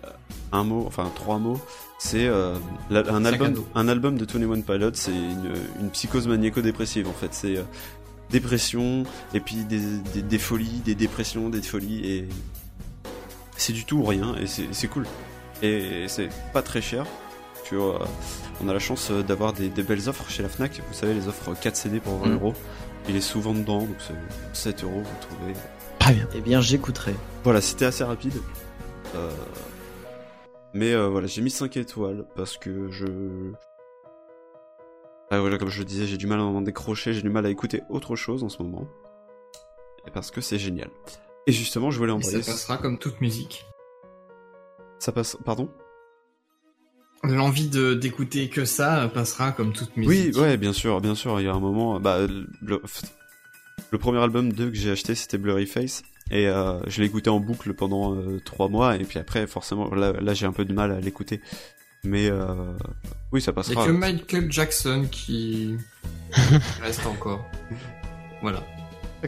un 0.52 0.64
mot, 0.64 0.84
enfin 0.86 1.10
trois 1.16 1.40
mots, 1.40 1.60
c'est 1.98 2.28
euh, 2.28 2.54
un 2.92 3.26
album 3.26 3.56
un 3.76 3.88
album 3.88 4.18
de 4.18 4.26
Tony 4.26 4.46
One 4.46 4.64
Pilot, 4.64 4.92
c'est 4.94 5.12
une, 5.12 5.52
une 5.82 5.90
psychose 5.90 6.28
maniaco-dépressive 6.28 7.08
en 7.08 7.14
fait, 7.14 7.34
c'est 7.34 7.58
euh, 7.58 7.64
dépression 8.30 9.04
et 9.34 9.40
puis 9.40 9.64
des, 9.64 9.80
des, 10.14 10.22
des 10.22 10.38
folies, 10.38 10.82
des 10.86 10.96
dépressions, 10.96 11.50
des 11.50 11.62
folies 11.62 12.06
et 12.06 12.28
c'est 13.60 13.74
du 13.74 13.86
tout 13.86 13.98
ou 13.98 14.04
rien 14.04 14.36
et 14.38 14.48
c'est 14.48 14.88
cool. 14.88 15.06
Et 15.62 16.06
c'est 16.08 16.30
pas 16.54 16.62
très 16.62 16.82
cher. 16.82 17.06
Tu 17.66 17.76
vois, 17.76 18.00
on 18.64 18.68
a 18.70 18.74
la 18.74 18.80
chance 18.80 19.12
euh, 19.12 19.22
d'avoir 19.22 19.54
des, 19.54 19.70
des 19.70 19.84
belles 19.84 20.10
offres 20.10 20.28
chez 20.30 20.42
la 20.42 20.50
Fnac. 20.50 20.82
Vous 20.88 20.94
savez, 20.94 21.14
les 21.14 21.28
offres 21.28 21.54
4 21.54 21.76
CD 21.76 22.00
pour 22.00 22.16
20 22.18 22.28
Mm. 22.30 22.34
euros. 22.34 22.54
Il 23.08 23.16
est 23.16 23.22
souvent 23.22 23.54
dedans, 23.54 23.80
donc 23.80 23.96
c'est 24.00 24.14
7 24.54 24.84
euros, 24.86 25.02
vous 25.02 25.20
trouvez. 25.22 25.54
Très 26.00 26.14
bien. 26.14 26.28
Eh 26.34 26.42
bien, 26.42 26.62
j'écouterai. 26.62 27.14
Voilà, 27.44 27.62
c'était 27.62 27.86
assez 27.86 28.04
rapide. 28.04 28.34
Euh, 29.16 29.30
Mais 30.74 30.94
euh, 30.94 31.08
voilà, 31.10 31.28
j'ai 31.28 31.42
mis 31.42 31.50
5 31.52 31.76
étoiles 31.78 32.26
parce 32.36 32.58
que 32.58 32.90
je. 32.90 33.06
Ah, 35.32 35.40
voilà, 35.40 35.58
comme 35.60 35.70
je 35.70 35.80
le 35.80 35.86
disais, 35.86 36.08
j'ai 36.08 36.18
du 36.18 36.26
mal 36.26 36.40
à 36.40 36.44
en 36.44 36.62
décrocher, 36.62 37.14
j'ai 37.14 37.22
du 37.22 37.30
mal 37.30 37.46
à 37.46 37.50
écouter 37.50 37.82
autre 37.90 38.16
chose 38.16 38.44
en 38.44 38.50
ce 38.50 38.64
moment. 38.64 38.88
Et 40.08 40.12
parce 40.12 40.32
que 40.32 40.42
c'est 40.42 40.58
génial. 40.58 40.90
Et 41.50 41.52
justement, 41.52 41.90
je 41.90 41.98
voulais 41.98 42.12
Et 42.12 42.16
envoyer. 42.16 42.44
ça 42.44 42.52
passera 42.52 42.78
comme 42.78 43.00
toute 43.00 43.22
musique. 43.22 43.66
Ça 45.00 45.12
passe. 45.12 45.36
Pardon? 45.44 45.68
L'envie 47.24 47.68
de 47.70 47.96
d'écouter 47.96 48.50
que 48.50 48.66
ça 48.66 49.10
passera 49.12 49.52
comme 49.52 49.74
toute 49.74 49.98
musique. 49.98 50.36
Oui, 50.36 50.42
ouais, 50.42 50.58
bien 50.58 50.74
sûr, 50.74 51.02
bien 51.02 51.16
sûr. 51.16 51.40
Il 51.42 51.46
y 51.46 51.50
a 51.50 51.54
un 51.54 51.60
moment, 51.60 52.00
bah, 52.00 52.20
le, 52.62 52.82
le 53.92 53.98
premier 53.98 54.20
album 54.20 54.54
2 54.54 54.70
que 54.70 54.76
j'ai 54.76 54.92
acheté, 54.92 55.16
c'était 55.16 55.40
Blurry 55.40 55.66
Face, 55.66 56.04
et 56.30 56.48
euh, 56.48 56.80
je 56.88 57.02
l'ai 57.02 57.08
écouté 57.08 57.32
en 57.32 57.40
boucle 57.40 57.74
pendant 57.74 58.16
euh, 58.16 58.40
trois 58.46 58.70
mois, 58.70 58.96
et 58.96 59.04
puis 59.04 59.18
après, 59.18 59.48
forcément, 59.48 59.94
là, 59.96 60.14
là 60.22 60.34
j'ai 60.36 60.46
un 60.46 60.54
peu 60.54 60.66
de 60.66 60.72
mal 60.74 60.92
à 60.92 61.00
l'écouter. 61.00 61.42
Mais 62.04 62.30
euh, 62.30 62.72
oui, 63.32 63.42
ça 63.42 63.52
passera. 63.54 63.84
a 63.84 63.88
que 63.88 63.92
Michael 63.92 64.52
Jackson 64.52 65.08
qui 65.12 65.76
reste 66.82 67.06
encore. 67.08 67.44
Voilà. 68.42 68.64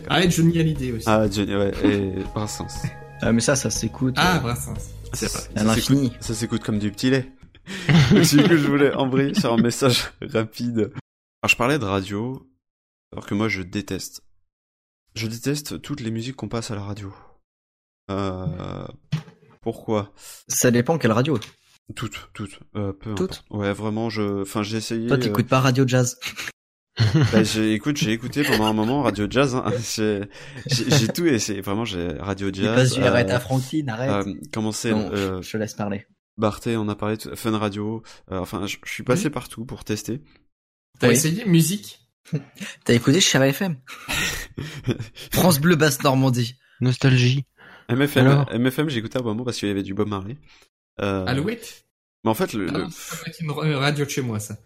Ah, 0.09 0.23
et 0.23 0.29
Johnny 0.31 0.59
Hallyday 0.59 0.91
aussi. 0.93 1.05
Ah, 1.09 1.29
Johnny, 1.29 1.55
ouais, 1.55 1.71
et 1.83 2.23
Brassens. 2.35 2.83
Ah, 3.21 3.31
mais 3.31 3.41
ça, 3.41 3.55
ça 3.55 3.69
s'écoute. 3.69 4.15
Ah, 4.17 4.37
euh, 4.37 4.39
Brassens. 4.39 4.75
Ça, 4.75 4.91
C'est 5.13 5.27
ça 5.27 5.63
l'infini. 5.63 6.07
s'écoute- 6.09 6.23
Ça 6.23 6.33
s'écoute 6.33 6.63
comme 6.63 6.79
du 6.79 6.91
petit 6.91 7.09
lait. 7.09 7.31
Donc, 8.11 8.21
du 8.23 8.43
coup, 8.43 8.57
je 8.57 8.67
voulais 8.67 8.93
embrayer 8.93 9.33
sur 9.33 9.53
un 9.53 9.57
message 9.61 10.11
rapide. 10.21 10.91
Alors, 11.43 11.49
je 11.49 11.55
parlais 11.55 11.77
de 11.79 11.85
radio, 11.85 12.49
alors 13.11 13.25
que 13.25 13.33
moi, 13.33 13.47
je 13.49 13.61
déteste. 13.61 14.21
Je 15.15 15.27
déteste 15.27 15.81
toutes 15.81 15.99
les 16.01 16.11
musiques 16.11 16.35
qu'on 16.37 16.47
passe 16.47 16.71
à 16.71 16.75
la 16.75 16.81
radio. 16.83 17.13
Euh, 18.09 18.87
pourquoi? 19.61 20.13
Ça 20.47 20.71
dépend 20.71 20.97
quelle 20.97 21.11
radio. 21.11 21.37
Toutes, 21.95 22.29
toutes, 22.33 22.59
euh, 22.75 22.93
peu 22.93 23.13
Toutes 23.15 23.31
importe. 23.33 23.45
Ouais, 23.49 23.73
vraiment, 23.73 24.09
je, 24.09 24.41
enfin, 24.43 24.63
j'ai 24.63 24.77
essayé. 24.77 25.07
Toi, 25.07 25.17
t'écoutes 25.17 25.47
pas 25.47 25.59
Radio 25.59 25.85
Jazz. 25.85 26.17
Bah, 27.31 27.43
j'ai, 27.43 27.73
écoute, 27.73 27.97
j'ai 27.97 28.11
écouté 28.11 28.43
pendant 28.43 28.65
un 28.65 28.73
moment 28.73 29.01
Radio 29.03 29.25
Jazz. 29.29 29.55
Hein. 29.55 29.63
J'ai, 29.95 30.21
j'ai, 30.67 30.89
j'ai 30.89 31.07
tout 31.07 31.25
essayé. 31.25 31.61
Vraiment, 31.61 31.85
j'ai 31.85 32.07
Radio 32.19 32.49
Jazz. 32.53 32.93
du 32.93 33.01
euh, 33.01 33.07
arrête 33.07 33.29
à 33.29 33.39
Franklin, 33.39 33.87
arrête. 33.87 34.27
euh, 34.27 34.33
comment 34.53 34.71
c'est 34.71 34.91
Non, 34.91 35.09
euh, 35.13 35.41
je 35.41 35.51
te 35.51 35.57
laisse 35.57 35.73
parler. 35.73 36.05
Barthé, 36.37 36.75
on 36.77 36.87
a 36.89 36.95
parlé 36.95 37.17
de 37.17 37.35
Fun 37.35 37.57
Radio. 37.57 38.03
euh, 38.31 38.39
enfin, 38.39 38.65
je, 38.67 38.77
suis 38.85 39.03
passé 39.03 39.29
partout 39.29 39.65
pour 39.65 39.83
tester. 39.83 40.21
T'as 40.99 41.07
Oui. 41.07 41.13
essayé 41.13 41.45
musique? 41.45 41.99
T'as 42.85 42.93
écouté 42.93 43.19
Chava 43.21 43.47
FM 43.47 43.77
France 45.31 45.59
Bleu 45.59 45.75
Basse 45.75 46.03
Normandie. 46.03 46.55
Nostalgie. 46.81 47.45
MFM, 47.89 48.27
Alors 48.27 48.49
MFM, 48.53 48.89
j'ai 48.89 48.99
écouté 48.99 49.17
à 49.17 49.21
un 49.21 49.23
moment 49.23 49.43
parce 49.43 49.57
qu'il 49.57 49.67
y 49.67 49.71
avait 49.71 49.83
du 49.83 49.93
Bob 49.93 50.07
Marley. 50.07 50.37
Euh, 51.01 51.25
Alouette? 51.25 51.85
Mais 52.23 52.29
en 52.31 52.33
fait, 52.33 52.53
le, 52.53 52.67
Ah 52.69 52.77
non, 52.77 52.89
une 53.41 53.51
ra- 53.51 53.79
radio 53.79 54.05
de 54.05 54.09
chez 54.09 54.21
moi, 54.21 54.39
ça. 54.39 54.57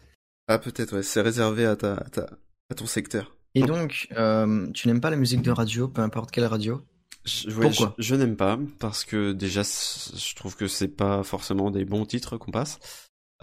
Ah 0.48 0.60
peut-être, 0.60 0.96
ouais, 0.98 1.04
c'est 1.04 1.22
réservé 1.22 1.66
à 1.66 1.76
ta, 1.76 1.94
à 1.96 2.10
ta, 2.10 2.28
à 2.70 2.76
ton 2.76 2.86
secteur. 2.86 3.36
Et 3.56 3.64
donc, 3.64 4.08
euh, 4.18 4.70
tu 4.74 4.88
n'aimes 4.88 5.02
pas 5.02 5.10
la 5.10 5.16
musique 5.16 5.42
de 5.42 5.52
radio, 5.52 5.88
peu 5.88 6.02
importe 6.02 6.32
quelle 6.32 6.46
radio? 6.46 6.82
Je, 7.24 7.50
ouais, 7.50 7.68
Pourquoi? 7.70 7.96
je, 7.98 8.04
je 8.04 8.16
n'aime 8.16 8.36
pas 8.36 8.60
parce 8.80 9.04
que 9.06 9.32
déjà 9.32 9.64
je 9.64 10.36
trouve 10.36 10.56
que 10.56 10.68
c'est 10.68 10.90
pas 10.90 11.24
forcément 11.24 11.72
des 11.72 11.84
bons 11.86 12.06
titres 12.06 12.38
qu'on 12.38 12.52
passe. 12.52 12.80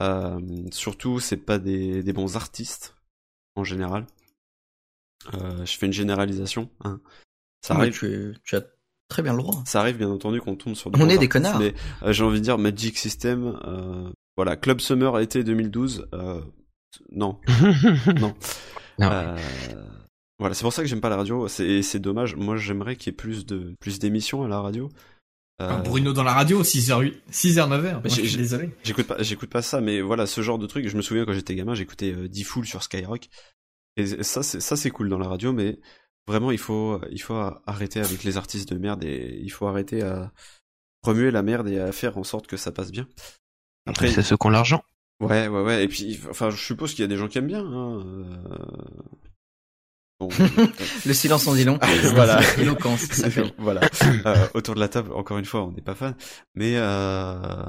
Euh, 0.01 0.39
surtout 0.71 1.19
c'est 1.19 1.37
pas 1.37 1.59
des, 1.59 2.03
des 2.03 2.13
bons 2.13 2.37
artistes 2.37 2.95
en 3.57 3.65
général. 3.65 4.07
Euh, 5.35 5.65
je 5.65 5.77
fais 5.79 5.87
une 5.87 5.93
généralisation. 5.93 6.71
Hein. 6.85 7.01
Ça 7.61 7.75
Ouais, 7.75 7.81
arrive. 7.83 7.95
tu, 7.99 8.37
tu 8.45 8.55
as 8.57 8.63
très 9.09 9.23
bien 9.23 9.33
le 9.33 9.39
droit. 9.43 9.63
Ça 9.67 9.81
arrive 9.81 9.97
bien 9.97 10.11
entendu 10.11 10.41
qu'on 10.41 10.57
tombe 10.57 10.75
sur 10.75 10.89
On 10.89 10.99
bons 10.99 11.09
est 11.09 11.19
des 11.19 11.29
connards. 11.29 11.59
Mais 11.59 11.75
euh, 12.03 12.13
j'ai 12.13 12.23
envie 12.25 12.39
de 12.39 12.45
dire 12.45 12.59
Magic 12.59 12.97
System. 12.99 13.59
euh, 13.67 14.11
voilà, 14.37 14.57
Club 14.57 14.81
Summer 14.81 15.19
été 15.19 15.43
2012. 15.43 16.09
euh, 16.15 16.41
non, 17.11 17.39
non. 18.19 18.35
Non. 18.99 19.11
Euh, 19.11 19.37
voilà, 20.39 20.55
c'est 20.55 20.63
pour 20.63 20.73
ça 20.73 20.83
que 20.83 20.89
j'aime 20.89 21.01
pas 21.01 21.09
la 21.09 21.17
radio. 21.17 21.49
C'est 21.49 21.83
c'est 21.83 21.99
dommage. 22.01 22.37
Moi, 22.37 22.57
j'aimerais 22.57 22.97
qu'il 22.97 23.11
y 23.11 23.15
ait 23.15 23.17
plus 23.17 23.47
de 23.47 23.75
plus 23.81 23.99
d'émissions 23.99 24.43
à 24.45 24.49
la 24.49 24.61
radio. 24.61 24.91
Euh, 25.61 25.69
Ah, 25.71 25.77
Bruno 25.79 26.13
dans 26.13 26.25
la 26.25 26.33
radio, 26.35 26.63
6h, 26.63 27.15
6h, 27.31 27.69
9h. 27.69 27.93
Moi, 27.93 28.01
mais 28.05 28.11
je 28.11 28.17
j'ai- 28.17 28.27
suis 28.29 28.37
désolé. 28.39 28.71
J'écoute 28.83 29.07
pas, 29.07 29.23
j'écoute 29.23 29.51
pas 29.51 29.63
ça, 29.63 29.81
mais 29.81 30.01
voilà, 30.01 30.27
ce 30.27 30.41
genre 30.41 30.59
de 30.59 30.67
truc. 30.67 30.89
Je 30.89 30.97
me 30.97 31.03
souviens 31.03 31.25
quand 31.25 31.33
j'étais 31.33 31.55
gamin, 31.55 31.75
j'écoutais 31.75 32.13
euh, 32.13 32.29
D-Fool 32.29 32.67
sur 32.67 32.83
Skyrock. 32.83 33.29
Et 33.97 34.23
ça, 34.25 34.43
c'est 34.43 34.61
ça, 34.61 34.77
c'est 34.77 34.91
cool 34.91 35.09
dans 35.11 35.19
la 35.19 35.29
radio, 35.29 35.53
mais 35.53 35.79
vraiment, 36.27 36.51
il 36.51 36.59
faut, 36.59 37.01
il 37.11 37.21
faut 37.21 37.35
arrêter 37.67 38.01
avec 38.01 38.25
les 38.25 38.37
artistes 38.39 38.73
de 38.73 38.79
merde 38.79 39.05
et 39.05 39.39
il 39.43 39.51
faut 39.51 39.67
arrêter 39.67 40.03
à 40.03 40.33
remuer 41.03 41.31
la 41.31 41.43
merde 41.43 41.69
et 41.69 41.79
à 41.79 41.93
faire 41.93 42.17
en 42.19 42.25
sorte 42.25 42.47
que 42.47 42.57
ça 42.57 42.73
passe 42.73 42.91
bien. 42.91 43.07
Après, 43.87 44.09
c'est 44.11 44.23
ceux 44.23 44.37
qui 44.37 44.47
ont 44.47 44.51
l'argent. 44.51 44.83
Ouais, 45.23 45.49
ouais, 45.49 45.63
ouais. 45.63 45.85
Et 45.85 45.89
puis, 45.89 46.21
enfin, 46.31 46.51
je 46.51 46.57
suppose 46.57 46.91
qu'il 46.93 47.01
y 47.03 47.05
a 47.05 47.09
des 47.09 47.17
gens 47.17 47.29
qui 47.29 47.39
aiment 47.39 47.47
bien. 47.47 47.65
Hein. 47.65 48.03
euh, 48.05 48.25
Bon, 50.21 50.29
Le 51.07 51.13
silence 51.15 51.47
en 51.49 51.55
dit 51.55 51.65
long. 51.65 51.79
voilà. 52.15 52.41
Éloquence, 52.59 53.01
ça 53.03 53.29
voilà. 53.59 53.81
Euh, 54.27 54.47
autour 54.55 54.75
de 54.75 54.81
la 54.81 54.89
table, 54.89 55.13
encore 55.13 55.39
une 55.39 55.45
fois, 55.45 55.65
on 55.65 55.73
n'est 55.73 55.83
pas 55.83 55.95
fan, 55.97 56.15
mais 56.55 56.75
euh... 56.77 57.65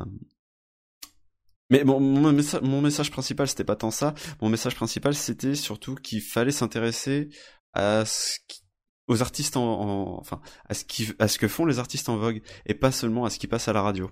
mais 1.69 1.83
bon, 1.83 1.99
mon 1.99 2.31
message, 2.31 2.61
mon 2.61 2.81
message 2.81 3.09
principal, 3.11 3.47
c'était 3.47 3.63
pas 3.63 3.75
tant 3.75 3.89
ça. 3.91 4.13
Mon 4.41 4.49
message 4.49 4.75
principal, 4.75 5.15
c'était 5.15 5.55
surtout 5.55 5.95
qu'il 5.95 6.21
fallait 6.21 6.51
s'intéresser 6.51 7.29
à 7.73 8.03
ce 8.05 8.37
qui- 8.47 8.61
aux 9.07 9.21
artistes 9.21 9.57
en, 9.57 9.63
en- 9.63 10.19
enfin, 10.19 10.39
à 10.69 10.73
ce 10.75 10.85
qui, 10.85 11.11
à 11.19 11.27
ce 11.27 11.37
que 11.39 11.47
font 11.47 11.65
les 11.65 11.79
artistes 11.79 12.07
en 12.09 12.17
vogue, 12.17 12.41
et 12.67 12.73
pas 12.75 12.91
seulement 12.91 13.25
à 13.25 13.29
ce 13.31 13.39
qui 13.39 13.47
passe 13.47 13.67
à 13.67 13.73
la 13.73 13.81
radio. 13.81 14.11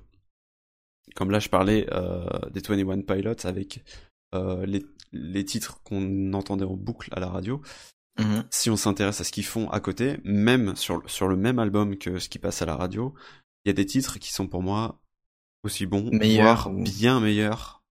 Comme 1.15 1.31
là, 1.31 1.39
je 1.39 1.49
parlais 1.49 1.87
euh, 1.91 2.25
des 2.51 2.61
21 2.61 3.01
Pilots 3.01 3.45
avec 3.45 3.83
euh, 4.33 4.65
les, 4.65 4.85
les 5.11 5.45
titres 5.45 5.81
qu'on 5.83 6.33
entendait 6.33 6.65
en 6.65 6.75
boucle 6.75 7.09
à 7.13 7.19
la 7.19 7.27
radio. 7.27 7.61
Mhm. 8.19 8.43
Si 8.51 8.69
on 8.69 8.75
s'intéresse 8.75 9.21
à 9.21 9.23
ce 9.23 9.31
qu'ils 9.31 9.45
font 9.45 9.69
à 9.69 9.79
côté, 9.79 10.17
même 10.23 10.75
sur, 10.75 11.01
sur 11.09 11.27
le 11.27 11.35
même 11.37 11.59
album 11.59 11.97
que 11.97 12.19
ce 12.19 12.29
qui 12.29 12.39
passe 12.39 12.61
à 12.61 12.65
la 12.65 12.75
radio, 12.75 13.13
il 13.65 13.69
y 13.69 13.71
a 13.71 13.73
des 13.73 13.85
titres 13.85 14.19
qui 14.19 14.31
sont 14.33 14.47
pour 14.47 14.61
moi 14.63 15.01
aussi 15.63 15.85
bons, 15.85 16.09
voire 16.43 16.71
ou- 16.71 16.83
bien 16.83 17.19
meilleurs 17.19 17.83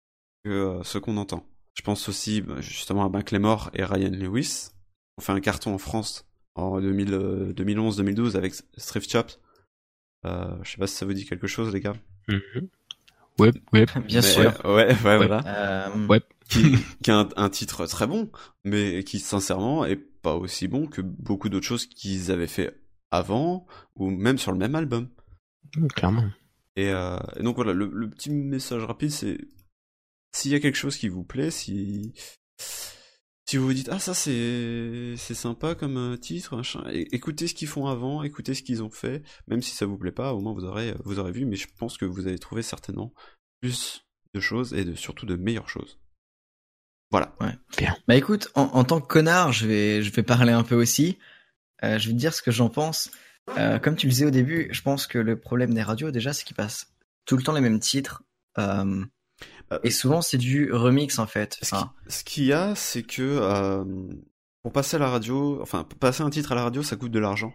que 0.44 0.50
euh, 0.50 0.82
ceux 0.82 1.00
qu'on 1.00 1.16
entend. 1.16 1.46
Je 1.74 1.82
pense 1.82 2.08
aussi 2.08 2.40
bah, 2.42 2.60
justement 2.60 3.04
à 3.04 3.08
Macklemore 3.08 3.70
et 3.74 3.84
Ryan 3.84 4.10
Lewis. 4.10 4.70
On 5.18 5.22
fait 5.22 5.32
un 5.32 5.40
carton 5.40 5.72
en 5.74 5.78
France 5.78 6.26
en 6.54 6.80
2000, 6.80 7.14
euh, 7.14 7.52
2011-2012 7.54 8.36
avec 8.36 8.54
Thrift 8.76 9.10
Chops. 9.10 9.38
Euh, 10.26 10.56
je 10.62 10.72
sais 10.72 10.78
pas 10.78 10.86
si 10.86 10.96
ça 10.96 11.06
vous 11.06 11.12
dit 11.14 11.24
quelque 11.24 11.46
chose, 11.46 11.72
les 11.72 11.80
gars. 11.80 11.94
Ouais, 13.38 13.52
ouais. 13.72 13.86
Bien 14.06 14.20
Mais, 14.20 14.22
sûr. 14.22 14.52
ouais, 14.64 14.86
ouais, 14.86 14.94
voilà. 15.16 15.42
Euh, 15.46 16.06
Ouais. 16.06 16.20
Qui, 16.48 16.74
qui 17.02 17.10
a 17.12 17.20
un, 17.20 17.28
un 17.36 17.48
titre 17.48 17.86
très 17.86 18.08
bon, 18.08 18.28
mais 18.64 19.04
qui 19.04 19.20
sincèrement 19.20 19.84
est 19.84 19.94
pas 19.94 20.34
aussi 20.34 20.66
bon 20.66 20.88
que 20.88 21.00
beaucoup 21.00 21.48
d'autres 21.48 21.66
choses 21.66 21.86
qu'ils 21.86 22.32
avaient 22.32 22.48
fait 22.48 22.76
avant, 23.12 23.66
ou 23.94 24.10
même 24.10 24.36
sur 24.36 24.50
le 24.50 24.58
même 24.58 24.74
album. 24.74 25.08
Clairement. 25.94 26.28
Et, 26.74 26.88
euh, 26.90 27.18
et 27.36 27.42
donc 27.44 27.54
voilà, 27.56 27.72
le, 27.72 27.88
le 27.92 28.10
petit 28.10 28.30
message 28.30 28.82
rapide, 28.82 29.12
c'est 29.12 29.38
s'il 30.32 30.50
y 30.50 30.54
a 30.56 30.60
quelque 30.60 30.76
chose 30.76 30.96
qui 30.96 31.08
vous 31.08 31.22
plaît, 31.22 31.52
si 31.52 32.12
si 33.50 33.56
vous 33.56 33.66
vous 33.66 33.74
dites 33.74 33.88
ah 33.90 33.98
ça 33.98 34.14
c'est 34.14 35.14
c'est 35.16 35.34
sympa 35.34 35.74
comme 35.74 35.96
euh, 35.96 36.16
titre, 36.16 36.56
machin, 36.56 36.84
écoutez 36.92 37.48
ce 37.48 37.54
qu'ils 37.54 37.66
font 37.66 37.88
avant, 37.88 38.22
écoutez 38.22 38.54
ce 38.54 38.62
qu'ils 38.62 38.80
ont 38.80 38.90
fait, 38.90 39.24
même 39.48 39.60
si 39.60 39.74
ça 39.74 39.86
vous 39.86 39.98
plaît 39.98 40.12
pas, 40.12 40.34
au 40.34 40.40
moins 40.40 40.52
vous 40.52 40.64
aurez 40.64 40.94
vous 41.04 41.18
aurez 41.18 41.32
vu, 41.32 41.44
mais 41.46 41.56
je 41.56 41.66
pense 41.76 41.98
que 41.98 42.04
vous 42.04 42.28
allez 42.28 42.38
trouver 42.38 42.62
certainement 42.62 43.12
plus 43.60 44.06
de 44.34 44.38
choses 44.38 44.72
et 44.72 44.84
de 44.84 44.94
surtout 44.94 45.26
de 45.26 45.34
meilleures 45.34 45.68
choses. 45.68 45.98
Voilà. 47.10 47.34
Ouais. 47.40 47.58
Bah 48.06 48.14
écoute, 48.14 48.52
en, 48.54 48.66
en 48.66 48.84
tant 48.84 49.00
que 49.00 49.08
connard, 49.08 49.52
je 49.52 49.66
vais, 49.66 50.00
je 50.00 50.12
vais 50.12 50.22
parler 50.22 50.52
un 50.52 50.62
peu 50.62 50.76
aussi. 50.76 51.18
Euh, 51.82 51.98
je 51.98 52.06
vais 52.06 52.14
te 52.14 52.18
dire 52.20 52.32
ce 52.32 52.42
que 52.42 52.52
j'en 52.52 52.68
pense. 52.68 53.10
Euh, 53.58 53.80
comme 53.80 53.96
tu 53.96 54.06
le 54.06 54.12
disais 54.12 54.26
au 54.26 54.30
début, 54.30 54.68
je 54.70 54.80
pense 54.82 55.08
que 55.08 55.18
le 55.18 55.40
problème 55.40 55.74
des 55.74 55.82
radios, 55.82 56.12
déjà, 56.12 56.32
c'est 56.32 56.44
qu'ils 56.44 56.54
passent 56.54 56.94
tout 57.24 57.36
le 57.36 57.42
temps 57.42 57.52
les 57.52 57.60
mêmes 57.60 57.80
titres. 57.80 58.22
Euh, 58.58 59.04
et 59.82 59.90
souvent, 59.90 60.20
c'est 60.22 60.38
du 60.38 60.72
remix, 60.72 61.18
en 61.18 61.26
fait. 61.26 61.58
Enfin, 61.62 61.92
Ce 62.08 62.24
qu'il 62.24 62.44
y 62.44 62.52
a, 62.52 62.74
c'est 62.74 63.02
que 63.02 63.22
euh, 63.22 63.84
pour 64.62 64.72
passer 64.72 64.96
à 64.96 64.98
la 64.98 65.08
radio, 65.08 65.60
enfin 65.62 65.84
pour 65.84 65.98
passer 65.98 66.22
un 66.22 66.30
titre 66.30 66.52
à 66.52 66.54
la 66.54 66.62
radio, 66.64 66.82
ça 66.82 66.96
coûte 66.96 67.12
de 67.12 67.18
l'argent. 67.18 67.52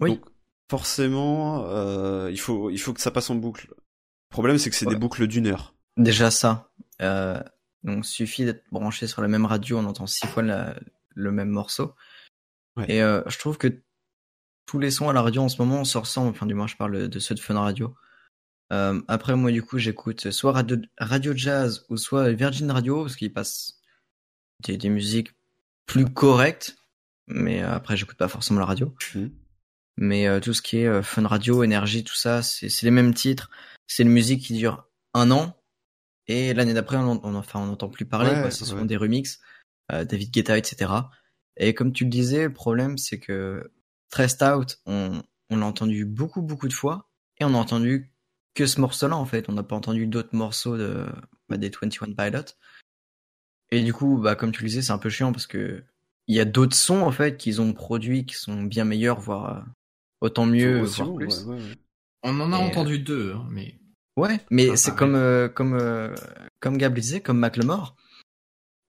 Oui. 0.00 0.10
Donc 0.10 0.24
forcément, 0.70 1.64
euh, 1.68 2.28
il 2.30 2.38
faut 2.40 2.70
il 2.70 2.78
faut 2.78 2.92
que 2.92 3.00
ça 3.00 3.10
passe 3.10 3.30
en 3.30 3.34
boucle. 3.36 3.68
Le 3.70 4.32
problème, 4.34 4.58
c'est 4.58 4.70
que 4.70 4.76
c'est 4.76 4.86
des 4.86 4.96
boucles 4.96 5.26
d'une 5.26 5.46
heure. 5.46 5.74
déjà 5.96 6.30
ça. 6.30 6.70
Euh, 7.02 7.42
donc, 7.84 8.04
suffit 8.04 8.44
d'être 8.44 8.64
branché 8.72 9.06
sur 9.06 9.22
la 9.22 9.28
même 9.28 9.44
radio, 9.46 9.78
on 9.78 9.84
entend 9.84 10.06
six 10.06 10.26
fois 10.26 10.42
la- 10.42 10.74
le 11.14 11.30
même 11.32 11.48
morceau. 11.50 11.94
Et 12.88 13.02
euh, 13.02 13.22
je 13.26 13.38
trouve 13.38 13.56
que 13.58 13.68
tous 14.66 14.78
les 14.78 14.90
sons 14.90 15.08
à 15.08 15.12
la 15.12 15.22
radio 15.22 15.42
en 15.42 15.48
ce 15.48 15.62
moment 15.62 15.84
se 15.84 15.96
ressemblent. 15.96 16.30
Enfin, 16.30 16.46
du 16.46 16.54
moins, 16.54 16.66
je 16.66 16.76
parle 16.76 17.08
de 17.08 17.18
ceux 17.18 17.34
de 17.34 17.40
Fun 17.40 17.58
Radio. 17.58 17.94
Euh, 18.72 19.00
après, 19.08 19.36
moi, 19.36 19.52
du 19.52 19.62
coup, 19.62 19.78
j'écoute 19.78 20.30
soit 20.30 20.52
radio, 20.52 20.76
radio 20.98 21.32
Jazz 21.36 21.84
ou 21.88 21.96
soit 21.96 22.32
Virgin 22.32 22.70
Radio 22.70 23.02
parce 23.02 23.16
qu'ils 23.16 23.32
passent 23.32 23.80
des, 24.64 24.76
des 24.76 24.88
musiques 24.88 25.30
plus 25.86 26.06
correctes. 26.12 26.76
Mais 27.28 27.62
euh, 27.62 27.74
après, 27.74 27.96
j'écoute 27.96 28.16
pas 28.16 28.28
forcément 28.28 28.60
la 28.60 28.66
radio. 28.66 28.94
Mais 29.96 30.26
euh, 30.26 30.40
tout 30.40 30.52
ce 30.52 30.62
qui 30.62 30.78
est 30.78 30.86
euh, 30.86 31.02
Fun 31.02 31.26
Radio, 31.26 31.62
Énergie, 31.62 32.04
tout 32.04 32.14
ça, 32.14 32.42
c'est 32.42 32.68
c'est 32.68 32.86
les 32.86 32.90
mêmes 32.90 33.14
titres. 33.14 33.50
C'est 33.86 34.02
une 34.02 34.10
musique 34.10 34.42
qui 34.42 34.54
dure 34.54 34.88
un 35.14 35.30
an. 35.30 35.56
Et 36.28 36.54
l'année 36.54 36.74
d'après, 36.74 36.96
on, 36.96 37.20
on, 37.24 37.34
enfin, 37.34 37.60
on 37.60 37.66
n'entend 37.66 37.88
plus 37.88 38.04
parler. 38.04 38.30
Ouais, 38.30 38.42
quoi. 38.42 38.50
Ce 38.50 38.64
sont 38.64 38.78
ouais. 38.78 38.86
des 38.86 38.96
remixes, 38.96 39.40
euh, 39.92 40.04
David 40.04 40.32
Guetta, 40.32 40.58
etc. 40.58 40.92
Et 41.56 41.72
comme 41.72 41.92
tu 41.92 42.04
le 42.04 42.10
disais, 42.10 42.44
le 42.44 42.52
problème, 42.52 42.98
c'est 42.98 43.18
que 43.18 43.72
Stressed 44.10 44.42
Out, 44.42 44.78
on, 44.86 45.22
on 45.50 45.56
l'a 45.56 45.66
entendu 45.66 46.04
beaucoup, 46.04 46.42
beaucoup 46.42 46.68
de 46.68 46.72
fois. 46.72 47.08
Et 47.40 47.44
on 47.44 47.54
a 47.54 47.58
entendu 47.58 48.12
que 48.56 48.66
ce 48.66 48.80
morceau-là, 48.80 49.16
en 49.16 49.24
fait. 49.24 49.48
On 49.48 49.52
n'a 49.52 49.62
pas 49.62 49.76
entendu 49.76 50.06
d'autres 50.06 50.34
morceaux 50.34 50.76
de, 50.76 51.06
bah, 51.48 51.56
des 51.56 51.70
21 51.70 52.12
Pilots. 52.14 52.52
Et 53.70 53.82
du 53.82 53.92
coup, 53.92 54.18
bah, 54.18 54.34
comme 54.36 54.52
tu 54.52 54.62
le 54.62 54.68
disais, 54.68 54.82
c'est 54.82 54.92
un 54.92 54.98
peu 54.98 55.10
chiant 55.10 55.32
parce 55.32 55.46
que 55.46 55.84
il 56.28 56.34
y 56.34 56.40
a 56.40 56.44
d'autres 56.44 56.74
sons, 56.76 57.02
en 57.02 57.12
fait, 57.12 57.36
qu'ils 57.36 57.60
ont 57.60 57.72
produits 57.72 58.26
qui 58.26 58.34
sont 58.34 58.62
bien 58.64 58.84
meilleurs, 58.84 59.20
voire 59.20 59.56
euh, 59.56 59.60
autant 60.20 60.46
mieux, 60.46 60.80
Aussi 60.80 60.96
voire 60.96 61.08
bon, 61.10 61.16
plus. 61.16 61.44
ouais, 61.44 61.54
ouais, 61.56 61.62
ouais. 61.62 61.74
On 62.24 62.40
en 62.40 62.52
a 62.52 62.58
Et, 62.58 62.62
euh, 62.62 62.66
entendu 62.66 62.98
deux, 62.98 63.32
hein, 63.34 63.46
mais. 63.50 63.78
Ouais, 64.16 64.40
mais 64.50 64.70
Ah, 64.70 64.76
c'est 64.76 64.94
comme 64.96 65.14
euh, 65.14 65.48
comme 65.48 65.74
euh, 65.74 66.14
comme 66.60 66.78
Gab 66.78 66.94
le 66.94 67.00
disait, 67.00 67.20
comme 67.20 67.38
Macklemore. 67.38 67.94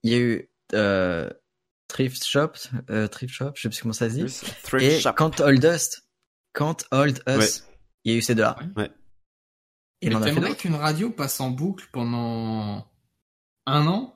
Il 0.04 0.12
y 0.12 0.16
a 0.16 0.20
eu 0.20 0.50
euh, 0.74 1.30
Thrift 1.90 2.24
Shop, 2.26 2.54
euh, 2.90 3.08
Thrift 3.08 3.34
Shop, 3.34 3.52
je 3.56 3.64
sais 3.64 3.70
plus 3.70 3.82
comment 3.82 3.94
ça 3.94 4.10
se 4.10 4.16
dit. 4.16 4.26
Thrift 4.64 4.84
et 4.86 5.00
Shop. 5.00 5.14
Can't 5.14 5.32
Hold 5.42 5.64
Us, 5.66 6.02
Can't 6.54 6.78
Hold 6.92 7.22
Us. 7.28 7.36
Ouais. 7.38 7.76
Il 8.06 8.12
y 8.14 8.16
a 8.16 8.18
eu 8.18 8.22
ces 8.22 8.36
deux-là. 8.36 8.56
Ouais. 8.78 8.90
Il 10.02 10.16
mais 10.16 10.22
t'aimerais 10.26 10.56
qu'une 10.56 10.76
radio 10.76 11.10
passe 11.10 11.40
en 11.40 11.50
boucle 11.50 11.88
pendant 11.92 12.86
un 13.66 13.88
an? 13.88 14.14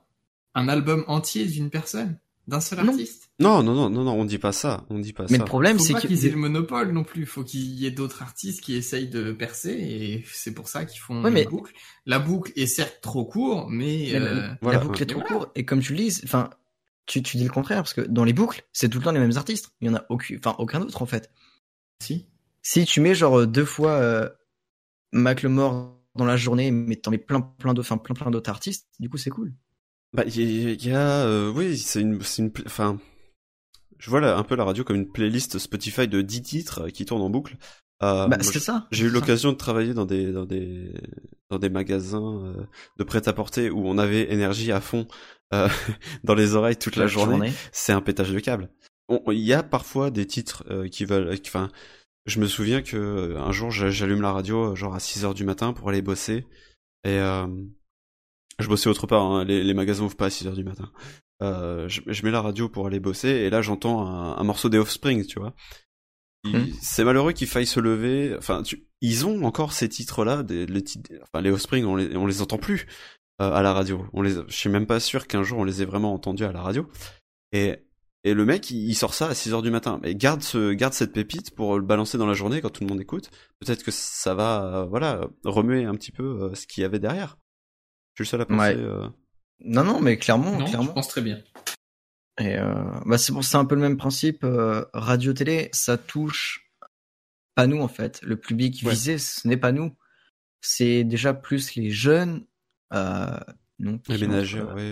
Un 0.54 0.68
album 0.68 1.06
entier 1.08 1.46
d'une 1.46 1.70
personne, 1.70 2.20
d'un 2.48 2.60
seul 2.60 2.80
artiste? 2.82 3.30
Non, 3.40 3.64
non, 3.64 3.74
non, 3.74 3.90
non, 3.90 4.04
non, 4.04 4.14
on 4.20 4.26
dit 4.26 4.38
pas 4.38 4.52
ça. 4.52 4.86
On 4.90 5.00
dit 5.00 5.14
pas 5.14 5.24
Mais 5.30 5.38
ça. 5.38 5.38
le 5.38 5.46
problème, 5.46 5.78
Faut 5.80 5.84
c'est 5.86 5.94
qu'ils 5.94 6.26
aient 6.26 6.30
le 6.32 6.36
monopole 6.38 6.92
non 6.92 7.04
plus. 7.06 7.26
Faut 7.26 7.44
qu'il 7.46 7.62
y 7.62 7.86
ait 7.86 7.92
d'autres 7.92 8.22
artistes 8.22 8.62
qui 8.62 8.76
essayent 8.76 9.08
de 9.08 9.32
percer 9.32 9.72
et 9.72 10.26
c'est 10.32 10.54
pour 10.54 10.68
ça 10.68 10.84
qu'ils 10.86 11.00
font 11.00 11.24
Ouais, 11.24 11.32
mais- 11.32 11.44
une 11.44 11.50
boucle. 11.50 11.74
La 12.06 12.20
boucle 12.20 12.52
est 12.58 12.68
certes 12.68 13.00
trop 13.02 13.24
courte, 13.26 13.68
mais, 13.70 14.10
Mais 14.12 14.20
la- 14.20 14.26
euh, 14.26 14.50
la 14.62 14.80
boucle 14.80 15.02
est 15.02 15.06
trop 15.06 15.20
mais 15.22 15.26
voilà. 15.28 15.46
courte. 15.46 15.52
Et 15.58 15.64
comme 15.66 15.80
tu 15.80 15.94
le 15.94 16.00
dis, 16.00 16.20
enfin, 16.26 16.50
tu, 17.06 17.24
tu 17.24 17.38
dis 17.38 17.46
le 17.46 17.50
contraire 17.50 17.78
parce 17.78 17.94
que 17.94 18.02
dans 18.02 18.26
les 18.26 18.34
boucles, 18.34 18.64
c'est 18.74 18.90
tout 18.90 18.98
le 19.00 19.06
temps 19.06 19.12
les 19.14 19.20
mêmes 19.20 19.38
artistes. 19.38 19.72
Il 19.80 19.88
y 19.88 19.90
en 19.90 19.96
a 19.96 20.06
aucun, 20.10 20.36
enfin, 20.38 20.56
aucun 20.60 20.82
autre 20.82 21.02
en 21.02 21.06
fait. 21.06 21.32
Si. 22.04 22.28
Si 22.62 22.84
tu 22.86 23.00
mets 23.00 23.16
genre 23.16 23.48
deux 23.48 23.66
fois 23.66 23.92
euh, 23.94 24.30
Macklemore 25.12 25.98
dans 26.16 26.26
la 26.26 26.38
journée, 26.38 26.72
mais 26.72 26.96
t'en 26.98 27.12
mets 27.12 27.18
plein, 27.18 27.42
plein 27.42 27.74
d'autres, 27.74 27.88
enfin, 27.88 27.98
plein, 27.98 28.16
plein 28.16 28.32
d'autres 28.32 28.50
artistes, 28.50 28.88
du 29.00 29.10
coup, 29.10 29.18
c'est 29.18 29.30
cool. 29.30 29.54
Bah, 30.14 30.24
il 30.26 30.36
y, 30.40 30.68
a- 30.68 30.72
il 30.74 30.86
y 30.88 30.92
a, 30.92 31.26
euh, 31.26 31.52
oui, 31.54 31.78
c'est 31.78 32.02
une, 32.02 32.22
c'est 32.22 32.42
une, 32.42 32.52
enfin, 32.66 33.00
je 33.98 34.10
vois 34.10 34.20
un 34.36 34.44
peu 34.44 34.56
la 34.56 34.66
radio 34.66 34.84
comme 34.84 34.98
une 34.98 35.10
playlist 35.12 35.58
Spotify 35.58 36.08
de 36.08 36.22
10 36.22 36.42
titres 36.42 36.90
qui 36.90 37.06
tournent 37.06 37.22
en 37.22 37.30
boucle. 37.30 37.56
Euh, 38.04 38.28
Bah, 38.28 38.38
c'est 38.42 38.60
ça, 38.60 38.88
J'ai 38.92 39.06
eu 39.06 39.10
l'occasion 39.10 39.52
de 39.54 39.58
travailler 39.58 39.94
dans 39.94 40.06
des, 40.06 40.32
dans 40.34 40.46
des, 40.46 40.92
dans 41.50 41.60
des 41.60 41.70
magasins 41.70 42.44
euh, 42.44 42.66
de 42.98 43.04
prêt-à-porter 43.04 43.70
où 43.70 43.88
on 43.88 43.98
avait 43.98 44.34
énergie 44.34 44.72
à 44.72 44.82
fond 44.82 45.08
dans 46.24 46.34
les 46.36 46.56
oreilles 46.56 46.78
toute 46.78 46.96
la 46.96 47.04
La 47.04 47.08
journée. 47.08 47.32
journée. 47.36 47.54
C'est 47.72 47.92
un 47.94 48.02
pétage 48.02 48.32
de 48.32 48.40
câble. 48.40 48.70
il 49.10 49.40
y 49.40 49.54
a 49.54 49.64
parfois 49.64 50.10
des 50.12 50.26
titres 50.26 50.64
qui 50.88 51.04
veulent, 51.06 51.38
enfin, 51.46 51.70
je 52.26 52.40
me 52.40 52.48
souviens 52.48 52.82
que 52.82 52.98
euh, 52.98 53.40
un 53.40 53.52
jour 53.52 53.72
j'a- 53.72 53.90
j'allume 53.90 54.22
la 54.22 54.32
radio 54.32 54.72
euh, 54.72 54.76
genre 54.76 54.94
à 54.96 55.00
6 55.00 55.26
heures 55.26 55.34
du 55.34 55.44
matin 55.44 55.74
pour 55.74 55.90
aller 55.90 56.02
bosser 56.02 56.46
et 57.04 57.18
euh, 57.18 57.48
je 58.60 58.68
bossais 58.68 58.90
autre 58.90 59.08
part, 59.08 59.24
hein, 59.24 59.44
les, 59.44 59.64
les 59.64 59.74
magasins 59.74 60.04
ouvrent 60.04 60.16
pas 60.16 60.28
à 60.28 60.30
6 60.30 60.48
heures 60.48 60.56
du 60.56 60.64
matin. 60.64 60.92
Euh, 61.42 61.88
je, 61.90 62.02
je 62.06 62.24
mets 62.24 62.30
la 62.32 62.42
radio 62.42 62.70
pour 62.70 62.86
aller 62.86 63.00
bosser 63.00 63.30
et 63.30 63.50
là 63.50 63.62
j'entends 63.64 64.06
un, 64.06 64.38
un 64.38 64.44
morceau 64.44 64.70
des 64.70 64.78
Offspring, 64.78 65.26
tu 65.26 65.40
vois. 65.40 65.56
Mhm. 66.44 66.72
C'est 66.82 67.04
malheureux 67.04 67.34
qu'il 67.34 67.48
faille 67.48 67.66
se 67.68 67.80
lever. 67.80 68.36
Enfin, 68.38 68.64
tu- 68.64 68.88
ils 69.02 69.26
ont 69.26 69.44
encore 69.44 69.74
ces 69.74 69.90
titres-là, 69.90 70.44
des, 70.44 70.66
les, 70.68 70.84
enfin, 71.24 71.42
les 71.42 71.52
Offspring, 71.52 71.86
on 71.86 71.96
les, 71.96 72.16
on 72.16 72.26
les 72.28 72.42
entend 72.42 72.58
plus 72.58 72.86
euh, 73.42 73.52
à 73.52 73.62
la 73.64 73.74
radio. 73.74 74.06
On 74.14 74.22
les, 74.22 74.34
je 74.48 74.56
suis 74.56 74.70
même 74.70 74.86
pas 74.88 75.00
sûr 75.00 75.26
qu'un 75.28 75.44
jour 75.44 75.58
on 75.60 75.64
les 75.64 75.82
ait 75.82 75.86
vraiment 75.86 76.14
entendus 76.14 76.46
à 76.46 76.52
la 76.52 76.62
radio. 76.62 76.88
Et, 77.52 77.78
et 78.24 78.34
le 78.34 78.46
mec, 78.46 78.70
il, 78.72 78.88
il 78.90 78.96
sort 78.96 79.14
ça 79.14 79.28
à 79.28 79.34
6 79.36 79.54
heures 79.54 79.62
du 79.62 79.72
matin. 79.72 80.00
Mais 80.04 80.14
garde 80.16 80.42
ce, 80.44 80.74
garde 80.74 80.94
cette 80.94 81.14
pépite 81.14 81.56
pour 81.56 81.78
le 81.78 81.84
balancer 81.86 82.18
dans 82.18 82.28
la 82.28 82.34
journée 82.34 82.62
quand 82.62 82.70
tout 82.70 82.84
le 82.84 82.90
monde 82.90 83.02
écoute. 83.02 83.30
Peut-être 83.60 83.84
que 83.84 83.92
ça 83.92 84.34
va, 84.36 84.64
euh, 84.82 84.86
voilà, 84.86 85.28
remuer 85.44 85.86
un 85.86 85.96
petit 85.96 86.12
peu 86.12 86.24
euh, 86.24 86.56
ce 86.56 86.68
qu'il 86.68 86.82
y 86.82 86.86
avait 86.86 87.00
derrière. 87.00 87.38
Je 88.14 88.24
suis 88.24 88.28
le 88.30 88.30
seul 88.38 88.42
à 88.42 88.46
penser. 88.46 88.60
Ouais. 88.60 88.76
euh, 88.78 89.08
Non, 89.62 89.84
non, 89.84 90.00
mais 90.02 90.18
clairement, 90.18 90.58
Non, 90.60 90.66
clairement. 90.66 90.88
je 90.90 90.94
pense 90.94 91.08
très 91.08 91.22
bien. 91.22 91.40
Et 92.40 92.58
euh, 92.58 92.74
bah 93.06 93.18
c'est 93.18 93.56
un 93.58 93.66
peu 93.66 93.76
le 93.76 93.82
même 93.82 93.98
principe. 93.98 94.44
euh, 94.44 94.86
radio 94.94 95.34
télé, 95.34 95.70
ça 95.74 95.98
touche 95.98 96.72
pas 97.56 97.68
nous 97.68 97.82
en 97.82 97.88
fait. 97.90 98.22
Le 98.24 98.38
public 98.38 98.82
Ouais. 98.86 98.92
visé, 98.92 99.18
ce 99.18 99.48
n'est 99.48 99.58
pas 99.58 99.72
nous. 99.72 99.96
C'est 100.62 101.04
déjà 101.04 101.34
plus 101.34 101.76
les 101.76 101.90
jeunes, 101.92 102.46
euh, 102.94 103.38
donc 103.80 104.08
les 104.08 104.28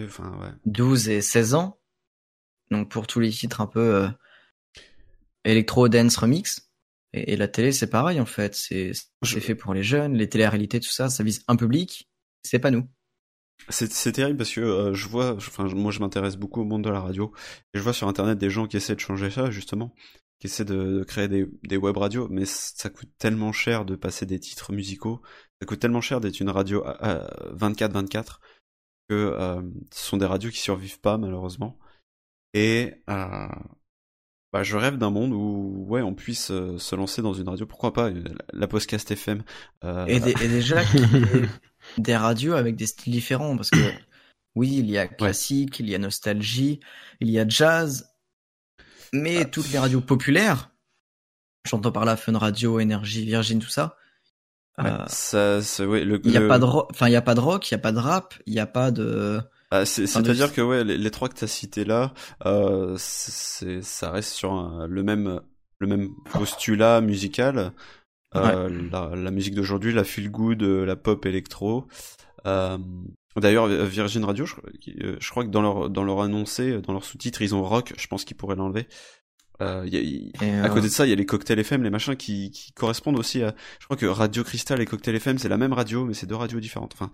enfin, 0.05 0.37
ouais. 0.41 0.51
12 0.65 1.09
et 1.09 1.21
16 1.21 1.53
ans. 1.55 1.78
Donc 2.71 2.89
pour 2.89 3.07
tous 3.07 3.19
les 3.19 3.29
titres 3.29 3.61
un 3.61 3.67
peu 3.67 3.95
euh, 3.95 4.09
électro 5.45 5.89
dance 5.89 6.17
remix. 6.17 6.69
Et, 7.13 7.33
et 7.33 7.37
la 7.37 7.47
télé, 7.47 7.71
c'est 7.71 7.89
pareil 7.89 8.19
en 8.19 8.25
fait. 8.25 8.55
C'est 8.55 8.91
c'est 9.23 9.39
fait 9.39 9.55
pour 9.55 9.73
les 9.73 9.83
jeunes, 9.83 10.13
les 10.13 10.29
télé-réalités, 10.29 10.79
tout 10.79 10.89
ça, 10.89 11.09
ça 11.09 11.23
vise 11.23 11.43
un 11.47 11.55
public. 11.55 12.09
C'est 12.43 12.59
pas 12.59 12.71
nous. 12.71 12.87
C'est 13.67 14.11
terrible 14.13 14.37
parce 14.37 14.53
que 14.53 14.61
euh, 14.61 14.93
je 14.93 15.07
vois, 15.07 15.35
enfin 15.35 15.65
moi 15.75 15.91
je 15.91 15.99
m'intéresse 15.99 16.37
beaucoup 16.37 16.61
au 16.61 16.65
monde 16.65 16.83
de 16.83 16.89
la 16.89 17.01
radio 17.01 17.33
et 17.73 17.77
je 17.77 17.83
vois 17.83 17.93
sur 17.93 18.07
internet 18.07 18.37
des 18.37 18.49
gens 18.49 18.67
qui 18.67 18.77
essaient 18.77 18.95
de 18.95 18.99
changer 18.99 19.29
ça 19.29 19.51
justement, 19.51 19.93
qui 20.39 20.47
essaient 20.47 20.65
de, 20.65 20.99
de 20.99 21.03
créer 21.03 21.27
des, 21.27 21.45
des 21.63 21.77
web 21.77 21.97
radios, 21.97 22.27
mais 22.29 22.45
ça 22.45 22.89
coûte 22.89 23.09
tellement 23.19 23.51
cher 23.51 23.85
de 23.85 23.95
passer 23.95 24.25
des 24.25 24.39
titres 24.39 24.71
musicaux, 24.71 25.21
ça 25.61 25.67
coûte 25.67 25.79
tellement 25.79 26.01
cher 26.01 26.21
d'être 26.21 26.39
une 26.39 26.49
radio 26.49 26.83
24-24 26.83 28.39
que 29.09 29.15
euh, 29.15 29.61
ce 29.91 30.05
sont 30.05 30.17
des 30.17 30.25
radios 30.25 30.51
qui 30.51 30.59
survivent 30.59 31.01
pas 31.01 31.17
malheureusement. 31.17 31.77
Et 32.53 32.95
euh, 33.09 33.47
bah, 34.51 34.63
je 34.63 34.75
rêve 34.77 34.97
d'un 34.97 35.11
monde 35.11 35.31
où 35.33 35.85
ouais 35.87 36.01
on 36.01 36.15
puisse 36.15 36.49
euh, 36.51 36.77
se 36.79 36.95
lancer 36.95 37.21
dans 37.21 37.33
une 37.33 37.47
radio, 37.47 37.65
pourquoi 37.65 37.93
pas 37.93 38.09
euh, 38.09 38.23
la 38.53 38.67
Postcast 38.67 39.11
FM. 39.11 39.43
euh, 39.83 40.05
Et, 40.07 40.19
des- 40.19 40.31
et 40.31 40.47
déjà 40.47 40.77
des 41.97 42.15
radios 42.17 42.53
avec 42.53 42.75
des 42.75 42.87
styles 42.87 43.13
différents 43.13 43.55
parce 43.55 43.69
que 43.69 43.77
oui, 44.55 44.77
il 44.79 44.89
y 44.89 44.97
a 44.97 45.07
classique, 45.07 45.79
il 45.79 45.87
y 45.89 45.95
a 45.95 45.99
nostalgie, 45.99 46.79
il 47.19 47.29
y 47.29 47.39
a 47.39 47.47
jazz, 47.47 48.09
mais 49.13 49.45
toutes 49.45 49.71
les 49.71 49.77
radios 49.79 50.01
populaires, 50.01 50.71
j'entends 51.67 51.91
par 51.91 52.05
là 52.05 52.17
Fun 52.17 52.37
Radio, 52.37 52.79
Énergie, 52.79 53.25
Virgin, 53.25 53.59
tout 53.59 53.69
ça. 53.69 53.95
ouais, 54.79 54.85
euh, 54.89 55.05
ça, 55.07 55.61
c'est- 55.61 55.85
ouais, 55.85 56.03
le- 56.03 56.19
il 56.23 56.31
y 56.31 56.37
a 56.37 56.39
le- 56.41 56.47
pas 56.47 56.57
de 56.59 56.65
rock, 56.65 56.87
enfin 56.91 57.07
il 57.07 57.11
y 57.13 57.15
a 57.15 57.21
pas 57.21 57.35
de 57.35 57.39
rock, 57.39 57.69
il 57.69 57.73
y 57.73 57.75
a 57.75 57.79
pas 57.79 57.91
de 57.91 57.99
rap, 57.99 58.33
il 58.47 58.53
y 58.55 58.59
a 58.59 58.65
pas 58.65 58.89
de 58.91 59.39
Ah, 59.71 59.81
Enfin, 59.81 59.85
c'est-à-dire 59.85 60.51
que 60.53 60.61
ouais, 60.61 60.83
les, 60.83 60.97
les 60.97 61.11
trois 61.11 61.29
que 61.29 61.35
t'as 61.35 61.47
cités 61.47 61.85
là, 61.85 62.13
euh, 62.45 62.95
ça 62.97 64.11
reste 64.11 64.31
sur 64.33 64.51
un- 64.53 64.87
le 64.87 65.03
même, 65.03 65.39
le 65.79 65.87
même 65.87 66.09
postulat 66.31 67.01
musical. 67.01 67.71
Euh, 68.35 68.69
la, 68.91 69.15
la 69.15 69.31
musique 69.31 69.55
d'aujourd'hui, 69.55 69.91
la 69.93 70.03
feel 70.03 70.29
good, 70.29 70.61
euh, 70.63 70.85
la 70.85 70.95
pop 70.95 71.25
électro. 71.25 71.87
Euh, 72.45 72.77
d'ailleurs, 73.35 73.67
Virgin 73.67 74.23
Radio, 74.23 74.45
je, 74.45 74.55
euh, 75.03 75.17
je 75.19 75.29
crois 75.31 75.43
que 75.43 75.49
dans 75.49 75.61
leur, 75.63 75.89
dans 75.89 76.03
leur 76.03 76.21
annoncé, 76.21 76.79
dans 76.81 76.93
leur 76.93 77.03
sous-titre, 77.03 77.41
ils 77.41 77.53
ont 77.55 77.63
rock. 77.63 77.93
Je 77.97 78.07
pense 78.07 78.25
qu'ils 78.25 78.37
pourraient 78.37 78.55
l'enlever. 78.55 78.87
Euh, 79.61 79.83
y 79.87 79.97
a- 79.97 79.99
Et, 80.45 80.51
À 80.59 80.65
euh, 80.65 80.69
côté 80.69 80.83
de 80.83 80.91
ça, 80.93 81.05
il 81.05 81.09
y 81.09 81.13
a 81.13 81.15
les 81.15 81.25
cocktails 81.25 81.59
FM, 81.59 81.83
les 81.83 81.89
machins 81.89 82.15
qui, 82.15 82.49
qui 82.51 82.71
correspondent 82.71 83.17
aussi 83.19 83.41
à. 83.43 83.55
Je 83.79 83.85
crois 83.85 83.97
que 83.97 84.05
Radio 84.05 84.43
Cristal 84.43 84.79
et 84.79 84.85
Cocktail 84.85 85.15
FM, 85.15 85.37
c'est 85.37 85.49
la 85.49 85.57
même 85.57 85.73
radio, 85.73 86.05
mais 86.05 86.13
c'est 86.13 86.27
deux 86.27 86.35
radios 86.35 86.59
différentes. 86.59 86.93
Enfin, 86.93 87.11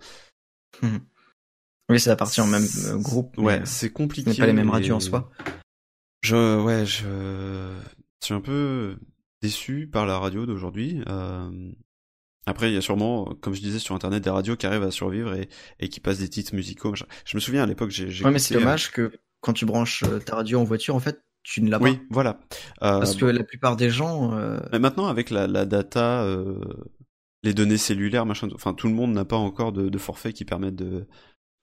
Oui, 1.88 2.00
ça 2.00 2.12
appartient 2.12 2.40
au 2.40 2.46
même 2.46 2.66
euh, 2.86 2.96
groupe. 2.96 3.36
Ouais, 3.38 3.60
euh, 3.60 3.64
c'est 3.64 3.86
ce 3.88 3.92
compliqué. 3.92 4.30
n'est 4.30 4.36
pas 4.36 4.46
les 4.46 4.52
mêmes 4.52 4.70
radios 4.70 4.96
en 4.96 5.00
soi. 5.00 5.30
Je, 6.22 6.60
ouais, 6.60 6.84
je, 6.86 7.04
je 8.20 8.24
suis 8.26 8.34
un 8.34 8.40
peu 8.40 8.96
déçu 9.42 9.86
par 9.90 10.06
la 10.06 10.18
radio 10.18 10.46
d'aujourd'hui. 10.46 11.00
Euh, 11.08 11.50
Après, 12.46 12.70
il 12.70 12.74
y 12.74 12.76
a 12.76 12.80
sûrement, 12.80 13.26
comme 13.40 13.54
je 13.54 13.60
disais 13.60 13.78
sur 13.78 13.94
Internet, 13.94 14.24
des 14.24 14.30
radios 14.30 14.56
qui 14.56 14.66
arrivent 14.66 14.82
à 14.82 14.90
survivre 14.90 15.34
et, 15.34 15.48
et 15.78 15.88
qui 15.88 16.00
passent 16.00 16.18
des 16.18 16.28
titres 16.28 16.54
musicaux. 16.54 16.90
machin. 16.90 17.06
Je 17.24 17.36
me 17.36 17.40
souviens 17.40 17.62
à 17.62 17.66
l'époque, 17.66 17.90
j'ai. 17.90 18.06
Ouais, 18.24 18.30
mais 18.32 18.38
c'est 18.40 18.54
dommage 18.54 18.90
que 18.90 19.12
quand 19.40 19.52
tu 19.52 19.64
branches 19.66 20.02
ta 20.24 20.34
radio 20.36 20.58
en 20.60 20.64
voiture, 20.64 20.96
en 20.96 21.00
fait, 21.00 21.22
tu 21.44 21.62
ne 21.62 21.70
l'as 21.70 21.76
euh, 21.76 21.80
Oui, 21.82 21.96
pas. 21.96 22.02
voilà. 22.10 22.40
Euh, 22.82 22.98
Parce 22.98 23.14
que 23.14 23.26
la 23.26 23.44
plupart 23.44 23.76
des 23.76 23.90
gens, 23.90 24.34
euh, 24.36 24.58
Mais 24.72 24.80
maintenant, 24.80 25.06
avec 25.06 25.30
la, 25.30 25.46
la 25.46 25.64
data, 25.66 26.24
euh, 26.24 26.58
les 27.44 27.54
données 27.54 27.76
cellulaires, 27.78 28.26
machin, 28.26 28.48
enfin, 28.52 28.74
tout 28.74 28.88
le 28.88 28.94
monde 28.94 29.12
n'a 29.12 29.24
pas 29.24 29.36
encore 29.36 29.70
de, 29.72 29.88
de 29.88 29.98
forfait 29.98 30.32
qui 30.32 30.44
permettent 30.44 30.74
de, 30.74 31.06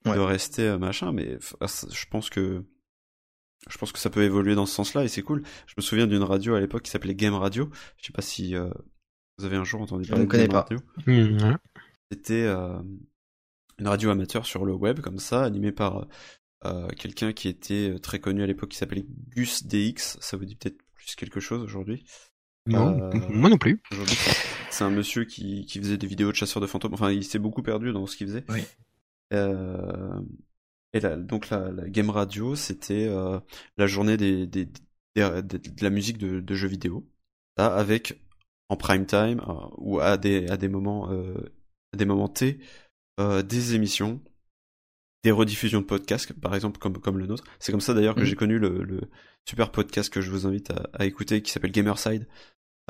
de 0.05 0.19
rester 0.19 0.63
euh, 0.67 0.77
machin, 0.77 1.11
mais 1.11 1.37
ah, 1.61 1.65
je 1.91 2.05
pense 2.09 2.29
que 2.29 2.63
je 3.69 3.77
pense 3.77 3.91
que 3.93 3.99
ça 3.99 4.09
peut 4.09 4.23
évoluer 4.23 4.55
dans 4.55 4.65
ce 4.65 4.75
sens-là 4.75 5.03
et 5.05 5.07
c'est 5.07 5.21
cool. 5.21 5.43
Je 5.67 5.73
me 5.77 5.81
souviens 5.81 6.05
d'une 6.07 6.23
radio 6.23 6.55
à 6.55 6.59
l'époque 6.59 6.81
qui 6.83 6.91
s'appelait 6.91 7.15
Game 7.15 7.33
Radio. 7.33 7.69
Je 7.97 8.07
sais 8.07 8.11
pas 8.13 8.21
si 8.21 8.55
euh, 8.55 8.69
vous 9.37 9.45
avez 9.45 9.55
un 9.55 9.63
jour 9.63 9.81
entendu 9.81 10.03
Je 10.03 10.09
parler 10.09 10.23
ne 10.23 10.27
de 10.27 10.31
connais 10.31 10.43
Game 10.47 10.51
pas. 10.51 10.61
Radio. 10.61 10.79
Mhm. 11.07 11.57
C'était 12.11 12.43
euh, 12.43 12.81
une 13.79 13.87
radio 13.87 14.09
amateur 14.09 14.45
sur 14.45 14.65
le 14.65 14.73
web 14.73 14.99
comme 14.99 15.17
ça, 15.19 15.43
animée 15.45 15.71
par 15.71 16.07
euh, 16.65 16.87
quelqu'un 16.89 17.31
qui 17.31 17.47
était 17.47 17.97
très 18.01 18.19
connu 18.19 18.43
à 18.43 18.47
l'époque 18.47 18.69
qui 18.71 18.77
s'appelait 18.77 19.05
Gus 19.29 19.65
DX. 19.65 20.17
Ça 20.19 20.35
vous 20.37 20.43
dit 20.45 20.55
peut-être 20.55 20.77
plus 20.93 21.15
quelque 21.15 21.39
chose 21.39 21.61
aujourd'hui? 21.63 22.05
Non, 22.65 22.99
Euh, 23.01 23.11
moi 23.29 23.49
non 23.49 23.57
plus. 23.57 23.81
C'est- 23.91 24.37
c'est 24.71 24.83
un 24.83 24.89
monsieur 24.89 25.23
qui, 25.25 25.65
qui 25.65 25.79
faisait 25.79 25.97
des 25.97 26.07
vidéos 26.07 26.31
de 26.31 26.35
chasseurs 26.35 26.61
de 26.61 26.67
fantômes. 26.67 26.93
Enfin, 26.93 27.11
il 27.11 27.23
s'est 27.23 27.39
beaucoup 27.39 27.61
perdu 27.63 27.91
dans 27.93 28.05
ce 28.07 28.15
qu'il 28.17 28.27
faisait. 28.27 28.43
Euh, 29.33 30.19
et 30.93 30.99
là, 30.99 31.15
donc 31.17 31.49
la, 31.49 31.71
la 31.71 31.89
game 31.89 32.09
radio, 32.09 32.55
c'était 32.55 33.07
euh, 33.09 33.39
la 33.77 33.87
journée 33.87 34.17
des, 34.17 34.45
des, 34.47 34.65
des- 35.15 35.41
des- 35.43 35.59
de 35.59 35.83
la 35.83 35.89
musique 35.89 36.17
de, 36.17 36.39
de 36.39 36.55
jeux 36.55 36.67
vidéo, 36.67 37.07
Là, 37.57 37.67
avec 37.75 38.21
en 38.69 38.77
prime 38.77 39.05
time 39.05 39.41
euh, 39.47 39.53
ou 39.77 39.99
à 39.99 40.17
des 40.17 40.47
à 40.49 40.57
des 40.57 40.67
moments 40.69 41.11
euh, 41.11 41.35
à 41.93 41.97
des 41.97 42.05
moments 42.05 42.27
T, 42.29 42.59
euh, 43.19 43.43
des 43.43 43.75
émissions, 43.75 44.21
des 45.23 45.31
rediffusions 45.31 45.81
de 45.81 45.85
podcasts, 45.85 46.33
par 46.33 46.53
exemple 46.55 46.79
comme 46.79 46.97
comme 46.99 47.17
le 47.17 47.27
nôtre. 47.27 47.43
C'est 47.59 47.71
comme 47.71 47.81
ça 47.81 47.93
d'ailleurs 47.93 48.15
que 48.15 48.21
Mhm. 48.21 48.25
j'ai 48.25 48.35
connu 48.35 48.59
le, 48.59 48.83
le 48.83 49.01
super 49.47 49.71
podcast 49.71 50.11
que 50.13 50.21
je 50.21 50.31
vous 50.31 50.45
invite 50.47 50.71
à, 50.71 50.89
à 50.93 51.05
écouter, 51.05 51.41
qui 51.41 51.51
s'appelle 51.51 51.71
Gamerside. 51.71 52.27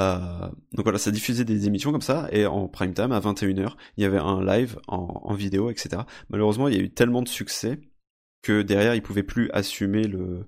Euh, 0.01 0.49
donc 0.73 0.83
voilà, 0.85 0.97
ça 0.97 1.11
diffusait 1.11 1.45
des 1.45 1.67
émissions 1.67 1.91
comme 1.91 2.01
ça, 2.01 2.27
et 2.31 2.45
en 2.45 2.67
prime 2.67 2.93
time, 2.93 3.11
à 3.11 3.19
21h, 3.19 3.75
il 3.97 4.01
y 4.03 4.05
avait 4.05 4.17
un 4.17 4.43
live 4.43 4.79
en, 4.87 5.21
en 5.23 5.33
vidéo, 5.35 5.69
etc. 5.69 6.03
Malheureusement, 6.29 6.67
il 6.67 6.75
y 6.75 6.79
a 6.79 6.81
eu 6.81 6.89
tellement 6.89 7.21
de 7.21 7.27
succès 7.29 7.79
que 8.41 8.61
derrière, 8.61 8.95
ils 8.95 9.03
pouvaient 9.03 9.23
plus 9.23 9.49
assumer 9.51 10.03
le, 10.07 10.47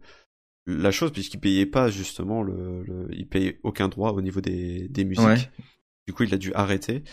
la 0.66 0.92
chose, 0.92 1.12
puisqu'ils 1.12 1.40
payaient 1.40 1.66
pas 1.68 1.90
justement 1.90 2.42
le, 2.42 2.82
le 2.84 3.08
ils 3.14 3.28
payaient 3.28 3.60
aucun 3.64 3.88
droit 3.88 4.12
au 4.14 4.22
niveau 4.22 4.42
des, 4.42 4.88
des 4.90 5.06
musiques. 5.06 5.24
Ouais. 5.26 5.52
Du 6.08 6.14
coup, 6.14 6.24
il 6.24 6.34
a 6.34 6.38
dû 6.38 6.54
arrêter, 6.54 7.04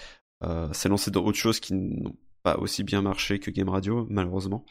euh, 0.43 0.73
s'est 0.73 0.89
lancé 0.89 1.11
dans 1.11 1.25
autre 1.25 1.39
chose 1.39 1.61
qui 1.61 1.75
n'ont 1.75 2.17
pas 2.43 2.59
aussi 2.59 2.83
bien 2.83 3.03
marché 3.03 3.39
que 3.39 3.51
Game 3.51 3.69
Radio, 3.69 4.07
malheureusement. 4.11 4.65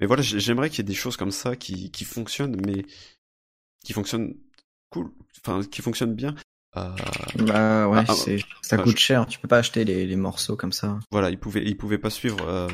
Mais 0.00 0.06
voilà, 0.06 0.22
j'ai- 0.22 0.40
j'aimerais 0.40 0.70
qu'il 0.70 0.78
y 0.78 0.80
ait 0.80 0.84
des 0.84 0.94
choses 0.94 1.16
comme 1.16 1.30
ça 1.32 1.54
qui, 1.56 1.90
qui 1.90 2.04
fonctionnent, 2.04 2.56
mais 2.66 2.84
qui 3.84 3.92
fonctionnent 3.92 4.34
cool, 4.90 5.10
enfin, 5.44 5.62
qui 5.64 5.82
fonctionnent 5.82 6.14
bien. 6.14 6.34
Euh, 6.76 6.88
bah 7.38 7.88
ouais, 7.88 7.98
ah, 7.98 8.04
ah, 8.08 8.14
c'est, 8.14 8.38
ça 8.62 8.78
coûte 8.78 8.96
je- 8.96 9.02
cher. 9.02 9.26
Tu 9.26 9.38
peux 9.40 9.48
pas 9.48 9.58
acheter 9.58 9.84
les, 9.84 10.06
les 10.06 10.16
morceaux 10.16 10.56
comme 10.56 10.72
ça. 10.72 10.98
voilà, 11.10 11.30
ils 11.30 11.38
pouvaient, 11.38 11.64
ils 11.64 11.76
pouvaient 11.76 11.98
pas 11.98 12.10
suivre. 12.10 12.46
euh, 12.48 12.68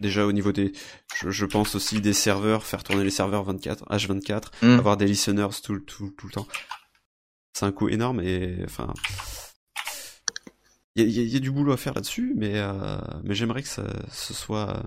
déjà 0.00 0.26
au 0.26 0.32
niveau 0.32 0.50
des, 0.52 0.72
je, 1.16 1.30
je 1.30 1.46
pense 1.46 1.76
aussi 1.76 2.00
des 2.00 2.12
serveurs, 2.12 2.64
faire 2.66 2.82
tourner 2.82 3.04
les 3.04 3.10
serveurs 3.10 3.44
24, 3.44 3.84
H24, 3.88 4.42
Mm. 4.62 4.78
avoir 4.78 4.96
des 4.96 5.06
listeners 5.06 5.48
tout, 5.62 5.78
tout, 5.80 6.10
tout 6.18 6.26
le 6.26 6.32
temps. 6.32 6.48
C'est 7.56 7.64
un 7.66 7.72
coût 7.72 7.88
énorme 7.88 8.20
et 8.20 8.58
enfin, 8.64 8.92
il 10.96 11.08
y 11.08 11.20
a, 11.20 11.22
y 11.22 11.36
y 11.36 11.40
du 11.40 11.50
boulot 11.52 11.72
à 11.72 11.76
faire 11.76 11.94
là-dessus, 11.94 12.32
mais 12.36 12.54
euh, 12.56 12.98
mais 13.22 13.34
j'aimerais 13.34 13.62
que 13.62 13.68
ça, 13.68 13.84
ce 14.10 14.34
soit, 14.34 14.82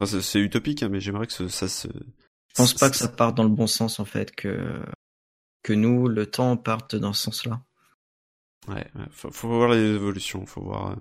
enfin, 0.00 0.20
c'est- 0.20 0.38
utopique, 0.40 0.82
hein, 0.82 0.88
mais 0.88 1.00
j'aimerais 1.00 1.26
que 1.26 1.32
ce- 1.32 1.48
ça 1.48 1.68
se. 1.68 1.88
Je 1.88 2.54
pense 2.62 2.74
pas 2.74 2.90
que 2.90 2.96
ça 2.96 3.08
parte 3.08 3.36
dans 3.36 3.42
le 3.44 3.48
bon 3.50 3.66
sens 3.66 3.98
en 4.00 4.04
fait, 4.04 4.34
que 4.34 4.80
que 5.66 5.72
nous, 5.72 6.06
le 6.06 6.26
temps 6.26 6.56
parte 6.56 6.94
dans 6.94 7.12
ce 7.12 7.24
sens-là. 7.24 7.60
Ouais, 8.68 8.74
ouais, 8.94 9.06
faut, 9.10 9.30
faut 9.32 9.48
voir 9.48 9.70
l'évolution, 9.70 10.46
faut 10.46 10.62
voir. 10.62 10.90
euh, 10.92 10.96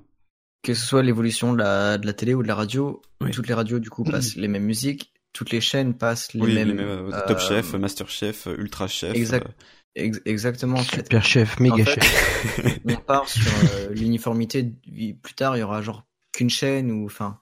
Que 0.64 0.74
ce 0.74 0.86
soit 0.86 1.04
l'évolution 1.04 1.54
de 1.54 1.60
la, 1.60 1.98
de 2.00 2.06
la 2.08 2.14
télé 2.14 2.34
ou 2.34 2.42
de 2.42 2.48
la 2.48 2.56
radio, 2.56 3.02
toutes 3.32 3.48
les 3.48 3.54
radios 3.54 3.80
du 3.80 3.90
coup 3.90 4.04
passent 4.12 4.36
les 4.36 4.48
mêmes 4.48 4.66
musiques. 4.66 5.14
toutes 5.34 5.52
les 5.52 5.62
chaînes 5.62 5.94
passent 5.94 6.34
les 6.34 6.42
oui, 6.42 6.56
mêmes. 6.56 6.68
les 6.70 6.74
mêmes 6.74 6.88
euh, 7.14 7.22
Top 7.28 7.38
euh, 7.38 7.40
Chef, 7.48 7.74
Master 7.76 8.10
Chef, 8.10 8.48
Ultra 8.58 8.88
Chef. 8.88 9.16
Exact. 9.16 9.46
euh, 9.48 9.52
Ex- 9.98 10.22
exactement. 10.26 10.80
En 10.80 10.84
fait. 10.84 11.04
Super 11.04 11.24
chef, 11.24 11.60
méga 11.60 11.76
En 11.76 11.86
fait, 11.86 12.04
chef. 12.04 12.80
on 12.86 12.96
part 12.98 13.30
sur 13.30 13.50
euh, 13.76 13.90
l'uniformité. 13.94 14.74
Plus 15.22 15.34
tard, 15.36 15.56
il 15.56 15.62
y 15.62 15.64
aura 15.64 15.82
genre 15.82 16.06
qu'une 16.34 16.50
chaîne 16.50 16.92
ou 16.92 17.06
enfin. 17.06 17.40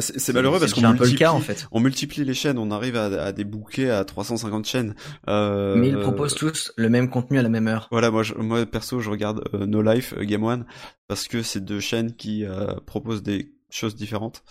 Ah, 0.00 0.18
C'est 0.18 0.32
malheureux 0.32 0.58
parce 0.60 0.72
qu'on 0.74 0.80
le 0.82 0.88
multiplie, 0.88 1.14
cas, 1.16 1.32
en 1.32 1.40
fait. 1.40 1.68
on 1.72 1.80
multiplie 1.80 2.24
les 2.24 2.34
chaînes, 2.34 2.58
on 2.58 2.70
arrive 2.70 2.96
à, 2.96 3.04
à 3.24 3.32
des 3.32 3.44
bouquets 3.44 3.90
à 3.90 4.04
350 4.04 4.66
chaînes. 4.66 4.94
Euh, 5.28 5.76
Mais 5.76 5.88
ils 5.88 5.98
proposent 5.98 6.34
tous 6.34 6.72
le 6.76 6.88
même 6.88 7.08
contenu 7.10 7.38
à 7.38 7.42
la 7.42 7.48
même 7.48 7.68
heure. 7.68 7.88
Voilà, 7.90 8.10
moi, 8.10 8.22
je, 8.22 8.34
moi 8.34 8.64
perso, 8.66 9.00
je 9.00 9.10
regarde 9.10 9.42
euh, 9.54 9.66
No 9.66 9.82
Life, 9.82 10.14
euh, 10.16 10.24
Game 10.24 10.42
One, 10.44 10.64
parce 11.08 11.28
que 11.28 11.42
c'est 11.42 11.64
deux 11.64 11.80
chaînes 11.80 12.14
qui 12.16 12.44
euh, 12.44 12.74
proposent 12.86 13.22
des 13.22 13.52
choses 13.70 13.94
différentes. 13.94 14.42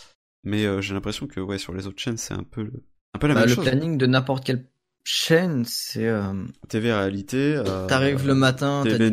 Mais 0.43 0.65
j'ai 0.81 0.93
l'impression 0.93 1.27
que 1.27 1.39
ouais, 1.41 1.57
sur 1.57 1.73
les 1.73 1.85
autres 1.85 1.99
chaînes, 1.99 2.17
c'est 2.17 2.34
un 2.34 2.43
peu, 2.43 2.63
le- 2.63 2.84
un 3.13 3.19
peu 3.19 3.27
la 3.27 3.34
Bah, 3.34 3.41
même 3.41 3.49
le 3.49 3.55
chose. 3.55 3.65
planning 3.65 3.97
de 3.97 4.05
n'importe 4.05 4.45
quelle 4.45 4.65
chaîne, 5.03 5.65
c'est. 5.65 6.09
TV 6.69 6.93
réalité. 6.93 7.61
T'arrives 7.89 8.26
le 8.26 8.35
matin, 8.35 8.84
t'as 8.85 8.97
du 8.97 9.11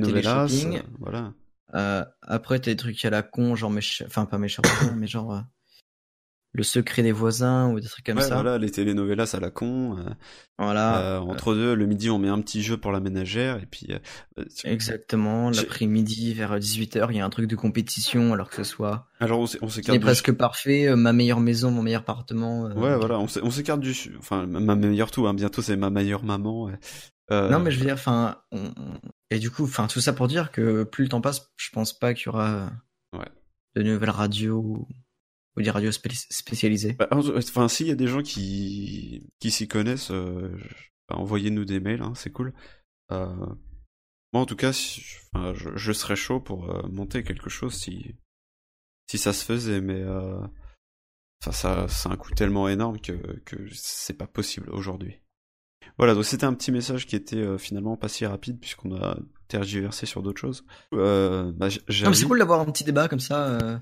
voilà. 1.01 1.33
Euh, 1.75 2.05
après, 2.23 2.61
t'as 2.61 2.71
des 2.71 2.77
trucs 2.77 3.05
à 3.05 3.11
la 3.11 3.23
con, 3.23 3.57
genre 3.57 3.71
mes 3.71 3.81
enfin 4.07 4.25
pas 4.25 4.39
mes 4.39 4.49
mais 4.95 5.07
genre 5.09 5.43
le 6.57 6.63
secret 6.63 7.03
des 7.03 7.13
voisins 7.13 7.71
ou 7.71 7.79
des 7.81 7.87
trucs 7.87 8.07
comme 8.07 8.17
Ouais, 8.17 8.23
ça. 8.25 8.35
voilà, 8.35 8.57
les 8.59 8.71
telenovelas 8.71 9.31
à 9.35 9.41
la 9.41 9.51
con. 9.51 9.99
euh, 9.99 10.11
Voilà. 10.59 11.01
euh, 11.01 11.19
entre 11.21 11.55
deux, 11.55 11.75
le 11.75 11.87
midi, 11.87 12.09
on 12.11 12.19
met 12.19 12.29
un 12.29 12.41
petit 12.41 12.63
jeu 12.63 12.77
pour 12.79 12.91
la 12.93 13.01
ménagère, 13.01 13.63
et 13.63 13.67
puis. 13.67 13.89
euh, 14.39 14.45
Exactement. 14.65 15.51
L'après-midi, 15.51 16.35
vers 16.35 16.59
18h, 16.59 17.09
il 17.11 17.17
y 17.19 17.21
a 17.21 17.25
un 17.25 17.31
truc 17.31 17.47
de 17.49 17.57
compétition, 17.57 18.33
alors 18.33 18.49
que 18.49 18.57
ce 18.57 18.65
soit. 18.65 19.07
Alors, 19.21 19.41
on 19.41 19.47
s'écarte 19.69 19.99
du- 19.99 20.01
presque 20.05 20.33
parfait, 20.33 20.95
ma 20.97 21.13
meilleure 21.13 21.41
maison, 21.41 21.71
mon 21.71 21.83
meilleur 21.83 22.01
appartement. 22.03 22.65
Ouais, 22.75 22.97
voilà, 22.97 23.19
on 23.19 23.29
s'é- 23.29 23.41
on 23.43 23.51
s'écarte 23.51 23.81
du. 23.81 23.95
Enfin, 24.19 24.47
ma 24.47 24.75
meilleure 24.77 25.11
tout, 25.11 25.27
hein, 25.27 25.35
bientôt 25.35 25.63
c'est 25.63 25.77
ma 25.77 25.91
meilleure 25.91 26.25
maman. 26.25 26.71
Non, 27.31 27.59
mais 27.59 27.71
je 27.71 27.79
veux 27.79 27.85
dire, 27.87 27.95
enfin, 27.95 28.37
on- 28.53 28.73
et 29.31 29.39
du 29.39 29.51
coup, 29.51 29.65
enfin, 29.65 29.89
tout 29.89 30.01
ça 30.01 30.13
pour 30.13 30.29
dire 30.29 30.53
que 30.53 30.85
plus 30.85 31.05
le 31.05 31.09
temps 31.11 31.21
passe, 31.21 31.51
je 31.57 31.71
pense 31.73 31.93
pas 31.99 32.15
qu'il 32.15 32.27
y 32.27 32.29
aura 32.29 32.71
Ouais. 33.13 33.27
de 33.75 33.83
nouvelles 33.83 34.11
radios 34.11 34.59
ou, 34.59 34.89
ou 35.57 35.63
des 35.63 35.71
radios 35.71 35.91
spé- 35.93 36.11
spécialisées. 36.31 36.95
Bah, 36.95 37.09
en- 37.11 37.21
Enfin, 37.37 37.69
s'il 37.69 37.87
y 37.87 37.91
a 37.91 37.95
des 37.97 38.07
gens 38.09 38.23
qui, 38.23 39.27
qui 39.41 39.51
s'y 39.51 39.69
connaissent, 39.69 40.11
euh, 40.11 40.51
bah, 41.09 41.17
envoyez-nous 41.17 41.65
des 41.65 41.81
mails, 41.81 42.03
hein, 42.03 42.13
c'est 42.15 42.31
cool. 42.31 42.53
Euh, 43.13 43.27
moi, 44.33 44.43
en 44.43 44.47
tout 44.47 44.57
cas, 44.57 44.73
si- 44.73 45.03
enfin, 45.33 45.55
je, 45.55 45.71
je 45.77 45.93
serais 45.93 46.17
chaud 46.17 46.41
pour 46.41 46.71
euh, 46.71 46.87
monter 46.89 47.23
quelque 47.23 47.49
chose 47.51 47.75
si, 47.75 48.17
si 49.11 49.19
ça 49.19 49.33
se 49.33 49.45
faisait, 49.45 49.81
mais 49.81 50.01
euh, 50.01 50.39
enfin, 51.43 51.53
ça, 51.53 51.87
c'est 51.89 52.09
un 52.09 52.17
coût 52.17 52.33
tellement 52.33 52.69
énorme 52.69 53.01
que, 53.01 53.13
que 53.45 53.57
c'est 53.73 54.17
pas 54.19 54.27
possible 54.27 54.69
aujourd'hui. 54.71 55.21
Voilà, 55.99 56.15
donc 56.15 56.25
c'était 56.27 56.45
un 56.45 56.53
petit 56.53 56.73
message 56.73 57.07
qui 57.07 57.17
était 57.17 57.37
euh, 57.37 57.57
finalement 57.57 57.97
pas 57.97 58.09
si 58.09 58.27
rapide 58.27 58.59
puisqu'on 58.61 58.95
a 58.97 59.19
tergiversé 59.49 60.05
sur 60.05 60.23
d'autres 60.23 60.41
choses. 60.41 60.67
Euh, 60.93 61.53
bah, 61.53 61.69
Non, 61.69 62.11
mais 62.11 62.15
c'est 62.15 62.27
cool 62.27 62.39
d'avoir 62.41 62.61
un 62.61 62.67
petit 62.67 62.85
débat 62.85 63.09
comme 63.09 63.21
ça. 63.21 63.47
euh. 63.63 63.79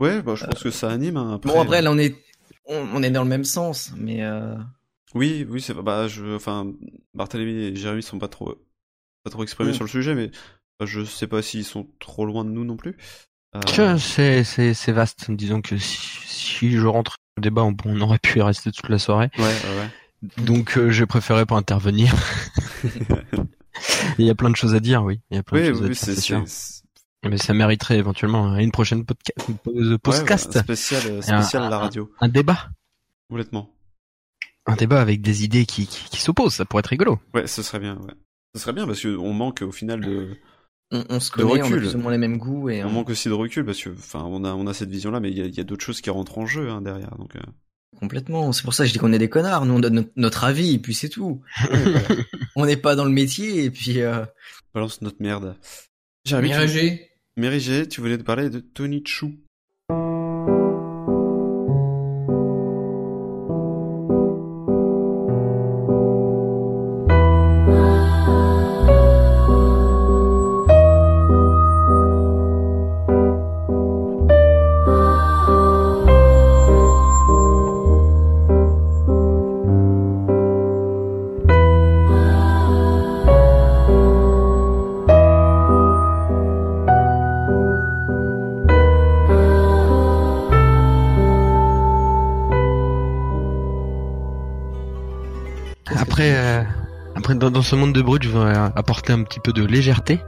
Ouais, 0.00 0.22
bah, 0.22 0.34
je 0.36 0.44
pense 0.44 0.62
que 0.62 0.70
ça 0.70 0.90
anime 0.90 1.16
hein, 1.16 1.34
après. 1.34 1.52
Bon, 1.52 1.60
après, 1.60 1.82
là, 1.82 1.90
on 1.90 1.98
est, 1.98 2.14
on, 2.66 2.76
on 2.94 3.02
est 3.02 3.10
dans 3.10 3.22
le 3.22 3.28
même 3.28 3.44
sens, 3.44 3.92
mais 3.96 4.22
euh, 4.22 4.54
Oui, 5.14 5.46
oui, 5.48 5.60
c'est 5.60 5.74
bah 5.74 6.06
je 6.08 6.36
enfin 6.36 6.66
Barthélemy 7.14 7.50
et 7.64 7.76
Jérémy 7.76 8.02
sont 8.02 8.18
pas 8.18 8.28
trop 8.28 8.54
pas 9.24 9.30
trop 9.30 9.42
exprimés 9.42 9.70
Mm. 9.70 9.74
sur 9.74 9.84
le 9.84 9.90
sujet 9.90 10.14
mais 10.14 10.30
bah, 10.78 10.86
je 10.86 11.04
sais 11.04 11.26
pas 11.26 11.42
s'ils 11.42 11.64
sont 11.64 11.88
trop 11.98 12.26
loin 12.26 12.44
de 12.44 12.50
nous 12.50 12.64
non 12.64 12.76
plus. 12.76 12.96
Euh, 13.56 13.60
Tiens, 13.66 13.98
C'est 13.98 14.44
c'est 14.44 14.74
c'est 14.74 14.92
vaste. 14.92 15.30
Disons 15.30 15.62
que 15.62 15.78
si, 15.78 15.96
si 16.26 16.70
je 16.72 16.86
rentre 16.86 17.12
dans 17.36 17.40
le 17.40 17.42
débat, 17.42 17.62
on, 17.62 17.74
on 17.86 18.00
aurait 18.00 18.18
pu 18.18 18.38
y 18.38 18.42
rester 18.42 18.70
toute 18.72 18.88
la 18.90 18.98
soirée. 18.98 19.30
Ouais, 19.38 19.44
ouais, 19.44 19.78
ouais. 19.80 19.90
Donc 20.44 20.76
euh, 20.76 20.90
j'ai 20.90 21.06
préféré 21.06 21.46
pas 21.46 21.56
intervenir. 21.56 22.14
Il 24.18 24.26
y 24.26 24.30
a 24.30 24.34
plein 24.34 24.50
de 24.50 24.56
choses 24.56 24.74
à 24.74 24.80
dire, 24.80 25.02
oui. 25.04 25.20
Il 25.30 25.36
y 25.36 25.38
a 25.38 25.42
plein 25.42 25.58
Oui, 25.58 25.64
de 25.64 25.68
choses 25.72 25.82
à 25.82 25.86
oui, 25.86 25.90
dire, 25.90 25.96
c'est 25.96 26.14
c'est 26.14 26.20
sûr. 26.20 26.44
Mais 27.24 27.36
ça 27.38 27.52
mériterait 27.52 27.98
éventuellement 27.98 28.56
une 28.56 28.70
prochaine 28.70 29.04
ouais, 29.66 29.98
podcast. 30.02 30.58
spécial 30.60 31.02
euh, 31.06 31.18
Un- 31.18 31.22
spécial 31.42 31.62
un- 31.64 31.70
la 31.70 31.78
radio. 31.78 32.10
Un 32.20 32.28
débat. 32.28 32.68
Complètement. 33.28 33.70
Un 34.66 34.76
débat 34.76 35.00
avec 35.00 35.20
des 35.20 35.44
idées 35.44 35.66
qui, 35.66 35.86
qui, 35.86 36.08
qui 36.10 36.20
s'opposent, 36.20 36.54
ça 36.54 36.64
pourrait 36.64 36.80
être 36.80 36.86
rigolo. 36.88 37.18
Ouais, 37.34 37.46
ce 37.46 37.62
serait 37.62 37.80
bien, 37.80 37.96
ouais. 37.96 38.14
Ce 38.54 38.60
serait 38.62 38.72
bien 38.72 38.86
parce 38.86 39.00
que 39.00 39.16
on 39.16 39.32
manque 39.32 39.62
au 39.62 39.72
final 39.72 40.00
de 40.00 40.36
on, 40.90 41.04
on 41.10 41.20
se 41.20 41.30
de 41.30 41.34
connaît, 41.36 41.52
on 41.60 41.64
a 41.64 41.64
recul. 41.64 41.78
plus 41.78 41.94
ou 41.96 41.98
moins 41.98 42.12
les 42.12 42.18
mêmes 42.18 42.38
goûts 42.38 42.70
et 42.70 42.82
on 42.84 42.88
on- 42.88 42.90
manque 42.92 43.10
aussi 43.10 43.28
de 43.28 43.34
recul 43.34 43.64
parce 43.64 43.82
que 43.82 43.90
enfin 43.90 44.22
on 44.24 44.44
a 44.44 44.52
on 44.54 44.66
a 44.66 44.72
cette 44.72 44.88
vision 44.88 45.10
là 45.10 45.20
mais 45.20 45.30
il 45.30 45.36
y 45.36 45.42
a, 45.42 45.44
il 45.44 45.54
y 45.54 45.60
a 45.60 45.64
d'autres 45.64 45.84
choses 45.84 46.00
qui 46.00 46.08
rentrent 46.08 46.38
en 46.38 46.46
jeu 46.46 46.70
hein, 46.70 46.80
derrière 46.80 47.14
donc 47.18 47.36
euh, 47.36 47.40
complètement. 48.00 48.52
C'est 48.52 48.62
pour 48.62 48.72
ça 48.74 48.84
que 48.84 48.88
je 48.88 48.92
dis 48.94 48.98
qu'on 48.98 49.12
est 49.12 49.18
des 49.18 49.28
connards. 49.28 49.66
Nous, 49.66 49.74
on 49.74 49.80
donne 49.80 49.94
notre, 49.94 50.10
notre 50.16 50.44
avis 50.44 50.74
et 50.74 50.78
puis 50.78 50.94
c'est 50.94 51.08
tout. 51.08 51.42
on 52.56 52.64
n'est 52.64 52.76
pas 52.76 52.94
dans 52.94 53.04
le 53.04 53.10
métier 53.10 53.64
et 53.64 53.70
puis. 53.70 54.00
euh, 54.02 54.24
balance 54.72 55.02
notre 55.02 55.20
merde. 55.20 55.56
G, 57.60 57.88
tu 57.88 58.00
voulais 58.00 58.18
te 58.18 58.22
parler 58.22 58.50
de 58.50 58.60
Tony 58.60 59.02
Chou. 59.04 59.32
Dans, 97.58 97.62
ce 97.62 97.74
monde 97.74 97.92
de 97.92 98.02
brut, 98.02 98.22
je 98.22 98.28
voudrais 98.28 98.56
apporter 98.76 99.12
un 99.12 99.24
petit 99.24 99.40
peu 99.40 99.52
de 99.52 99.64
légèreté 99.64 100.20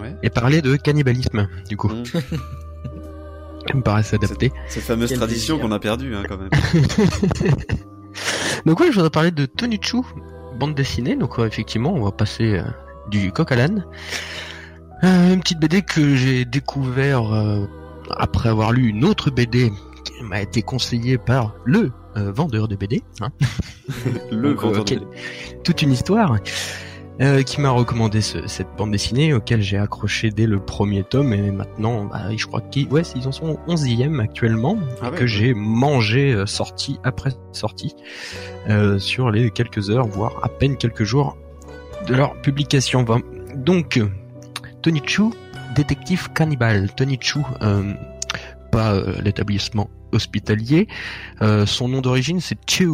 Ouais. 0.00 0.14
et 0.22 0.28
parler 0.28 0.60
de 0.60 0.76
cannibalisme, 0.76 1.48
du 1.68 1.76
coup. 1.76 1.88
Mm. 1.88 2.04
Ça 3.68 3.74
me 3.74 3.80
paraît 3.80 4.02
s'adapter. 4.02 4.52
Cette 4.68 4.82
fameuse 4.82 5.08
Quel 5.08 5.18
tradition 5.18 5.58
qu'on 5.58 5.72
a 5.72 5.78
perdue 5.78 6.14
hein, 6.14 6.24
quand 6.28 6.36
même. 6.36 6.50
Donc 8.66 8.80
ouais, 8.80 8.88
je 8.88 8.94
voudrais 8.94 9.10
parler 9.10 9.30
de 9.30 9.46
Tony 9.46 9.78
Chou, 9.80 10.04
bande 10.58 10.74
dessinée. 10.74 11.16
Donc 11.16 11.38
ouais, 11.38 11.46
effectivement, 11.46 11.94
on 11.94 12.04
va 12.04 12.10
passer 12.10 12.58
euh, 12.58 12.64
du 13.08 13.32
coq 13.32 13.50
à 13.52 13.56
l'âne. 13.56 13.86
Euh, 15.04 15.32
une 15.32 15.40
petite 15.40 15.60
BD 15.60 15.80
que 15.82 16.14
j'ai 16.16 16.44
découvert 16.44 17.32
euh, 17.32 17.66
après 18.10 18.48
avoir 18.50 18.72
lu 18.72 18.88
une 18.88 19.04
autre 19.04 19.30
BD 19.30 19.72
qui 20.04 20.22
m'a 20.24 20.42
été 20.42 20.60
conseillée 20.60 21.16
par 21.18 21.54
le 21.64 21.92
euh, 22.16 22.32
vendeur 22.32 22.68
de 22.68 22.76
BD. 22.76 23.02
Hein. 23.20 23.30
Le 24.30 24.54
Donc, 24.54 24.58
euh, 24.58 24.66
vendeur 24.66 24.84
de 24.84 24.88
quel- 24.88 24.98
BD. 25.00 25.62
toute 25.64 25.82
une 25.82 25.92
histoire. 25.92 26.36
euh, 27.20 27.42
qui 27.42 27.60
m'a 27.60 27.70
recommandé 27.70 28.20
ce- 28.20 28.48
cette 28.48 28.66
bande 28.76 28.90
dessinée 28.90 29.32
auquel 29.32 29.62
j'ai 29.62 29.78
accroché 29.78 30.30
dès 30.30 30.46
le 30.48 30.58
premier 30.58 31.04
tome 31.04 31.32
et 31.32 31.52
maintenant 31.52 32.06
bah, 32.06 32.22
je 32.36 32.44
crois 32.44 32.60
qu'ils 32.60 32.88
ouais, 32.88 33.02
ils 33.14 33.28
en 33.28 33.30
sont 33.30 33.50
au 33.50 33.60
11e 33.72 34.18
actuellement 34.20 34.76
Ah 35.00 35.06
et 35.06 35.10
ouais, 35.10 35.16
que 35.18 35.20
ouais. 35.20 35.26
j'ai 35.28 35.54
mangé 35.54 36.32
euh, 36.32 36.44
sortie 36.44 36.98
après 37.04 37.30
sortie 37.52 37.94
sur 38.98 39.30
les 39.30 39.50
quelques 39.52 39.90
heures 39.90 40.08
voire 40.08 40.40
à 40.42 40.48
peine 40.48 40.76
quelques 40.76 41.04
jours 41.04 41.36
de 42.08 42.14
leur 42.14 42.34
publication. 42.40 43.04
Donc 43.54 44.00
Tony 44.82 45.00
Chu, 45.06 45.22
détective 45.76 46.32
cannibale. 46.32 46.90
Tony 46.96 47.16
Chu, 47.20 47.38
pas 48.72 49.00
l'établissement 49.22 49.88
hospitalier. 50.14 50.88
Euh, 51.42 51.66
son 51.66 51.88
nom 51.88 52.00
d'origine 52.00 52.40
c'est 52.40 52.58
Chu. 52.68 52.88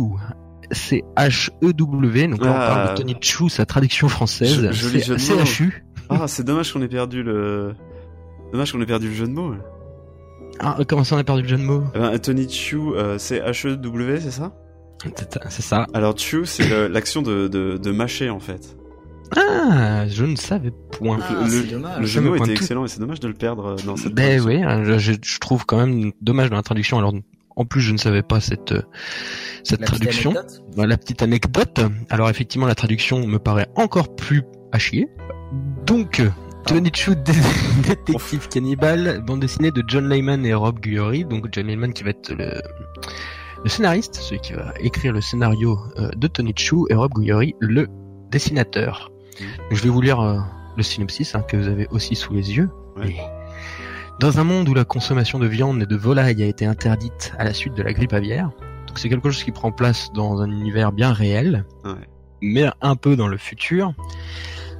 C'est 0.72 1.02
H-E-W, 1.16 2.28
donc 2.28 2.44
là 2.44 2.50
on 2.50 2.54
Ah. 2.54 2.66
parle 2.68 2.88
de 2.90 3.02
Tony 3.02 3.16
Chu, 3.20 3.48
sa 3.48 3.66
traduction 3.66 4.08
française, 4.08 4.70
joli 4.72 5.00
c'est 5.02 5.08
de 5.14 5.34
mots. 5.38 5.44
CHU. 5.44 5.84
Ah, 6.08 6.26
c'est 6.28 6.44
dommage 6.44 6.72
qu'on 6.72 6.82
ait 6.82 6.88
perdu 6.88 7.22
le. 7.22 7.74
Dommage 8.52 8.72
qu'on 8.72 8.80
ait 8.80 8.86
perdu 8.86 9.08
le 9.08 9.14
jeu 9.14 9.26
de 9.26 9.32
mots. 9.32 9.54
Ah, 10.60 10.76
comment 10.86 11.04
ça 11.04 11.16
on 11.16 11.18
a 11.18 11.24
perdu 11.24 11.42
le 11.42 11.48
jeu 11.48 11.56
de 11.56 11.62
mots 11.62 11.84
Eh 11.94 11.98
ben, 11.98 12.18
Tony 12.18 12.48
Chu, 12.48 12.76
euh, 12.78 13.18
c'est 13.18 13.40
H-E-W, 13.40 14.20
c'est 14.20 14.30
ça? 14.30 14.52
C'est 15.16 15.38
c'est 15.48 15.62
ça. 15.62 15.86
Alors 15.94 16.16
Chu, 16.18 16.44
c'est 16.46 16.68
le- 16.68 16.86
l'action 16.88 17.22
de, 17.22 17.48
de, 17.48 17.78
de 17.78 17.90
mâcher 17.90 18.28
en 18.30 18.38
fait. 18.40 18.76
Ah, 19.36 20.08
je 20.08 20.24
ne 20.24 20.36
savais 20.36 20.72
point. 20.92 21.18
Ah, 21.22 21.46
le, 21.46 22.00
le- 22.00 22.06
jeu 22.06 22.22
pointe 22.22 22.42
était 22.42 22.52
excellent 22.52 22.84
et 22.84 22.88
c'est 22.88 23.00
dommage 23.00 23.20
de 23.20 23.28
le 23.28 23.34
perdre 23.34 23.66
euh, 23.66 23.76
dans 23.86 23.96
cette 23.96 24.14
Ben 24.14 24.40
oui, 24.40 24.62
hein, 24.62 24.82
je, 24.98 25.12
trouve 25.38 25.64
quand 25.66 25.76
même 25.78 26.12
dommage 26.20 26.50
dans 26.50 26.56
la 26.56 26.62
traduction. 26.62 26.98
Alors, 26.98 27.14
en 27.56 27.64
plus, 27.64 27.80
je 27.80 27.92
ne 27.92 27.98
savais 27.98 28.22
pas 28.22 28.40
cette 28.40 28.72
euh, 28.72 28.82
cette 29.62 29.80
La 29.80 29.86
petite 29.86 30.02
traduction. 30.02 30.34
Voilà, 30.74 30.90
la 30.90 30.96
petite 30.96 31.22
anecdote. 31.22 31.80
Alors 32.08 32.28
effectivement, 32.30 32.66
la 32.66 32.74
traduction 32.74 33.26
me 33.26 33.38
paraît 33.38 33.68
encore 33.76 34.14
plus 34.16 34.42
à 34.72 34.78
chier. 34.78 35.08
Donc, 35.86 36.20
euh, 36.20 36.30
Tony 36.66 36.90
Chu, 36.94 37.14
dé- 37.24 37.32
détective 37.86 38.48
cannibale, 38.48 39.22
bande 39.26 39.40
dessinée 39.40 39.70
de 39.70 39.82
John 39.86 40.08
Layman 40.08 40.44
et 40.44 40.54
Rob 40.54 40.80
Guillory. 40.80 41.24
Donc 41.24 41.46
John 41.52 41.66
Layman 41.66 41.92
qui 41.92 42.02
va 42.04 42.10
être 42.10 42.32
le 42.32 42.60
Le 43.62 43.68
scénariste, 43.68 44.16
celui 44.16 44.40
qui 44.40 44.54
va 44.54 44.72
écrire 44.80 45.12
le 45.12 45.20
scénario 45.20 45.78
euh, 45.98 46.08
de 46.16 46.26
Tony 46.26 46.52
Chu, 46.56 46.76
et 46.88 46.94
Rob 46.94 47.12
Guillory, 47.14 47.54
le 47.60 47.86
dessinateur. 48.30 49.10
Je 49.70 49.82
vais 49.82 49.88
vous 49.88 50.00
lire 50.00 50.20
euh, 50.20 50.38
le 50.76 50.82
synopsis 50.82 51.34
hein, 51.34 51.42
que 51.42 51.56
vous 51.56 51.68
avez 51.68 51.86
aussi 51.90 52.14
sous 52.16 52.32
les 52.34 52.56
yeux. 52.56 52.70
Dans 54.18 54.38
un 54.38 54.44
monde 54.44 54.68
où 54.68 54.74
la 54.74 54.84
consommation 54.84 55.38
de 55.38 55.46
viande 55.46 55.82
et 55.82 55.86
de 55.86 55.96
volaille 55.96 56.42
a 56.42 56.46
été 56.46 56.66
interdite 56.66 57.32
à 57.38 57.44
la 57.44 57.54
suite 57.54 57.74
de 57.74 57.82
la 57.82 57.92
grippe 57.92 58.12
aviaire, 58.12 58.50
donc 58.86 58.98
c'est 58.98 59.08
quelque 59.08 59.30
chose 59.30 59.44
qui 59.44 59.52
prend 59.52 59.72
place 59.72 60.12
dans 60.12 60.40
un 60.42 60.50
univers 60.50 60.92
bien 60.92 61.12
réel, 61.12 61.64
Ouais. 61.84 61.92
mais 62.42 62.66
un 62.82 62.96
peu 62.96 63.16
dans 63.16 63.28
le 63.28 63.38
futur. 63.38 63.94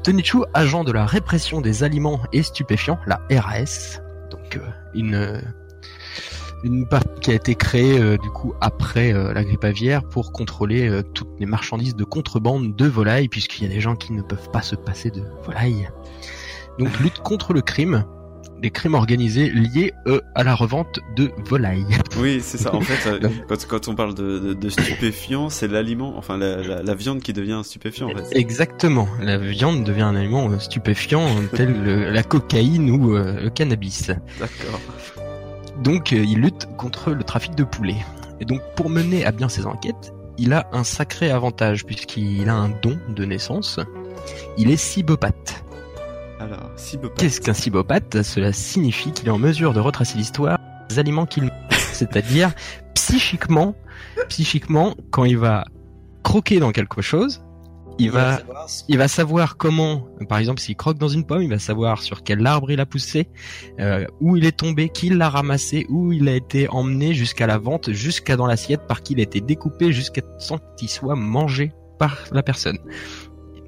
Tony 0.03 0.23
Chu, 0.25 0.39
agent 0.55 0.85
de 0.85 0.93
la 0.93 1.07
répression 1.07 1.61
des 1.61 1.85
aliments 1.85 2.21
et 2.33 2.43
stupéfiants, 2.43 2.99
la 3.07 3.21
RAS, 3.31 4.01
donc 4.31 4.57
euh, 4.57 4.61
une 4.95 5.15
euh, 5.15 5.41
une 6.65 6.87
partie 6.87 7.09
qui 7.21 7.31
a 7.31 7.35
été 7.35 7.55
créée 7.55 7.99
euh, 7.99 8.17
du 8.19 8.29
coup 8.31 8.55
après 8.61 9.13
euh, 9.13 9.33
la 9.33 9.45
grippe 9.45 9.65
aviaire 9.65 10.03
pour 10.05 10.33
contrôler 10.33 10.89
euh, 10.89 11.03
toutes 11.03 11.31
les 11.39 11.47
marchandises 11.47 11.97
de 11.97 12.05
contrebande 12.05 12.75
de 12.77 12.87
volailles, 12.87 13.29
puisqu'il 13.29 13.65
y 13.65 13.71
a 13.71 13.75
des 13.75 13.81
gens 13.81 13.97
qui 13.97 14.13
ne 14.13 14.23
peuvent 14.23 14.51
pas 14.53 14.63
se 14.63 14.75
passer 14.77 15.11
de 15.11 15.23
volailles. 15.45 15.89
Donc 16.79 16.99
lutte 17.01 17.19
contre 17.19 17.53
le 17.53 17.61
crime, 17.63 18.05
les 18.63 18.71
crimes 18.71 18.95
organisés 18.95 19.51
liés 19.51 19.93
euh, 20.07 20.21
à 20.35 20.45
la 20.45 20.55
revente 20.55 21.01
de 21.17 21.31
volailles. 21.47 21.87
Oui, 22.19 22.41
c'est 22.43 22.59
ça. 22.59 22.75
En 22.75 22.81
fait, 22.83 23.09
euh, 23.09 23.29
quand, 23.49 23.67
quand 23.67 23.89
on 23.89 23.95
parle 23.95 24.15
de, 24.15 24.39
de, 24.39 24.53
de 24.55 24.69
stupéfiant, 24.69 25.49
c'est 25.49 25.67
l'aliment, 25.69 26.15
enfin 26.19 26.37
la, 26.37 26.57
la, 26.59 26.83
la 26.83 26.95
viande 26.95 27.21
qui 27.21 27.33
devient 27.33 27.53
un 27.53 27.63
stupéfiant. 27.63 28.11
En 28.11 28.17
fait. 28.17 28.37
Exactement, 28.39 29.09
la 29.21 29.39
viande 29.39 29.85
devient 29.85 30.03
un 30.03 30.15
aliment 30.15 30.51
euh, 30.51 30.59
stupéfiant 30.59 31.27
tel 31.55 31.83
le- 31.83 32.11
la 32.11 32.23
cocaïne 32.23 32.91
ou 32.91 33.17
euh, 33.17 33.41
le 33.41 33.49
cannabis. 33.51 34.09
D'accord. 34.39 34.81
Donc 35.79 36.13
euh, 36.13 36.25
il 36.25 36.41
lutte 36.41 36.69
contre 36.77 37.13
le 37.13 37.25
trafic 37.25 37.55
de 37.55 37.65
poulets. 37.65 38.05
Et 38.41 38.45
donc 38.45 38.61
pour 38.77 38.91
mener 38.91 39.25
à 39.25 39.33
bien 39.33 39.49
ses 39.49 39.67
enquêtes, 39.67 40.13
il 40.39 40.53
a 40.53 40.69
un 40.73 40.85
sacré 40.85 41.31
avantage 41.31 41.85
puisqu'il 41.85 42.49
a 42.49 42.55
un 42.55 42.71
don 42.71 42.99
de 43.09 43.25
naissance. 43.25 43.79
Il 44.57 44.71
est 44.71 44.77
cybopathe. 44.77 45.65
Alors, 46.39 46.71
cybopathe. 46.77 47.19
Qu'est-ce 47.19 47.41
qu'un 47.41 47.55
cybopathe 47.55 48.23
Cela 48.23 48.53
signifie 48.53 49.13
qu'il 49.13 49.29
est 49.29 49.33
en 49.33 49.39
mesure 49.39 49.75
de 49.75 49.81
retracer 49.81 50.17
l'histoire 50.17 50.59
des 50.89 50.99
aliments 50.99 51.27
qu'il 51.27 51.45
mange. 51.45 51.53
C'est-à-dire 51.93 52.53
psychiquement, 52.95 53.75
psychiquement, 54.29 54.95
quand 55.11 55.25
il 55.25 55.37
va 55.37 55.67
croquer 56.23 56.61
dans 56.61 56.73
quelque 56.73 57.03
chose, 57.03 57.43
il 58.05 58.11
va 58.11 58.25
va, 58.25 58.37
savoir 58.39 58.69
ce- 58.69 58.85
il 58.89 58.99
va 58.99 59.09
savoir 59.09 59.57
comment, 59.57 60.07
par 60.29 60.39
exemple, 60.39 60.61
s'il 60.61 60.77
croque 60.77 60.99
dans 60.99 61.09
une 61.09 61.25
pomme, 61.25 61.43
il 61.43 61.49
va 61.51 61.59
savoir 61.59 62.03
sur 62.03 62.23
quel 62.23 62.47
arbre 62.47 62.71
il 62.71 62.81
a 62.81 62.87
poussé, 62.87 63.29
euh, 63.79 64.07
où 64.21 64.37
il 64.37 64.45
est 64.45 64.57
tombé, 64.57 64.89
qui 64.89 65.09
l'a 65.11 65.29
ramassé, 65.29 65.87
où 65.89 66.13
il 66.13 66.29
a 66.29 66.35
été 66.35 66.69
emmené 66.69 67.15
jusqu'à 67.15 67.47
la 67.47 67.59
vente, 67.59 67.93
jusqu'à 67.93 68.37
dans 68.37 68.47
l'assiette, 68.47 68.87
par 68.87 69.03
qui 69.03 69.13
il 69.15 69.21
a 69.21 69.23
été 69.23 69.41
découpé, 69.41 69.93
jusqu'à 69.93 70.23
sans 70.39 70.59
qu'il 70.77 70.89
soit 70.89 71.17
mangé 71.17 71.73
par 71.99 72.19
la 72.33 72.43
personne. 72.43 72.79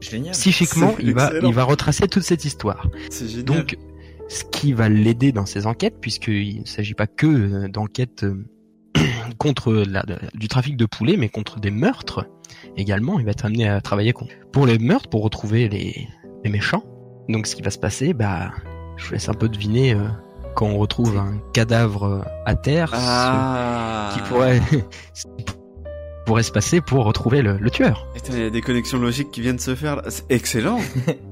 Génial. 0.00 0.32
Psychiquement, 0.32 0.94
il 0.98 1.14
va, 1.14 1.30
il 1.42 1.54
va 1.54 1.62
retracer 1.64 2.08
toute 2.08 2.24
cette 2.24 2.44
histoire. 2.44 2.88
C'est 3.10 3.28
génial. 3.28 3.44
Donc, 3.44 3.76
ce 4.28 4.44
qui 4.44 4.72
va 4.72 4.88
l'aider 4.88 5.30
dans 5.30 5.46
ses 5.46 5.66
enquêtes, 5.66 5.96
puisqu'il 6.00 6.60
ne 6.62 6.66
s'agit 6.66 6.94
pas 6.94 7.06
que 7.06 7.26
euh, 7.26 7.68
d'enquêtes 7.68 8.24
euh, 8.24 8.44
contre 9.38 9.72
la, 9.72 10.04
du 10.34 10.48
trafic 10.48 10.76
de 10.76 10.86
poulets, 10.86 11.16
mais 11.16 11.28
contre 11.28 11.60
des 11.60 11.70
meurtres 11.70 12.26
également. 12.76 13.18
Il 13.18 13.24
va 13.24 13.32
être 13.32 13.44
amené 13.44 13.68
à 13.68 13.80
travailler 13.80 14.14
pour 14.52 14.66
les 14.66 14.78
meurtres, 14.78 15.08
pour 15.08 15.22
retrouver 15.22 15.68
les, 15.68 16.08
les 16.44 16.50
méchants. 16.50 16.84
Donc, 17.28 17.46
ce 17.46 17.56
qui 17.56 17.62
va 17.62 17.70
se 17.70 17.78
passer, 17.78 18.14
bah, 18.14 18.50
je 18.96 19.06
vous 19.06 19.12
laisse 19.12 19.28
un 19.28 19.34
peu 19.34 19.48
deviner 19.48 19.94
euh, 19.94 20.08
quand 20.54 20.66
on 20.66 20.78
retrouve 20.78 21.16
un 21.16 21.40
cadavre 21.52 22.04
euh, 22.04 22.20
à 22.46 22.54
terre, 22.54 22.90
ce 22.90 22.96
ah. 22.98 24.10
qui 24.14 24.20
pourrait, 24.28 24.60
ce 25.14 25.24
qui 25.24 25.44
pourrait 26.26 26.42
se 26.42 26.52
passer 26.52 26.80
pour 26.80 27.04
retrouver 27.04 27.42
le, 27.42 27.56
le 27.58 27.70
tueur. 27.70 28.06
Il 28.28 28.38
y 28.38 28.44
a 28.44 28.50
des 28.50 28.60
connexions 28.60 28.98
logiques 28.98 29.30
qui 29.30 29.40
viennent 29.40 29.56
de 29.56 29.60
se 29.60 29.74
faire. 29.74 29.96
là. 29.96 30.04
C'est 30.08 30.30
excellent. 30.30 30.80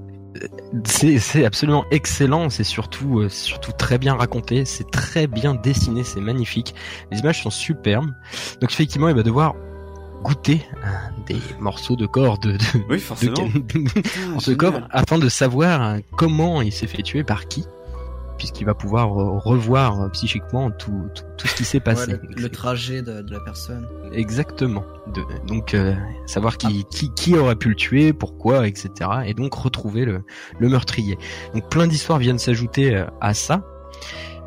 C'est 0.85 1.19
c'est 1.19 1.45
absolument 1.45 1.85
excellent, 1.91 2.51
c'est 2.51 2.65
surtout 2.65 3.21
euh, 3.21 3.29
c'est 3.29 3.45
surtout 3.47 3.73
très 3.73 3.99
bien 3.99 4.15
raconté, 4.15 4.65
c'est 4.65 4.89
très 4.91 5.27
bien 5.27 5.55
dessiné, 5.55 6.05
c'est 6.05 6.21
magnifique. 6.21 6.75
Les 7.11 7.19
images 7.19 7.43
sont 7.43 7.51
superbes. 7.51 8.13
Donc 8.61 8.71
effectivement, 8.71 9.09
il 9.09 9.15
va 9.17 9.23
devoir 9.23 9.55
goûter 10.23 10.63
euh, 10.85 10.89
des 11.27 11.39
morceaux 11.59 11.97
de 11.97 12.07
corps 12.07 12.39
de, 12.39 12.53
de, 12.53 12.59
Oui, 12.89 12.97
de 12.97 13.03
forcément. 13.03 13.35
Ce 14.39 14.45
génial. 14.51 14.57
corps 14.57 14.81
afin 14.91 15.19
de 15.19 15.29
savoir 15.29 15.97
comment 16.17 16.63
il 16.63 16.73
s'est 16.73 16.87
fait 16.87 17.03
tuer 17.03 17.25
par 17.25 17.49
qui 17.49 17.65
puisqu'il 18.41 18.65
va 18.65 18.73
pouvoir 18.75 19.13
euh, 19.21 19.39
revoir 19.39 20.01
euh, 20.01 20.09
psychiquement 20.09 20.71
tout, 20.71 21.09
tout, 21.15 21.23
tout 21.37 21.47
ce 21.47 21.55
qui 21.55 21.65
s'est 21.65 21.77
Ouais, 21.77 21.85
passé. 21.85 22.13
le, 22.13 22.21
le 22.43 22.49
trajet 22.49 23.03
de, 23.03 23.21
de 23.21 23.31
la 23.31 23.41
personne. 23.41 23.87
Exactement. 24.15 24.83
De, 25.15 25.21
donc 25.47 25.75
euh, 25.75 25.95
savoir 26.27 26.57
qui, 26.57 26.85
qui 26.87 27.13
qui 27.13 27.37
aurait 27.37 27.55
pu 27.57 27.69
le 27.69 27.75
tuer, 27.75 28.15
pourquoi, 28.15 28.67
etc. 28.67 28.89
Et 29.27 29.35
donc 29.35 29.53
retrouver 29.53 30.07
le, 30.07 30.23
le 30.59 30.69
meurtrier. 30.71 31.19
Donc 31.55 31.69
plein 31.69 31.87
d'histoires 31.87 32.19
viennent 32.19 32.39
s'ajouter 32.39 33.05
à 33.21 33.35
ça. 33.35 33.63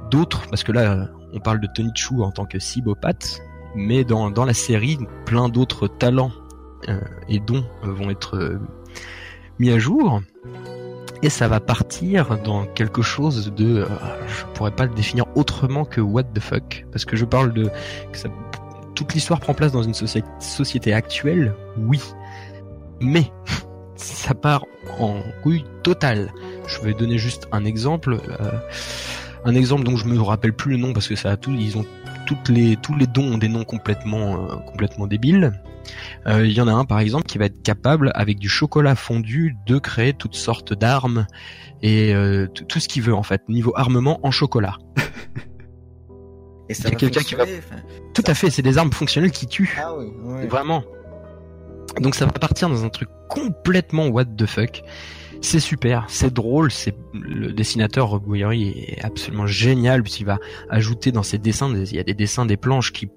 D'autres, 0.09 0.47
parce 0.49 0.63
que 0.63 0.71
là 0.71 1.07
on 1.31 1.39
parle 1.39 1.59
de 1.59 1.67
Tony 1.75 1.91
Chu 1.95 2.21
en 2.21 2.31
tant 2.31 2.45
que 2.45 2.57
cybopathe, 2.59 3.41
mais 3.75 4.03
dans 4.03 4.31
dans 4.31 4.45
la 4.45 4.53
série 4.55 4.97
plein 5.25 5.49
d'autres 5.49 5.87
talents 5.87 6.31
euh, 6.89 6.99
et 7.29 7.39
dons 7.39 7.63
vont 7.83 8.09
être 8.09 8.37
euh, 8.37 8.59
mis 9.59 9.69
à 9.71 9.77
jour. 9.79 10.21
Et 11.23 11.29
ça 11.29 11.47
va 11.47 11.59
partir 11.61 12.37
dans 12.43 12.65
quelque 12.65 13.01
chose 13.01 13.53
de, 13.55 13.77
euh, 13.79 13.87
je 14.27 14.43
pourrais 14.53 14.71
pas 14.71 14.85
le 14.85 14.93
définir 14.93 15.25
autrement 15.35 15.85
que 15.85 16.01
what 16.01 16.23
the 16.23 16.39
fuck, 16.41 16.85
parce 16.91 17.05
que 17.05 17.15
je 17.15 17.23
parle 17.23 17.53
de 17.53 17.71
que 18.11 18.17
ça 18.17 18.29
toute 18.93 19.13
l'histoire 19.13 19.39
prend 19.39 19.53
place 19.53 19.71
dans 19.71 19.81
une 19.81 19.93
soci- 19.93 20.23
société 20.39 20.93
actuelle, 20.93 21.55
oui. 21.77 21.99
Mais 22.99 23.31
ça 23.95 24.33
part 24.35 24.65
en 24.99 25.21
couille 25.41 25.65
totale. 25.81 26.31
Je 26.67 26.79
vais 26.81 26.93
donner 26.93 27.17
juste 27.17 27.47
un 27.51 27.65
exemple. 27.65 28.17
euh, 28.41 28.51
un 29.45 29.55
exemple 29.55 29.83
dont 29.83 29.97
je 29.97 30.05
me 30.07 30.21
rappelle 30.21 30.53
plus 30.53 30.71
le 30.71 30.77
nom 30.77 30.93
parce 30.93 31.07
que 31.07 31.15
ça 31.15 31.31
a 31.31 31.37
tout, 31.37 31.51
ils 31.51 31.77
ont 31.77 31.85
toutes 32.27 32.49
les, 32.49 32.77
tous 32.77 32.95
les 32.95 33.07
dons 33.07 33.33
ont 33.33 33.37
des 33.37 33.49
noms 33.49 33.65
complètement, 33.65 34.35
euh, 34.35 34.55
complètement 34.67 35.07
débiles. 35.07 35.51
Euh, 36.27 36.45
Il 36.45 36.53
y 36.53 36.61
en 36.61 36.67
a 36.67 36.73
un 36.73 36.85
par 36.85 36.99
exemple 36.99 37.25
qui 37.25 37.37
va 37.37 37.45
être 37.45 37.61
capable 37.63 38.11
avec 38.15 38.39
du 38.39 38.49
chocolat 38.49 38.95
fondu 38.95 39.55
de 39.67 39.77
créer 39.79 40.13
toutes 40.13 40.35
sortes 40.35 40.73
d'armes 40.73 41.25
et 41.81 42.13
euh, 42.13 42.47
tout 42.47 42.79
ce 42.79 42.87
qu'il 42.87 43.01
veut 43.03 43.13
en 43.15 43.23
fait 43.23 43.41
niveau 43.49 43.73
armement 43.75 44.19
en 44.25 44.31
chocolat. 44.31 44.77
Et 46.69 46.73
ça 46.73 46.83
Il 46.83 46.85
y 46.85 46.87
a 46.87 46.91
va 46.91 46.95
quelqu'un 46.97 47.21
qui 47.21 47.35
va- 47.35 47.43
enfin, 47.43 47.75
Tout 48.13 48.23
à 48.25 48.33
fait, 48.33 48.49
c'est 48.49 48.61
des 48.61 48.77
armes 48.77 48.91
fonctionnelles 48.93 49.31
qui 49.31 49.47
tuent. 49.47 49.77
Ah 49.81 49.93
oui, 49.97 50.05
ouais. 50.23 50.47
Vraiment. 50.47 50.83
Donc 51.99 52.15
ça 52.15 52.25
va 52.25 52.31
partir 52.31 52.69
dans 52.69 52.85
un 52.85 52.89
truc 52.89 53.09
complètement 53.29 54.07
what 54.07 54.25
the 54.25 54.45
fuck. 54.45 54.81
C'est 55.41 55.59
super, 55.59 56.05
c'est 56.07 56.33
drôle, 56.33 56.71
c'est 56.71 56.95
le 57.13 57.51
dessinateur 57.51 58.07
Rob 58.07 58.23
Guillory 58.31 58.69
est 58.69 59.03
absolument 59.03 59.45
génial 59.45 60.01
puisqu'il 60.01 60.25
va 60.25 60.37
ajouter 60.69 61.11
dans 61.11 61.21
ses 61.21 61.37
dessins, 61.37 61.69
des- 61.69 61.91
il 61.91 61.97
y 61.97 61.99
a 61.99 62.03
des 62.03 62.13
dessins 62.13 62.45
des 62.45 62.55
planches 62.55 62.93
qui 62.93 63.09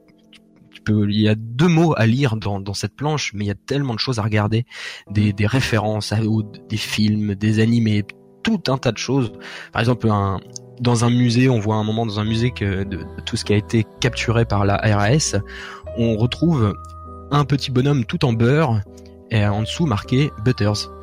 il 0.89 1.21
y 1.21 1.29
a 1.29 1.35
deux 1.35 1.69
mots 1.69 1.95
à 1.97 2.07
lire 2.07 2.37
dans, 2.37 2.61
dans 2.61 2.75
cette 2.75 2.95
planche, 2.95 3.33
mais 3.35 3.45
il 3.45 3.49
y 3.49 3.53
a 3.53 3.55
tellement 3.55 3.95
de 3.95 3.99
choses 3.99 4.19
à 4.19 4.23
regarder, 4.23 4.67
des, 5.11 5.33
des 5.33 5.47
références 5.47 6.13
à 6.13 6.19
des 6.69 6.77
films, 6.77 7.35
des 7.35 7.61
animés, 7.61 8.05
tout 8.43 8.63
un 8.69 8.79
tas 8.79 8.93
de 8.93 8.99
choses. 8.99 9.33
Par 9.73 9.81
exemple, 9.81 10.09
un, 10.11 10.41
dans 10.81 11.05
un 11.05 11.11
musée, 11.11 11.49
on 11.49 11.59
voit 11.59 11.77
un 11.77 11.85
moment 11.85 12.07
dans 12.07 12.21
un 12.21 12.25
musée 12.25 12.51
que 12.51 12.85
de, 12.85 12.99
de 12.99 13.21
tout 13.25 13.37
ce 13.37 13.45
qui 13.45 13.53
a 13.53 13.57
été 13.57 13.85
capturé 14.01 14.45
par 14.45 14.65
la 14.65 14.77
RAS, 14.77 15.37
on 15.97 16.17
retrouve 16.17 16.75
un 17.31 17.45
petit 17.45 17.71
bonhomme 17.71 18.05
tout 18.05 18.25
en 18.25 18.33
beurre 18.33 18.81
et 19.31 19.45
en 19.45 19.63
dessous 19.63 19.87
marqué 19.87 20.31
Butters. 20.45 20.96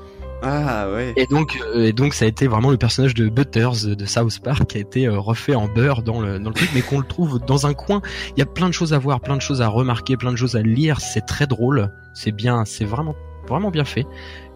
Ah 0.46 0.90
ouais. 0.92 1.14
Et 1.16 1.26
donc, 1.26 1.58
euh, 1.74 1.86
et 1.86 1.94
donc 1.94 2.14
ça 2.14 2.26
a 2.26 2.28
été 2.28 2.48
vraiment 2.48 2.70
le 2.70 2.78
personnage 2.78 3.14
de 3.14 3.30
Butters 3.30 3.86
euh, 3.88 3.96
de 3.96 4.06
South 4.06 4.40
Park 4.44 4.66
qui 4.68 4.78
a 4.78 4.82
été 4.82 5.06
euh, 5.08 5.18
refait 5.18 5.56
en 5.56 5.68
beurre 5.68 6.04
dans 6.04 6.20
le, 6.20 6.38
dans 6.40 6.50
le 6.50 6.56
truc, 6.56 6.70
mais 6.76 6.82
qu'on 6.82 7.00
le 7.00 7.06
trouve 7.06 7.40
dans 7.40 7.66
un 7.66 7.74
coin. 7.74 8.02
Il 8.36 8.40
y 8.40 8.44
a 8.44 8.46
plein 8.46 8.68
de 8.68 8.74
choses 8.74 8.94
à 8.94 9.00
voir, 9.00 9.22
plein 9.22 9.36
de 9.38 9.42
choses 9.42 9.62
à 9.62 9.68
remarquer, 9.70 10.18
plein 10.18 10.32
de 10.32 10.38
choses 10.38 10.56
à 10.58 10.62
lire. 10.62 11.00
C'est 11.00 11.26
très 11.26 11.48
drôle. 11.48 11.92
C'est 12.14 12.32
bien, 12.34 12.66
c'est 12.66 12.86
vraiment, 12.86 13.16
vraiment 13.48 13.72
bien 13.72 13.86
fait. 13.86 14.06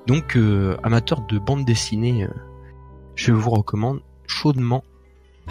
Donc, 0.08 0.36
euh, 0.36 0.76
amateur 0.84 1.22
de 1.22 1.40
bande 1.40 1.64
dessinée, 1.66 2.24
euh, 2.26 2.28
je 3.16 3.32
vous 3.32 3.50
recommande 3.52 4.00
chaudement 4.28 4.84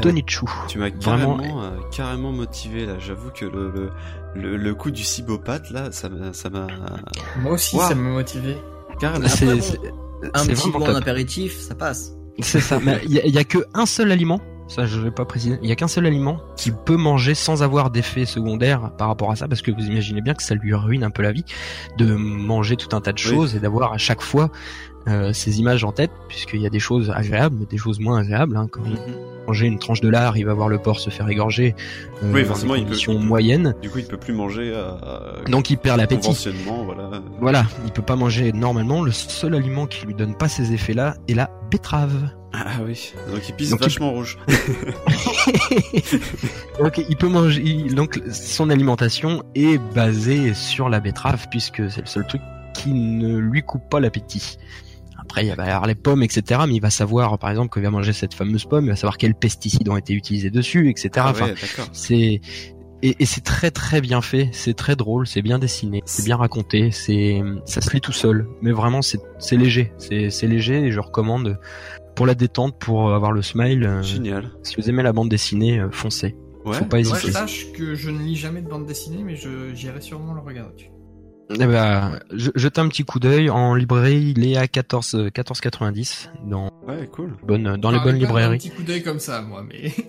Tony 0.00 0.22
Chu. 0.26 0.44
Tu 0.68 0.78
m'as 0.78 0.90
Vraiment, 0.90 1.36
carrément, 1.38 1.62
euh, 1.62 1.70
carrément 1.90 2.32
motivé 2.32 2.84
là. 2.84 2.98
J'avoue 2.98 3.30
que 3.30 3.46
le, 3.46 3.70
le, 3.70 3.90
le, 4.34 4.56
le 4.58 4.74
coup 4.74 4.90
du 4.90 5.02
cybopathe 5.02 5.70
là, 5.70 5.90
ça 5.92 6.10
m'a, 6.10 6.34
ça 6.34 6.50
m'a. 6.50 6.66
Moi 7.40 7.52
aussi, 7.52 7.78
ça 7.78 7.94
m'a 7.94 8.10
motivé. 8.10 8.56
Carrément. 9.00 9.26
C'est- 9.28 9.48
Après, 9.48 9.60
c'est- 9.62 9.80
Un 10.34 10.46
petit 10.46 10.70
bon 10.70 10.84
apéritif, 10.94 11.58
ça 11.58 11.74
passe. 11.74 12.12
C'est 12.40 12.60
ça. 12.60 12.78
Mais 12.82 13.00
il 13.04 13.12
y, 13.12 13.38
a- 13.38 13.40
a 13.40 13.44
que 13.44 13.58
un 13.74 13.86
seul 13.86 14.12
aliment. 14.12 14.40
Ça, 14.68 14.84
je 14.84 14.98
vais 15.00 15.12
pas 15.12 15.24
préciser. 15.24 15.58
Il 15.62 15.68
y 15.68 15.72
a 15.72 15.76
qu'un 15.76 15.86
seul 15.88 16.06
aliment 16.06 16.40
qui 16.56 16.72
peut 16.72 16.96
manger 16.96 17.34
sans 17.34 17.62
avoir 17.62 17.90
d'effet 17.90 18.24
secondaire 18.26 18.90
par 18.98 19.06
rapport 19.08 19.30
à 19.30 19.36
ça, 19.36 19.46
parce 19.46 19.62
que 19.62 19.70
vous 19.70 19.86
imaginez 19.86 20.20
bien 20.20 20.34
que 20.34 20.42
ça 20.42 20.54
lui 20.56 20.74
ruine 20.74 21.04
un 21.04 21.10
peu 21.10 21.22
la 21.22 21.30
vie 21.32 21.44
de 21.98 22.14
manger 22.16 22.76
tout 22.76 22.94
un 22.96 23.00
tas 23.00 23.12
de 23.12 23.20
Oui. 23.20 23.30
choses 23.30 23.54
et 23.54 23.60
d'avoir 23.60 23.92
à 23.92 23.98
chaque 23.98 24.22
fois 24.22 24.50
euh, 25.08 25.32
ces 25.32 25.60
images 25.60 25.84
en 25.84 25.92
tête, 25.92 26.10
puisqu'il 26.28 26.60
y 26.60 26.66
a 26.66 26.70
des 26.70 26.80
choses 26.80 27.10
agréables, 27.14 27.56
mais 27.60 27.66
des 27.66 27.78
choses 27.78 28.00
moins 28.00 28.18
agréables. 28.20 28.56
Hein, 28.56 28.66
quand 28.70 28.82
il 28.86 28.98
manger 29.46 29.66
une 29.68 29.78
tranche 29.78 30.00
de 30.00 30.08
lard, 30.08 30.36
il 30.36 30.44
va 30.44 30.54
voir 30.54 30.68
le 30.68 30.78
porc 30.78 30.98
se 30.98 31.08
faire 31.08 31.28
égorger. 31.28 31.76
euh, 32.24 32.32
Oui, 32.34 32.44
forcément, 32.44 32.74
il 32.74 32.84
peut- 32.84 32.96
il 32.98 33.06
peut- 33.06 33.12
moyennes. 33.18 33.74
Du 33.80 33.88
coup, 33.88 33.98
il 33.98 34.06
peut 34.06 34.16
plus 34.16 34.34
manger. 34.34 34.72
euh, 34.74 34.90
Donc 35.48 35.70
il 35.70 35.78
perd 35.78 35.98
l'appétit. 35.98 36.36
Voilà. 36.84 37.10
Voilà, 37.40 37.66
il 37.84 37.92
peut 37.92 38.02
pas 38.02 38.16
manger 38.16 38.52
normalement. 38.52 39.04
Le 39.04 39.12
seul 39.12 39.54
aliment 39.54 39.86
qui 39.86 40.04
lui 40.04 40.14
donne 40.14 40.34
pas 40.34 40.48
ces 40.48 40.72
effets-là 40.72 41.14
est 41.28 41.34
la 41.34 41.48
betterave. 41.70 42.28
Ah 42.52 42.64
oui. 42.84 43.12
Donc 43.32 43.48
il 43.48 43.54
pisse 43.54 43.70
Donc, 43.70 43.78
il- 43.80 43.84
vachement 43.84 44.10
rouge. 44.10 44.36
Donc 46.80 46.98
il 47.08 47.16
peut 47.16 47.28
manger. 47.28 47.62
il- 47.64 47.94
Donc 47.94 48.20
son 48.32 48.70
alimentation 48.70 49.42
est 49.54 49.78
basée 49.94 50.54
sur 50.54 50.88
la 50.88 51.00
betterave 51.00 51.46
puisque 51.50 51.88
c'est 51.90 52.00
le 52.00 52.06
seul 52.06 52.26
truc 52.26 52.40
qui 52.74 52.92
ne 52.92 53.38
lui 53.38 53.62
coupe 53.62 53.88
pas 53.88 54.00
l'appétit. 54.00 54.58
Après 55.28 55.44
il 55.46 55.54
va 55.54 55.66
y 55.66 55.68
avoir 55.70 55.86
les 55.86 55.94
pommes, 55.96 56.22
etc. 56.22 56.60
Mais 56.68 56.74
il 56.76 56.80
va 56.80 56.90
savoir, 56.90 57.38
par 57.38 57.50
exemple, 57.50 57.72
qu'il 57.72 57.82
va 57.82 57.90
manger 57.90 58.12
cette 58.12 58.32
fameuse 58.34 58.64
pomme, 58.64 58.84
il 58.86 58.90
va 58.90 58.96
savoir 58.96 59.18
quels 59.18 59.34
pesticides 59.34 59.88
ont 59.88 59.96
été 59.96 60.14
utilisés 60.14 60.50
dessus, 60.50 60.88
etc. 60.88 61.10
Ah 61.16 61.30
Enfin, 61.30 61.46
ouais, 61.48 61.54
c'est 61.92 62.40
et, 63.02 63.14
et 63.18 63.26
c'est 63.26 63.42
très 63.42 63.70
très 63.70 64.00
bien 64.00 64.22
fait, 64.22 64.48
c'est 64.52 64.72
très 64.74 64.96
drôle, 64.96 65.26
c'est 65.26 65.42
bien 65.42 65.58
dessiné, 65.58 66.02
c'est 66.06 66.24
bien 66.24 66.36
raconté, 66.36 66.90
c'est 66.92 67.42
ça 67.66 67.80
se 67.82 67.92
lit 67.92 68.00
tout 68.00 68.12
seul, 68.12 68.46
mais 68.62 68.72
vraiment 68.72 69.02
c'est 69.02 69.18
c'est 69.38 69.56
léger, 69.56 69.92
c'est 69.98 70.30
c'est 70.30 70.46
léger 70.46 70.78
et 70.86 70.92
je 70.92 71.00
recommande 71.00 71.58
pour 72.14 72.24
la 72.26 72.34
détente, 72.34 72.78
pour 72.78 73.12
avoir 73.12 73.32
le 73.32 73.42
smile. 73.42 73.84
euh, 73.84 74.02
Génial. 74.02 74.50
Si 74.62 74.76
vous 74.76 74.88
aimez 74.88 75.02
la 75.02 75.12
bande 75.12 75.28
dessinée, 75.28 75.78
euh, 75.80 75.90
foncez. 75.90 76.34
Ouais. 76.64 76.72
Faut 76.74 76.86
pas 76.86 76.98
hésiter. 77.00 77.30
sache 77.30 77.70
que 77.72 77.94
je 77.94 78.10
ne 78.10 78.18
lis 78.20 78.34
jamais 78.36 78.62
de 78.62 78.68
bande 78.68 78.86
dessinée, 78.86 79.22
mais 79.24 79.36
je 79.36 79.74
j'irai 79.74 80.00
sûrement 80.00 80.32
le 80.32 80.40
regarder. 80.40 80.90
Eh 81.50 81.58
ben, 81.66 82.18
je- 82.34 82.50
jetez 82.56 82.80
un 82.80 82.88
petit 82.88 83.04
coup 83.04 83.20
d'œil 83.20 83.50
en 83.50 83.74
librairie, 83.74 84.34
il 84.36 84.46
est 84.46 84.56
à 84.56 84.66
14 84.66 85.14
euh, 85.14 85.28
14,90 85.30 86.28
dans 86.44 86.70
Ouais, 86.88 87.08
cool. 87.12 87.36
bonne 87.46 87.76
dans 87.76 87.90
les 87.92 87.98
bonnes 87.98 88.04
pas 88.04 88.10
Un 88.10 88.12
librairies. 88.26 88.58
petit 88.58 88.70
coup 88.70 88.82
d'œil 88.82 89.02
comme 89.02 89.20
ça, 89.20 89.42
moi, 89.42 89.62
mais. 89.66 89.92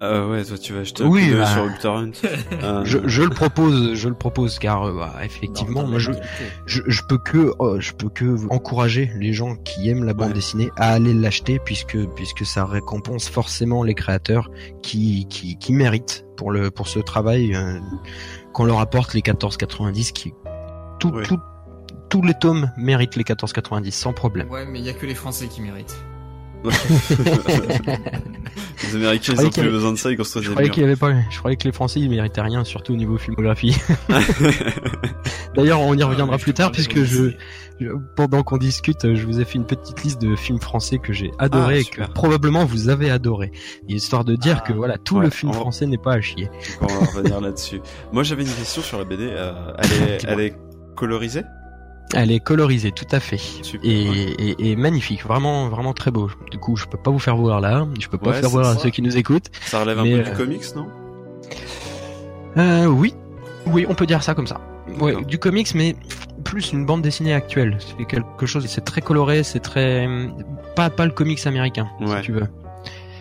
Ah 0.00 0.28
ouais, 0.28 0.44
toi 0.44 0.56
tu 0.56 0.72
vas 0.74 0.78
acheter 0.82 1.02
Oui, 1.02 1.22
un 1.22 1.24
coup 1.24 1.30
d'œil 1.32 1.40
bah, 1.40 1.46
sur 1.46 1.66
BitTorrent. 1.68 2.12
Euh, 2.62 2.84
Je, 2.84 2.98
je 3.06 3.22
le 3.24 3.30
propose, 3.30 3.94
je 3.94 4.08
le 4.08 4.14
propose 4.14 4.60
car 4.60 4.84
euh, 4.84 4.94
bah, 4.96 5.12
effectivement, 5.24 5.84
moi 5.88 5.98
je, 5.98 6.12
je 6.66 6.82
je 6.86 7.02
peux 7.08 7.18
que 7.18 7.52
oh, 7.58 7.80
je 7.80 7.90
peux 7.94 8.08
que 8.08 8.36
encourager 8.48 9.10
les 9.18 9.32
gens 9.32 9.56
qui 9.56 9.88
aiment 9.90 10.04
la 10.04 10.14
bande 10.14 10.34
dessinée 10.34 10.70
à 10.76 10.92
aller 10.92 11.12
l'acheter 11.14 11.58
puisque 11.64 11.98
puisque 12.14 12.46
ça 12.46 12.64
récompense 12.64 13.28
forcément 13.28 13.82
les 13.82 13.94
créateurs 13.94 14.52
qui 14.84 15.26
qui 15.28 15.58
qui 15.58 15.72
méritent 15.72 16.24
pour 16.36 16.52
le 16.52 16.70
pour 16.70 16.86
ce 16.86 17.00
travail 17.00 17.56
euh, 17.56 17.80
qu'on 18.52 18.64
leur 18.64 18.80
apporte 18.80 19.14
les 19.14 19.20
14,90 19.20 20.12
qui 20.12 20.34
tout 20.98 21.12
tout 21.22 21.38
tous 22.08 22.22
les 22.22 22.34
tomes 22.34 22.72
méritent 22.76 23.16
les 23.16 23.24
14,90 23.24 23.90
sans 23.90 24.12
problème. 24.12 24.50
Ouais, 24.50 24.64
mais 24.66 24.78
il 24.78 24.84
y 24.84 24.88
a 24.88 24.94
que 24.94 25.06
les 25.06 25.14
Français 25.14 25.48
qui 25.48 25.60
méritent. 25.60 25.96
Les 28.84 28.94
Américains, 28.96 29.32
ils 29.32 29.40
Je 29.40 29.42
croyais 29.42 29.46
ont 29.48 29.50
plus 29.50 29.60
avait- 29.62 29.70
besoin 29.70 29.92
de 29.92 29.96
ça, 29.98 30.10
ils 30.10 30.16
construisent 30.16 30.44
Je 30.44 30.48
des 30.50 30.54
croyais 30.54 30.70
qu'il 30.70 30.84
avait 30.84 30.96
pas, 30.96 31.12
je 31.30 31.38
croyais 31.38 31.56
que 31.56 31.64
les 31.64 31.72
Français 31.72 32.00
ils 32.00 32.08
méritaient 32.08 32.40
rien, 32.40 32.64
surtout 32.64 32.92
au 32.92 32.96
niveau 32.96 33.18
filmographie. 33.18 33.76
D'ailleurs, 35.54 35.80
on 35.80 35.94
y 35.94 36.02
reviendra 36.02 36.38
plus 36.38 36.54
tard 36.54 36.70
puisque 36.72 37.02
je, 37.02 37.32
je- 37.80 37.88
pendant 38.16 38.42
qu'on 38.42 38.56
discute, 38.56 39.14
je 39.14 39.26
vous 39.26 39.40
ai 39.40 39.44
fait 39.44 39.54
une 39.56 39.66
petite 39.66 40.02
liste 40.04 40.20
de 40.22 40.36
films 40.36 40.60
français 40.60 40.98
que 40.98 41.12
j'ai 41.12 41.30
adoré 41.38 41.74
Ah, 41.76 41.80
et 41.80 41.84
que 41.84 42.12
probablement 42.12 42.64
vous 42.64 42.88
avez 42.88 43.10
adoré. 43.10 43.50
Histoire 43.88 44.24
de 44.24 44.36
dire 44.36 44.62
que 44.62 44.72
voilà, 44.72 44.96
tout 44.98 45.16
ouais, 45.16 45.24
le 45.24 45.30
film 45.30 45.50
on 45.50 45.54
français 45.54 45.86
n'est 45.86 45.98
pas 45.98 46.14
à 46.14 46.20
chier. 46.20 46.48
On 46.80 46.86
va 46.86 47.06
revenir 47.06 47.40
là-dessus. 47.40 47.80
Moi 48.12 48.22
j'avais 48.22 48.42
une 48.42 48.52
question 48.52 48.82
sur 48.82 48.98
la 48.98 49.04
BD. 49.04 49.26
euh, 49.28 49.52
elle, 49.78 50.08
est, 50.08 50.24
elle 50.28 50.40
est 50.40 50.54
colorisée? 50.94 51.42
Elle 52.14 52.32
est 52.32 52.40
colorisée, 52.40 52.90
tout 52.90 53.06
à 53.12 53.20
fait, 53.20 53.38
et, 53.84 54.02
et, 54.02 54.70
et 54.70 54.76
magnifique, 54.76 55.22
vraiment, 55.24 55.68
vraiment 55.68 55.92
très 55.92 56.10
beau. 56.10 56.30
Du 56.50 56.58
coup, 56.58 56.74
je 56.74 56.86
peux 56.86 56.96
pas 56.96 57.10
vous 57.10 57.18
faire 57.18 57.36
voir 57.36 57.60
là, 57.60 57.86
je 58.00 58.08
peux 58.08 58.16
pas 58.16 58.30
Ouais, 58.30 58.40
faire 58.40 58.48
voir 58.48 58.66
à 58.66 58.76
ceux 58.78 58.88
qui 58.90 59.02
nous 59.02 59.16
écoutent. 59.18 59.50
Ça 59.66 59.80
relève 59.80 59.98
un 59.98 60.04
peu 60.04 60.22
du 60.22 60.30
euh, 60.30 60.34
comics, 60.34 60.64
non? 60.74 60.86
Euh, 62.56 62.86
oui, 62.86 63.14
oui, 63.66 63.84
on 63.88 63.94
peut 63.94 64.06
dire 64.06 64.22
ça 64.22 64.34
comme 64.34 64.46
ça. 64.46 64.60
Ouais, 65.00 65.22
du 65.22 65.38
comics, 65.38 65.74
mais 65.74 65.96
plus 66.44 66.72
une 66.72 66.86
bande 66.86 67.02
dessinée 67.02 67.34
actuelle. 67.34 67.76
C'est 67.78 68.06
quelque 68.06 68.46
chose, 68.46 68.66
c'est 68.66 68.84
très 68.84 69.02
coloré, 69.02 69.42
c'est 69.42 69.60
très 69.60 70.08
pas 70.74 70.88
pas 70.88 71.04
le 71.04 71.12
comics 71.12 71.46
américain, 71.46 71.88
si 72.06 72.22
tu 72.22 72.32
veux. 72.32 72.48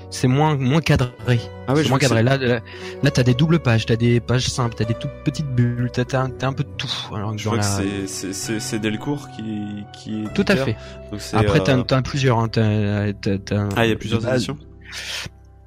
C'est 0.10 0.28
moins 0.28 0.56
moins 0.56 0.80
cadré. 0.80 1.10
Ah 1.26 1.32
ouais, 1.32 1.40
c'est 1.78 1.84
je 1.84 1.90
moins 1.90 2.00
cadré. 2.00 2.24
Là, 2.24 2.38
là, 2.38 2.62
là, 3.04 3.12
t'as 3.12 3.24
des 3.24 3.34
doubles 3.34 3.60
pages, 3.60 3.86
t'as 3.86 3.98
des 3.98 4.20
pages 4.22 4.48
simples, 4.48 4.76
t'as 4.78 4.86
des 4.86 4.94
toutes 4.94 5.12
petites 5.26 5.48
bulles, 5.48 5.90
t'as 5.92 6.06
t'as 6.06 6.22
un, 6.24 6.30
t'as 6.30 6.48
un 6.48 6.54
peu 6.54 6.64
de 6.64 6.70
tout. 6.78 6.90
Alors 7.14 7.34
que 7.34 7.38
Je 7.38 7.44
dans 7.46 7.50
vois 7.52 7.60
que 7.60 7.66
c'est- 7.66 8.08
c'est- 8.08 8.34
c'est 8.34 8.60
c'est 8.62 8.80
Delcourt 8.80 9.28
qui, 9.36 9.84
qui 9.94 10.24
est 10.24 10.34
Tout 10.34 10.46
à 10.48 10.56
fait. 10.56 10.78
Donc 11.12 11.20
c'est, 11.20 11.36
Après, 11.36 11.62
t'as 11.62 11.78
euh, 11.78 11.84
t'as 11.84 12.02
plusieurs. 12.02 12.40
Hein, 12.40 12.48
t'as- 12.48 13.12
t'as- 13.14 13.38
t'as- 13.38 13.70
Ah, 13.76 13.86
il 13.86 13.90
y 13.90 13.94
a 13.94 13.98
plusieurs 13.98 14.26
éditions 14.34 14.58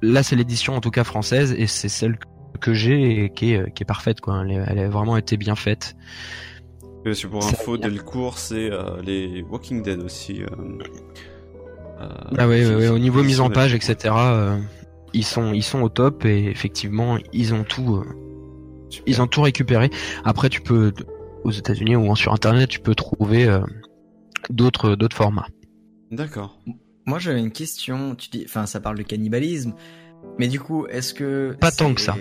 Là, 0.01 0.23
c'est 0.23 0.35
l'édition 0.35 0.75
en 0.75 0.81
tout 0.81 0.89
cas 0.89 1.03
française 1.03 1.53
et 1.55 1.67
c'est 1.67 1.89
celle 1.89 2.17
que 2.59 2.73
j'ai 2.73 3.25
et 3.25 3.29
qui 3.29 3.53
est, 3.53 3.71
qui 3.73 3.83
est 3.83 3.85
parfaite. 3.85 4.21
Quoi. 4.21 4.41
Elle, 4.43 4.51
est- 4.53 4.63
elle 4.67 4.79
a 4.79 4.89
vraiment 4.89 5.17
été 5.17 5.37
bien 5.37 5.55
faite. 5.55 5.95
Parce 7.03 7.21
que 7.21 7.27
pour 7.27 7.43
Ça 7.43 7.49
info. 7.49 7.77
Delcourt, 7.77 8.39
c'est 8.39 8.71
euh, 8.71 8.99
les 9.03 9.43
Walking 9.47 9.83
Dead 9.83 9.99
aussi. 10.01 10.41
euh, 10.41 10.47
Ah 12.37 12.47
ouais, 12.47 12.61
qui- 12.61 12.67
ouais, 12.67 12.75
ouais, 12.75 12.87
au 12.89 12.99
niveau 12.99 13.23
mise 13.23 13.41
en 13.41 13.49
page, 13.49 13.73
etc. 13.73 13.95
euh, 14.17 14.57
ils 15.13 15.25
sont 15.25 15.53
ils 15.53 15.63
sont 15.63 15.81
au 15.81 15.89
top 15.89 16.25
et 16.25 16.45
effectivement 16.45 17.17
ils 17.33 17.53
ont 17.53 17.63
tout 17.63 17.95
euh, 17.97 18.05
ils 19.05 19.21
ont 19.21 19.27
tout 19.27 19.41
récupéré. 19.41 19.89
Après, 20.23 20.49
tu 20.49 20.61
peux 20.61 20.93
aux 21.43 21.51
États-Unis 21.51 21.95
ou 21.95 22.15
sur 22.15 22.33
Internet, 22.33 22.69
tu 22.69 22.79
peux 22.79 22.95
trouver 22.95 23.47
euh, 23.47 23.61
d'autres 24.49 24.95
d'autres 24.95 25.15
formats. 25.15 25.47
D'accord. 26.11 26.59
Moi, 27.05 27.19
j'avais 27.19 27.39
une 27.39 27.51
question. 27.51 28.15
Tu 28.15 28.29
dis, 28.29 28.43
enfin, 28.45 28.65
ça 28.65 28.79
parle 28.79 28.97
de 28.97 29.03
cannibalisme, 29.03 29.73
mais 30.37 30.47
du 30.47 30.59
coup, 30.59 30.85
est-ce 30.87 31.13
que 31.13 31.55
Pas 31.59 31.71
tant 31.71 31.93
que 31.93 32.01
ça. 32.01 32.15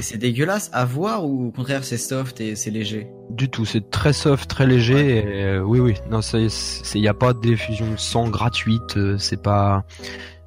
C'est 0.00 0.18
dégueulasse 0.18 0.70
à 0.72 0.84
voir 0.84 1.24
ou 1.24 1.48
au 1.48 1.50
contraire 1.50 1.84
c'est 1.84 1.96
soft 1.98 2.40
et 2.40 2.56
c'est 2.56 2.70
léger? 2.70 3.08
Du 3.30 3.48
tout, 3.48 3.64
c'est 3.64 3.90
très 3.90 4.12
soft, 4.12 4.48
très 4.48 4.66
léger. 4.66 5.18
et, 5.18 5.44
euh, 5.44 5.60
oui, 5.60 5.80
oui, 5.80 5.94
non, 6.10 6.22
c'est, 6.22 6.48
c'est, 6.48 6.98
y 6.98 7.08
a 7.08 7.14
pas 7.14 7.32
d'effusion 7.32 7.90
de 7.90 7.96
sang 7.96 8.28
gratuite. 8.28 8.96
euh, 8.96 9.16
c'est 9.18 9.40
pas 9.42 9.84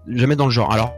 jamais 0.07 0.35
dans 0.35 0.45
le 0.45 0.51
genre. 0.51 0.71
Alors, 0.73 0.93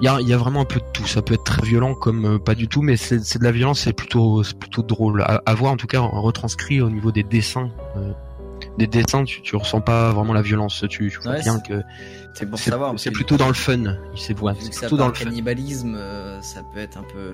il 0.00 0.04
y 0.04 0.08
a, 0.08 0.20
y 0.20 0.32
a 0.32 0.36
vraiment 0.36 0.60
un 0.62 0.64
peu 0.64 0.80
de 0.80 0.86
tout. 0.92 1.06
Ça 1.06 1.22
peut 1.22 1.34
être 1.34 1.44
très 1.44 1.62
violent 1.62 1.94
comme 1.94 2.24
euh, 2.34 2.38
pas 2.38 2.54
du 2.54 2.68
tout, 2.68 2.82
mais 2.82 2.96
c'est, 2.96 3.38
de 3.38 3.44
la 3.44 3.52
violence. 3.52 3.80
C'est 3.80 3.92
plutôt, 3.92 4.42
plutôt 4.58 4.82
drôle 4.82 5.22
à, 5.22 5.42
à 5.46 5.54
voir. 5.54 5.72
En 5.72 5.76
tout 5.76 5.86
cas, 5.86 6.00
retranscrit 6.00 6.80
au 6.80 6.90
niveau 6.90 7.12
des 7.12 7.22
dessins. 7.22 7.70
Des 8.78 8.86
dessins, 8.86 9.24
tu, 9.24 9.42
tu 9.42 9.56
ressens 9.56 9.80
pas 9.80 10.12
vraiment 10.12 10.32
la 10.32 10.42
violence. 10.42 10.84
Tu, 10.88 11.10
tu 11.10 11.18
vois 11.22 11.32
Ouais, 11.32 11.42
bien 11.42 11.58
que 11.60 11.82
c'est 12.34 12.48
pour 12.48 12.58
c'est, 12.58 12.70
savoir, 12.70 12.90
parce 12.90 13.02
c'est 13.02 13.10
que- 13.10 13.14
plutôt 13.14 13.36
dans 13.36 13.48
le 13.48 13.54
fun. 13.54 13.78
Il 14.14 14.20
s'est 14.20 14.34
que 14.34 14.40
plutôt 14.80 14.96
dans 14.96 15.08
le 15.08 15.14
fun. 15.14 15.24
cannibalisme, 15.24 15.94
euh, 15.96 16.40
ça 16.42 16.62
peut 16.74 16.80
être 16.80 16.98
un 16.98 17.02
peu, 17.04 17.30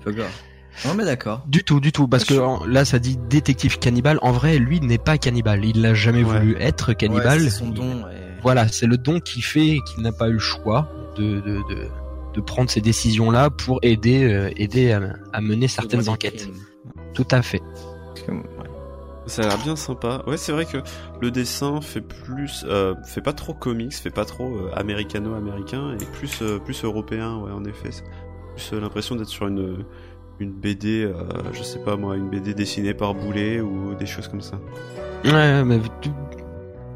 un 0.00 0.02
peu 0.04 0.12
gore. 0.12 0.26
Non 0.86 0.94
mais 0.94 1.04
d'accord. 1.04 1.42
Du 1.46 1.64
tout, 1.64 1.80
du 1.80 1.92
tout, 1.92 2.08
parce 2.08 2.24
que 2.24 2.32
en- 2.34 2.64
là 2.64 2.84
ça 2.86 2.98
dit 2.98 3.18
détective 3.28 3.78
cannibale. 3.78 4.18
En 4.22 4.32
vrai, 4.32 4.58
lui 4.58 4.80
n'est 4.80 4.96
pas 4.98 5.18
cannibale. 5.18 5.64
Il 5.64 5.82
n'a 5.82 5.92
jamais 5.94 6.22
voulu 6.22 6.56
être 6.60 6.94
cannibale. 6.94 7.42
Ouais, 7.42 7.50
son 7.50 7.68
don. 7.68 8.04
Voilà, 8.42 8.66
c'est 8.68 8.86
le 8.86 8.96
don 8.96 9.20
qui 9.20 9.42
fait 9.42 9.78
qu'il 9.86 10.02
n'a 10.02 10.12
pas 10.12 10.28
eu 10.28 10.32
le 10.34 10.38
choix 10.38 10.88
de 11.16 11.40
de, 11.40 11.56
de, 11.68 11.88
de 12.34 12.40
prendre 12.40 12.70
ces 12.70 12.80
décisions 12.80 13.30
là 13.30 13.50
pour 13.50 13.78
aider 13.82 14.24
euh, 14.24 14.50
aider 14.56 14.92
à, 14.92 15.00
à 15.34 15.40
mener 15.42 15.68
certaines 15.68 16.08
enquêtes. 16.08 16.48
Tout 17.12 17.28
à 17.30 17.42
fait. 17.42 17.60
Ça 19.26 19.42
a 19.42 19.46
l'air 19.48 19.58
bien 19.58 19.76
sympa. 19.76 20.22
Ouais, 20.26 20.36
c'est 20.36 20.52
vrai 20.52 20.64
que 20.64 20.78
le 21.20 21.30
dessin 21.30 21.80
fait 21.80 22.00
plus, 22.00 22.64
euh, 22.68 22.94
fait 23.04 23.20
pas 23.20 23.32
trop 23.32 23.54
comics, 23.54 23.94
fait 23.94 24.10
pas 24.10 24.24
trop 24.24 24.48
euh, 24.48 24.70
américano-américain 24.74 25.96
et 26.00 26.04
plus 26.04 26.42
euh, 26.42 26.58
plus 26.58 26.84
européen. 26.84 27.36
Ouais, 27.36 27.52
en 27.52 27.64
effet, 27.64 27.90
plus 28.54 28.72
euh, 28.72 28.80
l'impression 28.80 29.14
d'être 29.14 29.28
sur 29.28 29.46
une 29.46 29.84
une 30.40 30.52
BD, 30.52 31.04
euh, 31.04 31.14
je 31.52 31.62
sais 31.62 31.78
pas 31.78 31.96
moi, 31.96 32.16
une 32.16 32.28
BD 32.28 32.52
dessinée 32.54 32.94
par 32.94 33.14
Boulet 33.14 33.60
ou 33.60 33.94
des 33.94 34.06
choses 34.06 34.26
comme 34.26 34.40
ça. 34.40 34.58
Ouais, 35.24 35.62
mais 35.64 35.80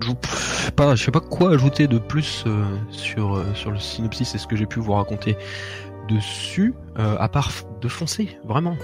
je 0.03 0.11
sais 0.11 0.73
pas, 0.73 0.95
je 0.95 1.05
sais 1.05 1.11
pas 1.11 1.21
quoi 1.21 1.53
ajouter 1.53 1.87
de 1.87 1.99
plus 1.99 2.45
euh, 2.47 2.65
sur 2.91 3.37
euh, 3.37 3.45
sur 3.55 3.71
le 3.71 3.79
synopsis 3.79 4.35
et 4.35 4.39
ce 4.39 4.47
que 4.47 4.57
j'ai 4.57 4.67
pu 4.67 4.81
vous 4.81 4.93
raconter 4.93 5.37
dessus, 6.09 6.75
euh, 6.99 7.17
à 7.19 7.29
part 7.29 7.51
de 7.81 7.89
foncer, 7.89 8.39
vraiment, 8.45 8.77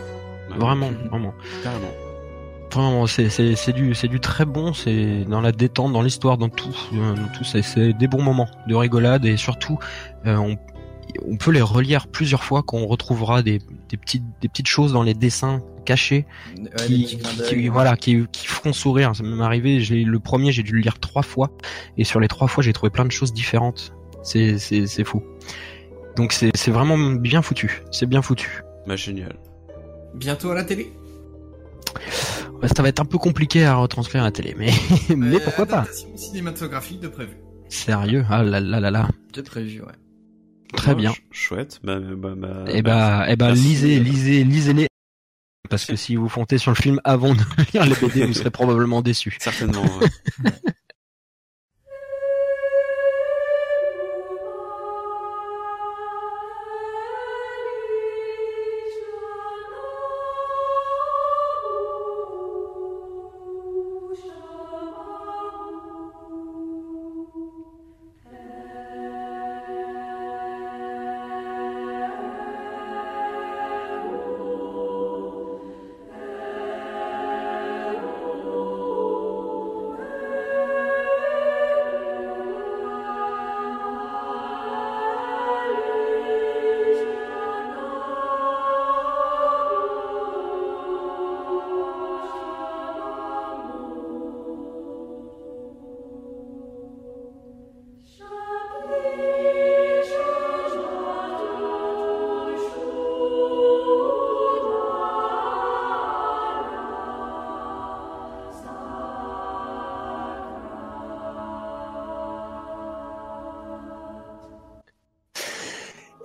vraiment, 0.58 0.90
vraiment. 1.10 1.34
Carrément. 1.62 1.90
Vraiment, 2.72 3.06
c'est 3.06 3.28
c'est 3.28 3.54
c'est 3.56 3.72
du 3.72 3.94
c'est 3.94 4.08
du 4.08 4.18
très 4.20 4.44
bon, 4.44 4.72
c'est 4.72 5.24
dans 5.24 5.40
la 5.40 5.52
détente, 5.52 5.92
dans 5.92 6.02
l'histoire, 6.02 6.38
dans 6.38 6.48
tout, 6.48 6.74
euh, 6.94 7.14
dans 7.14 7.28
tout, 7.36 7.44
c'est 7.44 7.62
c'est 7.62 7.92
des 7.92 8.06
bons 8.08 8.22
moments 8.22 8.48
de 8.66 8.74
rigolade 8.74 9.24
et 9.26 9.36
surtout 9.36 9.78
euh, 10.26 10.36
on 10.36 10.56
on 11.30 11.36
peut 11.36 11.50
les 11.50 11.60
relire 11.60 12.06
plusieurs 12.06 12.42
fois 12.42 12.62
quand 12.62 12.78
on 12.78 12.86
retrouvera 12.86 13.42
des, 13.42 13.58
des 13.90 13.96
petites 13.98 14.24
des 14.40 14.48
petites 14.48 14.68
choses 14.68 14.94
dans 14.94 15.02
les 15.02 15.12
dessins 15.12 15.60
cachés 15.84 16.24
Ouais, 16.56 16.70
qui, 16.86 17.04
qui- 17.04 17.16
d'œil. 17.16 17.48
qui- 17.48 17.68
voilà 17.68 17.96
qui, 17.98 18.24
qui 18.32 18.46
feront 18.46 18.72
sourire. 18.72 19.14
Ça 19.14 19.22
m'est 19.22 19.42
arrivé. 19.44 19.80
J'ai 19.80 20.04
le 20.04 20.18
premier, 20.20 20.52
j'ai 20.52 20.62
dû 20.62 20.72
le 20.72 20.80
lire 20.80 20.98
trois 21.00 21.22
fois 21.22 21.50
et 21.98 22.04
sur 22.04 22.18
les 22.20 22.28
trois 22.28 22.48
fois, 22.48 22.62
j'ai 22.62 22.72
trouvé 22.72 22.88
plein 22.88 23.04
de 23.04 23.10
choses 23.12 23.34
différentes. 23.34 23.92
C'est 24.22 24.56
c'est 24.58 24.86
c'est 24.86 25.04
fou. 25.04 25.22
Donc 26.16 26.32
c'est 26.32 26.50
c'est 26.54 26.70
vraiment 26.70 26.96
bien 26.96 27.42
foutu. 27.42 27.82
C'est 27.90 28.06
bien 28.06 28.22
foutu. 28.22 28.62
Bah 28.86 28.96
génial. 28.96 29.36
Bientôt 30.14 30.50
à 30.50 30.54
la 30.54 30.64
télé 30.64 30.92
ça 32.74 32.82
va 32.82 32.88
être 32.88 33.00
un 33.00 33.04
peu 33.04 33.18
compliqué 33.18 33.64
à 33.64 33.74
retranscrire 33.76 34.22
à 34.22 34.26
la 34.26 34.30
télé, 34.32 34.54
mais 34.58 34.70
mais 35.16 35.40
pourquoi 35.40 35.66
pas 35.66 35.86
cinématographique 36.16 37.00
de 37.00 37.08
prévu. 37.08 37.36
Sérieux 37.68 38.24
Ah 38.30 38.42
là 38.42 38.60
là 38.60 38.80
là 38.80 38.90
là. 38.90 39.08
De 39.32 39.40
prévu, 39.40 39.80
ouais. 39.80 39.92
Très 40.74 40.92
Oh, 40.92 40.96
bien. 40.96 41.10
ch- 41.10 41.22
Chouette. 41.30 41.80
Bah, 41.82 41.98
bah, 42.00 42.34
bah, 42.36 42.64
Eh 42.68 42.82
bah, 42.82 43.26
eh 43.28 43.36
bah, 43.36 43.48
merci. 43.48 43.62
lisez, 43.62 44.00
lisez, 44.00 44.44
lisez-les. 44.44 44.86
Parce 45.70 45.84
que 45.86 45.96
si 45.96 46.16
vous 46.16 46.28
fontez 46.28 46.58
sur 46.58 46.70
le 46.70 46.76
film 46.76 47.00
avant 47.04 47.34
de 47.34 47.40
lire 47.72 47.86
les 47.86 47.94
BD, 47.94 48.26
vous 48.26 48.34
serez 48.34 48.50
probablement 48.50 49.00
déçus. 49.02 49.36
Certainement. 49.40 49.82
ouais. 49.82 50.50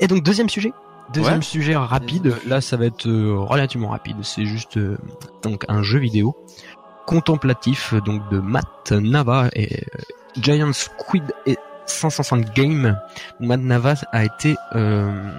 Et 0.08 0.10
donc 0.10 0.24
deuxième 0.24 0.48
sujet. 0.48 0.72
Deuxième 1.14 1.40
Ouais. 1.40 1.42
sujet 1.42 1.76
rapide. 1.76 2.34
Là, 2.48 2.62
ça 2.62 2.78
va 2.78 2.86
être 2.86 3.08
euh, 3.10 3.36
relativement 3.38 3.90
rapide. 3.90 4.16
C'est 4.24 4.46
juste 4.46 4.78
euh, 4.78 4.98
donc 5.44 5.66
un 5.68 5.84
jeu 5.84 6.00
vidéo 6.00 6.34
contemplatif 7.06 7.94
donc 8.06 8.30
de 8.30 8.40
Matt 8.40 8.92
Nava 8.94 9.50
et 9.54 9.82
euh, 9.82 10.00
Giant 10.42 10.72
Squid 10.72 11.24
et 11.46 11.58
560 11.88 12.54
Game. 12.56 12.98
Matt 13.42 13.60
Nava 13.60 13.96
a 14.14 14.24
été 14.24 14.56
euh, 14.76 15.30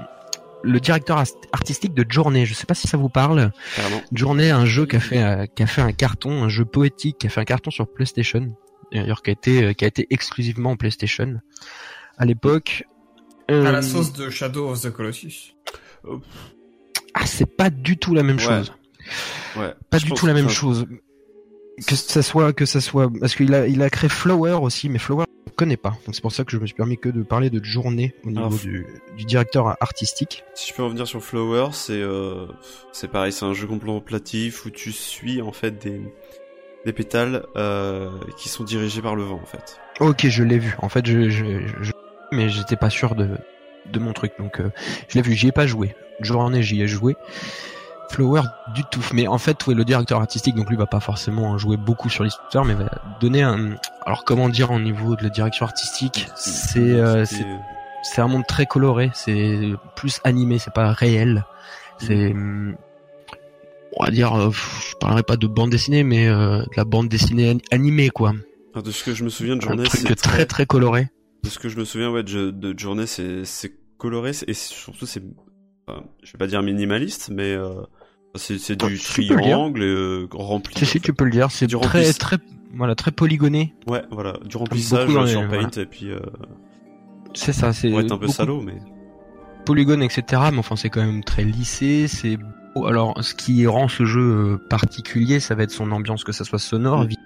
le 0.62 0.80
directeur 0.80 1.22
artistique 1.52 1.94
de 1.94 2.04
Journée. 2.06 2.44
Je 2.44 2.52
sais 2.52 2.66
pas 2.66 2.74
si 2.74 2.88
ça 2.88 2.98
vous 2.98 3.08
parle. 3.08 3.50
Carrément. 3.74 4.02
Journée, 4.12 4.50
un 4.50 4.66
jeu 4.66 4.84
qui 4.84 4.96
a 4.96 5.00
fait 5.00 5.50
qui 5.54 5.62
a 5.62 5.66
fait 5.66 5.80
un 5.80 5.92
carton, 5.92 6.42
un 6.44 6.50
jeu 6.50 6.66
poétique 6.66 7.16
qui 7.16 7.26
a 7.26 7.30
fait 7.30 7.40
un 7.40 7.46
carton 7.46 7.70
sur 7.70 7.90
PlayStation. 7.90 8.54
D'ailleurs, 8.92 9.22
qui 9.22 9.30
a 9.30 9.32
été 9.32 9.74
qui 9.74 9.84
a 9.86 9.88
été 9.88 10.06
exclusivement 10.10 10.72
en 10.72 10.76
PlayStation 10.76 11.40
à 12.18 12.26
l'époque. 12.26 12.84
À 13.48 13.52
Euh, 13.52 13.70
la 13.72 13.82
sauce 13.82 14.12
de 14.12 14.28
Shadow 14.30 14.68
of 14.68 14.80
the 14.82 14.90
Colossus. 14.90 15.54
Ah, 17.14 17.26
c'est 17.26 17.56
pas 17.56 17.70
du 17.70 17.96
tout 17.96 18.14
la 18.14 18.22
même 18.22 18.36
Ouais. 18.36 18.42
chose. 18.42 18.72
Ouais. 19.56 19.74
Pas 19.90 19.98
Je 19.98 20.04
du 20.06 20.12
tout 20.12 20.26
la 20.26 20.34
même 20.34 20.48
chose. 20.48 20.86
Que 21.86 21.94
ça 21.94 22.22
soit, 22.22 22.52
que 22.52 22.66
ça 22.66 22.80
soit, 22.80 23.10
parce 23.20 23.34
qu'il 23.36 23.54
a, 23.54 23.66
il 23.66 23.82
a 23.82 23.90
créé 23.90 24.10
Flower 24.10 24.58
aussi, 24.62 24.88
mais 24.88 24.98
Flower, 24.98 25.24
je 25.46 25.52
ne 25.52 25.54
connais 25.56 25.76
pas. 25.76 25.90
Donc 26.06 26.14
c'est 26.14 26.20
pour 26.20 26.32
ça 26.32 26.44
que 26.44 26.50
je 26.50 26.58
me 26.58 26.66
suis 26.66 26.74
permis 26.74 26.98
que 26.98 27.08
de 27.08 27.22
parler 27.22 27.50
de 27.50 27.62
journée 27.64 28.14
au 28.24 28.28
niveau 28.30 28.40
Alors, 28.46 28.58
du, 28.58 28.84
du 29.16 29.24
directeur 29.24 29.76
artistique. 29.80 30.44
Si 30.54 30.70
je 30.70 30.74
peux 30.74 30.82
revenir 30.82 31.06
sur 31.06 31.22
Flower, 31.22 31.68
c'est 31.72 31.92
euh, 32.02 32.46
c'est 32.92 33.08
pareil, 33.08 33.32
c'est 33.32 33.44
un 33.44 33.54
jeu 33.54 33.66
contemplatif 33.68 34.66
où 34.66 34.70
tu 34.70 34.90
suis 34.92 35.40
en 35.40 35.52
fait 35.52 35.78
des 35.82 36.00
des 36.84 36.92
pétales 36.92 37.44
euh, 37.56 38.10
qui 38.36 38.48
sont 38.48 38.64
dirigés 38.64 39.00
par 39.02 39.14
le 39.14 39.22
vent 39.22 39.40
en 39.42 39.46
fait. 39.46 39.78
Ok, 40.00 40.26
je 40.28 40.42
l'ai 40.42 40.58
vu. 40.58 40.74
En 40.80 40.88
fait, 40.88 41.06
je, 41.06 41.28
je, 41.28 41.44
je- 41.80 41.92
mais 42.32 42.48
j'étais 42.48 42.76
pas 42.76 42.90
sûr 42.90 43.14
de, 43.14 43.28
de 43.92 43.98
mon 43.98 44.12
truc, 44.12 44.32
donc 44.38 44.60
euh, 44.60 44.70
je 45.08 45.14
l'ai 45.16 45.22
vu. 45.22 45.32
J'y 45.34 45.48
ai 45.48 45.52
pas 45.52 45.66
joué. 45.66 45.94
Journée, 46.20 46.62
j'y 46.62 46.82
ai 46.82 46.88
joué. 46.88 47.16
Flower 48.10 48.42
du 48.74 48.82
tout. 48.90 49.04
Mais 49.12 49.26
en 49.26 49.36
fait, 49.38 49.66
ouais, 49.66 49.74
le 49.74 49.84
directeur 49.84 50.18
artistique, 50.20 50.54
donc 50.54 50.70
lui 50.70 50.76
va 50.76 50.86
pas 50.86 51.00
forcément 51.00 51.58
jouer 51.58 51.76
beaucoup 51.76 52.08
sur 52.08 52.24
l'histoire, 52.24 52.64
mais 52.64 52.74
va 52.74 52.90
donner 53.20 53.42
un. 53.42 53.76
Alors 54.06 54.24
comment 54.24 54.48
dire 54.48 54.70
au 54.70 54.80
niveau 54.80 55.14
de 55.14 55.22
la 55.22 55.28
direction 55.28 55.66
artistique, 55.66 56.26
c'est 56.34 56.78
euh, 56.80 57.24
c'est 58.02 58.20
un 58.22 58.28
monde 58.28 58.46
très 58.46 58.64
coloré, 58.64 59.10
c'est 59.12 59.58
plus 59.94 60.20
animé, 60.24 60.58
c'est 60.58 60.72
pas 60.72 60.92
réel. 60.92 61.44
C'est 61.98 62.30
hum, 62.32 62.76
on 63.96 64.04
va 64.04 64.10
dire, 64.10 64.34
euh, 64.34 64.50
je 64.52 64.94
parlerai 64.96 65.22
pas 65.22 65.36
de 65.36 65.46
bande 65.46 65.70
dessinée, 65.70 66.02
mais 66.04 66.28
euh, 66.28 66.60
de 66.60 66.76
la 66.76 66.84
bande 66.84 67.08
dessinée 67.08 67.50
an- 67.52 67.58
animée 67.74 68.08
quoi. 68.08 68.32
Alors, 68.72 68.82
de 68.84 68.90
ce 68.90 69.02
que 69.04 69.12
je 69.12 69.24
me 69.24 69.28
souviens 69.28 69.56
de 69.56 69.64
Un 69.64 69.68
journée, 69.68 69.82
truc 69.84 70.00
c'est 70.06 70.14
très 70.14 70.46
très 70.46 70.64
coloré. 70.64 71.08
De 71.48 71.52
ce 71.52 71.58
que 71.58 71.68
je 71.70 71.78
me 71.78 71.84
souviens, 71.84 72.10
ouais, 72.10 72.22
de, 72.22 72.50
de 72.50 72.78
journée, 72.78 73.06
c'est 73.06 73.72
coloré 73.96 74.32
et 74.46 74.52
surtout 74.54 75.06
c'est, 75.06 75.22
enfin, 75.86 76.02
je 76.22 76.32
vais 76.32 76.38
pas 76.38 76.46
dire 76.46 76.62
minimaliste, 76.62 77.30
mais 77.32 77.52
euh, 77.54 77.72
c'est 78.36 78.76
du 78.76 78.94
dire. 78.94 79.02
triangle 79.02 79.82
euh, 79.82 80.26
rempli. 80.32 80.74
Si 80.78 80.84
si, 80.86 81.00
tu 81.00 81.14
peux 81.14 81.24
le 81.24 81.30
dire, 81.30 81.50
c'est 81.50 81.66
très 81.66 82.12
très 82.12 82.36
voilà 82.74 82.94
très 82.94 83.10
polygoné. 83.12 83.74
Ouais, 83.86 84.02
voilà, 84.10 84.34
du 84.44 84.56
remplissage 84.58 85.08
sur 85.08 85.40
Paint 85.40 85.46
voilà. 85.48 85.68
et 85.78 85.86
puis. 85.86 86.10
Euh, 86.10 86.20
C'est 87.32 87.52
ça, 87.54 87.72
c'est 87.72 87.88
pour 87.90 88.00
être 88.00 88.12
un 88.12 88.18
peu 88.18 88.28
salaud, 88.28 88.60
mais. 88.60 88.74
polygone, 89.64 90.02
etc. 90.02 90.22
Mais 90.52 90.58
enfin, 90.58 90.76
c'est 90.76 90.90
quand 90.90 91.00
même 91.04 91.24
très 91.24 91.44
lissé. 91.44 92.08
C'est 92.08 92.36
beau. 92.74 92.86
alors 92.86 93.16
ce 93.24 93.34
qui 93.34 93.66
rend 93.66 93.88
ce 93.88 94.04
jeu 94.04 94.60
particulier, 94.68 95.40
ça 95.40 95.54
va 95.54 95.62
être 95.62 95.70
son 95.70 95.90
ambiance, 95.92 96.24
que 96.24 96.32
ça 96.32 96.44
soit 96.44 96.58
sonore, 96.58 97.04
Mm. 97.04 97.06
vi- 97.08 97.16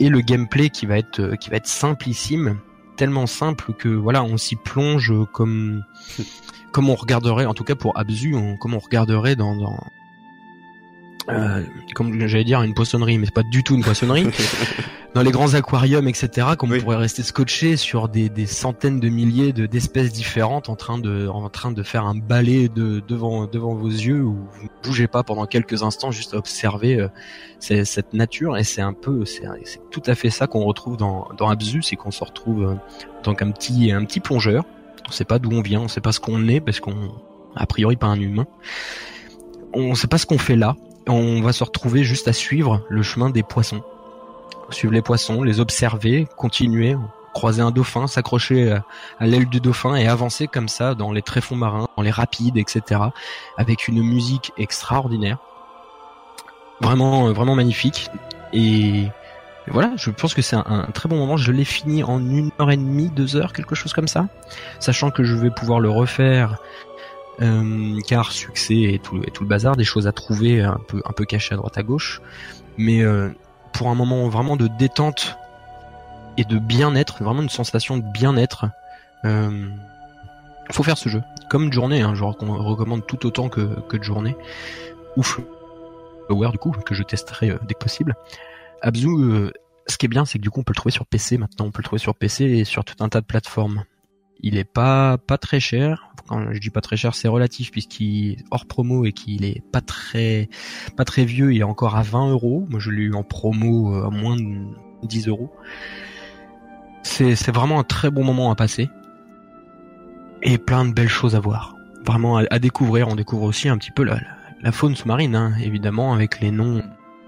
et 0.00 0.08
le 0.08 0.20
gameplay 0.20 0.70
qui 0.70 0.86
va 0.86 0.96
être 0.98 1.36
qui 1.36 1.50
va 1.50 1.56
être 1.56 1.66
simplissime, 1.68 2.58
tellement 2.96 3.26
simple 3.26 3.72
que 3.74 3.88
voilà, 3.88 4.22
on 4.24 4.36
s'y 4.36 4.56
plonge 4.56 5.12
comme 5.32 5.82
comme 6.72 6.90
on 6.90 6.94
regarderait, 6.96 7.46
en 7.46 7.54
tout 7.54 7.64
cas 7.64 7.74
pour 7.76 7.96
Abzu, 7.98 8.34
on- 8.34 8.56
comme 8.56 8.74
on 8.74 8.78
regarderait 8.80 9.36
dans, 9.36 9.54
dans 9.56 9.78
euh, 11.30 11.62
comme 11.94 12.26
j'allais 12.26 12.44
dire 12.44 12.62
une 12.62 12.74
poissonnerie, 12.74 13.16
mais 13.18 13.26
c'est 13.26 13.34
pas 13.34 13.42
du 13.44 13.62
tout 13.62 13.74
une 13.76 13.82
poissonnerie. 13.84 14.26
dans 15.14 15.22
les 15.22 15.30
grands 15.30 15.54
aquariums, 15.54 16.08
etc., 16.08 16.48
comme 16.58 16.72
on 16.72 16.80
pourrait 16.80 16.96
rester 16.96 17.22
scotché 17.22 17.76
sur 17.76 18.08
des, 18.08 18.28
des 18.28 18.46
centaines 18.46 18.98
de 18.98 19.08
milliers 19.08 19.52
de 19.52 19.66
d'espèces 19.66 20.12
différentes 20.12 20.68
en 20.68 20.74
train 20.76 20.98
de 20.98 21.28
en 21.28 21.48
train 21.48 21.70
de 21.70 21.82
faire 21.84 22.04
un 22.04 22.16
balai 22.16 22.68
de 22.68 23.00
devant 23.06 23.46
devant 23.46 23.74
vos 23.74 23.88
yeux 23.88 24.22
où 24.22 24.34
vous 24.52 24.64
ne 24.64 24.68
bougez 24.82 25.06
pas 25.06 25.22
pendant 25.22 25.46
quelques 25.46 25.82
instants 25.84 26.10
juste 26.10 26.34
à 26.34 26.38
observer 26.38 26.98
euh, 27.00 27.08
c'est- 27.60 27.84
cette 27.84 28.12
nature 28.12 28.56
et 28.56 28.64
c'est 28.64 28.82
un 28.82 28.92
peu 28.92 29.24
c'est 29.24 29.44
c'est 29.64 29.80
tout 29.90 30.02
à 30.06 30.14
fait 30.16 30.30
ça 30.30 30.46
qu'on 30.48 30.64
retrouve 30.64 30.96
dans 30.96 31.28
dans 31.36 31.48
Abzu, 31.48 31.82
c'est 31.82 31.96
qu'on 31.96 32.10
se 32.10 32.24
retrouve 32.24 32.62
euh, 32.64 32.74
en 33.18 33.22
tant 33.22 33.34
qu'un 33.34 33.50
petit 33.52 33.92
un 33.92 34.04
petit 34.04 34.20
plongeur. 34.20 34.64
On 35.08 35.12
sait 35.12 35.24
pas 35.24 35.38
d'où 35.38 35.50
on 35.52 35.60
vient, 35.62 35.80
on 35.82 35.88
sait 35.88 36.00
pas 36.00 36.12
ce 36.12 36.18
qu'on 36.20 36.48
est 36.48 36.60
parce 36.60 36.80
qu'on 36.80 37.12
a 37.54 37.66
priori 37.66 37.94
pas 37.96 38.06
un 38.08 38.18
humain. 38.20 38.46
On 39.74 39.94
sait 39.94 40.06
pas 40.08 40.18
ce 40.18 40.26
qu'on 40.26 40.38
fait 40.38 40.56
là. 40.56 40.76
On 41.06 41.40
va 41.42 41.52
se 41.52 41.62
retrouver 41.62 42.02
juste 42.04 42.26
à 42.26 42.32
suivre 42.32 42.84
le 42.88 43.02
chemin 43.02 43.28
des 43.30 43.42
poissons 43.42 43.82
suivre 44.74 44.92
les 44.92 45.02
poissons, 45.02 45.42
les 45.42 45.60
observer, 45.60 46.26
continuer, 46.36 46.96
croiser 47.32 47.62
un 47.62 47.70
dauphin, 47.70 48.06
s'accrocher 48.06 48.72
à, 48.72 48.84
à 49.18 49.26
l'aile 49.26 49.46
du 49.46 49.60
dauphin 49.60 49.96
et 49.96 50.06
avancer 50.06 50.46
comme 50.46 50.68
ça 50.68 50.94
dans 50.94 51.12
les 51.12 51.22
tréfonds 51.22 51.56
marins, 51.56 51.88
dans 51.96 52.02
les 52.02 52.10
rapides, 52.10 52.56
etc. 52.56 53.00
Avec 53.58 53.88
une 53.88 54.02
musique 54.02 54.52
extraordinaire, 54.56 55.38
vraiment, 56.80 57.28
euh, 57.28 57.32
vraiment 57.32 57.54
magnifique. 57.54 58.10
Et, 58.52 59.08
voilà, 59.66 59.92
je 59.96 60.10
pense 60.10 60.34
que 60.34 60.42
c'est 60.42 60.56
un, 60.56 60.88
très 60.92 61.08
bon 61.08 61.16
moment. 61.16 61.36
Je 61.36 61.50
l'ai 61.50 61.64
fini 61.64 62.02
en 62.02 62.18
une 62.18 62.50
heure 62.60 62.70
et 62.70 62.76
demie, 62.76 63.08
deux 63.08 63.36
heures, 63.36 63.52
quelque 63.52 63.74
chose 63.74 63.92
comme 63.94 64.08
ça, 64.08 64.28
sachant 64.78 65.10
que 65.10 65.24
je 65.24 65.34
vais 65.34 65.50
pouvoir 65.50 65.80
le 65.80 65.90
refaire. 65.90 66.58
euh, 67.42 67.98
car 68.06 68.30
succès 68.30 68.82
et 68.94 69.00
tout, 69.00 69.16
le 69.16 69.46
bazar, 69.46 69.74
des 69.74 69.84
choses 69.84 70.06
à 70.06 70.12
trouver 70.12 70.62
un 70.62 70.78
peu, 70.86 71.02
un 71.04 71.12
peu 71.12 71.24
cachées 71.24 71.54
à 71.54 71.56
droite 71.56 71.76
à 71.76 71.82
gauche, 71.82 72.20
mais 72.78 73.02
euh, 73.02 73.30
pour 73.74 73.88
un 73.88 73.94
moment 73.94 74.28
vraiment 74.28 74.56
de 74.56 74.66
détente 74.68 75.36
et 76.36 76.44
de 76.44 76.58
bien-être, 76.58 77.22
vraiment 77.22 77.42
une 77.42 77.48
sensation 77.50 77.96
de 77.96 78.02
bien-être. 78.02 78.66
Euh, 79.24 79.68
faut 80.72 80.82
faire 80.82 80.98
ce 80.98 81.08
jeu. 81.08 81.22
Comme 81.50 81.68
de 81.68 81.74
journée, 81.74 82.02
hein, 82.02 82.14
recom- 82.14 82.56
recommande 82.56 83.06
tout 83.06 83.26
autant 83.26 83.48
que, 83.48 83.80
que 83.88 83.96
de 83.96 84.02
journée. 84.02 84.36
Ou 85.16 85.22
Flower 85.22 86.50
du 86.50 86.58
coup, 86.58 86.70
que 86.72 86.94
je 86.94 87.02
testerai 87.02 87.50
euh, 87.50 87.58
dès 87.68 87.74
que 87.74 87.78
possible. 87.80 88.14
Abzu, 88.82 89.08
euh, 89.08 89.52
ce 89.86 89.96
qui 89.98 90.06
est 90.06 90.08
bien, 90.08 90.24
c'est 90.24 90.38
que 90.38 90.42
du 90.42 90.50
coup 90.50 90.60
on 90.60 90.64
peut 90.64 90.72
le 90.72 90.76
trouver 90.76 90.92
sur 90.92 91.06
PC 91.06 91.38
maintenant, 91.38 91.66
on 91.66 91.70
peut 91.70 91.80
le 91.80 91.84
trouver 91.84 92.00
sur 92.00 92.14
PC 92.14 92.44
et 92.44 92.64
sur 92.64 92.84
tout 92.84 92.96
un 93.00 93.08
tas 93.08 93.20
de 93.20 93.26
plateformes. 93.26 93.84
Il 94.40 94.56
est 94.56 94.64
pas 94.64 95.18
pas 95.18 95.38
très 95.38 95.60
cher. 95.60 96.10
Quand 96.28 96.52
je 96.52 96.58
dis 96.58 96.70
pas 96.70 96.80
très 96.80 96.96
cher, 96.96 97.14
c'est 97.14 97.28
relatif 97.28 97.70
puisqu'il 97.70 98.32
est 98.32 98.44
hors 98.50 98.66
promo 98.66 99.04
et 99.04 99.12
qu'il 99.12 99.44
est 99.44 99.62
pas 99.72 99.80
très 99.80 100.48
pas 100.96 101.04
très 101.04 101.24
vieux. 101.24 101.52
Il 101.52 101.60
est 101.60 101.64
encore 101.64 101.96
à 101.96 102.02
20 102.02 102.30
euros. 102.30 102.66
Moi, 102.68 102.80
je 102.80 102.90
l'ai 102.90 103.02
eu 103.02 103.14
en 103.14 103.22
promo 103.22 103.94
euh, 103.94 104.06
à 104.06 104.10
moins 104.10 104.36
de 104.36 104.66
10 105.04 105.28
euros. 105.28 105.52
C'est 107.02 107.36
c'est 107.36 107.52
vraiment 107.52 107.80
un 107.80 107.84
très 107.84 108.10
bon 108.10 108.24
moment 108.24 108.50
à 108.50 108.54
passer 108.54 108.88
et 110.42 110.58
plein 110.58 110.84
de 110.84 110.92
belles 110.92 111.08
choses 111.08 111.34
à 111.34 111.40
voir. 111.40 111.76
Vraiment 112.04 112.36
à, 112.36 112.58
découvrir. 112.58 113.08
On 113.08 113.16
découvre 113.16 113.44
aussi 113.44 113.68
un 113.68 113.78
petit 113.78 113.90
peu 113.90 114.04
la, 114.04 114.20
la 114.62 114.72
faune 114.72 114.94
sous-marine, 114.94 115.34
hein, 115.34 115.54
évidemment, 115.62 116.12
avec 116.12 116.40
les 116.40 116.50
noms 116.50 116.82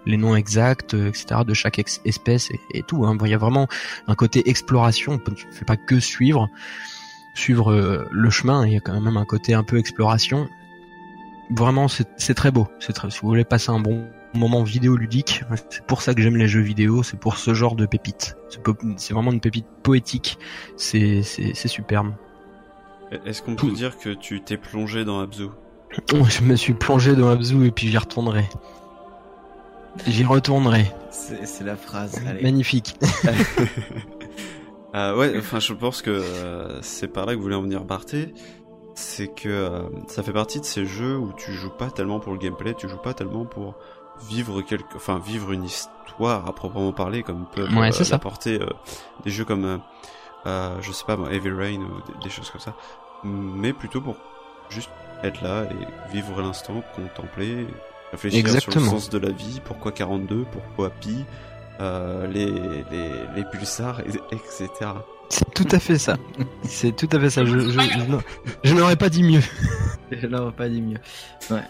les 0.07 0.17
noms 0.17 0.37
exacts, 0.37 0.95
euh, 0.95 1.09
etc. 1.09 1.41
de 1.47 1.53
chaque 1.53 1.79
espèce 1.79 2.51
et, 2.73 2.83
tout. 2.83 3.05
Hein. 3.05 3.17
Bon, 3.17 3.27
Il 3.27 3.31
y 3.31 3.35
a 3.35 3.39
vraiment 3.39 3.67
un 4.07 4.15
côté 4.15 4.49
exploration. 4.49 5.21
On 5.27 5.31
ne 5.31 5.37
fait 5.37 5.65
pas 5.65 5.77
que 5.77 6.01
suivre, 6.01 6.49
suivre 7.37 7.73
euh, 7.73 8.09
le 8.11 8.31
chemin. 8.31 8.67
Il 8.67 8.73
y 8.73 8.77
a 8.77 8.81
quand 8.81 8.99
même 9.01 9.17
un 9.17 9.25
côté 9.25 9.55
un 9.55 9.63
peu 9.63 9.79
exploration. 9.79 10.49
Vraiment, 11.51 11.87
c'est 11.89 12.35
très 12.35 12.51
beau. 12.51 12.67
C'est 12.81 12.93
très. 12.93 13.09
Si 13.11 13.21
vous 13.21 13.29
voulez 13.29 13.45
passer 13.45 13.71
un 13.71 13.79
bon 13.79 14.05
moment 14.35 14.65
vidéoludique, 14.65 15.45
c'est 15.71 15.85
pour 15.87 16.03
ça 16.03 16.13
que 16.13 16.21
j'aime 16.21 16.37
les 16.37 16.49
jeux 16.49 16.61
vidéo. 16.61 17.03
C'est 17.05 17.19
pour 17.19 17.37
ce 17.37 17.55
genre 17.55 17.77
de 17.77 17.87
pépites. 17.87 18.37
C'est 18.97 19.15
vraiment 19.15 19.33
une 19.33 19.41
pépite 19.41 19.67
poétique. 19.83 20.39
C'est 20.77 21.23
superbe. 21.23 22.15
Est-ce 23.25 23.43
qu'on 23.43 23.55
peut 23.55 23.71
dire 23.71 23.97
que 23.99 24.11
tu 24.11 24.41
t'es 24.41 24.57
plongé 24.57 25.05
dans 25.05 25.21
Abzu? 25.21 25.47
Je 26.11 26.43
me 26.43 26.57
suis 26.57 26.75
plongé 26.75 27.15
dans 27.15 27.31
Abzu 27.31 27.65
et 27.65 27.71
puis 27.71 27.89
j'y 27.89 27.99
retournerai. 27.99 28.45
J'y 30.09 30.25
retournerai. 30.25 30.91
C'est 31.11 31.47
c'est 31.47 31.65
la 31.65 31.77
phrase. 31.77 32.21
Allez. 32.27 32.43
Magnifique. 32.43 32.97
Euh, 34.97 35.15
ouais, 35.15 35.35
enfin, 35.39 35.61
je 35.61 35.75
pense 35.75 36.01
que 36.03 36.11
euh, 36.11 36.81
c'est 36.83 37.09
par 37.09 37.27
là 37.27 37.35
que 37.35 37.41
voulait 37.41 37.55
en 37.55 37.63
venir 37.63 37.85
Barthé. 37.85 38.33
C'est 38.95 39.29
que 39.29 39.49
euh, 39.49 39.83
ça 40.07 40.23
fait 40.23 40.33
partie 40.33 40.59
de 40.59 40.65
ces 40.65 40.87
jeux 40.87 41.19
où 41.19 41.35
tu 41.35 41.53
joues 41.53 41.77
pas 41.77 41.91
tellement 41.91 42.19
pour 42.19 42.33
le 42.33 42.39
gameplay, 42.39 42.73
tu 42.73 42.89
joues 42.89 42.97
pas 42.97 43.13
tellement 43.13 43.45
pour 43.45 43.75
vivre 44.27 44.63
quelque, 44.63 44.97
enfin 44.97 45.19
vivre 45.19 45.53
une 45.53 45.65
histoire 45.65 46.49
à 46.49 46.55
proprement 46.55 46.93
parler, 46.93 47.23
comme 47.23 47.47
Ouais, 47.77 47.91
l'apporter 48.11 48.63
euh, 48.63 48.67
des 49.23 49.31
jeux 49.31 49.45
comme, 49.45 49.83
je 50.47 50.93
sais 50.93 51.05
pas, 51.07 51.19
moi, 51.19 51.31
Heavy 51.31 51.51
Rain 51.51 51.81
ou 51.83 52.13
des, 52.13 52.25
des 52.25 52.31
choses 52.31 52.49
comme 52.49 52.63
ça, 52.63 52.75
mais 53.23 53.75
plutôt 53.75 54.01
pour 54.01 54.17
juste 54.71 54.89
être 55.23 55.43
là 55.43 55.65
et 55.65 56.13
vivre 56.15 56.41
l'instant, 56.41 56.83
contempler, 56.95 57.67
réfléchir 58.13 58.49
sur 58.49 58.57
Exactement. 58.57 58.85
le 58.87 58.91
sens 58.93 59.11
de 59.11 59.19
la 59.19 59.31
vie, 59.31 59.61
pourquoi 59.63 59.93
42, 59.93 60.47
pourquoi 60.51 60.89
Pi, 60.89 61.27
euh, 61.81 62.27
les, 62.27 62.47
les, 62.47 63.11
les 63.37 63.45
pulsars, 63.51 64.01
et- 64.01 64.35
etc. 64.35 64.69
C'est 65.29 65.53
tout 65.55 65.67
à 65.73 65.79
fait 65.81 65.99
ça. 65.99 66.17
C'est 66.63 66.95
tout 66.95 67.09
à 67.13 67.19
fait 67.21 67.31
ça. 67.31 67.45
Je, 67.45 67.59
je, 67.59 67.71
je 67.71 67.99
n'aurais- 68.09 68.25
je 68.63 68.75
n'aurais 68.75 68.97
pas 68.97 69.09
dit 69.09 69.23
mieux. 69.23 69.41
Je 70.13 70.27
l'aurais 70.29 70.53
pas 70.53 70.69
dit 70.69 70.81
mieux. 70.81 70.99
Ouais. 71.51 71.63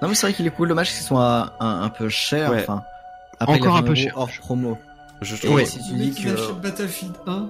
Non 0.00 0.06
mais 0.08 0.14
c'est 0.14 0.28
vrai 0.28 0.32
qu'il 0.34 0.46
est 0.46 0.50
cool. 0.50 0.68
Dommage 0.68 0.90
qu'il 0.92 1.02
soit 1.02 1.52
un, 1.58 1.82
un 1.82 1.88
peu 1.88 2.08
cher. 2.08 2.50
Ouais. 2.52 2.60
Enfin, 2.62 2.82
Encore 3.40 3.76
un 3.76 3.80
20 3.82 3.86
peu 3.88 3.94
cher. 3.96 4.12
Hors 4.16 4.30
promo. 4.38 4.78
Je 5.20 5.34
trouve. 5.34 5.64
si 5.64 5.78
tu 5.88 5.94
dis 5.94 6.14
que 6.14 6.52
Battlefield 6.52 7.14
1. 7.26 7.48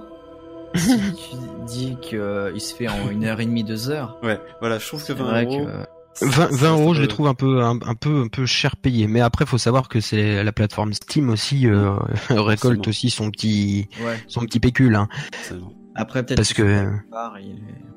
si 0.75 0.97
tu 0.97 1.35
dis 1.67 1.97
que 2.09 2.51
il 2.55 2.61
se 2.61 2.73
fait 2.73 2.87
en 2.87 3.09
une 3.11 3.25
heure 3.25 3.39
et 3.39 3.45
demie, 3.45 3.63
deux 3.63 3.91
heures. 3.91 4.17
Ouais, 4.23 4.39
voilà, 4.59 4.79
je 4.79 4.87
trouve 4.87 5.01
que 5.01 5.05
C'est 5.07 5.13
20 5.13 5.23
vrai 5.23 5.45
euros. 5.45 5.65
que- 5.65 5.85
20, 6.21 6.47
20 6.51 6.57
ça, 6.57 6.69
euros, 6.71 6.93
je 6.93 7.01
les 7.01 7.07
trouve 7.07 7.27
un 7.27 7.33
peu, 7.33 7.63
un, 7.63 7.79
un 7.85 7.95
peu, 7.95 8.21
un 8.23 8.27
peu 8.27 8.45
cher 8.45 8.75
payé. 8.75 9.07
Mais 9.07 9.21
après, 9.21 9.45
faut 9.45 9.57
savoir 9.57 9.87
que 9.89 9.99
c'est 9.99 10.43
la 10.43 10.51
plateforme 10.51 10.93
Steam 10.93 11.29
aussi 11.29 11.67
euh, 11.67 11.93
récolte 12.29 12.87
aussi 12.87 13.09
son 13.09 13.31
petit, 13.31 13.87
Ouais. 14.03 14.17
son 14.27 14.41
petit 14.41 14.59
pécule. 14.59 14.95
Hein. 14.95 15.07
Bon. 15.51 15.73
Après 15.95 16.23
peut-être 16.23 16.37
Parce 16.37 16.53
que- 16.53 16.85
part, 17.11 17.37
il 17.39 17.55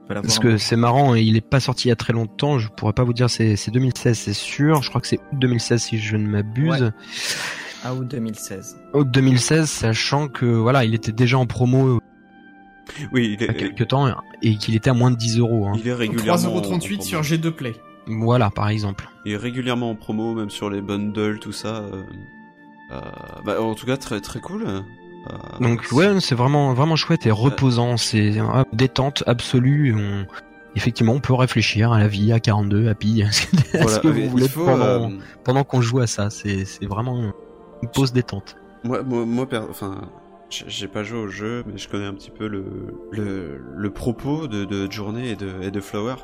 Parce 0.08 0.38
que 0.38 0.56
c'est 0.56 0.76
marrant, 0.76 1.14
il 1.14 1.36
est 1.36 1.40
pas 1.46 1.60
sorti 1.60 1.86
il 1.86 1.90
y 1.90 1.92
a 1.92 1.96
très 1.96 2.12
longtemps. 2.12 2.58
Je 2.58 2.68
pourrais 2.68 2.92
pas 2.94 3.04
vous 3.04 3.12
dire, 3.12 3.30
c'est 3.30 3.54
c'est 3.56 3.70
2016, 3.70 4.18
c'est 4.18 4.32
sûr. 4.32 4.82
Je 4.82 4.88
crois 4.88 5.00
que 5.00 5.06
c'est 5.06 5.18
août 5.18 5.38
2016 5.38 5.80
si 5.82 5.98
je 5.98 6.16
ne 6.16 6.26
m'abuse. 6.26 6.82
Ouais. 6.82 6.90
Ah 7.84 7.94
ou 7.94 8.04
2016. 8.04 8.76
Août 8.94 9.08
2016, 9.10 9.68
sachant 9.68 10.28
que 10.28 10.46
voilà, 10.46 10.84
il 10.84 10.94
était 10.94 11.12
déjà 11.12 11.38
en 11.38 11.46
promo 11.46 12.00
Oui, 13.12 13.36
il 13.38 13.42
il 13.42 13.46
y 13.46 13.48
a 13.48 13.52
est, 13.52 13.56
quelques 13.56 13.88
temps 13.88 14.08
et 14.42 14.56
qu'il 14.56 14.74
était 14.74 14.90
à 14.90 14.94
moins 14.94 15.10
de 15.10 15.16
10 15.16 15.38
euros. 15.38 15.66
Hein. 15.68 15.72
il 15.78 15.86
est 15.88 15.92
régulièrement. 15.94 16.56
en 16.56 16.60
3,38€ 16.60 16.78
promo. 16.96 17.02
sur 17.02 17.22
G2 17.22 17.50
Play. 17.50 17.74
Voilà, 18.06 18.50
par 18.50 18.68
exemple. 18.68 19.08
Est 19.26 19.36
régulièrement 19.36 19.90
en 19.90 19.94
promo, 19.94 20.34
même 20.34 20.50
sur 20.50 20.70
les 20.70 20.80
bundles, 20.80 21.38
tout 21.38 21.52
ça. 21.52 21.76
euh, 21.82 22.02
euh, 22.92 23.00
bah, 23.44 23.60
en 23.62 23.74
tout 23.74 23.86
cas, 23.86 23.96
très 23.96 24.20
très 24.20 24.40
cool. 24.40 24.64
Euh, 24.66 24.80
Donc 25.60 25.86
ouais, 25.92 26.20
c'est 26.20 26.34
vraiment 26.34 26.74
vraiment 26.74 26.96
chouette 26.96 27.26
et 27.26 27.30
reposant, 27.30 27.96
c'est 27.96 28.34
détente 28.72 29.22
absolue. 29.26 29.94
On... 29.96 30.26
Effectivement, 30.74 31.12
on 31.12 31.20
peut 31.20 31.34
réfléchir 31.34 31.92
à 31.92 31.98
la 31.98 32.08
vie, 32.08 32.32
à 32.32 32.40
42, 32.40 32.88
à 32.88 32.94
Pi, 32.94 33.22
à 33.26 33.30
ce 33.30 33.46
que, 33.46 33.56
à 33.56 33.60
ce 33.60 33.78
Voilà, 33.82 33.98
que 33.98 34.08
vous 34.08 34.28
voulez 34.30 34.48
faut, 34.48 34.64
pendant, 34.64 34.84
euh, 34.84 35.08
pendant 35.44 35.64
qu'on 35.64 35.80
joue 35.80 36.00
à 36.00 36.06
ça. 36.06 36.28
C'est 36.30 36.64
vraiment 36.82 37.32
une 37.82 37.88
pause 37.90 38.12
détente. 38.12 38.56
Moi, 38.84 39.02
moi, 39.04 39.24
moi, 39.26 39.46
enfin, 39.70 40.00
j'ai 40.50 40.64
j'ai 40.66 40.88
pas 40.88 41.04
joué 41.04 41.18
au 41.18 41.28
jeu, 41.28 41.62
mais 41.66 41.78
je 41.78 41.88
connais 41.88 42.06
un 42.06 42.14
petit 42.14 42.30
peu 42.30 42.48
le 42.48 42.64
le, 43.12 43.60
le 43.76 43.90
propos 43.90 44.48
de, 44.48 44.64
de 44.64 44.90
Journée 44.90 45.30
et 45.30 45.36
de, 45.36 45.62
et 45.62 45.70
de 45.70 45.80
Flower. 45.80 46.16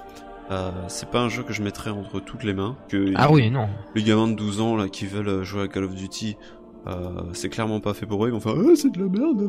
Euh, 0.51 0.71
c'est 0.89 1.11
pas 1.11 1.21
un 1.21 1.29
jeu 1.29 1.43
que 1.43 1.53
je 1.53 1.63
mettrais 1.63 1.91
entre 1.91 2.21
toutes 2.21 2.43
les 2.45 2.55
mains. 2.55 2.77
Que 2.89 3.13
Ah 3.17 3.31
oui, 3.31 3.51
non. 3.51 3.69
Les 3.95 4.03
gamins 4.03 4.29
de 4.29 4.35
12 4.35 4.61
ans 4.61 4.77
là 4.77 4.89
qui 4.89 5.07
veulent 5.07 5.43
jouer 5.43 5.63
à 5.65 5.69
Call 5.69 5.85
of 5.85 5.95
Duty, 5.95 6.37
euh, 6.87 7.11
c'est 7.35 7.51
clairement 7.51 7.81
pas 7.81 7.93
fait 7.93 8.07
pour 8.07 8.25
eux. 8.25 8.29
Ils 8.29 8.33
vont 8.33 8.41
faire 8.41 8.55
ah, 8.57 8.73
c'est 8.75 8.91
de 8.91 8.99
la 9.03 9.09
merde. 9.09 9.43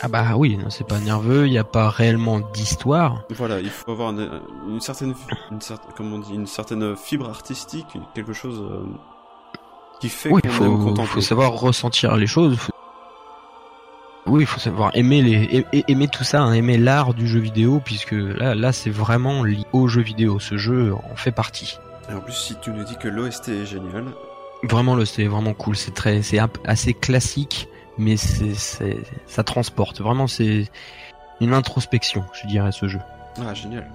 Ah 0.00 0.08
bah 0.08 0.24
oui, 0.36 0.56
non, 0.56 0.70
c'est 0.70 0.86
pas 0.86 0.98
nerveux, 0.98 1.46
il 1.46 1.50
n'y 1.50 1.58
a 1.58 1.64
pas 1.64 1.90
réellement 1.90 2.40
d'histoire. 2.54 3.24
Voilà, 3.30 3.60
il 3.60 3.68
faut 3.68 3.90
avoir 3.90 4.10
une, 4.12 4.30
une 4.68 4.80
certaine, 4.80 5.14
une 5.50 5.60
certaine, 5.60 5.90
comment 5.96 6.16
on 6.16 6.20
dit, 6.20 6.34
une 6.34 6.46
certaine 6.46 6.96
fibre 6.96 7.28
artistique, 7.28 7.86
quelque 8.14 8.32
chose 8.32 8.62
euh, 8.62 8.84
qui 10.00 10.08
fait 10.08 10.30
Oui, 10.30 10.40
faut, 10.48 10.94
faut 11.04 11.20
savoir 11.20 11.52
ressentir 11.52 12.16
les 12.16 12.26
choses. 12.26 12.56
Faut- 12.56 12.72
Oui, 14.26 14.42
il 14.42 14.46
faut 14.46 14.60
savoir 14.60 14.90
aimer 14.94 15.20
les 15.20 15.66
aimer 15.88 16.08
tout 16.08 16.24
ça, 16.24 16.42
hein, 16.42 16.52
aimer 16.54 16.78
l'art 16.78 17.12
du 17.12 17.28
jeu 17.28 17.40
vidéo, 17.40 17.80
puisque 17.84 18.12
là, 18.12 18.54
là, 18.54 18.72
c'est 18.72 18.90
vraiment 18.90 19.44
lié 19.44 19.64
au 19.72 19.86
jeu 19.86 20.00
vidéo. 20.00 20.38
Ce 20.38 20.56
jeu 20.56 20.94
en 20.94 21.16
fait 21.16 21.32
partie. 21.32 21.78
Et 22.10 22.14
en 22.14 22.20
plus, 22.20 22.32
si 22.32 22.56
tu 22.56 22.70
nous 22.70 22.84
dis 22.84 22.96
que 22.96 23.08
l'OST 23.08 23.48
est 23.48 23.66
génial, 23.66 24.04
Vraiment, 24.64 24.94
le 24.94 25.04
c'est 25.04 25.26
vraiment 25.26 25.52
cool. 25.52 25.76
C'est 25.76 25.92
très, 25.92 26.22
c'est 26.22 26.38
assez 26.64 26.94
classique, 26.94 27.68
mais 27.98 28.16
c'est, 28.16 28.54
c'est, 28.54 28.98
ça 29.26 29.44
transporte. 29.44 30.00
Vraiment, 30.00 30.26
c'est 30.26 30.70
une 31.40 31.52
introspection, 31.52 32.24
je 32.32 32.46
dirais, 32.46 32.72
ce 32.72 32.88
jeu. 32.88 33.00
ah 33.46 33.52
génial. 33.52 33.86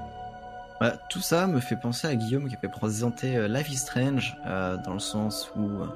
Bah, 0.79 0.93
tout 1.09 1.21
ça 1.21 1.47
me 1.47 1.59
fait 1.59 1.75
penser 1.75 2.07
à 2.07 2.15
Guillaume 2.15 2.47
qui 2.47 2.55
avait 2.55 2.69
présenté 2.69 3.35
euh, 3.35 3.47
Life 3.47 3.69
is 3.69 3.77
Strange 3.77 4.37
euh, 4.45 4.77
dans 4.77 4.93
le 4.93 4.99
sens 4.99 5.51
où 5.57 5.65
euh, 5.65 5.87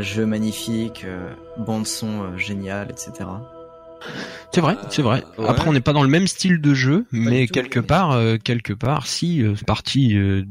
jeu 0.00 0.26
magnifique, 0.26 1.04
euh, 1.04 1.32
bande 1.56 1.86
son 1.86 2.22
euh, 2.22 2.36
géniale, 2.36 2.88
etc. 2.90 3.28
C'est 4.52 4.60
vrai, 4.60 4.76
c'est 4.90 5.02
vrai. 5.02 5.22
ouais. 5.38 5.46
Après, 5.48 5.68
on 5.68 5.72
n'est 5.72 5.80
pas 5.80 5.92
dans 5.92 6.02
le 6.02 6.08
même 6.08 6.26
style 6.26 6.60
de 6.60 6.74
jeu, 6.74 7.06
mais 7.12 7.46
tout, 7.46 7.52
quelque 7.52 7.80
part, 7.80 8.12
euh, 8.12 8.36
quelque 8.42 8.72
part, 8.72 9.06
si, 9.06 9.42
euh, 9.42 9.54
c'est 9.56 9.66
partie 9.66 10.16
euh, 10.16 10.44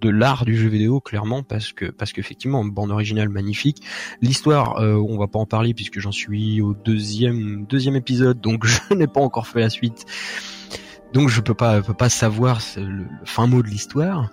de 0.00 0.08
l'art 0.10 0.44
du 0.44 0.56
jeu 0.56 0.68
vidéo, 0.68 1.00
clairement, 1.00 1.42
parce 1.42 1.72
que, 1.72 1.86
parce 1.86 2.12
qu'effectivement, 2.12 2.64
bande 2.64 2.90
originale 2.90 3.28
magnifique. 3.28 3.82
L'histoire, 4.20 4.78
euh, 4.80 4.94
on 4.94 5.18
va 5.18 5.26
pas 5.28 5.38
en 5.38 5.46
parler 5.46 5.74
puisque 5.74 6.00
j'en 6.00 6.12
suis 6.12 6.60
au 6.60 6.74
deuxième, 6.74 7.66
deuxième 7.66 7.96
épisode, 7.96 8.40
donc 8.40 8.64
je 8.90 8.94
n'ai 8.94 9.06
pas 9.06 9.20
encore 9.20 9.46
fait 9.46 9.60
la 9.60 9.70
suite. 9.70 10.04
Donc 11.12 11.28
je 11.28 11.40
peux 11.40 11.54
pas, 11.54 11.82
peux 11.82 11.94
pas 11.94 12.08
savoir 12.08 12.60
le 12.76 13.06
fin 13.24 13.46
mot 13.46 13.62
de 13.62 13.68
l'histoire. 13.68 14.30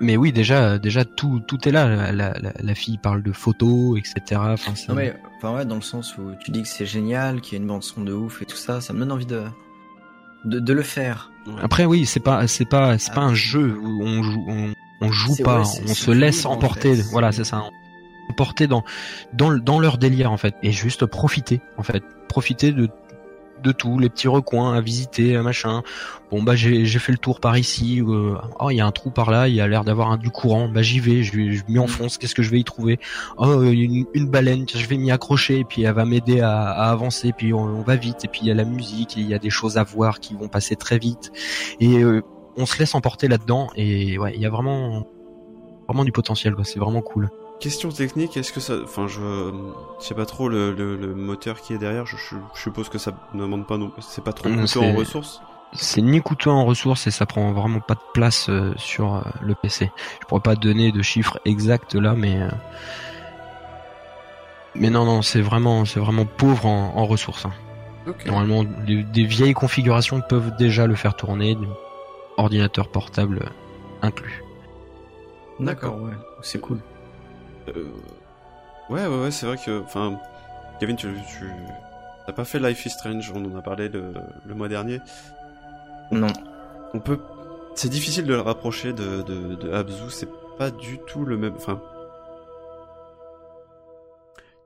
Mais 0.00 0.16
oui, 0.16 0.32
déjà, 0.32 0.78
déjà 0.78 1.04
tout, 1.04 1.40
tout 1.46 1.68
est 1.68 1.72
là. 1.72 2.12
La, 2.12 2.32
la, 2.38 2.52
la- 2.60 2.74
fille 2.74 2.98
parle 2.98 3.22
de 3.22 3.32
photos, 3.32 3.98
etc. 3.98 4.40
Enfin, 4.52 4.72
Non 4.88 4.94
mais, 4.94 5.14
enfin 5.38 5.54
ouais, 5.54 5.64
dans 5.64 5.74
le 5.76 5.80
sens 5.82 6.16
où 6.18 6.32
tu 6.44 6.50
dis 6.50 6.62
que 6.62 6.68
c'est 6.68 6.86
génial, 6.86 7.40
qu'il 7.40 7.54
y 7.54 7.60
a 7.60 7.62
une 7.62 7.68
bande 7.68 7.82
son 7.82 8.02
de 8.02 8.12
ouf 8.12 8.42
et 8.42 8.46
tout 8.46 8.56
ça, 8.56 8.80
ça 8.80 8.92
me 8.92 8.98
donne 9.00 9.12
envie 9.12 9.26
de 9.26 9.42
de, 10.44 10.58
de 10.58 10.72
le 10.72 10.82
faire. 10.82 11.30
Après 11.62 11.84
oui, 11.84 12.06
c'est 12.06 12.20
pas 12.20 12.46
c'est 12.48 12.64
pas 12.64 12.98
c'est 12.98 13.12
pas 13.14 13.20
un 13.20 13.34
jeu 13.34 13.76
où 13.78 14.02
on 14.02 14.22
joue 14.22 14.44
on, 14.48 14.72
on 15.00 15.12
joue 15.12 15.36
pas, 15.42 15.60
ouais, 15.62 15.66
on 15.88 15.94
se 15.94 16.10
laisse 16.10 16.38
libre, 16.38 16.50
en 16.50 16.54
emporter. 16.54 16.96
fait. 16.96 17.02
Voilà, 17.10 17.30
c'est 17.32 17.44
ça. 17.44 17.62
Emporter 18.30 18.66
dans 18.66 18.82
dans 19.34 19.50
le- 19.50 19.60
dans 19.60 19.78
leur 19.78 19.98
délire 19.98 20.32
en 20.32 20.36
fait 20.36 20.54
et 20.62 20.72
juste 20.72 21.04
profiter 21.06 21.60
en 21.76 21.82
fait, 21.82 22.02
profiter 22.28 22.72
de 22.72 22.88
de 23.62 23.72
tout, 23.72 23.98
les 23.98 24.08
petits 24.08 24.28
recoins 24.28 24.74
à 24.74 24.80
visiter, 24.80 25.36
machin. 25.38 25.82
Bon 26.30 26.42
bah 26.42 26.56
j'ai 26.56 26.86
fait 26.86 27.12
le 27.12 27.18
tour 27.18 27.40
par 27.40 27.58
ici. 27.58 28.00
euh, 28.00 28.36
oh 28.58 28.70
il 28.70 28.76
y 28.76 28.80
a 28.80 28.86
un 28.86 28.90
trou 28.90 29.10
par 29.10 29.30
là, 29.30 29.48
il 29.48 29.54
y 29.54 29.60
a 29.60 29.68
l'air 29.68 29.84
d'avoir 29.84 30.10
un 30.10 30.16
du 30.16 30.30
courant. 30.30 30.68
Bah 30.68 30.82
j'y 30.82 30.98
vais, 30.98 31.22
je, 31.22 31.62
m'y 31.68 31.78
enfonce. 31.78 32.18
Qu'est-ce 32.18 32.34
que 32.34 32.42
je 32.42 32.50
vais 32.50 32.58
y 32.58 32.64
trouver? 32.64 32.98
Oh 33.36 33.62
une, 33.62 34.06
une 34.14 34.26
baleine, 34.28 34.66
je 34.74 34.86
vais 34.86 34.96
m'y 34.96 35.10
accrocher 35.10 35.58
et 35.58 35.64
puis 35.64 35.82
elle 35.82 35.94
va 35.94 36.04
m'aider 36.04 36.40
à, 36.40 36.70
avancer. 36.70 37.32
Puis 37.36 37.52
on, 37.52 37.82
va 37.82 37.96
vite 37.96 38.24
et 38.24 38.28
puis 38.28 38.40
il 38.42 38.48
y 38.48 38.50
a 38.50 38.54
la 38.54 38.64
musique, 38.64 39.16
il 39.16 39.28
y 39.28 39.34
a 39.34 39.38
des 39.38 39.50
choses 39.50 39.76
à 39.76 39.84
voir 39.84 40.20
qui 40.20 40.34
vont 40.34 40.48
passer 40.48 40.76
très 40.76 40.98
vite 40.98 41.32
et 41.80 42.02
euh, 42.02 42.22
on 42.56 42.66
se 42.66 42.78
laisse 42.78 42.94
emporter 42.94 43.28
là-dedans 43.28 43.68
et 43.76 44.18
ouais 44.18 44.32
il 44.34 44.40
y 44.40 44.46
a 44.46 44.50
vraiment 44.50 45.06
vraiment 45.88 46.04
du 46.04 46.12
potentiel 46.12 46.54
quoi. 46.54 46.64
C'est 46.64 46.78
vraiment 46.78 47.02
cool. 47.02 47.30
Question 47.62 47.88
technique, 47.90 48.36
est-ce 48.36 48.52
que 48.52 48.60
ça, 48.60 48.74
enfin, 48.82 49.06
je, 49.08 49.20
je 50.00 50.04
sais 50.04 50.14
pas 50.14 50.26
trop 50.26 50.48
le, 50.48 50.72
le, 50.74 50.96
le 50.96 51.14
moteur 51.14 51.60
qui 51.60 51.72
est 51.72 51.78
derrière. 51.78 52.04
Je, 52.06 52.16
je, 52.16 52.36
je 52.54 52.60
suppose 52.60 52.88
que 52.88 52.98
ça 52.98 53.12
ne 53.32 53.40
demande 53.40 53.66
pas, 53.66 53.78
non, 53.78 53.90
c'est 54.00 54.22
pas 54.24 54.32
trop 54.32 54.48
coûteux 54.48 54.62
en 54.62 54.66
c'est- 54.66 54.94
ressources. 54.96 55.40
C'est 55.74 56.02
ni 56.02 56.20
coûteux 56.20 56.50
en 56.50 56.66
ressources 56.66 57.06
et 57.06 57.10
ça 57.10 57.24
prend 57.24 57.50
vraiment 57.52 57.80
pas 57.80 57.94
de 57.94 58.00
place 58.12 58.48
euh, 58.50 58.74
sur 58.76 59.14
euh, 59.14 59.20
le 59.40 59.54
PC. 59.54 59.90
Je 60.20 60.26
pourrais 60.26 60.42
pas 60.42 60.54
donner 60.54 60.92
de 60.92 61.00
chiffres 61.00 61.38
exacts 61.46 61.94
là, 61.94 62.12
mais 62.14 62.42
euh, 62.42 62.48
mais 64.74 64.90
non 64.90 65.04
non, 65.04 65.22
c'est 65.22 65.40
vraiment 65.40 65.84
c'est 65.84 66.00
vraiment 66.00 66.26
pauvre 66.26 66.66
en, 66.66 66.92
en 66.96 67.06
ressources. 67.06 67.46
hein. 67.46 67.52
Normalement, 68.26 68.64
des, 68.64 69.02
des 69.04 69.24
vieilles 69.24 69.54
configurations 69.54 70.20
peuvent 70.28 70.54
déjà 70.56 70.86
le 70.88 70.94
faire 70.96 71.14
tourner, 71.14 71.56
ordinateur 72.36 72.88
portable 72.88 73.48
inclus. 74.02 74.42
D'accord, 75.60 76.02
ouais. 76.02 76.12
C'est 76.42 76.60
cool. 76.60 76.78
Euh, 77.68 77.90
Ouais, 78.90 79.06
ouais, 79.06 79.22
ouais, 79.22 79.30
c'est 79.30 79.46
vrai 79.46 79.56
que, 79.56 79.80
enfin, 79.80 80.18
Kevin, 80.78 80.96
tu, 80.96 81.08
tu, 81.28 81.50
t'as 82.26 82.32
pas 82.32 82.44
fait 82.44 82.58
Life 82.58 82.84
is 82.84 82.90
Strange, 82.90 83.32
on 83.34 83.44
en 83.44 83.56
a 83.56 83.62
parlé 83.62 83.88
le, 83.88 84.12
le 84.44 84.54
mois 84.54 84.68
dernier. 84.68 85.00
Non. 86.10 86.26
On 86.92 87.00
peut, 87.00 87.18
c'est 87.74 87.88
difficile 87.88 88.24
de 88.24 88.34
le 88.34 88.40
rapprocher 88.40 88.92
de, 88.92 89.22
de, 89.22 89.54
de 89.54 89.72
Abzu, 89.72 90.10
c'est 90.10 90.28
pas 90.58 90.70
du 90.70 90.98
tout 91.06 91.24
le 91.24 91.38
même, 91.38 91.54
enfin. 91.56 91.80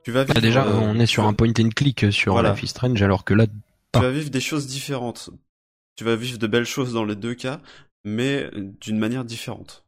Tu 0.03 0.11
vas 0.11 0.25
vivre. 0.25 0.35
Bah, 0.35 0.41
déjà, 0.41 0.67
euh, 0.67 0.73
on 0.75 0.99
est 0.99 1.07
sur 1.07 1.23
tu 1.23 1.29
un 1.29 1.33
point 1.33 1.53
and 1.61 1.69
click 1.77 2.07
sur 2.11 2.33
Voilà. 2.33 2.51
Life 2.53 2.65
is 2.65 2.69
Strange, 2.69 3.01
alors 3.03 3.25
que 3.25 3.35
là, 3.35 3.47
tu 3.93 4.01
vas 4.01 4.11
vivre 4.11 4.31
des 4.31 4.41
choses 4.41 4.67
différentes. 4.67 5.31
Tu 5.95 6.05
vas 6.05 6.17
vivre 6.17 6.39
de 6.39 6.47
belles 6.47 6.65
choses 6.65 6.95
dans 6.95 7.05
les 7.05 7.17
deux 7.17 7.35
cas, 7.35 7.61
mais 8.05 8.51
d'une 8.81 8.99
manière 8.99 9.25
différente. 9.25 9.86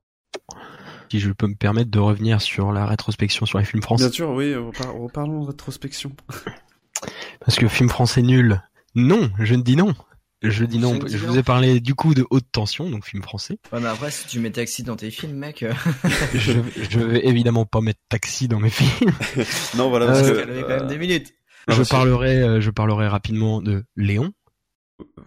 Si 1.11 1.21
je 1.21 1.31
peux 1.33 1.47
me 1.47 1.55
permettre 1.55 1.91
de 1.91 1.99
revenir 1.99 2.41
sur 2.41 2.73
la 2.73 2.87
rétrospection 2.87 3.47
sur 3.47 3.59
les 3.59 3.65
films 3.65 3.83
français. 3.83 4.05
Bien 4.05 4.13
sûr, 4.13 4.31
oui, 4.31 4.53
repar- 4.55 4.97
reparlons 4.99 5.43
de 5.43 5.49
rétrospection. 5.49 6.13
Parce 7.45 7.57
que 7.59 7.69
film 7.69 7.89
français 7.89 8.23
nul. 8.23 8.61
Non, 8.95 9.31
je 9.39 9.55
ne 9.55 9.63
dis 9.63 9.77
non. 9.77 9.95
Je 10.43 10.65
dis 10.65 10.79
non. 10.79 10.99
Je 11.07 11.17
vous 11.19 11.37
ai 11.37 11.43
parlé 11.43 11.81
du 11.81 11.95
coup 11.95 12.15
de 12.15 12.25
haute 12.31 12.47
tension, 12.53 12.89
donc 12.91 13.05
film 13.05 13.23
français. 13.23 13.59
Ouais, 13.73 13.81
mais 13.81 13.89
après, 13.89 14.11
si 14.11 14.27
tu 14.29 14.39
mets 14.41 14.51
taxi 14.53 14.83
dans 14.85 14.97
tes 14.97 15.11
films, 15.11 15.37
mec. 15.37 15.63
euh, 15.65 15.73
je, 16.35 16.53
je 16.91 17.01
vais 17.01 17.27
évidemment 17.27 17.65
pas 17.65 17.81
mettre 17.81 18.01
taxi 18.09 18.47
dans 18.49 18.61
mes 18.61 18.71
films. 18.71 19.13
non, 19.77 19.89
voilà, 19.91 20.07
parce 20.07 20.23
Euh, 20.23 20.45
que. 20.45 20.63
quand 20.63 20.69
même 20.81 20.87
des 20.89 20.99
minutes. 20.99 21.35
Non, 21.69 21.75
je 21.75 21.83
parlerai, 21.83 22.37
euh, 22.43 22.61
je 22.61 22.71
parlerai 22.71 23.09
rapidement 23.09 23.61
de 23.61 23.85
Léon. 23.97 24.33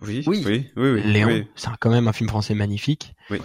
Oui, 0.02 0.24
Oui. 0.28 0.44
oui, 0.46 0.72
oui, 0.76 0.90
oui. 0.92 1.04
Léon, 1.04 1.28
oui. 1.28 1.48
c'est 1.56 1.70
quand 1.80 1.90
même 1.92 2.08
un 2.08 2.14
film 2.14 2.30
français 2.30 2.56
magnifique. 2.56 3.14
Oui. 3.30 3.40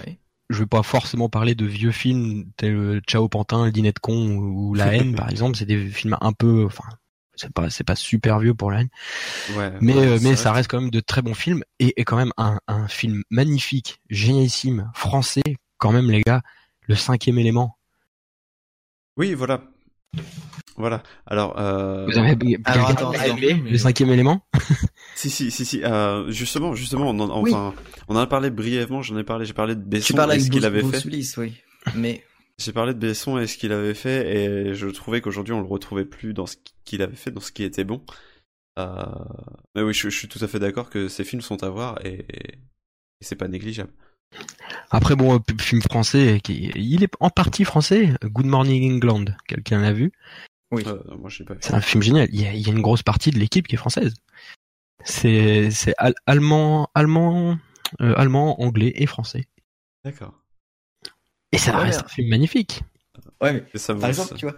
Je 0.48 0.60
vais 0.60 0.66
pas 0.66 0.82
forcément 0.82 1.28
parler 1.28 1.55
de 1.55 1.66
vieux 1.66 1.90
films 1.93 2.47
tels 2.56 2.74
euh, 2.77 3.01
Ciao 3.06 3.28
Pantin, 3.28 3.64
Le 3.66 3.73
Dîner 3.73 3.93
de 3.93 3.98
con 3.98 4.36
ou 4.36 4.74
La 4.74 4.86
haine 4.94 5.14
par 5.14 5.28
exemple. 5.31 5.56
C'est 5.56 5.66
des 5.66 5.89
films 5.89 6.16
un 6.20 6.32
peu, 6.32 6.64
enfin, 6.64 6.85
c'est 7.35 7.52
pas, 7.52 7.68
c'est 7.70 7.85
pas 7.85 7.97
super 7.97 8.39
vieux 8.39 8.55
pour 8.55 8.70
La 8.70 8.81
haine. 8.82 8.89
Ouais, 9.56 9.73
Mais, 9.81 9.94
ouais, 9.94 10.06
euh, 10.06 10.18
mais 10.23 10.36
ça 10.36 10.52
reste 10.52 10.70
quand 10.70 10.81
même 10.81 10.90
de 10.90 11.01
très 11.01 11.20
bons 11.23 11.35
films 11.35 11.64
et, 11.81 12.01
et 12.01 12.05
quand 12.05 12.16
même 12.16 12.32
un, 12.36 12.59
un 12.68 12.86
film 12.89 13.23
magnifique, 13.31 14.01
génialissime, 14.09 14.90
français, 14.94 15.43
quand 15.78 15.90
même 15.93 16.10
les 16.10 16.23
gars, 16.23 16.43
le 16.86 16.94
cinquième 16.94 17.39
élément. 17.39 17.77
Oui, 19.16 19.35
voilà. 19.35 19.62
Voilà. 20.77 21.02
Alors, 21.27 21.59
euh... 21.59 22.06
Vous 22.06 22.18
avez 22.18 22.36
bien 22.36 22.59
Alors, 22.64 22.90
attends, 22.90 23.12
aimé 23.12 23.23
attends, 23.24 23.36
le 23.64 23.70
mais- 23.70 23.78
cinquième 23.78 24.10
élément? 24.10 24.47
si, 25.17 25.31
si, 25.31 25.51
si, 25.51 25.65
si. 25.65 25.83
Euh, 25.83 26.31
justement, 26.31 26.75
justement, 26.75 27.11
on 27.11 27.19
en, 27.19 27.43
Oui. 27.43 27.53
enfin, 27.53 27.75
on 28.09 28.15
en 28.17 28.21
a 28.21 28.27
parlé 28.27 28.51
brièvement. 28.51 29.03
J'en 29.03 29.17
ai 29.19 29.25
parlé. 29.25 29.47
J'ai 29.47 29.55
parlé 29.55 29.75
de 29.75 29.81
Besson 29.81 30.31
et 30.31 30.39
ce 30.41 30.51
qu'il 30.51 30.65
avait 30.65 30.83
Bruce 30.83 31.03
fait. 31.03 31.09
Willis, 31.09 31.35
oui. 31.39 31.55
Mais 31.95 32.25
J'ai 32.59 32.73
parlé 32.73 32.95
de 32.95 32.99
Besson 32.99 33.39
et 33.39 33.47
ce 33.47 33.59
qu'il 33.59 33.73
avait 33.73 33.95
fait, 33.95 34.35
et 34.35 34.75
je 34.75 34.87
trouvais 34.89 35.21
qu'aujourd'hui 35.21 35.53
on 35.53 35.61
le 35.61 35.67
retrouvait 35.67 36.07
plus 36.07 36.33
dans 36.33 36.47
ce 36.47 36.57
qu'il 36.85 37.03
avait 37.03 37.17
fait, 37.17 37.31
dans 37.31 37.41
ce 37.41 37.53
qui 37.53 37.63
était 37.65 37.85
bon. 37.85 38.03
Euh... 38.79 39.05
Mais 39.75 39.83
oui, 39.83 39.93
je, 39.93 40.09
je 40.09 40.17
suis 40.17 40.29
tout 40.29 40.39
à 40.43 40.49
fait 40.49 40.59
d'accord 40.59 40.89
que 40.89 41.09
ces 41.09 41.25
films 41.25 41.43
sont 41.43 41.63
à 41.63 41.69
voir 41.69 41.99
et, 42.05 42.27
et 42.31 42.59
c'est 43.21 43.37
pas 43.37 43.49
négligeable. 43.49 43.93
Après 44.91 45.17
bon, 45.17 45.41
film 45.61 45.83
français, 45.83 46.41
qui, 46.43 46.71
il 46.75 47.03
est 47.05 47.13
en 47.21 47.31
partie 47.31 47.65
français. 47.65 48.15
Good 48.25 48.47
Morning 48.47 48.95
England, 48.97 49.27
quelqu'un 49.47 49.81
l'a 49.81 49.93
vu? 49.93 50.13
Oui. 50.73 50.83
Euh, 50.87 50.99
moi, 51.19 51.31
je 51.31 51.41
l'ai 51.41 51.45
pas 51.45 51.55
vu. 51.55 51.61
C'est 51.63 51.75
un 51.75 51.81
film 51.81 52.03
génial. 52.03 52.29
Il 52.33 52.41
y 52.41 52.47
a, 52.47 52.53
il 52.53 52.67
y 52.67 52.71
a 52.71 52.73
une 52.73 52.83
grosse 52.83 53.03
partie 53.03 53.31
de 53.31 53.39
l'équipe 53.39 53.69
qui 53.69 53.77
est 53.77 53.79
française. 53.79 54.15
C'est 55.07 55.70
c'est 55.70 55.95
al- 55.99 56.15
allemand, 56.27 56.89
allemand, 56.95 57.59
euh, 58.01 58.15
allemand, 58.16 58.61
anglais 58.61 58.93
et 58.97 59.07
français. 59.07 59.45
D'accord. 60.05 60.35
Et 61.53 61.59
ça 61.59 61.77
Ouais, 61.77 61.85
reste 61.85 62.03
un 62.05 62.09
film 62.09 62.28
magnifique. 62.28 62.83
Ouais, 63.41 63.53
mais 63.53 63.78
ça 63.78 63.95
par 63.95 64.09
exemple, 64.09 64.31
ça. 64.31 64.35
tu 64.35 64.47
vois, 64.47 64.57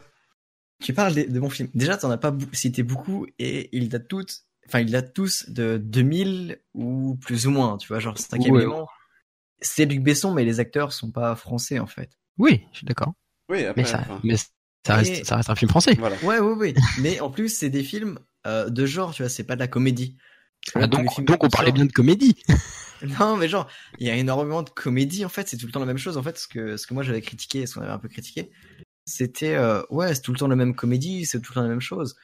tu 0.82 0.94
parles 0.94 1.14
des- 1.14 1.26
de 1.26 1.38
bons 1.40 1.50
films. 1.50 1.68
Déjà, 1.74 1.96
t'en 1.96 2.10
as 2.10 2.18
pas 2.18 2.34
cité 2.52 2.82
beaucoup 2.82 3.26
et 3.38 3.68
ils 3.76 3.88
datent 3.88 4.08
toutes, 4.08 4.44
enfin, 4.66 4.80
ils 4.80 4.90
datent 4.90 5.12
tous 5.14 5.48
de 5.50 5.76
2000 5.76 6.60
ou 6.74 7.16
plus 7.20 7.46
ou 7.46 7.50
moins, 7.50 7.76
tu 7.76 7.88
vois, 7.88 7.98
genre 8.00 8.18
cinquième 8.18 8.54
Ouais. 8.54 8.62
élément. 8.62 8.88
C'est 9.60 9.84
Luc 9.86 10.02
Besson, 10.02 10.32
mais 10.34 10.44
les 10.44 10.60
acteurs 10.60 10.92
sont 10.92 11.10
pas 11.10 11.34
français, 11.36 11.78
en 11.78 11.86
fait. 11.86 12.10
Oui, 12.38 12.64
je 12.72 12.78
suis 12.78 12.86
d'accord. 12.86 13.12
Oui, 13.48 13.64
après, 13.64 13.82
Mais 13.82 13.88
ça, 13.88 13.98
enfin, 14.00 14.20
mais 14.24 14.36
ça 14.36 14.94
reste, 14.96 15.10
Et- 15.12 15.24
ça 15.24 15.36
reste 15.36 15.50
un 15.50 15.56
film 15.56 15.68
français. 15.70 15.94
voilà. 15.98 16.16
Ouais, 16.22 16.38
ouais, 16.38 16.52
ouais. 16.54 16.74
mais 17.00 17.20
en 17.20 17.30
plus, 17.30 17.48
c'est 17.48 17.70
des 17.70 17.82
films 17.82 18.18
euh, 18.46 18.70
de 18.70 18.86
genre, 18.86 19.12
tu 19.12 19.22
vois, 19.22 19.28
c'est 19.28 19.44
pas 19.44 19.56
de 19.56 19.60
la 19.60 19.68
comédie. 19.68 20.16
Ah, 20.74 20.86
donc, 20.86 21.06
on 21.18 21.48
parlait 21.48 21.72
bien 21.72 21.84
de 21.86 21.92
comédie. 21.92 22.36
Non, 23.20 23.36
mais 23.36 23.48
genre, 23.48 23.68
il 24.00 24.08
y 24.08 24.10
a 24.10 24.16
énormément 24.16 24.64
de 24.64 24.70
comédie, 24.70 25.24
en 25.24 25.28
fait, 25.28 25.48
c'est 25.48 25.56
tout 25.56 25.66
le 25.66 25.70
temps 25.72 25.78
la 25.78 25.86
même 25.86 25.98
chose. 25.98 26.16
En 26.16 26.22
fait, 26.24 26.36
ce 26.36 26.48
que, 26.48 26.76
ce 26.76 26.84
que 26.84 26.94
moi 26.94 27.04
j'avais 27.04 27.20
critiqué, 27.20 27.64
ce 27.64 27.74
qu'on 27.74 27.82
avait 27.82 27.92
un 27.92 27.98
peu 28.00 28.08
critiqué, 28.08 28.50
c'était, 29.04 29.54
euh, 29.54 29.82
ouais, 29.90 30.12
c'est 30.16 30.22
tout 30.22 30.32
le 30.32 30.38
temps 30.38 30.48
la 30.48 30.56
même 30.56 30.74
comédie, 30.74 31.24
c'est 31.24 31.38
tout 31.40 31.52
le 31.52 31.54
temps 31.54 31.62
la 31.62 31.68
même 31.68 31.80
chose. 31.80 32.16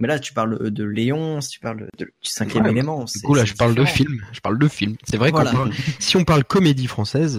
Mais 0.00 0.08
là, 0.08 0.18
tu 0.18 0.32
parles 0.32 0.70
de 0.70 0.84
Léon, 0.84 1.40
tu 1.40 1.60
parles 1.60 1.86
de, 1.98 2.06
du 2.06 2.12
cinquième 2.22 2.64
Ouais, 2.64 2.70
élément. 2.70 3.04
Du 3.04 3.12
c'est- 3.12 3.26
coup 3.26 3.34
là, 3.34 3.44
je 3.44 3.52
parle 3.52 3.74
de 3.74 3.84
film. 3.84 4.24
Je 4.32 4.40
parle 4.40 4.58
de 4.58 4.68
film. 4.68 4.96
C'est 5.04 5.18
vrai 5.18 5.32
Voilà. 5.32 5.50
qu'on 5.52 5.70
si 5.98 6.16
on 6.16 6.24
parle 6.24 6.44
comédie 6.44 6.86
française, 6.86 7.36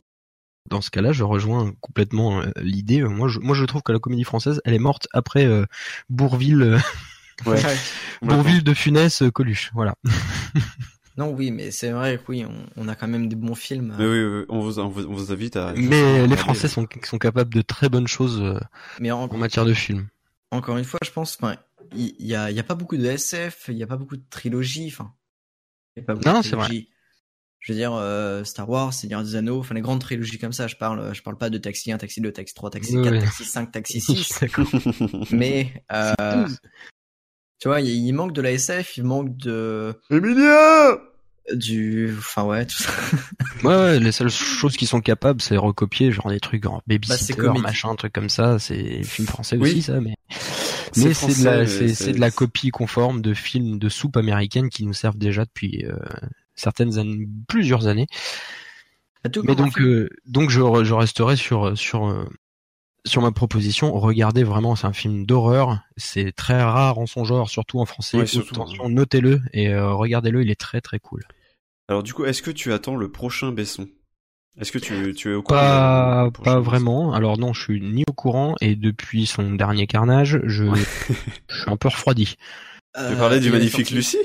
dans 0.70 0.82
ce 0.82 0.92
cas-là, 0.92 1.14
je 1.14 1.24
rejoins 1.24 1.74
complètement 1.82 2.42
euh, 2.42 2.52
l'idée. 2.62 3.02
Euh, 3.02 3.10
Moi, 3.10 3.28
je, 3.28 3.40
moi, 3.40 3.56
je 3.56 3.66
trouve 3.66 3.82
que 3.82 3.92
la 3.92 3.98
comédie 3.98 4.24
française, 4.24 4.62
elle 4.66 4.76
est 4.76 4.80
morte 4.80 5.08
après 5.14 5.46
euh, 5.46 5.66
Bourville, 6.12 6.62
euh, 6.62 6.78
Ouais. 7.46 7.62
Bourville 8.22 8.64
de 8.64 8.74
Funès, 8.74 9.22
euh, 9.22 9.32
Coluche. 9.32 9.72
Voilà. 9.74 9.96
Non, 11.16 11.30
oui, 11.30 11.52
mais 11.52 11.70
c'est 11.70 11.92
vrai 11.92 12.18
que 12.18 12.24
oui, 12.30 12.44
on, 12.44 12.66
on 12.76 12.88
a 12.88 12.96
quand 12.96 13.08
même 13.08 13.30
des 13.30 13.36
bons 13.36 13.54
films. 13.54 13.94
Mais 14.00 14.06
oui, 14.08 14.24
oui, 14.24 14.46
on 14.50 14.62
vous, 14.62 14.80
on 14.80 14.88
vous, 14.90 15.06
on 15.06 15.14
vous 15.14 15.32
invite 15.32 15.56
à. 15.58 15.72
Mais 15.78 16.22
à 16.22 16.26
les. 16.26 16.36
Français 16.36 16.68
sont, 16.68 16.88
sont 17.04 17.20
capables 17.20 17.54
de 17.54 17.62
très 17.62 17.88
bonnes 17.88 18.08
choses 18.08 18.42
euh, 18.42 18.60
Mais 19.00 19.12
en, 19.12 19.26
en 19.26 19.38
matière 19.38 19.64
de 19.64 19.76
film. 19.76 20.08
encore 20.50 20.76
une 20.78 20.86
fois, 20.86 21.00
je 21.06 21.12
pense, 21.12 21.38
enfin, 21.40 21.58
il 21.96 22.16
il 22.18 22.26
y, 22.26 22.34
a, 22.34 22.50
y 22.50 22.60
a 22.60 22.64
pas 22.64 22.74
beaucoup 22.74 22.98
de 22.98 23.06
SF, 23.06 23.66
il 23.68 23.78
y 23.78 23.84
a 23.84 23.88
pas 23.88 23.98
beaucoup 23.98 24.18
de 24.18 24.24
trilogie, 24.32 24.88
enfin. 24.92 25.14
il 25.96 26.00
y 26.00 26.04
a 26.04 26.06
pas 26.08 26.16
beaucoup 26.16 26.28
Non, 26.28 26.42
c'est 26.42 26.56
vrai. 26.56 26.88
Je 27.60 27.72
veux 27.74 27.78
dire, 27.78 27.94
euh, 27.94 28.44
Star 28.44 28.68
Wars, 28.68 28.92
Seigneur 28.92 29.22
des 29.24 29.36
Anneaux, 29.36 29.60
enfin 29.60 29.76
les 29.76 29.82
grandes 29.82 30.02
trilogies 30.02 30.40
comme 30.40 30.52
ça, 30.52 30.66
je 30.68 30.76
parle, 30.78 31.14
je 31.14 31.22
parle 31.22 31.38
pas 31.38 31.52
de 31.52 31.60
Taxi 31.60 31.92
1, 31.92 31.98
Taxi 32.00 32.22
2, 32.22 32.32
Taxi 32.32 32.56
3, 32.56 32.72
Taxi 32.72 32.98
Ouais, 32.98 33.04
4, 33.04 33.14
ouais. 33.14 33.20
Taxi 33.22 33.46
5, 33.46 33.72
Taxi 33.72 34.00
Je 34.00 34.06
6. 34.06 34.16
suis 34.24 34.34
d'accord. 34.42 34.68
Mais 35.32 35.86
euh, 35.94 36.48
tu 37.64 37.70
vois, 37.70 37.80
il, 37.80 37.88
il 37.88 38.12
manque 38.12 38.34
de 38.34 38.42
la 38.42 38.52
SF, 38.52 38.98
il 38.98 39.06
manque 39.06 39.38
de 39.38 39.96
Emilia 40.10 40.98
du, 41.54 42.14
enfin 42.18 42.44
ouais, 42.44 42.66
tout 42.66 42.76
ça. 42.84 42.92
Ouais, 43.64 43.74
ouais, 43.76 44.00
les 44.02 44.12
seules 44.12 44.30
choses 44.30 44.76
qui 44.76 44.86
sont 44.86 45.00
capables, 45.00 45.42
c'est 45.42 45.56
recopier 45.56 46.12
genre 46.12 46.30
des 46.30 46.42
trucs 46.42 46.66
en 46.66 46.76
Bah, 46.76 46.82
babysitter, 46.88 47.34
comédie. 47.36 47.62
machin, 47.62 47.90
un 47.92 47.96
truc 47.96 48.12
comme 48.12 48.28
ça. 48.28 48.60
C'est 48.60 49.04
film 49.04 49.28
français 49.30 49.56
Oui. 49.58 49.72
aussi, 49.72 49.82
ça, 49.82 50.02
mais 50.02 50.16
C'est 50.92 51.06
mais 51.06 51.14
c'est 51.14 51.40
de 51.40 51.46
la, 51.46 51.66
c'est, 51.66 52.12
de 52.12 52.20
la 52.20 52.32
copie 52.32 52.70
conforme 52.72 53.22
de 53.22 53.34
films 53.34 53.80
de 53.80 53.88
soupe 53.88 54.18
américaine 54.18 54.70
qui 54.70 54.86
nous 54.86 54.94
servent 54.94 55.18
déjà 55.18 55.46
depuis 55.46 55.86
euh, 55.86 55.96
certaines 56.56 56.98
années, 56.98 57.28
plusieurs 57.48 57.88
années. 57.88 58.08
Bah, 59.24 59.30
tout 59.30 59.42
Mais 59.46 59.56
donc, 59.56 59.80
euh, 59.80 60.10
donc 60.26 60.50
je, 60.50 60.60
je 60.84 60.94
resterai 60.94 61.38
sur 61.38 61.78
sur 61.78 62.08
euh, 62.08 62.26
sur 63.06 63.22
ma 63.22 63.32
proposition. 63.32 63.92
Regardez 63.94 64.44
vraiment, 64.44 64.76
c'est 64.76 64.88
un 64.88 64.94
film 64.94 65.26
d'horreur. 65.26 65.80
C'est 65.98 66.32
très 66.32 66.62
rare 66.62 66.98
en 67.00 67.06
son 67.06 67.26
genre, 67.26 67.50
surtout 67.50 67.80
en 67.80 67.86
français. 67.86 68.18
Ouais, 68.18 68.26
tension, 68.54 68.90
notez-le 68.90 69.42
et 69.54 69.70
euh, 69.70 69.94
regardez-le. 69.94 70.42
Il 70.44 70.50
est 70.50 70.60
très 70.60 70.82
très 70.82 71.00
cool. 71.00 71.24
Alors, 71.90 72.04
du 72.04 72.14
coup, 72.14 72.26
est-ce 72.26 72.42
que 72.42 72.52
tu 72.52 72.72
attends 72.74 72.96
le 72.96 73.12
prochain 73.12 73.52
Besson? 73.52 73.88
Est-ce 74.60 74.72
que 74.72 74.78
tu, 74.78 75.14
tu 75.16 75.32
es 75.32 75.34
au 75.34 75.42
courant 75.42 75.60
Pas 75.60 76.30
pas 76.44 76.60
vraiment. 76.60 77.14
Alors 77.14 77.40
non, 77.40 77.54
je 77.54 77.62
suis 77.64 77.82
ni 77.82 78.04
au 78.08 78.14
courant 78.14 78.56
et 78.62 78.76
depuis 78.76 79.26
son 79.26 79.52
dernier 79.56 79.88
carnage, 79.88 80.40
je, 80.44 80.66
je 81.50 81.62
suis 81.62 81.72
un 81.72 81.76
peu 81.78 81.88
refroidi. 81.88 82.36
Tu 82.96 83.02
Euh, 83.02 83.16
parlais 83.18 83.40
du 83.40 83.50
magnifique 83.50 83.88
sorti- 83.88 83.96
Lucie? 83.96 84.18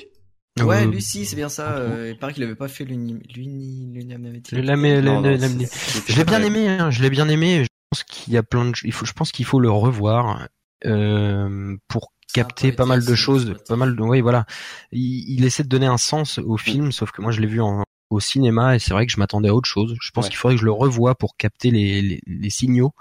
Ouais, 0.60 0.86
Euh, 0.86 0.90
Lucie, 0.90 1.24
c'est 1.24 1.36
bien 1.36 1.48
ça. 1.48 1.78
euh, 1.78 2.10
il 2.10 2.18
paraît 2.18 2.34
qu'il 2.34 2.42
avait 2.42 2.54
pas 2.56 2.68
fait 2.68 2.84
l'uni, 2.84 3.18
l'uni, 3.34 3.90
l'unanimité. 3.94 4.56
Je 4.56 4.60
l'ai 4.60 5.02
Non, 5.02 5.22
non, 5.22 5.36
je 5.38 6.16
l'ai- 6.16 6.24
bien 6.24 6.42
aimé, 6.42 6.68
hein, 6.68 6.90
je 6.90 7.00
l'ai 7.02 7.10
bien 7.10 7.28
aimé. 7.28 7.64
Je 7.92 7.98
pense 8.00 8.04
qu'il 8.04 8.34
y 8.34 8.36
a 8.36 8.42
plein 8.42 8.66
de, 8.66 8.72
il 8.84 8.92
faut, 8.92 9.06
je 9.06 9.12
pense 9.12 9.32
qu'il 9.32 9.46
faut 9.46 9.60
le 9.60 9.70
revoir 9.70 10.46
euh, 10.84 11.76
pour 11.88 12.12
capter 12.34 12.70
pas 12.70 12.84
mal 12.84 13.02
de 13.04 13.14
choses, 13.14 13.54
pas 13.66 13.76
mal 13.76 13.96
de, 13.96 14.02
oui 14.02 14.20
voilà. 14.20 14.44
Il, 14.92 15.24
il 15.38 15.44
essaie 15.44 15.62
de 15.62 15.68
donner 15.68 15.86
un 15.86 15.96
sens 15.96 16.38
au 16.38 16.58
film, 16.58 16.92
sauf 16.92 17.10
que 17.12 17.22
moi 17.22 17.32
je 17.32 17.40
l'ai 17.40 17.46
vu 17.46 17.60
en 17.62 17.84
au 18.10 18.20
cinéma 18.20 18.74
et 18.74 18.78
c'est 18.78 18.92
vrai 18.94 19.06
que 19.06 19.12
je 19.12 19.18
m'attendais 19.18 19.48
à 19.48 19.54
autre 19.54 19.68
chose. 19.68 19.94
Je 20.00 20.10
pense 20.12 20.26
Ouais. 20.26 20.30
qu'il 20.30 20.38
faudrait 20.38 20.54
que 20.56 20.60
je 20.60 20.64
le 20.66 20.72
revoie 20.72 21.14
pour 21.14 21.36
capter 21.36 21.70
les, 21.70 22.00
les, 22.02 22.20
les 22.26 22.50
signaux, 22.50 22.92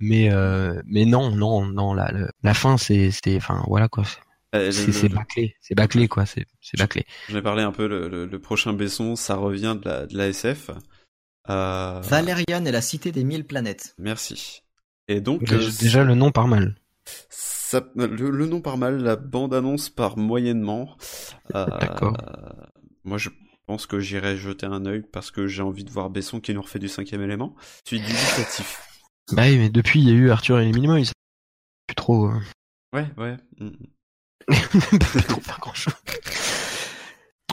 mais 0.00 0.32
euh, 0.32 0.80
mais 0.86 1.04
non 1.04 1.30
non 1.34 1.66
non 1.66 1.94
la 1.94 2.12
la 2.42 2.54
fin 2.54 2.76
c'est 2.76 3.10
c'est 3.10 3.36
enfin 3.36 3.62
voilà 3.66 3.88
quoi. 3.88 4.04
Euh, 4.54 4.70
C'est 4.72 5.08
bâclé, 5.08 5.56
c'est 5.60 5.74
bâclé 5.74 6.08
quoi, 6.08 6.26
c'est 6.26 6.46
c'est 6.60 6.78
bâclé. 6.78 7.04
J'en 7.28 7.36
ai 7.38 7.42
parlé 7.42 7.62
un 7.62 7.72
peu, 7.72 7.86
le, 7.86 8.08
le- 8.08 8.26
le 8.26 8.38
prochain 8.40 8.72
Besson, 8.72 9.14
ça 9.14 9.36
revient 9.36 9.76
de 9.82 9.88
la, 9.88 10.06
de 10.06 10.16
la 10.16 10.28
SF. 10.28 10.70
Euh, 11.50 12.00
Valérian 12.04 12.64
et 12.64 12.70
la 12.72 12.80
cité 12.82 13.12
des 13.12 13.24
mille 13.24 13.44
planètes. 13.46 13.94
Merci. 13.98 14.62
Et 15.08 15.20
donc, 15.20 15.40
Déjà, 15.44 15.56
euh, 15.68 15.70
déjà, 15.80 16.04
le 16.04 16.14
nom 16.14 16.30
part 16.30 16.48
mal. 16.48 16.74
ça, 17.30 17.82
le, 17.96 18.06
le 18.30 18.46
nom 18.46 18.60
par 18.60 18.76
mal, 18.76 18.98
la 19.02 19.16
bande-annonce 19.16 19.88
par 19.88 20.16
moyennement. 20.18 20.96
Euh, 21.54 21.64
D'accord. 21.80 22.16
Moi, 23.04 23.16
je 23.18 23.30
pense 23.66 23.86
que 23.86 24.00
j'irai 24.00 24.36
jeter 24.36 24.66
un 24.66 24.84
œil 24.86 25.02
parce 25.12 25.30
que 25.30 25.46
j'ai 25.46 25.62
envie 25.62 25.84
de 25.84 25.90
voir 25.90 26.10
Besson 26.10 26.40
qui 26.40 26.52
nous 26.54 26.60
refait 26.62 26.78
du 26.78 26.88
cinquième 26.88 27.22
élément. 27.22 27.54
Je 27.84 27.96
suis 27.96 28.00
dubitatif. 28.00 28.82
Bah 29.32 29.42
oui, 29.44 29.58
mais 29.58 29.70
depuis 29.70 30.00
il 30.00 30.08
y 30.08 30.12
a 30.12 30.14
eu 30.14 30.30
Arthur 30.30 30.58
et 30.60 30.64
les 30.66 30.72
Minimoys. 30.72 31.10
Plus 31.86 31.94
trop. 31.94 32.28
euh, 32.28 32.38
Ouais, 32.94 33.06
ouais. 33.18 33.36
mm. 33.60 33.70
plus 34.98 35.22
trop 35.24 35.40
faire 35.42 35.58
grand 35.60 35.74
chose. 35.74 35.92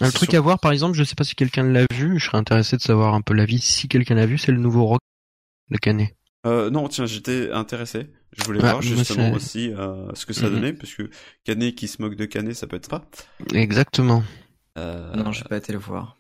Le 0.02 0.12
truc 0.12 0.34
à 0.34 0.42
voir, 0.42 0.60
par 0.60 0.72
exemple, 0.72 0.98
je 0.98 1.04
sais 1.04 1.16
pas 1.16 1.24
si 1.24 1.36
quelqu'un 1.36 1.64
l'a 1.64 1.86
vu, 1.94 2.20
je 2.20 2.26
serais 2.26 2.38
intéressé 2.38 2.76
de 2.76 2.82
savoir 2.82 3.14
un 3.14 3.22
peu 3.22 3.34
l'avis 3.34 3.62
si 3.62 3.88
quelqu'un 3.88 4.16
l'a 4.16 4.26
vu, 4.26 4.38
c'est 4.38 4.52
le 4.52 4.58
nouveau 4.58 4.86
Rock 4.86 5.00
de 5.72 5.78
Canet. 5.78 6.16
Euh, 6.46 6.70
non, 6.70 6.88
tiens, 6.90 7.06
j'étais 7.06 7.50
intéressé. 7.52 8.08
Je 8.38 8.44
voulais 8.44 8.60
Ah, 8.64 8.72
voir 8.72 8.82
justement 8.82 9.32
aussi 9.32 9.72
euh, 9.72 10.08
ce 10.14 10.26
que 10.26 10.34
ça 10.34 10.48
Mhm. 10.48 10.54
donnait, 10.54 10.74
parce 10.74 10.94
que 10.94 11.10
Canet 11.46 11.74
qui 11.74 11.88
se 11.88 12.02
moque 12.02 12.16
de 12.16 12.26
Canet, 12.26 12.54
ça 12.56 12.68
peut 12.68 12.76
être 12.76 12.90
pas. 12.90 13.06
Exactement. 13.54 14.24
Euh, 14.78 15.14
Non, 15.16 15.32
j'ai 15.32 15.46
pas 15.46 15.58
été 15.58 15.72
le 15.72 15.80
voir. 15.80 16.18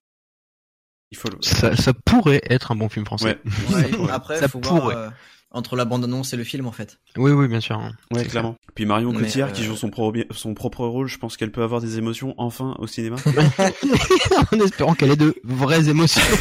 il 1.11 1.18
faut 1.18 1.30
le... 1.30 1.38
Ça, 1.41 1.76
ça 1.76 1.93
pourrait 1.93 2.41
être 2.49 2.72
un 2.72 2.76
bon 2.76 2.88
film 2.89 3.06
français. 3.06 3.39
Ouais. 3.69 3.76
Ouais, 3.76 3.91
après, 4.11 4.39
ça 4.39 4.47
faut 4.47 4.60
voir 4.61 4.81
pourrait. 4.81 4.95
euh, 4.95 5.10
entre 5.51 5.76
la 5.77 5.85
bande-annonce 5.85 6.34
et 6.34 6.38
le 6.38 6.43
film 6.43 6.67
en 6.67 6.72
fait. 6.72 6.97
Oui, 7.17 7.31
oui, 7.31 7.47
bien 7.47 7.61
sûr. 7.61 7.80
Ouais, 8.11 8.26
clairement. 8.26 8.55
Puis 8.73 8.85
Marion 8.85 9.13
Cotillard 9.13 9.53
qui 9.53 9.61
euh, 9.61 9.65
joue 9.67 9.76
son, 9.77 9.89
pro- 9.89 10.13
son 10.31 10.53
propre 10.53 10.85
rôle, 10.85 11.07
je 11.07 11.17
pense 11.17 11.38
qu'elle 11.38 11.51
peut 11.51 11.63
avoir 11.63 11.80
des 11.81 11.97
émotions 11.97 12.34
enfin 12.38 12.76
au 12.80 12.88
cinéma. 12.88 13.15
en 14.51 14.59
espérant 14.59 14.95
qu'elle 14.95 15.11
ait 15.11 15.15
de 15.15 15.34
vraies 15.43 15.88
émotions. 15.89 16.22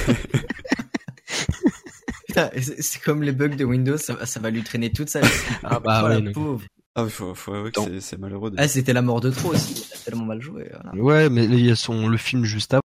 C'est 2.58 3.00
comme 3.02 3.22
les 3.22 3.30
bugs 3.32 3.48
de 3.54 3.64
Windows, 3.64 3.96
ça, 3.96 4.14
va- 4.14 4.26
ça 4.26 4.40
va 4.40 4.50
lui 4.50 4.62
traîner 4.64 4.90
toute 4.90 5.08
sa 5.08 5.20
vie. 5.20 5.28
Ah 5.62 5.78
bah 5.78 6.02
Oh, 6.04 6.08
ouais, 6.08 6.32
pauvre. 6.32 6.62
Ah, 6.96 7.02
il 7.04 7.10
faut, 7.10 7.34
faut 7.34 7.54
avouer 7.54 7.70
que 7.70 7.80
c'est- 7.80 8.00
c'est 8.00 8.18
malheureux. 8.18 8.50
de- 8.50 8.56
Ah, 8.58 8.66
c'était 8.68 8.92
la 8.92 9.02
mort 9.02 9.20
de 9.20 9.30
trop 9.30 9.50
aussi. 9.50 9.86
Il 9.88 9.94
a 9.94 9.98
tellement 10.04 10.24
mal 10.24 10.40
joué. 10.40 10.68
voilà. 10.72 10.96
Ouais, 11.00 11.28
mais 11.28 11.44
il 11.44 11.64
y 11.64 11.70
a 11.70 11.76
son 11.76 12.08
le 12.08 12.16
film 12.16 12.44
juste 12.44 12.74
avant 12.74 12.82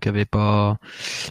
qui 0.00 0.08
avait 0.08 0.24
pas, 0.24 0.78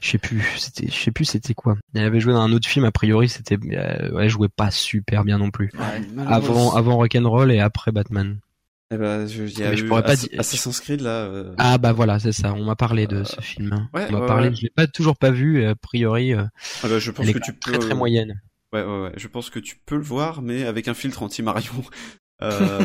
je 0.01 0.09
sais 0.09 0.17
plus, 0.17 0.43
c'était, 0.57 0.87
je 0.87 0.93
sais 0.95 1.11
plus 1.11 1.25
c'était 1.25 1.53
quoi. 1.53 1.77
Il 1.93 2.01
avait 2.01 2.19
joué 2.19 2.33
dans 2.33 2.41
un 2.41 2.51
autre 2.51 2.67
film 2.67 2.85
a 2.85 2.91
priori, 2.91 3.29
c'était, 3.29 3.57
euh, 3.73 4.11
ouais, 4.11 4.29
jouait 4.29 4.49
pas 4.49 4.71
super 4.71 5.23
bien 5.23 5.37
non 5.37 5.51
plus. 5.51 5.71
Avant, 6.27 6.75
avant 6.75 6.97
Rock'n'Roll 6.97 7.51
et 7.51 7.59
après 7.59 7.91
Batman. 7.91 8.39
Eh 8.89 8.95
ben, 8.97 9.27
je, 9.27 9.43
y 9.43 9.63
a 9.63 9.75
je 9.75 9.83
pourrais 9.83 10.03
pas 10.03 10.15
dire- 10.15 10.29
Assassin's 10.39 10.79
Creed 10.79 11.01
là. 11.01 11.09
euh, 11.25 11.53
Ah 11.57 11.77
bah 11.77 11.91
voilà, 11.91 12.19
c'est 12.19 12.31
ça. 12.31 12.53
On 12.53 12.63
m'a 12.63 12.77
parlé 12.77 13.05
de 13.05 13.25
ce 13.25 13.41
film. 13.41 13.89
ouais, 13.93 14.05
on 14.09 14.13
m'a 14.13 14.19
ouais, 14.21 14.27
parlé. 14.27 14.47
ouais. 14.49 14.55
Je 14.55 14.61
l'ai 14.61 14.69
pas 14.69 14.87
toujours 14.87 15.17
pas 15.17 15.29
vu. 15.31 15.65
A 15.65 15.75
priori, 15.75 16.33
euh, 16.33 16.43
ah 16.83 16.87
bah, 16.87 16.97
je 16.97 17.11
pense 17.11 17.25
elle 17.25 17.31
est 17.31 17.33
que 17.33 17.39
tu 17.43 17.51
peux. 17.51 17.59
très 17.71 17.79
très 17.79 17.95
moyenne. 17.95 18.39
Ouais, 18.71 18.83
ouais, 18.83 19.01
ouais. 19.01 19.11
Je 19.17 19.27
pense 19.27 19.49
que 19.49 19.59
tu 19.59 19.77
peux 19.85 19.95
le 19.97 20.03
voir, 20.03 20.41
mais 20.41 20.63
avec 20.65 20.87
un 20.87 20.93
filtre 20.93 21.21
anti-Marion. 21.23 21.73
Euh, 22.43 22.81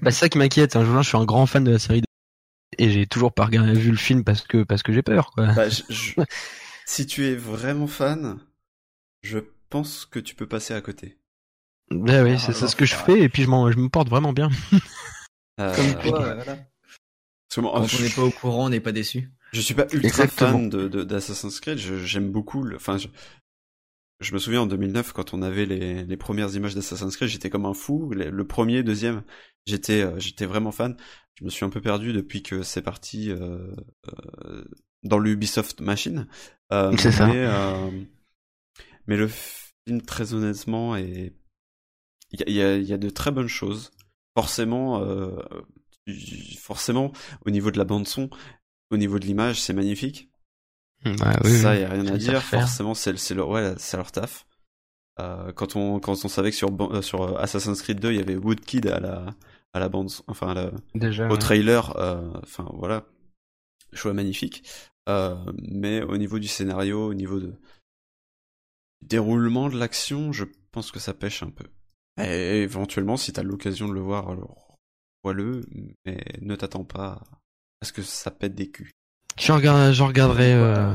Bah, 0.00 0.12
c'est 0.12 0.20
ça 0.20 0.28
qui 0.28 0.38
m'inquiète. 0.38 0.76
Un 0.76 0.84
jour, 0.84 1.02
je 1.02 1.08
suis 1.08 1.18
un 1.18 1.24
grand 1.24 1.44
fan 1.46 1.64
de 1.64 1.72
la 1.72 1.80
série 1.80 2.02
et 2.78 2.90
j'ai 2.90 3.06
toujours 3.06 3.32
pas 3.32 3.44
regardé, 3.44 3.72
vu 3.74 3.90
le 3.90 3.96
film 3.96 4.24
parce 4.24 4.42
que 4.42 4.62
parce 4.62 4.82
que 4.82 4.92
j'ai 4.92 5.02
peur 5.02 5.30
quoi. 5.32 5.46
bah, 5.54 5.68
je- 5.68 5.82
je- 5.88 6.14
Si 6.86 7.06
tu 7.06 7.26
es 7.26 7.34
vraiment 7.34 7.86
fan, 7.86 8.38
je 9.22 9.38
pense 9.68 10.04
que 10.06 10.18
tu 10.18 10.34
peux 10.34 10.46
passer 10.46 10.74
à 10.74 10.80
côté. 10.80 11.18
Ouais, 11.90 12.20
oui, 12.22 12.38
c'est 12.38 12.52
c'est 12.52 12.68
ce 12.68 12.76
que 12.76 12.84
je 12.86 12.94
fais 12.94 13.20
et 13.20 13.28
puis 13.28 13.42
je, 13.42 13.48
m'en- 13.48 13.70
je 13.70 13.76
me 13.78 13.88
porte 13.88 14.08
vraiment 14.08 14.32
bien. 14.32 14.48
Euh, 15.60 15.76
Comme 15.76 15.94
quoi, 15.96 16.22
euh, 16.22 16.34
voilà. 16.36 16.56
Quand 17.54 17.84
je- 17.86 17.96
on 17.98 18.00
n'est 18.02 18.08
pas 18.08 18.22
au 18.22 18.30
courant, 18.30 18.66
on 18.66 18.68
n'est 18.70 18.80
pas 18.80 18.92
déçu. 18.92 19.30
Je 19.52 19.60
suis 19.60 19.74
pas 19.74 19.84
ultra 19.92 20.08
Exactement. 20.08 20.52
fan 20.52 20.68
de, 20.70 21.02
d'Assassin's 21.04 21.60
Creed. 21.60 21.76
J'aime 21.76 22.30
beaucoup. 22.30 22.62
le- 22.62 22.76
Enfin, 22.76 22.96
je, 24.20 24.32
me 24.34 24.38
souviens 24.38 24.62
en 24.62 24.66
2009 24.66 25.12
quand 25.12 25.34
on 25.34 25.42
avait 25.42 25.66
les, 25.66 26.04
les 26.04 26.16
premières 26.16 26.54
images 26.54 26.74
d'Assassin's 26.74 27.16
Creed, 27.16 27.28
j'étais 27.28 27.50
comme 27.50 27.66
un 27.66 27.74
fou. 27.74 28.10
Le, 28.10 28.30
le 28.30 28.46
premier, 28.46 28.82
deuxième, 28.82 29.22
j'étais, 29.66 30.02
euh, 30.02 30.18
j'étais 30.18 30.46
vraiment 30.46 30.72
fan. 30.72 30.96
Je 31.34 31.44
me 31.44 31.50
suis 31.50 31.64
un 31.64 31.70
peu 31.70 31.80
perdu 31.80 32.12
depuis 32.12 32.42
que 32.42 32.62
c'est 32.62 32.82
parti 32.82 33.30
euh, 33.30 33.58
euh, 34.44 34.64
dans 35.02 35.18
l'Ubisoft 35.18 35.80
Machine. 35.80 36.26
Euh, 36.72 36.94
C'est 36.98 37.12
ça. 37.12 37.26
Mais, 39.06 39.16
le 39.16 39.28
film, 39.28 40.02
très 40.02 40.34
honnêtement, 40.34 40.96
est 40.96 41.32
il 42.32 42.40
y 42.40 42.42
a, 42.44 42.48
il 42.48 42.54
y 42.54 42.62
a- 42.62 42.76
il 42.76 42.84
y 42.86 42.92
a 42.92 42.98
de 42.98 43.10
très 43.10 43.30
bonnes 43.32 43.48
choses. 43.48 43.90
Forcément, 44.36 45.02
euh, 45.02 45.30
forcément, 46.58 47.12
au 47.46 47.50
niveau 47.50 47.70
de 47.70 47.78
la 47.78 47.84
bande 47.84 48.06
son, 48.06 48.30
au 48.90 48.96
niveau 48.96 49.18
de 49.18 49.26
l'image, 49.26 49.60
c'est 49.60 49.74
magnifique. 49.74 50.29
Bah, 51.04 51.38
oui, 51.44 51.58
ça, 51.58 51.76
y 51.76 51.84
a 51.84 51.88
rien 51.88 52.06
à 52.06 52.16
dire. 52.18 52.42
Forcément, 52.42 52.94
c'est 52.94 53.16
c'est 53.18 53.34
leur, 53.34 53.48
ouais, 53.48 53.74
c'est 53.78 53.96
leur 53.96 54.12
taf. 54.12 54.46
Euh, 55.18 55.52
quand 55.52 55.76
on 55.76 55.98
quand 56.00 56.12
on 56.24 56.28
savait 56.28 56.50
que 56.50 56.56
sur 56.56 56.70
euh, 56.92 57.02
sur 57.02 57.38
Assassin's 57.38 57.80
Creed 57.82 58.00
2, 58.00 58.12
il 58.12 58.16
y 58.18 58.20
avait 58.20 58.36
Woodkid 58.36 58.86
à 58.86 59.00
la 59.00 59.26
à 59.72 59.80
la 59.80 59.88
bande, 59.88 60.10
enfin 60.26 60.48
à 60.48 60.54
la- 60.54 60.72
Déjà, 60.94 61.28
au 61.28 61.32
ouais. 61.32 61.38
trailer. 61.38 61.96
euh, 61.96 62.30
Enfin 62.42 62.68
voilà, 62.74 63.06
choix 63.92 64.12
magnifique. 64.12 64.62
Euh, 65.08 65.36
mais 65.62 66.02
au 66.02 66.16
niveau 66.18 66.38
du 66.38 66.48
scénario, 66.48 67.06
au 67.06 67.14
niveau 67.14 67.40
de 67.40 67.54
du 69.00 69.06
déroulement 69.08 69.68
de 69.68 69.78
l'action, 69.78 70.32
je 70.32 70.44
pense 70.72 70.90
que 70.92 70.98
ça 71.00 71.14
pêche 71.14 71.42
un 71.42 71.50
peu. 71.50 71.64
Et 72.22 72.62
éventuellement, 72.62 73.16
si 73.16 73.32
t'as 73.32 73.42
l'occasion 73.42 73.88
de 73.88 73.94
le 73.94 74.00
voir, 74.00 74.28
alors 74.28 74.76
vois-le, 75.24 75.62
mais 76.04 76.22
ne 76.40 76.54
t'attends 76.56 76.84
pas 76.84 77.22
à 77.80 77.84
ce 77.86 77.92
que 77.92 78.02
ça 78.02 78.30
pète 78.30 78.54
des 78.54 78.70
culs. 78.70 78.92
Je 79.38 79.52
regarde, 79.52 79.92
je 79.92 80.02
regarderai 80.02 80.52
euh, 80.52 80.94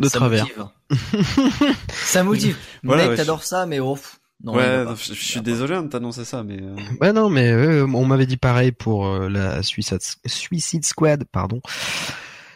de 0.00 0.08
Ça 0.08 0.18
travers. 0.18 0.44
motive. 0.46 0.66
ça 1.90 2.24
motive. 2.24 2.56
Voilà, 2.84 3.02
Mec, 3.02 3.10
ouais, 3.10 3.16
t'adores 3.16 3.42
ça, 3.44 3.66
mais 3.66 3.80
oh, 3.80 3.98
non, 4.42 4.54
ouais, 4.54 4.84
non, 4.84 4.94
je, 4.94 5.12
je 5.12 5.20
suis 5.24 5.40
désolé 5.42 5.74
hein, 5.74 5.82
de 5.82 5.88
t'annoncer 5.88 6.24
ça, 6.24 6.42
mais 6.42 6.58
euh, 6.62 6.74
Ouais 7.00 7.12
non 7.12 7.28
mais 7.28 7.48
euh, 7.50 7.86
on 7.86 8.04
m'avait 8.06 8.26
dit 8.26 8.36
pareil 8.36 8.72
pour 8.72 9.06
euh, 9.06 9.28
la 9.28 9.62
Suicide, 9.62 9.98
Suicide 10.26 10.84
Squad 10.84 11.24
pardon. 11.24 11.60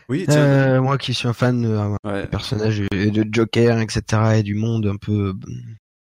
oui, 0.09 0.24
tiens, 0.28 0.43
Euh, 0.47 0.80
moi 0.80 0.97
qui 0.98 1.12
suis 1.12 1.26
un 1.28 1.32
fan 1.32 1.64
euh, 1.64 1.97
ouais, 2.05 2.22
des 2.22 2.28
personnages 2.28 2.82
et 2.93 3.10
de 3.10 3.26
Joker 3.30 3.80
etc 3.80 4.22
et 4.36 4.43
du 4.44 4.55
monde 4.55 4.86
un 4.86 4.97
peu 4.97 5.34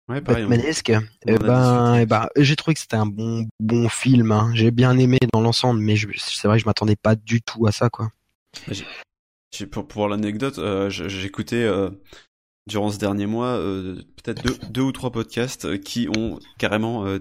ouais, 0.09 0.21
pareil. 0.21 0.43
on- 0.45 0.49
batmanesque, 0.49 0.91
on 0.91 1.01
eh 1.27 1.37
ben, 1.37 1.95
eh 2.01 2.05
ben 2.07 2.27
j'ai 2.35 2.55
trouvé 2.55 2.73
que 2.73 2.81
c'était 2.81 2.95
un 2.97 3.05
bon 3.05 3.47
bon 3.59 3.87
film. 3.89 4.31
hein. 4.31 4.51
J'ai 4.55 4.71
bien 4.71 4.97
aimé 4.97 5.19
dans 5.31 5.41
l'ensemble, 5.41 5.79
mais 5.81 5.95
je- 5.95 6.07
c'est 6.17 6.47
vrai 6.47 6.57
que 6.57 6.63
je 6.63 6.65
m'attendais 6.67 6.95
pas 6.97 7.15
du 7.15 7.41
tout 7.43 7.67
à 7.67 7.71
ça 7.71 7.89
quoi. 7.89 8.09
J'ai- 8.71 9.65
Pour, 9.67 9.87
pour 9.87 10.07
l'anecdote, 10.07 10.57
euh, 10.59 10.89
écouté 11.25 11.63
euh, 11.63 11.89
durant 12.67 12.91
ce 12.91 12.97
dernier 12.99 13.25
mois 13.25 13.57
euh, 13.57 13.95
peut-être 14.23 14.43
deux, 14.43 14.57
deux 14.69 14.81
ou 14.81 14.91
trois 14.91 15.11
podcasts 15.11 15.65
euh, 15.65 15.77
qui 15.77 16.07
ont 16.15 16.39
carrément 16.59 17.05
euh, 17.05 17.19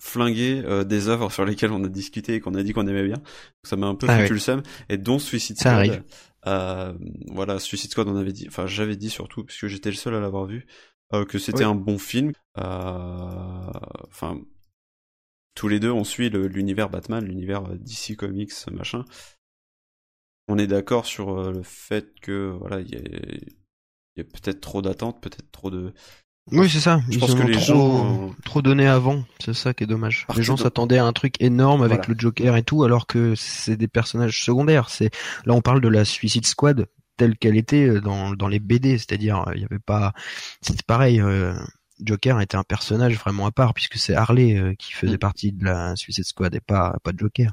flingué 0.00 0.62
euh, 0.64 0.82
des 0.84 1.08
œuvres 1.08 1.30
sur 1.30 1.44
lesquelles 1.44 1.70
on 1.72 1.84
a 1.84 1.88
discuté 1.88 2.34
et 2.34 2.40
qu'on 2.40 2.54
a 2.54 2.62
dit 2.62 2.72
qu'on 2.72 2.86
aimait 2.88 3.04
bien. 3.06 3.16
Donc, 3.16 3.24
ça 3.64 3.76
m'a 3.76 3.86
un 3.86 3.94
peu 3.94 4.06
Ah 4.08 4.14
foutu 4.16 4.22
ouais. 4.24 4.28
le 4.34 4.38
seum. 4.38 4.62
Et 4.88 4.98
dont 4.98 5.18
Suicide 5.18 5.56
Ça 5.58 5.70
Squad. 5.70 5.76
arrive. 5.90 6.02
Euh, 6.46 6.92
voilà, 7.28 7.58
Suicide 7.58 7.90
Squad, 7.90 8.08
on 8.08 8.16
avait 8.16 8.32
dit, 8.32 8.46
enfin 8.48 8.66
j'avais 8.66 8.96
dit 8.96 9.10
surtout 9.10 9.44
puisque 9.44 9.66
j'étais 9.66 9.90
le 9.90 9.96
seul 9.96 10.14
à 10.14 10.20
l'avoir 10.20 10.46
vu, 10.46 10.66
euh, 11.12 11.24
que 11.24 11.38
c'était 11.38 11.58
Oui. 11.64 11.70
un 11.70 11.74
bon 11.74 11.98
film. 11.98 12.32
Euh, 12.58 13.70
Enfin, 14.08 14.40
tous 15.54 15.68
les 15.68 15.80
deux, 15.80 15.90
on 15.90 16.04
suit 16.04 16.30
l'univers 16.30 16.88
Batman, 16.90 17.24
l'univers 17.24 17.62
DC 17.62 18.16
Comics, 18.16 18.52
machin. 18.72 19.04
On 20.50 20.58
est 20.58 20.66
d'accord 20.66 21.06
sur 21.06 21.38
euh, 21.38 21.52
le 21.52 21.62
fait 21.62 22.12
que 22.20 22.54
voilà, 22.60 22.80
il 22.80 22.90
y 22.90 22.96
a, 22.96 23.00
il 23.00 23.52
y 24.16 24.20
a 24.20 24.24
peut-être 24.24 24.60
trop 24.60 24.82
d'attentes, 24.82 25.20
peut-être 25.22 25.50
trop 25.52 25.70
de. 25.70 25.92
Oui 26.52 26.68
c'est 26.68 26.80
ça. 26.80 27.00
Je 27.08 27.14
Ils 27.14 27.20
pense 27.20 27.30
en 27.30 27.36
que 27.36 27.42
les 27.44 27.52
trop 27.52 27.62
gens, 27.64 28.28
euh, 28.28 28.32
trop 28.44 28.60
donné 28.62 28.86
avant. 28.88 29.24
C'est 29.38 29.54
ça 29.54 29.72
qui 29.72 29.84
est 29.84 29.86
dommage. 29.86 30.26
Les 30.36 30.42
gens 30.42 30.56
s'attendaient 30.56 30.98
à 30.98 31.04
un 31.06 31.12
truc 31.12 31.40
énorme 31.40 31.82
avec 31.82 31.98
Voilà. 31.98 32.14
le 32.14 32.18
Joker 32.18 32.56
et 32.56 32.62
tout, 32.64 32.82
alors 32.82 33.06
que 33.06 33.34
c'est 33.36 33.76
des 33.76 33.88
personnages 33.88 34.42
secondaires. 34.42 34.90
C'est 34.90 35.10
là 35.44 35.54
on 35.54 35.60
parle 35.60 35.80
de 35.80 35.88
la 35.88 36.04
Suicide 36.04 36.46
Squad 36.46 36.86
telle 37.16 37.36
qu'elle 37.36 37.56
était 37.56 37.86
euh, 37.86 38.00
dans 38.00 38.32
dans 38.32 38.48
les 38.48 38.58
BD, 38.58 38.98
c'est-à-dire 38.98 39.44
il 39.54 39.60
y 39.60 39.64
avait 39.64 39.78
pas. 39.78 40.12
C'était 40.60 40.82
pareil. 40.86 41.20
euh, 41.20 41.54
Joker 42.02 42.40
était 42.40 42.56
un 42.56 42.64
personnage 42.64 43.16
vraiment 43.18 43.44
à 43.44 43.50
part 43.52 43.74
puisque 43.74 43.98
c'est 43.98 44.14
Harley 44.14 44.56
euh, 44.58 44.74
qui 44.78 44.92
faisait 44.94 45.16
Mm. 45.16 45.18
partie 45.18 45.52
de 45.52 45.64
la 45.66 45.94
Suicide 45.96 46.24
Squad 46.24 46.54
et 46.54 46.60
pas 46.60 46.96
pas 47.04 47.12
Joker. 47.16 47.52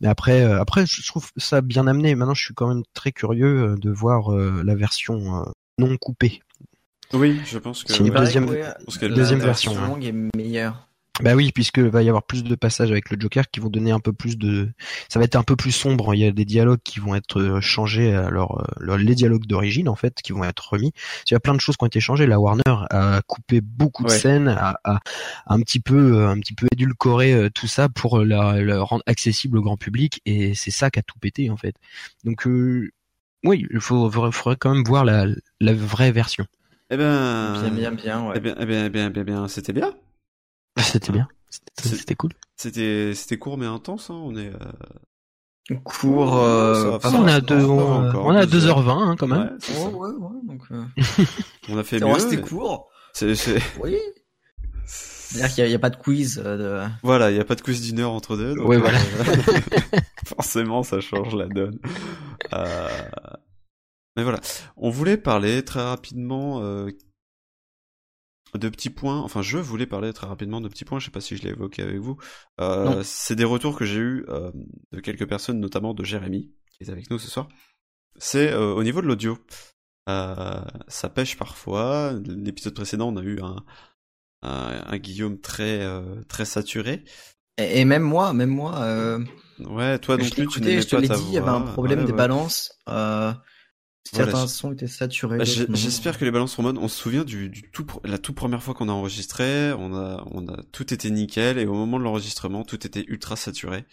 Mais 0.00 0.08
après 0.08 0.42
euh, 0.42 0.60
après 0.60 0.86
je 0.86 1.06
trouve 1.06 1.30
ça 1.36 1.60
bien 1.60 1.86
amené. 1.86 2.14
Maintenant 2.14 2.34
je 2.34 2.44
suis 2.44 2.54
quand 2.54 2.68
même 2.68 2.82
très 2.94 3.12
curieux 3.12 3.72
euh, 3.72 3.76
de 3.76 3.90
voir 3.90 4.32
euh, 4.32 4.62
la 4.64 4.74
version 4.74 5.40
euh, 5.40 5.44
non 5.78 5.96
coupée. 5.96 6.40
Oui, 7.12 7.40
je 7.46 7.58
pense 7.58 7.84
que. 7.84 7.92
C'est 7.92 8.00
une 8.00 8.10
ouais, 8.10 8.18
deuxième- 8.18 8.48
Ouais, 8.48 8.60
la 8.60 9.08
version, 9.08 9.38
version 9.38 9.78
hein. 9.78 9.88
longue 9.88 10.04
est 10.04 10.14
meilleure. 10.36 10.87
Bah 11.22 11.34
oui, 11.34 11.50
puisque 11.52 11.78
va 11.78 12.02
y 12.02 12.08
avoir 12.08 12.22
plus 12.22 12.44
de 12.44 12.54
passages 12.54 12.90
avec 12.90 13.10
le 13.10 13.20
Joker 13.20 13.50
qui 13.50 13.60
vont 13.60 13.68
donner 13.70 13.90
un 13.90 14.00
peu 14.00 14.12
plus 14.12 14.38
de, 14.38 14.68
ça 15.08 15.18
va 15.18 15.24
être 15.24 15.36
un 15.36 15.42
peu 15.42 15.56
plus 15.56 15.72
sombre. 15.72 16.14
Il 16.14 16.20
y 16.20 16.24
a 16.24 16.30
des 16.30 16.44
dialogues 16.44 16.80
qui 16.84 17.00
vont 17.00 17.14
être 17.14 17.40
euh, 17.40 17.60
changés, 17.60 18.14
alors 18.14 18.64
euh, 18.80 18.96
les 18.96 19.14
dialogues 19.14 19.46
d'origine 19.46 19.88
en 19.88 19.96
fait, 19.96 20.14
qui 20.22 20.32
vont 20.32 20.44
être 20.44 20.68
remis. 20.72 20.92
Il 21.28 21.32
y 21.32 21.36
a 21.36 21.40
plein 21.40 21.54
de 21.54 21.60
choses 21.60 21.76
qui 21.76 21.84
ont 21.84 21.88
été 21.88 22.00
changées. 22.00 22.26
La 22.26 22.38
Warner 22.38 22.62
a 22.90 23.20
coupé 23.26 23.60
beaucoup 23.60 24.04
de 24.04 24.08
Ouais. 24.10 24.18
scènes, 24.18 24.48
a, 24.48 24.78
a- 24.84 24.94
a 24.94 25.54
un 25.54 25.60
petit 25.60 25.80
peu, 25.80 26.18
euh, 26.18 26.28
un 26.28 26.38
petit 26.38 26.54
peu 26.54 26.66
édulcoré 26.72 27.48
tout 27.54 27.66
ça 27.66 27.88
pour 27.88 28.20
la, 28.20 28.60
le 28.60 28.80
rendre 28.80 29.02
accessible 29.06 29.58
au 29.58 29.62
grand 29.62 29.76
public, 29.76 30.20
et 30.26 30.54
c'est 30.54 30.70
ça 30.70 30.90
qui 30.90 30.98
a 30.98 31.02
tout 31.02 31.18
pété 31.18 31.50
en 31.50 31.56
fait. 31.56 31.74
Donc 32.24 32.46
euh, 32.46 32.90
oui, 33.44 33.66
il 33.70 33.80
faut, 33.80 34.10
faudrait 34.10 34.32
faudrait 34.32 34.56
quand 34.56 34.74
même 34.74 34.84
voir 34.84 35.04
la, 35.04 35.26
la 35.60 35.72
vraie 35.74 36.12
version. 36.12 36.46
Eh 36.90 36.96
ben. 36.96 37.60
Bien, 37.60 37.70
bien, 37.70 37.92
bien, 37.92 38.26
ouais. 38.26 38.34
Eh 38.36 38.40
bien, 38.40 38.54
eh 38.58 38.66
bien, 38.66 38.86
eh 38.86 38.90
bien, 38.90 39.06
eh 39.08 39.10
bien, 39.10 39.22
eh 39.22 39.24
bien, 39.24 39.48
c'était 39.48 39.72
bien. 39.72 39.92
C'était 40.76 41.12
bien. 41.12 41.28
C'était 41.50 41.96
c'était 41.96 42.14
cool. 42.14 42.32
C'était, 42.56 43.14
c'était 43.14 43.38
court 43.38 43.58
mais 43.58 43.66
intense. 43.66 44.10
Hein. 44.10 44.20
On 44.22 44.36
est. 44.36 44.52
euh, 44.52 45.74
Court, 45.84 46.38
euh, 46.38 46.98
ça 46.98 47.10
on 47.12 47.22
va, 47.22 47.30
est 47.30 47.32
à 47.32 47.34
ça 47.34 47.40
deux, 47.42 47.62
on, 47.64 48.32
deux 48.46 48.58
2h20 48.60 48.88
hein, 48.90 49.16
quand 49.18 49.26
même. 49.26 49.38
Ouais, 49.42 49.50
c'est 49.60 49.72
ça. 49.74 49.88
Ouais, 49.88 50.08
ouais, 50.08 50.14
ouais, 50.16 50.40
donc, 50.44 50.62
euh, 50.70 50.82
On 51.68 51.76
a 51.76 51.84
fait 51.84 52.00
mieux. 52.00 52.06
mais- 52.30 52.40
court. 52.40 52.88
C'est, 53.12 53.34
Oui. 53.82 53.96
C'est-à-dire 54.86 55.54
qu'il 55.54 55.64
n'y 55.64 55.66
a, 55.66 55.68
il 55.68 55.72
y 55.72 55.74
a 55.74 55.78
pas 55.78 55.90
de 55.90 55.96
quiz 55.96 56.40
euh, 56.42 56.56
de... 56.86 56.90
Voilà, 57.02 57.30
il 57.30 57.34
n'y 57.34 57.40
a 57.40 57.44
pas 57.44 57.54
de 57.54 57.60
quiz 57.60 57.82
d'une 57.82 58.00
heure 58.00 58.12
entre 58.12 58.36
deux. 58.38 58.54
donc, 58.54 58.72
euh, 58.72 58.78
voilà. 58.78 58.98
forcément, 60.26 60.82
ça 60.82 61.00
change 61.00 61.34
la 61.34 61.46
donne. 61.48 61.78
Euh, 62.54 62.88
Mais 64.16 64.22
voilà, 64.22 64.40
on 64.78 64.88
voulait 64.88 65.18
parler 65.18 65.62
très 65.66 65.82
rapidement 65.82 66.62
euh, 66.62 66.88
de 68.54 68.68
petits 68.68 68.90
points. 68.90 69.18
Enfin, 69.20 69.42
je 69.42 69.58
voulais 69.58 69.86
parler 69.86 70.12
très 70.12 70.26
rapidement 70.26 70.60
de 70.60 70.68
petits 70.68 70.84
points. 70.84 70.98
Je 70.98 71.06
sais 71.06 71.10
pas 71.10 71.20
si 71.20 71.36
je 71.36 71.42
l'ai 71.42 71.50
évoqué 71.50 71.82
avec 71.82 71.98
vous. 71.98 72.16
Euh, 72.60 73.02
c'est 73.04 73.36
des 73.36 73.44
retours 73.44 73.76
que 73.76 73.84
j'ai 73.84 73.98
eu 73.98 74.24
euh, 74.28 74.50
de 74.92 75.00
quelques 75.00 75.28
personnes, 75.28 75.60
notamment 75.60 75.94
de 75.94 76.04
Jérémy, 76.04 76.50
qui 76.70 76.84
est 76.84 76.90
avec 76.90 77.10
nous 77.10 77.18
ce 77.18 77.28
soir. 77.28 77.48
C'est 78.16 78.52
euh, 78.52 78.72
au 78.74 78.82
niveau 78.82 79.02
de 79.02 79.06
l'audio. 79.06 79.38
Ça 80.06 81.08
pêche 81.14 81.36
parfois. 81.36 82.14
L'épisode 82.24 82.74
précédent, 82.74 83.08
on 83.08 83.16
a 83.18 83.22
eu 83.22 83.40
un, 83.42 83.64
un, 84.42 84.82
un 84.86 84.98
Guillaume 84.98 85.38
très 85.40 85.86
très 86.28 86.44
saturé. 86.44 87.04
Et, 87.58 87.80
et 87.80 87.84
même 87.84 88.02
moi, 88.02 88.32
même 88.32 88.50
moi, 88.50 89.18
Ouais, 89.58 89.98
toi 89.98 90.16
non 90.16 90.24
je 90.24 90.30
plus, 90.30 90.46
tu 90.46 90.60
n'aimais 90.60 90.80
je 90.80 90.86
te 90.86 90.94
pas 90.94 91.02
l'ai 91.02 91.08
ta 91.08 91.16
dit, 91.16 91.24
il 91.26 91.32
y 91.34 91.38
avait 91.38 91.48
un 91.48 91.60
problème 91.60 91.98
Ouais, 91.98 92.04
des 92.04 92.12
ouais. 92.12 92.16
balances. 92.16 92.72
Voilà, 94.12 94.30
certains 94.32 94.46
sons 94.46 94.72
étaient 94.72 94.86
saturés. 94.86 95.38
Bah. 95.38 95.44
J'espère 95.44 96.18
que 96.18 96.24
les 96.24 96.30
balances 96.30 96.52
sont 96.52 96.62
bonnes. 96.62 96.78
On 96.78 96.88
se 96.88 96.96
souvient 97.00 97.24
du, 97.24 97.48
du 97.50 97.70
tout, 97.70 97.86
la 98.04 98.18
toute 98.18 98.34
première 98.34 98.62
fois 98.62 98.74
qu'on 98.74 98.88
a 98.88 98.92
enregistré, 98.92 99.72
on 99.78 99.94
a, 99.94 100.24
on 100.30 100.46
a, 100.48 100.62
tout 100.72 100.92
était 100.94 101.10
nickel, 101.10 101.58
et 101.58 101.66
au 101.66 101.74
moment 101.74 101.98
de 101.98 102.04
l'enregistrement, 102.04 102.64
tout 102.64 102.86
était 102.86 103.04
ultra 103.08 103.36
saturé. 103.36 103.84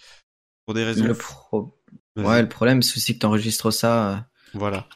Pour 0.66 0.74
des 0.74 0.84
raisons. 0.84 1.06
Le 1.06 1.14
pro-. 1.14 1.78
Ouais, 2.18 2.42
le 2.42 2.50
problème, 2.50 2.82
c'est 2.82 2.98
aussi 2.98 3.14
que 3.16 3.20
t'enregistres 3.20 3.72
ça 3.74 4.10
euh, 4.10 4.16
Voilà. 4.54 4.88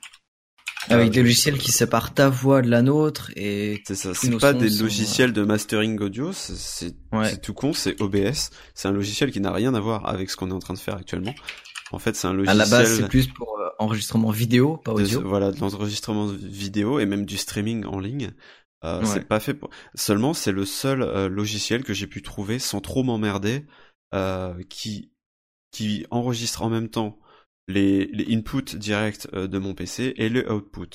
avec 0.88 1.10
Euh, 1.10 1.12
des 1.12 1.22
logiciels 1.22 1.58
qui 1.58 1.72
séparent 1.72 2.14
ta 2.14 2.30
voix 2.30 2.62
de 2.62 2.70
la 2.70 2.82
nôtre 2.82 3.30
et 3.36 3.82
C'est 3.86 3.96
ça, 3.96 4.14
c'est 4.14 4.36
pas 4.40 4.54
des 4.54 4.70
sont, 4.70 4.84
logiciels 4.84 5.34
de 5.34 5.44
mastering 5.44 6.00
audio, 6.00 6.32
c'est- 6.34 6.96
Ouais. 7.12 7.36
tout 7.38 7.54
con, 7.54 7.74
c'est 7.74 8.02
OBS. 8.02 8.50
C'est 8.74 8.88
un 8.88 8.92
logiciel 8.92 9.32
qui 9.32 9.42
n'a 9.42 9.52
rien 9.52 9.74
à 9.76 9.80
voir 9.80 10.08
avec 10.08 10.30
ce 10.30 10.38
qu'on 10.38 10.50
est 10.50 10.54
en 10.54 10.60
train 10.60 10.74
de 10.74 10.80
faire 10.80 10.96
actuellement. 10.96 11.36
En 11.92 12.00
fait, 12.00 12.16
c'est 12.16 12.28
un 12.28 12.32
À 12.32 12.34
logiciel. 12.34 12.58
la 12.58 12.66
base, 12.68 12.98
c'est 12.98 13.08
plus 13.10 13.28
pour 13.28 13.60
euh, 13.60 13.69
enregistrement 13.80 14.30
vidéo, 14.32 14.78
pas 14.78 14.94
de- 14.94 15.02
audio. 15.04 15.22
voilà, 15.28 15.52
de 15.52 15.60
l'enregistrement 15.60 16.28
vidéo 16.28 17.00
et 17.00 17.06
même 17.06 17.26
du 17.26 17.38
streaming 17.38 17.86
en 17.86 18.00
ligne. 18.00 18.32
Euh, 18.86 19.00
Ouais. 19.02 19.06
C'est 19.06 19.28
pas 19.28 19.40
fait 19.40 19.54
pour. 19.54 19.70
Seulement, 19.96 20.34
c'est 20.34 20.52
le 20.52 20.66
seul 20.66 21.02
euh, 21.02 21.28
logiciel 21.28 21.84
que 21.84 21.94
j'ai 21.94 22.08
pu 22.08 22.22
trouver 22.22 22.60
sans 22.60 22.80
trop 22.82 23.04
m'emmerder, 23.04 23.66
euh, 24.14 24.54
qui 24.70 25.12
qui 25.72 26.06
enregistre 26.12 26.62
en 26.64 26.70
même 26.70 26.90
temps 26.90 27.20
les, 27.68 28.06
les 28.08 28.36
inputs 28.36 28.76
directs 28.78 29.28
euh, 29.34 29.48
de 29.48 29.58
mon 29.60 29.74
PC 29.76 30.14
et 30.18 30.30
le 30.30 30.52
output. 30.52 30.90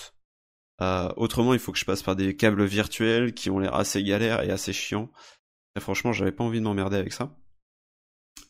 Euh, 0.80 1.08
autrement, 1.16 1.52
il 1.54 1.60
faut 1.60 1.70
que 1.72 1.78
je 1.78 1.84
passe 1.84 2.02
par 2.02 2.16
des 2.16 2.34
câbles 2.36 2.64
virtuels 2.64 3.34
qui 3.34 3.50
ont 3.50 3.60
l'air 3.60 3.74
assez 3.74 4.02
galères 4.02 4.42
et 4.42 4.50
assez 4.50 4.72
chiants. 4.72 5.10
Et 5.76 5.80
franchement, 5.80 6.12
j'avais 6.12 6.32
pas 6.32 6.42
envie 6.42 6.58
de 6.58 6.64
m'emmerder 6.64 6.96
avec 6.96 7.12
ça. 7.12 7.36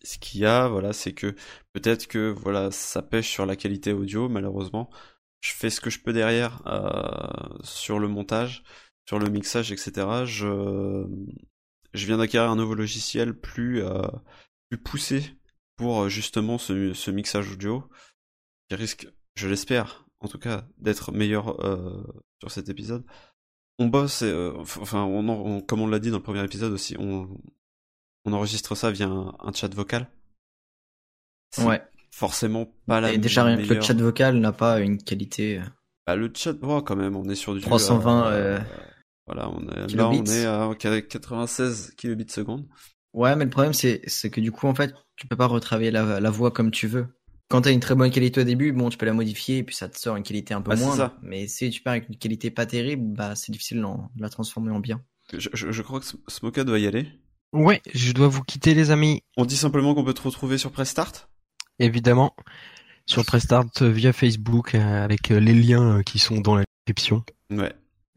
Ce 0.03 0.19
qu'il 0.19 0.41
y 0.41 0.47
a, 0.47 0.69
voilà, 0.69 0.93
c'est 0.93 1.15
que 1.15 1.35
peut-être 1.73 2.07
que 2.07 2.31
voilà, 2.31 2.71
ça 2.71 3.03
pêche 3.03 3.31
sur 3.31 3.47
la 3.47 3.57
qualité 3.57 3.93
audio, 3.93 4.29
malheureusement. 4.29 4.91
Je 5.41 5.53
fais 5.53 5.71
ce 5.71 5.81
que 5.81 5.91
je 5.91 6.01
peux 6.01 6.13
derrière 6.13 6.63
euh, 6.67 7.59
sur 7.63 7.99
le 7.99 8.09
montage, 8.09 8.63
sur 9.07 9.19
le 9.19 9.29
mixage, 9.29 9.73
etc. 9.73 10.25
Je, 10.25 11.07
viens 11.93 12.19
d'acquérir 12.19 12.51
un 12.51 12.57
nouveau 12.57 12.75
logiciel 12.75 13.39
plus, 13.39 13.83
euh, 13.83 14.09
poussé 14.85 15.23
pour 15.77 16.05
euh, 16.05 16.09
justement 16.09 16.59
ce, 16.59 17.11
mixage 17.11 17.53
audio, 17.53 17.89
qui 18.69 18.77
risque, 18.77 19.07
je 19.37 19.49
l'espère, 19.49 20.07
en 20.21 20.29
tout 20.29 20.39
cas, 20.39 20.67
d'être 20.79 21.13
meilleur 21.13 21.57
sur 22.41 22.51
cet 22.51 22.69
épisode. 22.71 23.05
On 23.79 23.89
bosse, 23.89 24.23
enfin, 24.23 25.07
comme 25.67 25.81
on 25.83 25.87
l'a 25.87 25.99
dit 25.99 26.11
dans 26.11 26.19
le 26.19 26.23
premier 26.23 26.45
épisode 26.45 26.73
aussi, 26.73 26.97
on, 26.99 27.29
on 28.25 28.33
enregistre 28.33 28.75
ça 28.75 28.91
via 28.91 29.07
un, 29.09 29.35
un 29.41 29.53
chat 29.53 29.73
vocal. 29.75 30.09
Ouais. 31.59 31.83
Forcément 32.11 32.67
pas 32.87 33.01
la 33.01 33.13
Et 33.13 33.19
déjà, 33.19 33.45
rien 33.45 33.57
que 33.57 33.75
le 33.75 33.81
chat 33.81 33.95
vocal 33.95 34.39
n'a 34.39 34.53
pas 34.53 34.81
une 34.81 34.99
qualité. 34.99 35.59
euh, 35.59 35.63
bah, 36.07 36.17
le 36.17 36.31
chat, 36.35 36.55
oh, 36.63 36.83
quand 36.83 36.97
même, 36.97 37.17
on 37.17 37.29
est 37.29 37.35
sur 37.35 37.55
du 37.55 37.61
320, 37.61 38.27
euh, 38.27 38.59
euh, 38.59 38.61
voilà, 39.27 39.49
on 39.51 39.61
est 39.69 39.97
là, 39.97 40.09
on 40.09 40.25
est 40.27 40.47
à 40.47 40.75
96 41.03 41.93
kilobits 41.97 42.29
seconde. 42.29 42.67
Ouais, 43.13 43.35
mais 43.37 43.45
le 43.45 43.51
problème, 43.51 43.73
c'est 43.73 44.01
que 44.31 44.41
du 44.41 44.53
coup, 44.53 44.67
en 44.67 44.75
fait, 44.75 44.95
tu 45.17 45.27
peux 45.27 45.37
pas 45.37 45.47
retravailler 45.47 45.91
la, 45.91 46.21
la 46.21 46.31
voix 46.31 46.51
comme 46.51 46.71
tu 46.71 46.87
veux. 46.87 47.07
Quand 47.49 47.61
t'as 47.63 47.73
une 47.73 47.81
très 47.81 47.95
bonne 47.95 48.11
qualité 48.11 48.41
au 48.41 48.45
début, 48.45 48.73
bon, 48.73 48.89
tu 48.89 48.99
peux 48.99 49.07
la 49.07 49.13
modifier 49.13 49.59
et 49.59 49.63
puis 49.63 49.75
ça 49.75 49.89
te 49.89 49.99
sort 49.99 50.17
une 50.17 50.23
qualité 50.25 50.55
un 50.55 50.63
peu 50.63 50.71
Bah, 50.71 50.77
moindre. 50.77 51.15
Mais 51.23 51.47
si 51.47 51.71
tu 51.71 51.83
pars 51.83 51.93
avec 51.93 52.09
une 52.09 52.17
qualité 52.17 52.51
pas 52.51 52.67
terrible, 52.67 53.15
bah, 53.15 53.35
c'est 53.37 53.53
difficile 53.53 53.81
de 53.81 54.23
la 54.23 54.29
transformer 54.31 54.73
en 54.73 54.81
bien. 54.81 55.01
Je, 55.33 55.49
je- 55.53 55.71
je 55.73 55.83
crois 55.83 56.01
que 56.01 56.07
Sm- 56.07 56.19
Smoka 56.29 56.65
doit 56.65 56.79
y 56.79 56.87
aller. 56.87 57.07
Ouais, 57.55 57.81
je 57.95 58.11
dois 58.13 58.27
vous 58.27 58.43
quitter 58.43 58.75
les 58.75 58.91
amis. 58.91 59.23
On 59.37 59.45
dit 59.45 59.57
simplement 59.57 59.95
qu'on 59.95 60.03
peut 60.05 60.13
te 60.13 60.23
retrouver 60.23 60.59
sur 60.59 60.73
Prestart? 60.73 61.13
Évidemment, 61.79 62.35
sur 63.07 63.25
Prestart 63.25 63.67
euh, 63.81 63.89
via 63.91 64.13
Facebook 64.13 64.75
euh, 64.75 65.05
avec 65.05 65.31
euh, 65.31 65.39
les 65.39 65.55
liens 65.55 66.03
qui 66.03 66.19
sont 66.19 66.41
dans 66.41 66.57
la 66.57 66.65
description. 66.87 67.23
Ouais. 67.51 67.73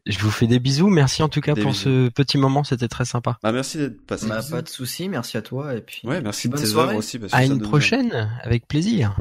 Je 0.06 0.18
vous 0.18 0.30
fais 0.32 0.48
des 0.48 0.58
bisous. 0.58 0.88
Merci 0.88 1.22
en 1.22 1.28
tout 1.28 1.40
cas 1.40 1.54
Des 1.54 1.62
pour 1.62 1.70
bisous. 1.70 1.84
ce 1.84 2.08
petit 2.08 2.36
moment. 2.36 2.64
C'était 2.64 2.88
très 2.88 3.04
sympa. 3.04 3.38
Bah, 3.42 3.52
merci 3.52 3.78
d'être 3.78 4.04
passé. 4.06 4.26
Bah, 4.26 4.40
pas 4.50 4.62
de 4.62 4.68
souci, 4.68 5.08
merci 5.08 5.36
à 5.36 5.42
toi 5.42 5.74
et 5.74 5.82
puis. 5.82 6.00
Ouais, 6.04 6.20
merci 6.20 6.48
de 6.48 6.54
bonne 6.54 6.62
tes 6.62 6.68
soirée. 6.68 6.96
aussi. 6.96 7.18
parce 7.20 7.30
que 7.30 7.36
À 7.36 7.44
une 7.44 7.60
prochaine, 7.60 8.28
avec 8.42 8.66
plaisir. 8.66 9.16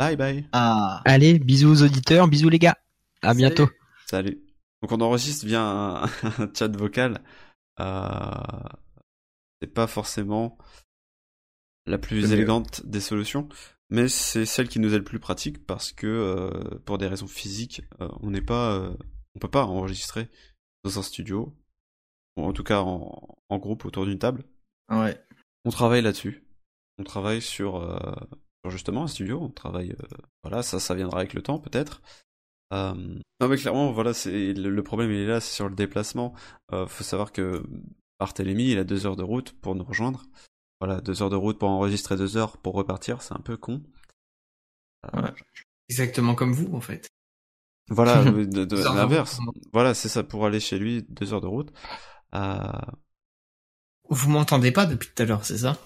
Bye 0.00 0.16
bye. 0.16 0.46
Ah. 0.52 1.00
Allez, 1.04 1.38
bisous 1.38 1.70
aux 1.70 1.82
auditeurs, 1.84 2.26
bisous 2.26 2.48
les 2.48 2.58
gars. 2.58 2.76
À 3.22 3.34
bientôt. 3.34 3.68
Salut. 4.06 4.38
Donc 4.82 4.90
on 4.92 5.00
enregistre 5.00 5.46
via 5.46 5.60
un, 5.62 6.02
un 6.38 6.48
chat 6.58 6.74
vocal. 6.74 7.20
Euh, 7.78 8.32
c'est 9.60 9.72
pas 9.72 9.86
forcément 9.86 10.56
la 11.86 11.98
plus 11.98 12.32
élégante 12.32 12.84
des 12.86 13.00
solutions, 13.00 13.48
mais 13.88 14.08
c'est 14.08 14.46
celle 14.46 14.68
qui 14.68 14.78
nous 14.78 14.94
est 14.94 14.98
le 14.98 15.04
plus 15.04 15.18
pratique 15.18 15.66
parce 15.66 15.92
que 15.92 16.06
euh, 16.06 16.78
pour 16.84 16.98
des 16.98 17.08
raisons 17.08 17.26
physiques, 17.26 17.82
euh, 18.00 18.08
on 18.20 18.30
n'est 18.30 18.42
pas, 18.42 18.74
euh, 18.74 18.94
on 19.34 19.38
peut 19.38 19.50
pas 19.50 19.64
enregistrer 19.64 20.28
dans 20.84 20.98
un 20.98 21.02
studio, 21.02 21.56
ou 22.36 22.44
en 22.44 22.52
tout 22.52 22.62
cas 22.62 22.80
en, 22.80 23.36
en 23.48 23.58
groupe 23.58 23.84
autour 23.84 24.06
d'une 24.06 24.18
table. 24.18 24.44
Ouais. 24.90 25.20
On 25.64 25.70
travaille 25.70 26.02
là-dessus. 26.02 26.44
On 26.98 27.02
travaille 27.02 27.42
sur, 27.42 27.80
sur 28.62 28.70
justement 28.70 29.04
un 29.04 29.08
studio. 29.08 29.40
On 29.40 29.48
travaille, 29.48 29.96
voilà, 30.42 30.62
ça, 30.62 30.78
ça 30.78 30.94
viendra 30.94 31.18
avec 31.20 31.34
le 31.34 31.42
temps 31.42 31.58
peut-être. 31.58 32.02
Non 32.72 33.48
mais 33.48 33.56
clairement, 33.56 33.90
voilà, 33.90 34.14
c'est 34.14 34.52
le, 34.52 34.70
le 34.70 34.82
problème 34.82 35.10
il 35.10 35.20
est 35.20 35.26
là, 35.26 35.40
c'est 35.40 35.54
sur 35.54 35.68
le 35.68 35.74
déplacement. 35.74 36.34
Faut 36.70 37.04
savoir 37.04 37.32
que 37.32 37.64
Barthélemy, 38.20 38.70
il 38.72 38.78
a 38.78 38.84
deux 38.84 39.06
heures 39.06 39.16
de 39.16 39.22
route 39.22 39.52
pour 39.60 39.74
nous 39.74 39.82
rejoindre. 39.84 40.24
Voilà, 40.80 41.00
deux 41.00 41.22
heures 41.22 41.30
de 41.30 41.36
route 41.36 41.58
pour 41.58 41.68
enregistrer, 41.70 42.16
deux 42.16 42.36
heures 42.36 42.58
pour 42.58 42.74
repartir, 42.74 43.22
c'est 43.22 43.34
un 43.34 43.40
peu 43.40 43.56
con. 43.56 43.82
Euh, 45.14 45.30
Exactement 45.88 46.34
comme 46.34 46.52
vous, 46.52 46.72
en 46.74 46.80
fait. 46.80 47.08
Voilà, 47.88 48.22
de, 48.30 48.64
de- 48.64 48.76
l'inverse. 48.94 49.40
Voilà, 49.72 49.94
c'est 49.94 50.08
ça 50.08 50.22
pour 50.22 50.46
aller 50.46 50.60
chez 50.60 50.78
lui, 50.78 51.02
deux 51.08 51.32
heures 51.34 51.40
de 51.40 51.46
route. 51.46 51.72
Euh, 52.34 52.60
Vous 54.08 54.30
m'entendez 54.30 54.70
pas 54.72 54.86
depuis 54.86 55.08
tout 55.14 55.22
à 55.22 55.26
l'heure, 55.26 55.44
c'est 55.44 55.58
ça? 55.58 55.78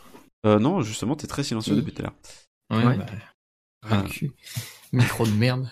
Euh, 0.46 0.58
non, 0.58 0.82
justement, 0.82 1.16
t'es 1.16 1.26
très 1.26 1.42
silencieux 1.44 1.74
Oui. 1.74 1.80
depuis 1.80 1.94
tout 1.94 2.02
à 2.02 2.06
l'heure. 2.06 2.14
Ouais, 2.70 2.98
Ouais. 2.98 3.06
bah. 3.88 4.02
cul. 4.10 4.32
Micro 4.92 5.26
de 5.26 5.32
merde. 5.32 5.70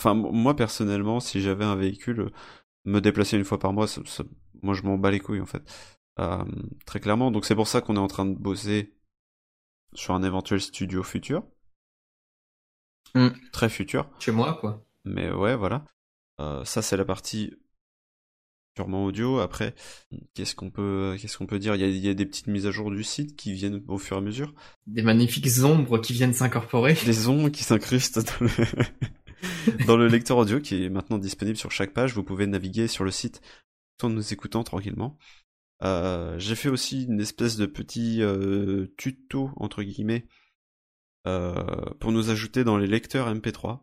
Enfin, 0.00 0.14
moi 0.14 0.56
personnellement, 0.56 1.20
si 1.20 1.40
j'avais 1.40 1.64
un 1.64 1.76
véhicule, 1.76 2.30
me 2.84 3.00
déplacer 3.00 3.36
une 3.36 3.44
fois 3.44 3.58
par 3.58 3.72
mois, 3.72 3.86
ça- 3.86 4.00
ça- 4.06 4.24
moi 4.62 4.74
je 4.74 4.82
m'en 4.82 4.98
bats 4.98 5.10
les 5.10 5.20
couilles 5.20 5.40
en 5.40 5.46
fait. 5.46 5.62
Euh, 6.18 6.44
très 6.86 7.00
clairement. 7.00 7.30
Donc 7.30 7.44
c'est 7.44 7.54
pour 7.54 7.68
ça 7.68 7.80
qu'on 7.80 7.96
est 7.96 8.00
en 8.00 8.08
train 8.08 8.26
de 8.26 8.38
bosser 8.38 8.94
sur 9.94 10.14
un 10.14 10.22
éventuel 10.22 10.60
studio 10.60 11.02
futur. 11.02 11.42
Mm. 13.14 13.28
Très 13.52 13.68
futur. 13.68 14.08
Chez 14.18 14.32
moi, 14.32 14.58
quoi. 14.60 14.84
Mais 15.04 15.30
ouais, 15.30 15.56
voilà. 15.56 15.84
Euh, 16.40 16.64
ça 16.64 16.82
c'est 16.82 16.96
la 16.96 17.04
partie 17.04 17.54
purement 18.74 19.04
audio. 19.04 19.40
Après, 19.40 19.74
qu'est-ce 20.34 20.54
qu'on 20.54 20.70
peut, 20.70 21.16
qu'est-ce 21.20 21.38
qu'on 21.38 21.46
peut 21.46 21.58
dire? 21.58 21.74
Il 21.74 21.80
y, 21.80 21.84
a, 21.84 21.88
il 21.88 21.98
y 21.98 22.08
a 22.08 22.14
des 22.14 22.26
petites 22.26 22.46
mises 22.46 22.66
à 22.66 22.70
jour 22.70 22.90
du 22.90 23.02
site 23.02 23.36
qui 23.36 23.52
viennent 23.52 23.82
au 23.88 23.98
fur 23.98 24.16
et 24.16 24.20
à 24.20 24.22
mesure. 24.22 24.54
Des 24.86 25.02
magnifiques 25.02 25.48
ombres 25.62 25.98
qui 25.98 26.12
viennent 26.12 26.34
s'incorporer. 26.34 26.94
Des 27.06 27.28
ombres 27.28 27.48
qui 27.48 27.64
s'incrustent 27.64 28.18
dans 28.18 28.46
le... 28.46 28.50
dans 29.86 29.96
le 29.96 30.06
lecteur 30.06 30.36
audio 30.36 30.60
qui 30.60 30.84
est 30.84 30.90
maintenant 30.90 31.18
disponible 31.18 31.56
sur 31.56 31.72
chaque 31.72 31.92
page. 31.92 32.14
Vous 32.14 32.22
pouvez 32.22 32.46
naviguer 32.46 32.88
sur 32.88 33.04
le 33.04 33.10
site 33.10 33.40
tout 34.00 34.06
en 34.06 34.10
nous 34.10 34.32
écoutant 34.32 34.64
tranquillement. 34.64 35.18
Euh, 35.82 36.38
j'ai 36.38 36.56
fait 36.56 36.68
aussi 36.68 37.04
une 37.04 37.20
espèce 37.20 37.56
de 37.56 37.66
petit 37.66 38.22
euh, 38.22 38.86
tuto 38.98 39.50
entre 39.56 39.82
guillemets 39.82 40.26
euh, 41.26 41.54
pour 42.00 42.12
nous 42.12 42.28
ajouter 42.30 42.64
dans 42.64 42.76
les 42.76 42.86
lecteurs 42.86 43.34
MP3 43.34 43.80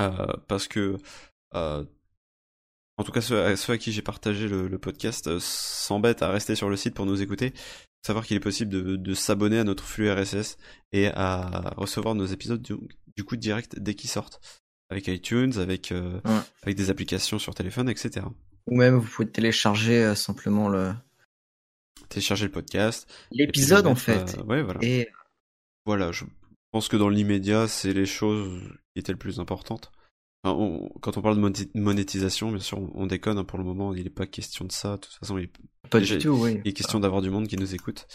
euh, 0.00 0.26
parce 0.48 0.66
que 0.66 0.96
en 1.52 3.02
tout 3.04 3.12
cas 3.12 3.20
ceux 3.20 3.40
à, 3.40 3.56
ceux 3.56 3.72
à 3.72 3.78
qui 3.78 3.92
j'ai 3.92 4.02
partagé 4.02 4.48
le, 4.48 4.66
le 4.66 4.78
podcast 4.78 5.38
s'embêtent 5.38 6.22
à 6.22 6.30
rester 6.30 6.56
sur 6.56 6.68
le 6.68 6.76
site 6.76 6.94
pour 6.94 7.06
nous 7.06 7.22
écouter. 7.22 7.50
Faut 7.54 8.08
savoir 8.08 8.26
qu'il 8.26 8.36
est 8.36 8.40
possible 8.40 8.70
de, 8.72 8.96
de 8.96 9.14
s'abonner 9.14 9.58
à 9.60 9.64
notre 9.64 9.84
flux 9.84 10.10
RSS 10.12 10.56
et 10.92 11.06
à 11.08 11.72
recevoir 11.76 12.14
nos 12.16 12.26
épisodes 12.26 12.60
du, 12.62 12.74
du 13.16 13.22
coup 13.24 13.36
direct 13.36 13.78
dès 13.78 13.94
qu'ils 13.94 14.10
sortent 14.10 14.40
avec 14.90 15.06
iTunes, 15.06 15.52
avec 15.58 15.92
Ouais. 15.92 16.40
avec 16.62 16.76
des 16.76 16.90
applications 16.90 17.38
sur 17.38 17.54
téléphone, 17.54 17.88
etc. 17.88 18.26
Ou 18.66 18.76
même 18.76 18.96
vous 18.96 19.08
pouvez 19.08 19.28
télécharger 19.30 20.02
euh, 20.04 20.14
simplement 20.14 20.68
le 20.68 20.94
Télécharger 22.08 22.46
le 22.46 22.52
podcast. 22.52 23.10
l'épisode 23.30 23.86
en 23.86 23.94
fait. 23.94 24.36
euh, 24.38 24.42
ouais, 24.44 24.62
voilà. 24.62 24.80
Et 24.82 25.08
Voilà, 25.86 26.12
je 26.12 26.24
pense 26.70 26.88
que 26.88 26.96
dans 26.96 27.08
l'immédiat, 27.08 27.68
c'est 27.68 27.92
les 27.92 28.06
choses 28.06 28.62
qui 28.94 29.00
étaient 29.00 29.12
les 29.12 29.18
plus 29.18 29.38
importantes. 29.40 29.92
Enfin, 30.42 30.56
on- 30.58 30.88
quand 31.00 31.16
on 31.16 31.22
parle 31.22 31.36
de 31.36 31.40
moné- 31.40 31.70
monétisation, 31.74 32.50
bien 32.50 32.60
sûr, 32.60 32.78
on, 32.78 32.90
on 32.94 33.06
déconne. 33.06 33.38
hein, 33.38 33.44
pour 33.44 33.58
le 33.58 33.64
moment, 33.64 33.94
il 33.94 34.04
n'est 34.04 34.10
pas 34.10 34.26
question 34.26 34.64
de 34.64 34.72
ça. 34.72 34.92
De 34.96 35.00
toute 35.02 35.14
façon, 35.14 35.38
il, 35.38 35.48
Pas 35.90 35.98
déjà, 36.00 36.16
du 36.16 36.22
tout, 36.24 36.30
oui. 36.42 36.60
Il 36.64 36.68
est 36.70 36.72
question 36.74 37.00
d'avoir 37.00 37.22
du 37.22 37.30
monde 37.30 37.48
qui 37.48 37.56
nous 37.56 37.74
écoute. 37.74 38.06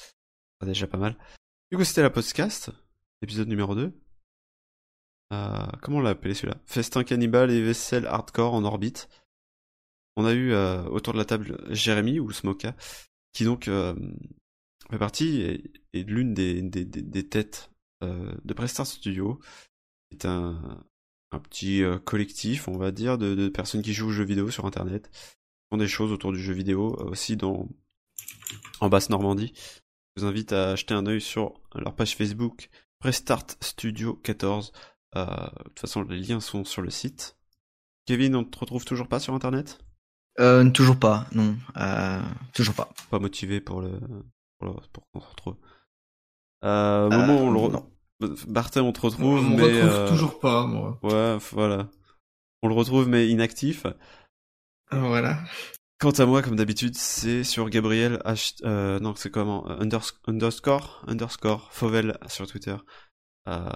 Déjà 0.66 0.88
pas 0.88 0.98
mal. 0.98 1.16
Du 1.72 1.78
coup, 1.78 1.84
c'était 1.84 2.02
la 2.02 2.10
podcast, 2.10 2.70
épisode 3.22 3.48
numéro 3.48 3.76
2. 3.76 3.94
Euh, 5.32 5.66
comment 5.82 5.98
on 5.98 6.02
l'a 6.02 6.12
appelé 6.12 6.34
celui-là? 6.34 6.58
Festin 6.66 7.04
cannibale 7.04 7.52
et 7.52 7.62
vaisselle 7.64 8.06
hardcore 8.08 8.54
en 8.54 8.64
orbite. 8.64 9.08
On 10.20 10.26
a 10.26 10.34
eu 10.34 10.52
euh, 10.52 10.84
autour 10.90 11.14
de 11.14 11.18
la 11.18 11.24
table 11.24 11.58
Jérémy 11.70 12.20
ou 12.20 12.30
Smoka, 12.34 12.76
qui 13.32 13.46
donc 13.46 13.70
euh, 13.70 13.96
fait 14.92 14.98
partie 14.98 15.40
et, 15.94 16.04
l'une 16.04 16.34
des, 16.34 17.30
têtes 17.30 17.72
euh, 18.04 18.36
de 18.44 18.54
Prestar 18.54 18.86
Studio. 18.86 19.40
C'est 20.12 20.26
un, 20.26 20.84
petit 21.44 21.84
collectif, 22.04 22.68
on 22.68 22.78
va 22.78 22.92
dire, 22.92 23.18
de, 23.18 23.48
personnes 23.48 23.82
qui 23.82 23.94
jouent 23.94 24.08
aux 24.08 24.12
jeux 24.12 24.26
vidéo 24.26 24.52
sur 24.52 24.66
Internet, 24.66 25.10
qui 25.10 25.68
font 25.72 25.78
des 25.78 25.88
choses 25.88 26.12
autour 26.12 26.34
du 26.34 26.42
jeu 26.42 26.54
vidéo, 26.54 26.98
aussi 27.00 27.38
dans 27.38 27.70
en 28.82 28.90
basse 28.90 29.10
Normandie. 29.10 29.54
Je 30.18 30.22
vous 30.22 30.28
invite 30.28 30.52
à 30.52 30.76
jeter 30.76 30.96
un 30.96 31.06
œil 31.06 31.22
sur 31.22 31.62
leur 31.74 31.96
page 31.96 32.18
Facebook 32.18 32.70
Prestart 33.00 33.46
Studio 33.62 34.16
14. 34.16 34.74
Euh, 35.16 35.26
de 35.26 35.64
toute 35.70 35.80
façon, 35.80 36.02
les 36.02 36.20
liens 36.20 36.42
sont 36.42 36.66
sur 36.66 36.82
le 36.82 36.90
site. 36.90 37.38
Kevin, 38.06 38.36
on 38.36 38.44
te 38.44 38.60
retrouve 38.60 38.84
toujours 38.84 39.08
pas 39.08 39.22
sur 39.22 39.34
Internet? 39.34 39.80
Euh, 40.40 40.70
toujours 40.70 40.98
pas, 40.98 41.28
non, 41.34 41.56
euh, 41.78 42.22
toujours 42.54 42.76
pas. 42.76 42.90
Pas 43.10 43.20
motivé 43.20 43.62
pour 43.62 43.82
le 43.82 44.00
pour, 44.58 44.68
le, 44.70 44.74
pour 44.94 45.04
qu'on 45.12 45.22
se 45.22 45.28
retrouve. 45.28 45.56
Euh, 46.64 47.10
Momo, 47.10 47.34
on 47.34 47.52
le 47.52 47.60
re-. 47.60 47.86
Barthé, 48.48 48.82
on 48.82 48.92
te 48.92 49.00
retrouve, 49.00 49.24
On 49.24 49.42
me 49.42 49.56
mais 49.56 49.64
retrouve 49.64 49.90
euh, 49.90 50.10
toujours 50.10 50.40
pas, 50.40 50.66
moi. 50.66 51.00
Ouais, 51.04 51.38
voilà. 51.52 51.90
On 52.62 52.68
le 52.68 52.74
retrouve, 52.74 53.08
mais 53.08 53.30
inactif. 53.30 53.86
Voilà. 54.92 55.40
Quant 56.00 56.12
à 56.12 56.26
moi, 56.26 56.42
comme 56.42 56.58
d'habitude, 56.58 56.96
c'est 56.96 57.44
sur 57.44 57.70
Gabriel 57.70 58.22
H... 58.26 58.56
Euh, 58.66 59.00
non, 59.00 59.16
c'est 59.16 59.30
comment 59.32 59.66
Unders- 59.68 60.18
Underscore 60.28 61.04
Underscore 61.08 61.72
Fauvel 61.72 62.18
sur 62.28 62.48
Twitter. 62.48 62.76
Euh, 63.48 63.70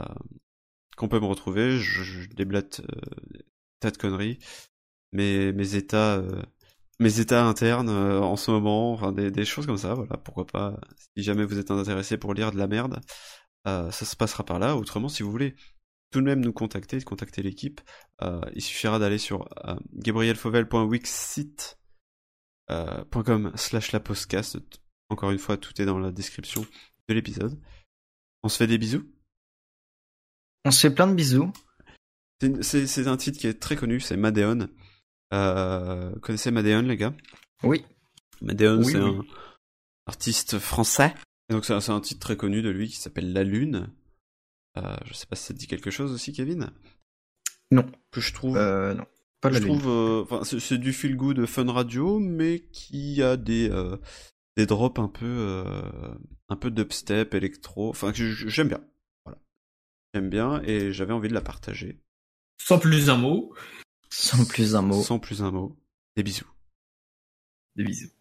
qu'on 0.98 1.08
peut 1.08 1.20
me 1.20 1.26
retrouver. 1.26 1.78
Je, 1.78 2.04
je 2.04 2.28
déblate 2.30 2.82
euh, 2.82 3.02
des 3.32 3.46
tas 3.80 3.92
de 3.92 3.98
conneries. 3.98 4.40
Mes, 5.14 5.54
mes 5.54 5.76
états... 5.76 6.18
euh, 6.18 6.42
mes 7.00 7.20
états 7.20 7.46
internes 7.46 7.90
euh, 7.90 8.20
en 8.20 8.36
ce 8.36 8.52
moment, 8.52 8.94
enfin 8.94 9.12
des, 9.12 9.32
des 9.32 9.46
choses 9.46 9.66
comme 9.66 9.78
ça, 9.78 9.94
voilà, 9.96 10.16
pourquoi 10.18 10.46
pas. 10.46 10.80
Si 11.18 11.24
jamais 11.24 11.44
vous 11.44 11.58
êtes 11.58 11.72
intéressé 11.72 12.18
pour 12.18 12.34
lire 12.34 12.52
de 12.52 12.58
la 12.58 12.68
merde, 12.68 13.02
euh, 13.68 13.90
ça 13.92 14.06
se 14.06 14.16
passera 14.16 14.46
par 14.46 14.60
là. 14.60 14.76
Autrement, 14.78 15.10
si 15.10 15.24
vous 15.24 15.32
voulez 15.32 15.56
tout 16.12 16.20
de 16.22 16.26
même 16.26 16.42
nous 16.42 16.54
contacter, 16.54 17.02
contacter 17.02 17.42
l'équipe, 17.42 17.82
euh, 18.22 18.40
il 18.54 18.62
suffira 18.62 19.00
d'aller 19.00 19.18
sur 19.18 19.50
euh, 19.68 19.76
gabrielfauvel.wixsite 19.94 21.80
euh, 22.70 23.04
.com 23.12 23.52
slash 23.56 23.92
la 23.92 24.00
podcast. 24.00 24.60
Encore 25.10 25.32
une 25.32 25.40
fois, 25.40 25.58
tout 25.58 25.82
est 25.82 25.86
dans 25.86 26.00
la 26.00 26.12
description 26.12 26.66
de 27.10 27.14
l'épisode. 27.16 27.60
On 28.44 28.50
se 28.50 28.58
fait 28.58 28.68
des 28.68 28.78
bisous. 28.78 29.04
On 30.64 30.72
se 30.72 30.80
fait 30.80 30.94
plein 30.94 31.08
de 31.08 31.16
bisous. 31.16 31.52
C'est 32.62 33.08
un 33.08 33.18
titre 33.18 33.40
qui 33.40 33.48
est 33.48 33.60
très 33.60 33.76
connu, 33.76 34.00
c'est 34.00 34.16
Madeon. 34.16 34.70
Euh, 35.34 36.14
connaissez 36.22 36.52
Madeon, 36.52 36.84
les 36.84 36.98
gars? 36.98 37.14
Oui. 37.64 37.84
Madeon, 38.42 38.80
Oui, 38.80 38.86
c'est 38.92 39.00
oui. 39.02 39.10
un 39.20 39.24
artiste 40.08 40.60
français. 40.60 41.14
Et 41.50 41.54
donc 41.54 41.66
c'est 41.66 41.74
un, 41.74 41.82
c'est 41.82 41.92
un 41.92 42.02
titre 42.02 42.20
très 42.20 42.38
connu 42.38 42.62
de 42.62 42.70
lui 42.70 42.88
qui 42.88 42.98
s'appelle 42.98 43.34
La 43.34 43.44
Lune. 43.44 43.90
Euh, 44.78 44.96
je 45.06 45.14
sais 45.14 45.26
pas 45.26 45.36
si 45.36 45.46
ça 45.46 45.54
te 45.54 45.60
dit 45.60 45.68
quelque 45.68 45.92
chose 45.92 46.12
aussi, 46.12 46.34
Kevin? 46.34 46.72
Non. 47.72 47.86
Que 48.12 48.22
je 48.22 48.34
trouve. 48.34 48.58
Euh, 48.58 48.94
non. 48.94 49.06
Pas 49.42 49.50
je 49.50 49.56
la 49.56 49.60
lune. 49.60 49.78
trouve, 49.80 49.90
euh, 49.90 50.22
enfin, 50.24 50.44
c'est 50.44 50.60
c'est 50.60 50.78
du 50.78 50.94
feel 50.94 51.16
good 51.18 51.46
fun 51.46 51.70
radio, 51.72 52.20
mais 52.20 52.60
qui 52.72 53.22
a 53.22 53.36
des 53.36 53.70
euh, 53.70 53.98
des 54.56 54.66
drops 54.66 55.00
un 55.00 55.10
peu 55.10 55.26
euh, 55.26 56.14
un 56.50 56.56
peu 56.56 56.72
dubstep, 56.72 57.34
électro, 57.34 57.90
enfin 57.90 58.12
j'aime 58.14 58.68
bien. 58.70 58.82
Voilà, 59.26 59.40
j'aime 60.14 60.30
bien 60.30 60.62
et 60.64 60.92
j'avais 60.94 61.14
envie 61.14 61.28
de 61.30 61.34
la 61.34 61.42
partager. 61.42 62.00
Sans 62.62 62.80
plus 62.80 63.10
un 63.10 63.18
mot. 63.18 63.54
Sans 64.16 64.46
plus 64.46 64.76
un 64.76 64.84
mot. 64.84 65.02
Sans 65.02 65.18
plus 65.18 65.42
un 65.42 65.50
mot. 65.50 65.76
Des 66.16 66.22
bisous. 66.22 66.46
Des 67.76 67.84
bisous. 67.84 68.12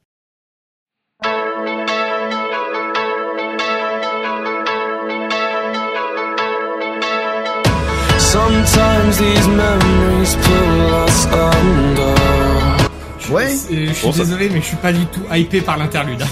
Sometimes 8.19 9.19
these 9.19 9.47
memories 9.49 10.35
pull 10.45 10.95
us 11.05 11.27
under. 11.27 12.15
Ouais. 13.31 13.49
Je 13.51 13.93
suis 13.93 14.07
Bon, 14.07 14.13
ça- 14.13 14.25
désolé, 14.25 14.49
mais 14.51 14.61
je 14.61 14.67
suis 14.67 14.77
pas 14.77 14.93
du 14.93 15.05
tout 15.07 15.23
hypé 15.33 15.61
par 15.61 15.77
l'interlude. 15.77 16.23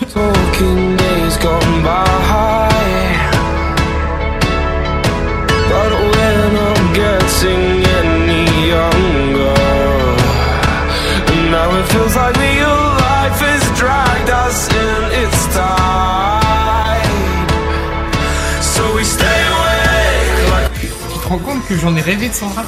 Rends 21.30 21.38
compte 21.38 21.64
que 21.66 21.76
j'en 21.76 21.94
ai 21.96 22.00
rêvé 22.00 22.28
de 22.28 22.34
son 22.34 22.48
rap 22.48 22.66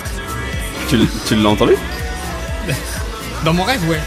Tu, 0.88 0.94
l- 0.94 1.08
tu 1.26 1.34
l'as 1.34 1.48
entendu? 1.48 1.74
Dans 3.44 3.52
mon 3.52 3.64
rêve, 3.64 3.80
ouais. 3.88 3.98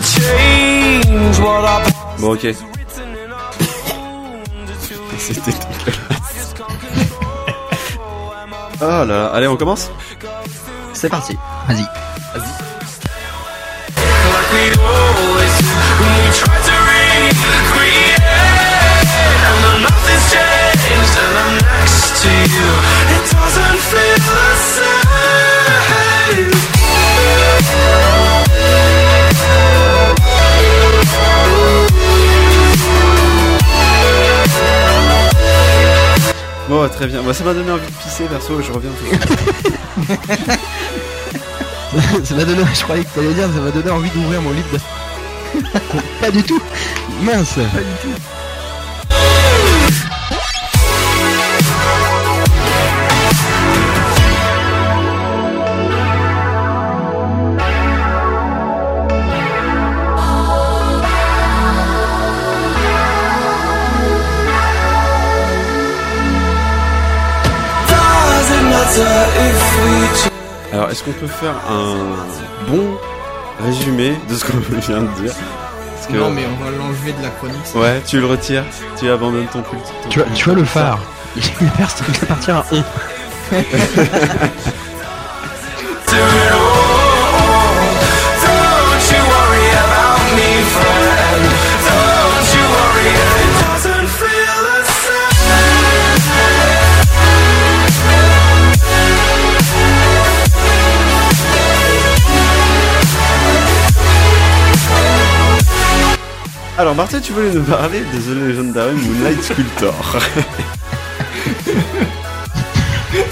changed 0.00 1.40
and 2.62 2.77
C'était 5.28 5.50
dégueulasse. 5.50 6.54
Oh 8.80 8.84
là 8.86 9.04
là, 9.04 9.26
allez, 9.34 9.46
on 9.46 9.56
commence? 9.56 9.90
C'est 10.94 11.10
parti. 11.10 11.36
Vas-y. 11.66 11.84
like 23.98 25.07
Bon, 36.78 36.88
très 36.88 37.08
bien. 37.08 37.22
Bah, 37.24 37.34
ça 37.34 37.42
m'a 37.42 37.54
donné 37.54 37.72
envie 37.72 37.86
de 37.86 37.90
pisser, 37.92 38.24
perso, 38.26 38.62
je 38.62 38.70
reviens 38.70 38.90
ça 42.24 42.34
m'a 42.36 42.44
donné, 42.44 42.62
je 42.72 42.82
croyais 42.84 43.02
que 43.02 43.08
t'allais 43.16 43.34
dire, 43.34 43.48
ça 43.52 43.60
m'a 43.60 43.72
donné 43.72 43.90
envie 43.90 44.10
d'ouvrir 44.10 44.40
mon 44.40 44.52
livre. 44.52 44.68
de- 44.72 45.60
Pas 46.20 46.30
du 46.30 46.44
tout. 46.44 46.60
Mince. 47.22 47.54
Pas 47.54 47.80
du 47.80 47.94
tout. 48.02 48.10
Alors, 70.72 70.90
est-ce 70.90 71.02
qu'on 71.02 71.12
peut 71.12 71.26
faire 71.26 71.54
un 71.70 71.96
bon 72.70 72.96
résumé 73.64 74.14
de 74.28 74.34
ce 74.34 74.44
qu'on 74.44 74.58
vient 74.80 75.02
de 75.02 75.22
dire 75.22 75.32
Parce 75.94 76.06
que- 76.08 76.12
Non, 76.14 76.30
mais 76.30 76.42
on 76.46 76.64
va 76.64 76.70
l'enlever 76.70 77.12
de 77.12 77.22
la 77.22 77.30
chronique. 77.30 77.56
ça. 77.64 77.78
Ouais, 77.78 78.00
tu 78.06 78.20
le 78.20 78.26
retires, 78.26 78.64
tu 78.98 79.08
abandonnes 79.08 79.46
ton 79.46 79.62
culte. 79.62 79.82
Tu 80.10 80.18
vois, 80.18 80.24
culte. 80.26 80.36
tu 80.38 80.44
vois 80.46 80.54
le 80.58 80.64
phare. 80.64 80.98
Il 81.36 81.42
qui 81.42 82.26
partir 82.26 82.56
à 82.56 82.64
1. 82.72 82.84
Alors, 106.78 106.94
Martin, 106.94 107.18
tu 107.18 107.32
voulais 107.32 107.50
nous 107.50 107.64
parler 107.64 108.02
de 108.02 108.18
The 108.20 108.36
Legendary 108.36 108.94
Moonlight 108.94 109.42
Sculptor. 109.42 109.92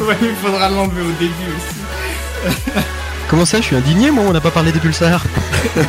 ouais, 0.01 0.16
il 0.20 0.35
faudra 0.43 0.68
l'enlever 0.68 1.02
au 1.02 1.12
début 1.12 1.52
aussi. 1.56 1.77
Comment 3.28 3.44
ça, 3.44 3.59
je 3.59 3.62
suis 3.66 3.77
indigné, 3.77 4.10
moi, 4.10 4.24
on 4.27 4.32
n'a 4.32 4.40
pas 4.40 4.51
parlé 4.51 4.73
des 4.73 4.81
pulsars. 4.81 5.23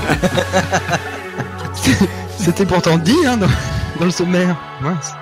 C'était 2.37 2.67
pourtant 2.67 2.99
dit, 2.99 3.17
hein, 3.25 3.37
dans, 3.37 3.49
dans 3.99 4.05
le 4.05 4.11
sommaire. 4.11 4.55
Mince. 4.79 5.15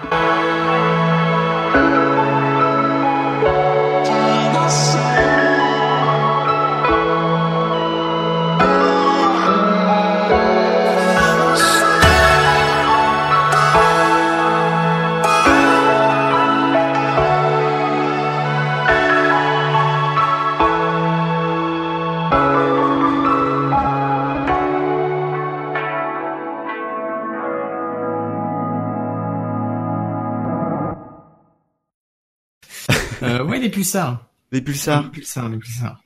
Pulsars. 33.75 34.25
Les 34.51 34.61
pulsars. 34.61 35.03
Les 35.03 35.09
pulsars, 35.09 35.49
les 35.49 35.57
pulsars. 35.57 36.01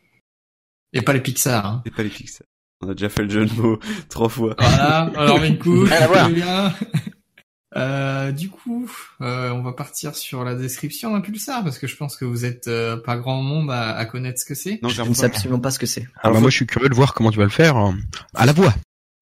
Et 0.92 1.02
pas 1.02 1.14
les 1.14 1.22
Pixar. 1.22 1.66
Hein. 1.66 1.84
Et 1.86 1.92
pas 1.92 2.02
les 2.02 2.10
Pixar. 2.10 2.48
On 2.82 2.90
a 2.90 2.94
déjà 2.94 3.10
fait 3.10 3.24
le 3.24 3.30
jeu 3.30 3.46
de 3.46 3.54
mots 3.54 3.80
trois 4.10 4.30
fois. 4.30 4.56
Voilà, 4.58 5.12
alors 5.16 5.44
une 5.44 5.60
couche, 5.60 5.90
bien. 6.34 6.74
Euh, 7.76 8.32
du 8.32 8.50
coup, 8.50 8.90
euh, 9.22 9.52
on 9.52 9.62
va 9.62 9.74
partir 9.74 10.16
sur 10.16 10.44
la 10.44 10.56
description 10.56 11.12
d'un 11.12 11.22
pulsar 11.22 11.64
parce 11.64 11.78
que 11.78 11.86
je 11.86 11.96
pense 11.96 12.18
que 12.18 12.26
vous 12.26 12.44
êtes 12.44 12.68
euh, 12.68 12.98
pas 12.98 13.18
grand 13.18 13.44
monde 13.44 13.70
à, 13.70 13.96
à 13.96 14.06
connaître 14.06 14.40
ce 14.40 14.46
que 14.46 14.56
c'est. 14.56 14.80
Non, 14.82 14.90
Je 14.90 15.04
ne 15.04 15.14
sais 15.14 15.26
absolument 15.26 15.60
pas 15.60 15.70
ce 15.70 15.78
que 15.78 15.86
c'est. 15.86 16.08
Ah 16.24 16.32
bah 16.32 16.40
moi, 16.40 16.50
je 16.50 16.56
suis 16.56 16.66
curieux 16.66 16.90
de 16.90 16.96
voir 16.96 17.14
comment 17.14 17.30
tu 17.30 17.38
vas 17.38 17.44
le 17.44 17.52
faire 17.52 17.78
euh, 17.78 17.92
à 18.34 18.48
la 18.48 18.54
voix. 18.54 18.74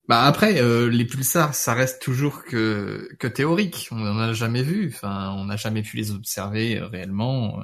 Bah 0.08 0.22
après, 0.22 0.62
euh, 0.62 0.88
les 0.88 1.04
pulsars, 1.04 1.54
ça 1.54 1.74
reste 1.74 2.00
toujours 2.00 2.44
que 2.44 3.10
que 3.18 3.26
théorique. 3.26 3.88
On 3.90 4.00
en 4.00 4.18
a 4.18 4.32
jamais 4.32 4.62
vu. 4.62 4.90
Enfin, 4.94 5.34
on 5.36 5.44
n'a 5.44 5.56
jamais 5.56 5.82
pu 5.82 5.98
les 5.98 6.12
observer 6.12 6.78
euh, 6.78 6.86
réellement. 6.86 7.62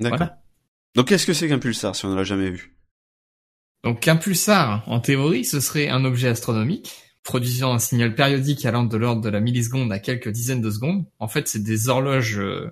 Euh. 0.00 0.04
D'accord. 0.04 0.18
Voilà. 0.18 0.38
Donc, 0.94 1.08
qu'est-ce 1.08 1.26
que 1.26 1.32
c'est 1.32 1.48
qu'un 1.48 1.58
pulsar 1.58 1.94
si 1.96 2.04
on 2.04 2.10
ne 2.10 2.16
l'a 2.16 2.24
jamais 2.24 2.50
vu? 2.50 2.76
Donc 3.84 4.06
un 4.06 4.16
pulsar, 4.16 4.84
en 4.86 5.00
théorie, 5.00 5.44
ce 5.44 5.58
serait 5.58 5.88
un 5.88 6.04
objet 6.04 6.28
astronomique 6.28 6.92
produisant 7.24 7.72
un 7.72 7.78
signal 7.80 8.14
périodique 8.14 8.64
allant 8.64 8.84
de 8.84 8.96
l'ordre 8.96 9.22
de 9.22 9.28
la 9.28 9.40
milliseconde 9.40 9.92
à 9.92 9.98
quelques 9.98 10.28
dizaines 10.28 10.60
de 10.60 10.70
secondes. 10.70 11.04
En 11.18 11.26
fait, 11.28 11.48
c'est 11.48 11.62
des 11.62 11.88
horloges 11.88 12.38
euh, 12.38 12.70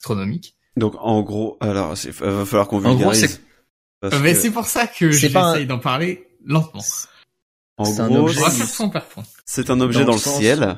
astronomiques. 0.00 0.56
Donc, 0.76 0.94
en 1.00 1.22
gros, 1.22 1.56
alors, 1.60 1.94
il 2.04 2.10
va 2.12 2.44
falloir 2.44 2.68
qu'on 2.68 2.78
En 2.78 2.94
gros, 2.94 3.10
vulgarise. 3.10 3.20
c'est- 3.30 3.40
Euh, 4.04 4.10
Parce 4.10 4.22
Mais 4.22 4.34
que, 4.34 4.38
c'est 4.40 4.50
pour 4.50 4.66
ça 4.66 4.86
que 4.86 5.10
j'essaye 5.10 5.66
d'en 5.66 5.78
parler 5.78 6.28
lentement. 6.44 6.82
en 7.78 7.84
c'est 7.84 8.00
un 8.00 8.08
gros, 8.08 8.28
c'est- 8.28 9.70
un 9.70 9.80
objet 9.80 10.00
Dans 10.00 10.06
dans, 10.06 10.12
le 10.12 10.16
le 10.18 10.22
sens- 10.22 10.38
ciel, 10.38 10.76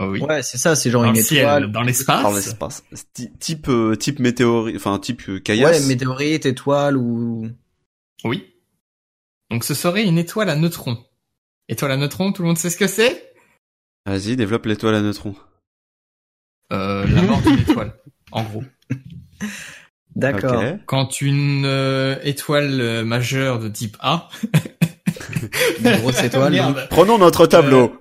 Oh 0.00 0.06
oui. 0.10 0.20
Ouais, 0.20 0.42
c'est 0.42 0.58
ça, 0.58 0.74
c'est 0.74 0.90
genre 0.90 1.02
dans 1.04 1.10
une 1.10 1.16
le 1.16 1.22
ciel, 1.22 1.40
étoile. 1.42 1.70
dans 1.72 1.82
l'espace. 1.82 2.22
dans 2.22 2.32
l'espace. 2.34 2.84
Type, 3.38 3.68
euh, 3.68 3.94
type 3.94 4.18
météorite, 4.18 4.74
enfin, 4.76 4.98
type 4.98 5.22
euh, 5.28 5.38
caillasse. 5.38 5.82
Ouais, 5.82 5.86
météorite, 5.86 6.46
étoile 6.46 6.96
ou. 6.96 7.48
Oui. 8.24 8.44
Donc 9.50 9.62
ce 9.62 9.74
serait 9.74 10.04
une 10.04 10.18
étoile 10.18 10.50
à 10.50 10.56
neutrons. 10.56 10.98
Étoile 11.68 11.92
à 11.92 11.96
neutrons, 11.96 12.32
tout 12.32 12.42
le 12.42 12.48
monde 12.48 12.58
sait 12.58 12.70
ce 12.70 12.76
que 12.76 12.88
c'est? 12.88 13.34
Vas-y, 14.04 14.34
développe 14.36 14.66
l'étoile 14.66 14.96
à 14.96 15.00
neutrons. 15.00 15.36
euh, 16.72 17.06
La 17.06 17.22
mort 17.22 17.40
d'une 17.42 17.58
étoile, 17.60 17.94
en 18.32 18.42
gros. 18.42 18.64
D'accord. 20.16 20.62
Quand 20.86 21.20
une 21.20 21.64
euh, 21.66 22.16
étoile 22.22 22.80
euh, 22.80 23.04
majeure 23.04 23.58
de 23.60 23.68
type 23.68 23.96
A... 24.00 24.28
Une 25.84 25.96
grosse 25.98 26.22
étoile. 26.22 26.86
Prenons 26.90 27.18
notre 27.18 27.46
tableau. 27.46 27.98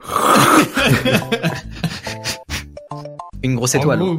Une 3.43 3.55
grosse 3.55 3.75
En 3.75 3.79
étoile. 3.79 3.99
gros, 3.99 4.17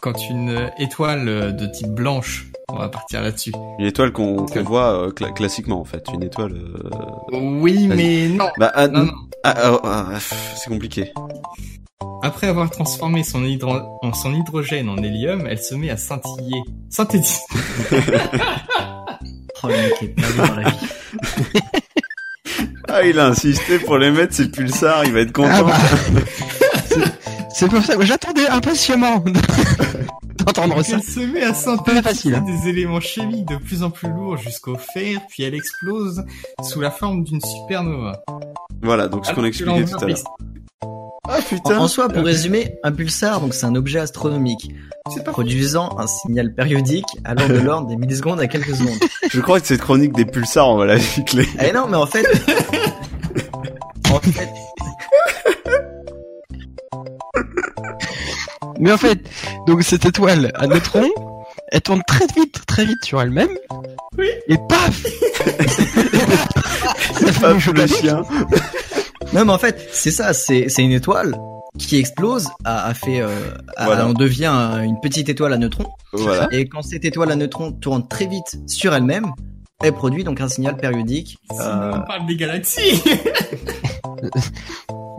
quand 0.00 0.28
une 0.30 0.70
étoile 0.78 1.56
de 1.56 1.66
type 1.66 1.88
blanche, 1.88 2.46
on 2.68 2.76
va 2.76 2.88
partir 2.88 3.22
là-dessus. 3.22 3.52
Une 3.78 3.86
étoile 3.86 4.12
qu'on 4.12 4.46
qu'on 4.46 4.62
voit 4.62 5.06
euh, 5.06 5.10
cla- 5.10 5.32
classiquement, 5.32 5.80
en 5.80 5.84
fait. 5.84 6.04
Une 6.12 6.22
étoile... 6.22 6.52
euh, 6.54 7.38
Oui, 7.60 7.86
mais 7.88 8.28
non. 8.28 8.48
Bah, 8.58 8.70
ah, 8.74 8.88
Non, 8.88 9.04
non. 9.06 9.12
ah, 9.44 9.54
ah, 9.56 9.80
ah, 9.84 10.18
c'est 10.56 10.68
compliqué. 10.70 11.12
Après 12.22 12.46
avoir 12.46 12.70
transformé 12.70 13.24
son, 13.24 13.42
hydro- 13.44 13.98
en 14.02 14.12
son 14.12 14.32
hydrogène 14.34 14.88
en 14.88 14.96
hélium, 14.98 15.46
elle 15.48 15.58
se 15.58 15.74
met 15.74 15.90
à 15.90 15.96
scintiller. 15.96 16.62
Synthétiser. 16.90 17.40
Oh, 19.64 19.68
le 19.68 19.74
mec 19.74 19.92
est 20.02 20.08
perdu 20.08 20.36
dans 20.38 20.56
la 20.56 20.70
vie. 20.70 21.60
Ah, 22.88 23.04
il 23.04 23.16
a 23.20 23.26
insisté 23.26 23.78
pour 23.78 23.96
les 23.96 24.10
mettre, 24.10 24.34
c'est 24.34 24.42
le 24.46 24.50
pulsar, 24.50 25.04
il 25.04 25.12
va 25.12 25.20
être 25.20 25.30
content. 25.30 25.68
Ah. 27.52 27.54
C'est 27.54 27.68
pour 27.68 27.82
ça 27.82 27.96
que 27.96 28.04
j'attendais 28.04 28.48
impatiemment 28.48 29.22
d'entendre 30.46 30.82
ça. 30.82 30.96
Elle 30.96 31.02
se 31.02 31.20
met 31.20 31.42
à 31.42 31.54
synthétiser 31.54 32.34
hein. 32.34 32.40
des 32.42 32.68
éléments 32.68 33.00
chimiques 33.00 33.46
de 33.48 33.56
plus 33.56 33.82
en 33.82 33.90
plus 33.90 34.08
lourds 34.08 34.38
jusqu'au 34.38 34.76
fer, 34.76 35.20
puis 35.28 35.42
elle 35.42 35.54
explose 35.54 36.24
sous 36.62 36.80
la 36.80 36.90
forme 36.90 37.24
d'une 37.24 37.40
supernova. 37.40 38.22
Voilà, 38.82 39.08
donc 39.08 39.26
ce 39.26 39.32
qu'on 39.32 39.42
Alors 39.42 39.44
que 39.44 39.48
expliquait 39.48 39.84
tout 39.84 40.04
à 40.04 40.06
l'heure. 40.08 40.18
Ah, 41.28 41.38
En, 41.38 41.42
putain. 41.42 41.78
en 41.78 41.88
soi, 41.88 42.08
pour 42.08 42.24
résumer, 42.24 42.74
un 42.82 42.90
pulsar, 42.90 43.40
donc 43.40 43.54
c'est 43.54 43.66
un 43.66 43.76
objet 43.76 44.00
astronomique 44.00 44.70
C'est 45.14 45.22
produisant 45.22 45.96
un 45.98 46.06
signal 46.08 46.52
périodique 46.54 47.06
allant 47.24 47.46
de 47.48 47.54
l'ordre 47.64 47.86
des 47.86 47.96
millisecondes 47.96 48.40
à 48.40 48.48
quelques 48.48 48.74
secondes. 48.74 48.98
Je 49.30 49.40
crois 49.40 49.60
que 49.60 49.66
cette 49.66 49.80
chronique 49.80 50.14
des 50.14 50.24
pulsars, 50.24 50.68
on 50.68 50.76
va 50.76 50.86
la 50.86 50.98
ficler. 50.98 51.46
Eh 51.64 51.72
non, 51.72 51.86
mais 51.88 51.96
en 51.96 52.06
fait, 52.06 52.26
en 54.10 54.18
fait, 54.18 54.48
Mais 58.82 58.92
en 58.92 58.98
fait, 58.98 59.20
donc 59.66 59.82
cette 59.84 60.04
étoile 60.04 60.50
à 60.56 60.66
neutrons, 60.66 61.08
elle 61.70 61.80
tourne 61.82 62.02
très 62.06 62.26
vite, 62.36 62.66
très 62.66 62.84
vite 62.84 63.02
sur 63.04 63.22
elle-même. 63.22 63.48
Oui. 64.18 64.26
Et 64.48 64.56
paf 64.68 65.02
Hop, 67.44 67.58
une 67.60 67.72
le 67.72 67.86
chien. 67.86 68.22
non, 69.32 69.44
mais 69.44 69.52
en 69.52 69.58
fait, 69.58 69.88
c'est 69.92 70.10
ça, 70.10 70.32
c'est 70.34 70.68
c'est 70.68 70.82
une 70.82 70.90
étoile 70.92 71.36
qui 71.78 71.96
explose, 71.96 72.48
a, 72.64 72.86
a 72.88 72.94
fait, 72.94 73.20
euh, 73.20 73.28
a- 73.76 73.84
Voilà. 73.86 74.06
on 74.08 74.12
devient 74.12 74.46
un- 74.46 74.82
une 74.82 75.00
petite 75.00 75.28
étoile 75.28 75.52
à 75.52 75.58
neutrons. 75.58 75.86
Voilà. 76.12 76.48
Et 76.50 76.66
quand 76.68 76.82
cette 76.82 77.04
étoile 77.04 77.30
à 77.32 77.36
neutrons 77.36 77.70
tourne 77.72 78.06
très 78.08 78.26
vite 78.26 78.56
sur 78.66 78.92
elle-même, 78.94 79.32
elle 79.82 79.92
produit 79.94 80.24
donc 80.24 80.40
un 80.40 80.48
signal 80.48 80.76
périodique. 80.76 81.38
Sinon, 81.50 81.64
euh, 81.64 81.92
on 81.94 82.00
parle 82.06 82.26
des 82.26 82.36
galaxies. 82.36 83.02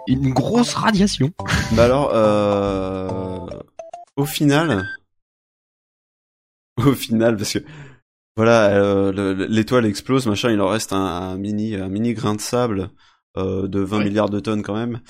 Une 0.07 0.33
grosse 0.33 0.73
radiation. 0.73 1.31
Bah 1.71 1.85
alors, 1.85 2.11
euh... 2.13 3.32
au 4.15 4.25
final, 4.25 4.87
au 6.77 6.93
final, 6.93 7.37
parce 7.37 7.53
que 7.53 7.59
Voilà, 8.35 8.71
euh, 8.75 9.11
le- 9.11 9.33
le- 9.35 9.45
l'étoile 9.45 9.85
explose, 9.85 10.25
machin, 10.27 10.51
il 10.51 10.59
en 10.61 10.67
reste 10.67 10.93
un, 10.93 10.97
un 11.05 11.37
mini, 11.37 11.75
un 11.75 11.87
mini 11.89 12.13
grain 12.15 12.33
de 12.35 12.41
sable 12.41 12.89
euh, 13.37 13.67
de 13.67 13.79
20 13.79 13.99
Ouais. 13.99 14.05
milliards 14.05 14.29
de 14.31 14.39
tonnes 14.39 14.63
quand 14.63 14.75
même, 14.75 15.01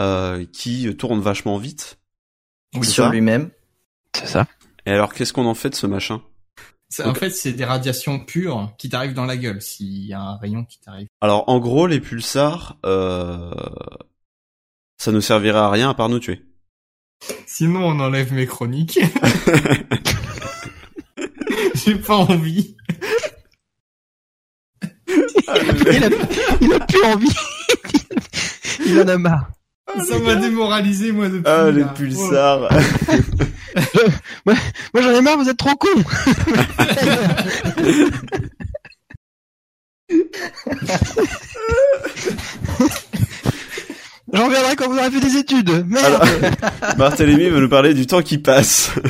euh, 0.00 0.44
qui 0.52 0.94
tourne 0.96 1.20
vachement 1.20 1.58
vite. 1.58 1.98
Oui, 2.76 2.86
sur 2.86 3.08
lui-même. 3.10 3.50
C'est 4.16 4.26
ça. 4.28 4.46
Et 4.86 4.92
alors, 4.92 5.12
qu'est-ce 5.12 5.32
qu'on 5.32 5.46
en 5.46 5.54
fait 5.54 5.70
de 5.70 5.74
ce 5.74 5.88
machin? 5.88 6.22
En 7.04 7.14
fait, 7.14 7.30
c'est 7.30 7.52
des 7.52 7.64
radiations 7.64 8.20
pures 8.20 8.72
qui 8.78 8.88
t'arrivent 8.88 9.14
dans 9.14 9.26
la 9.26 9.36
gueule 9.36 9.60
s'il 9.60 10.06
y 10.06 10.12
a 10.12 10.20
un 10.20 10.36
rayon 10.36 10.64
qui 10.64 10.78
t'arrive. 10.80 11.08
Alors, 11.20 11.48
en 11.48 11.58
gros, 11.58 11.86
les 11.88 12.00
pulsars, 12.00 12.78
euh, 12.86 13.50
ça 14.98 15.12
ne 15.12 15.20
servirait 15.20 15.58
à 15.58 15.70
rien 15.70 15.90
à 15.90 15.94
part 15.94 16.08
nous 16.08 16.20
tuer. 16.20 16.42
Sinon, 17.46 17.84
on 17.86 18.00
enlève 18.00 18.32
mes 18.32 18.46
chroniques. 18.46 18.98
J'ai 21.74 21.96
pas 21.96 22.16
envie. 22.16 22.76
il, 25.06 26.04
a, 26.04 26.08
il 26.60 26.72
a 26.72 26.80
plus 26.80 27.02
envie. 27.04 27.34
il 28.86 29.00
en 29.00 29.08
a 29.08 29.18
marre. 29.18 29.50
Ça 30.06 30.18
m'a 30.18 30.34
démoralisé, 30.34 31.12
moi, 31.12 31.28
depuis. 31.28 31.42
Ah, 31.46 31.70
les 31.70 31.80
là. 31.80 31.88
pulsars. 31.88 32.68
Moi, 34.44 34.54
moi, 34.94 35.02
j'en 35.02 35.10
ai 35.10 35.20
marre, 35.20 35.38
vous 35.38 35.48
êtes 35.48 35.56
trop 35.56 35.74
cons. 35.76 35.88
J'en 44.32 44.46
reviendrai 44.46 44.76
quand 44.76 44.88
vous 44.88 44.98
aurez 44.98 45.10
fait 45.10 45.20
des 45.20 45.36
études. 45.36 45.86
Merde. 45.86 46.04
Alors, 46.04 46.24
Barthélemy 46.98 47.48
va 47.48 47.60
nous 47.60 47.68
parler 47.68 47.94
du 47.94 48.06
temps 48.06 48.22
qui 48.22 48.38
passe. 48.38 48.90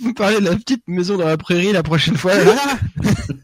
Vous 0.00 0.08
me 0.08 0.14
parlez 0.14 0.40
de 0.40 0.44
la 0.44 0.56
petite 0.56 0.82
maison 0.86 1.16
dans 1.16 1.26
la 1.26 1.36
prairie 1.36 1.72
la 1.72 1.82
prochaine 1.82 2.16
fois. 2.16 2.32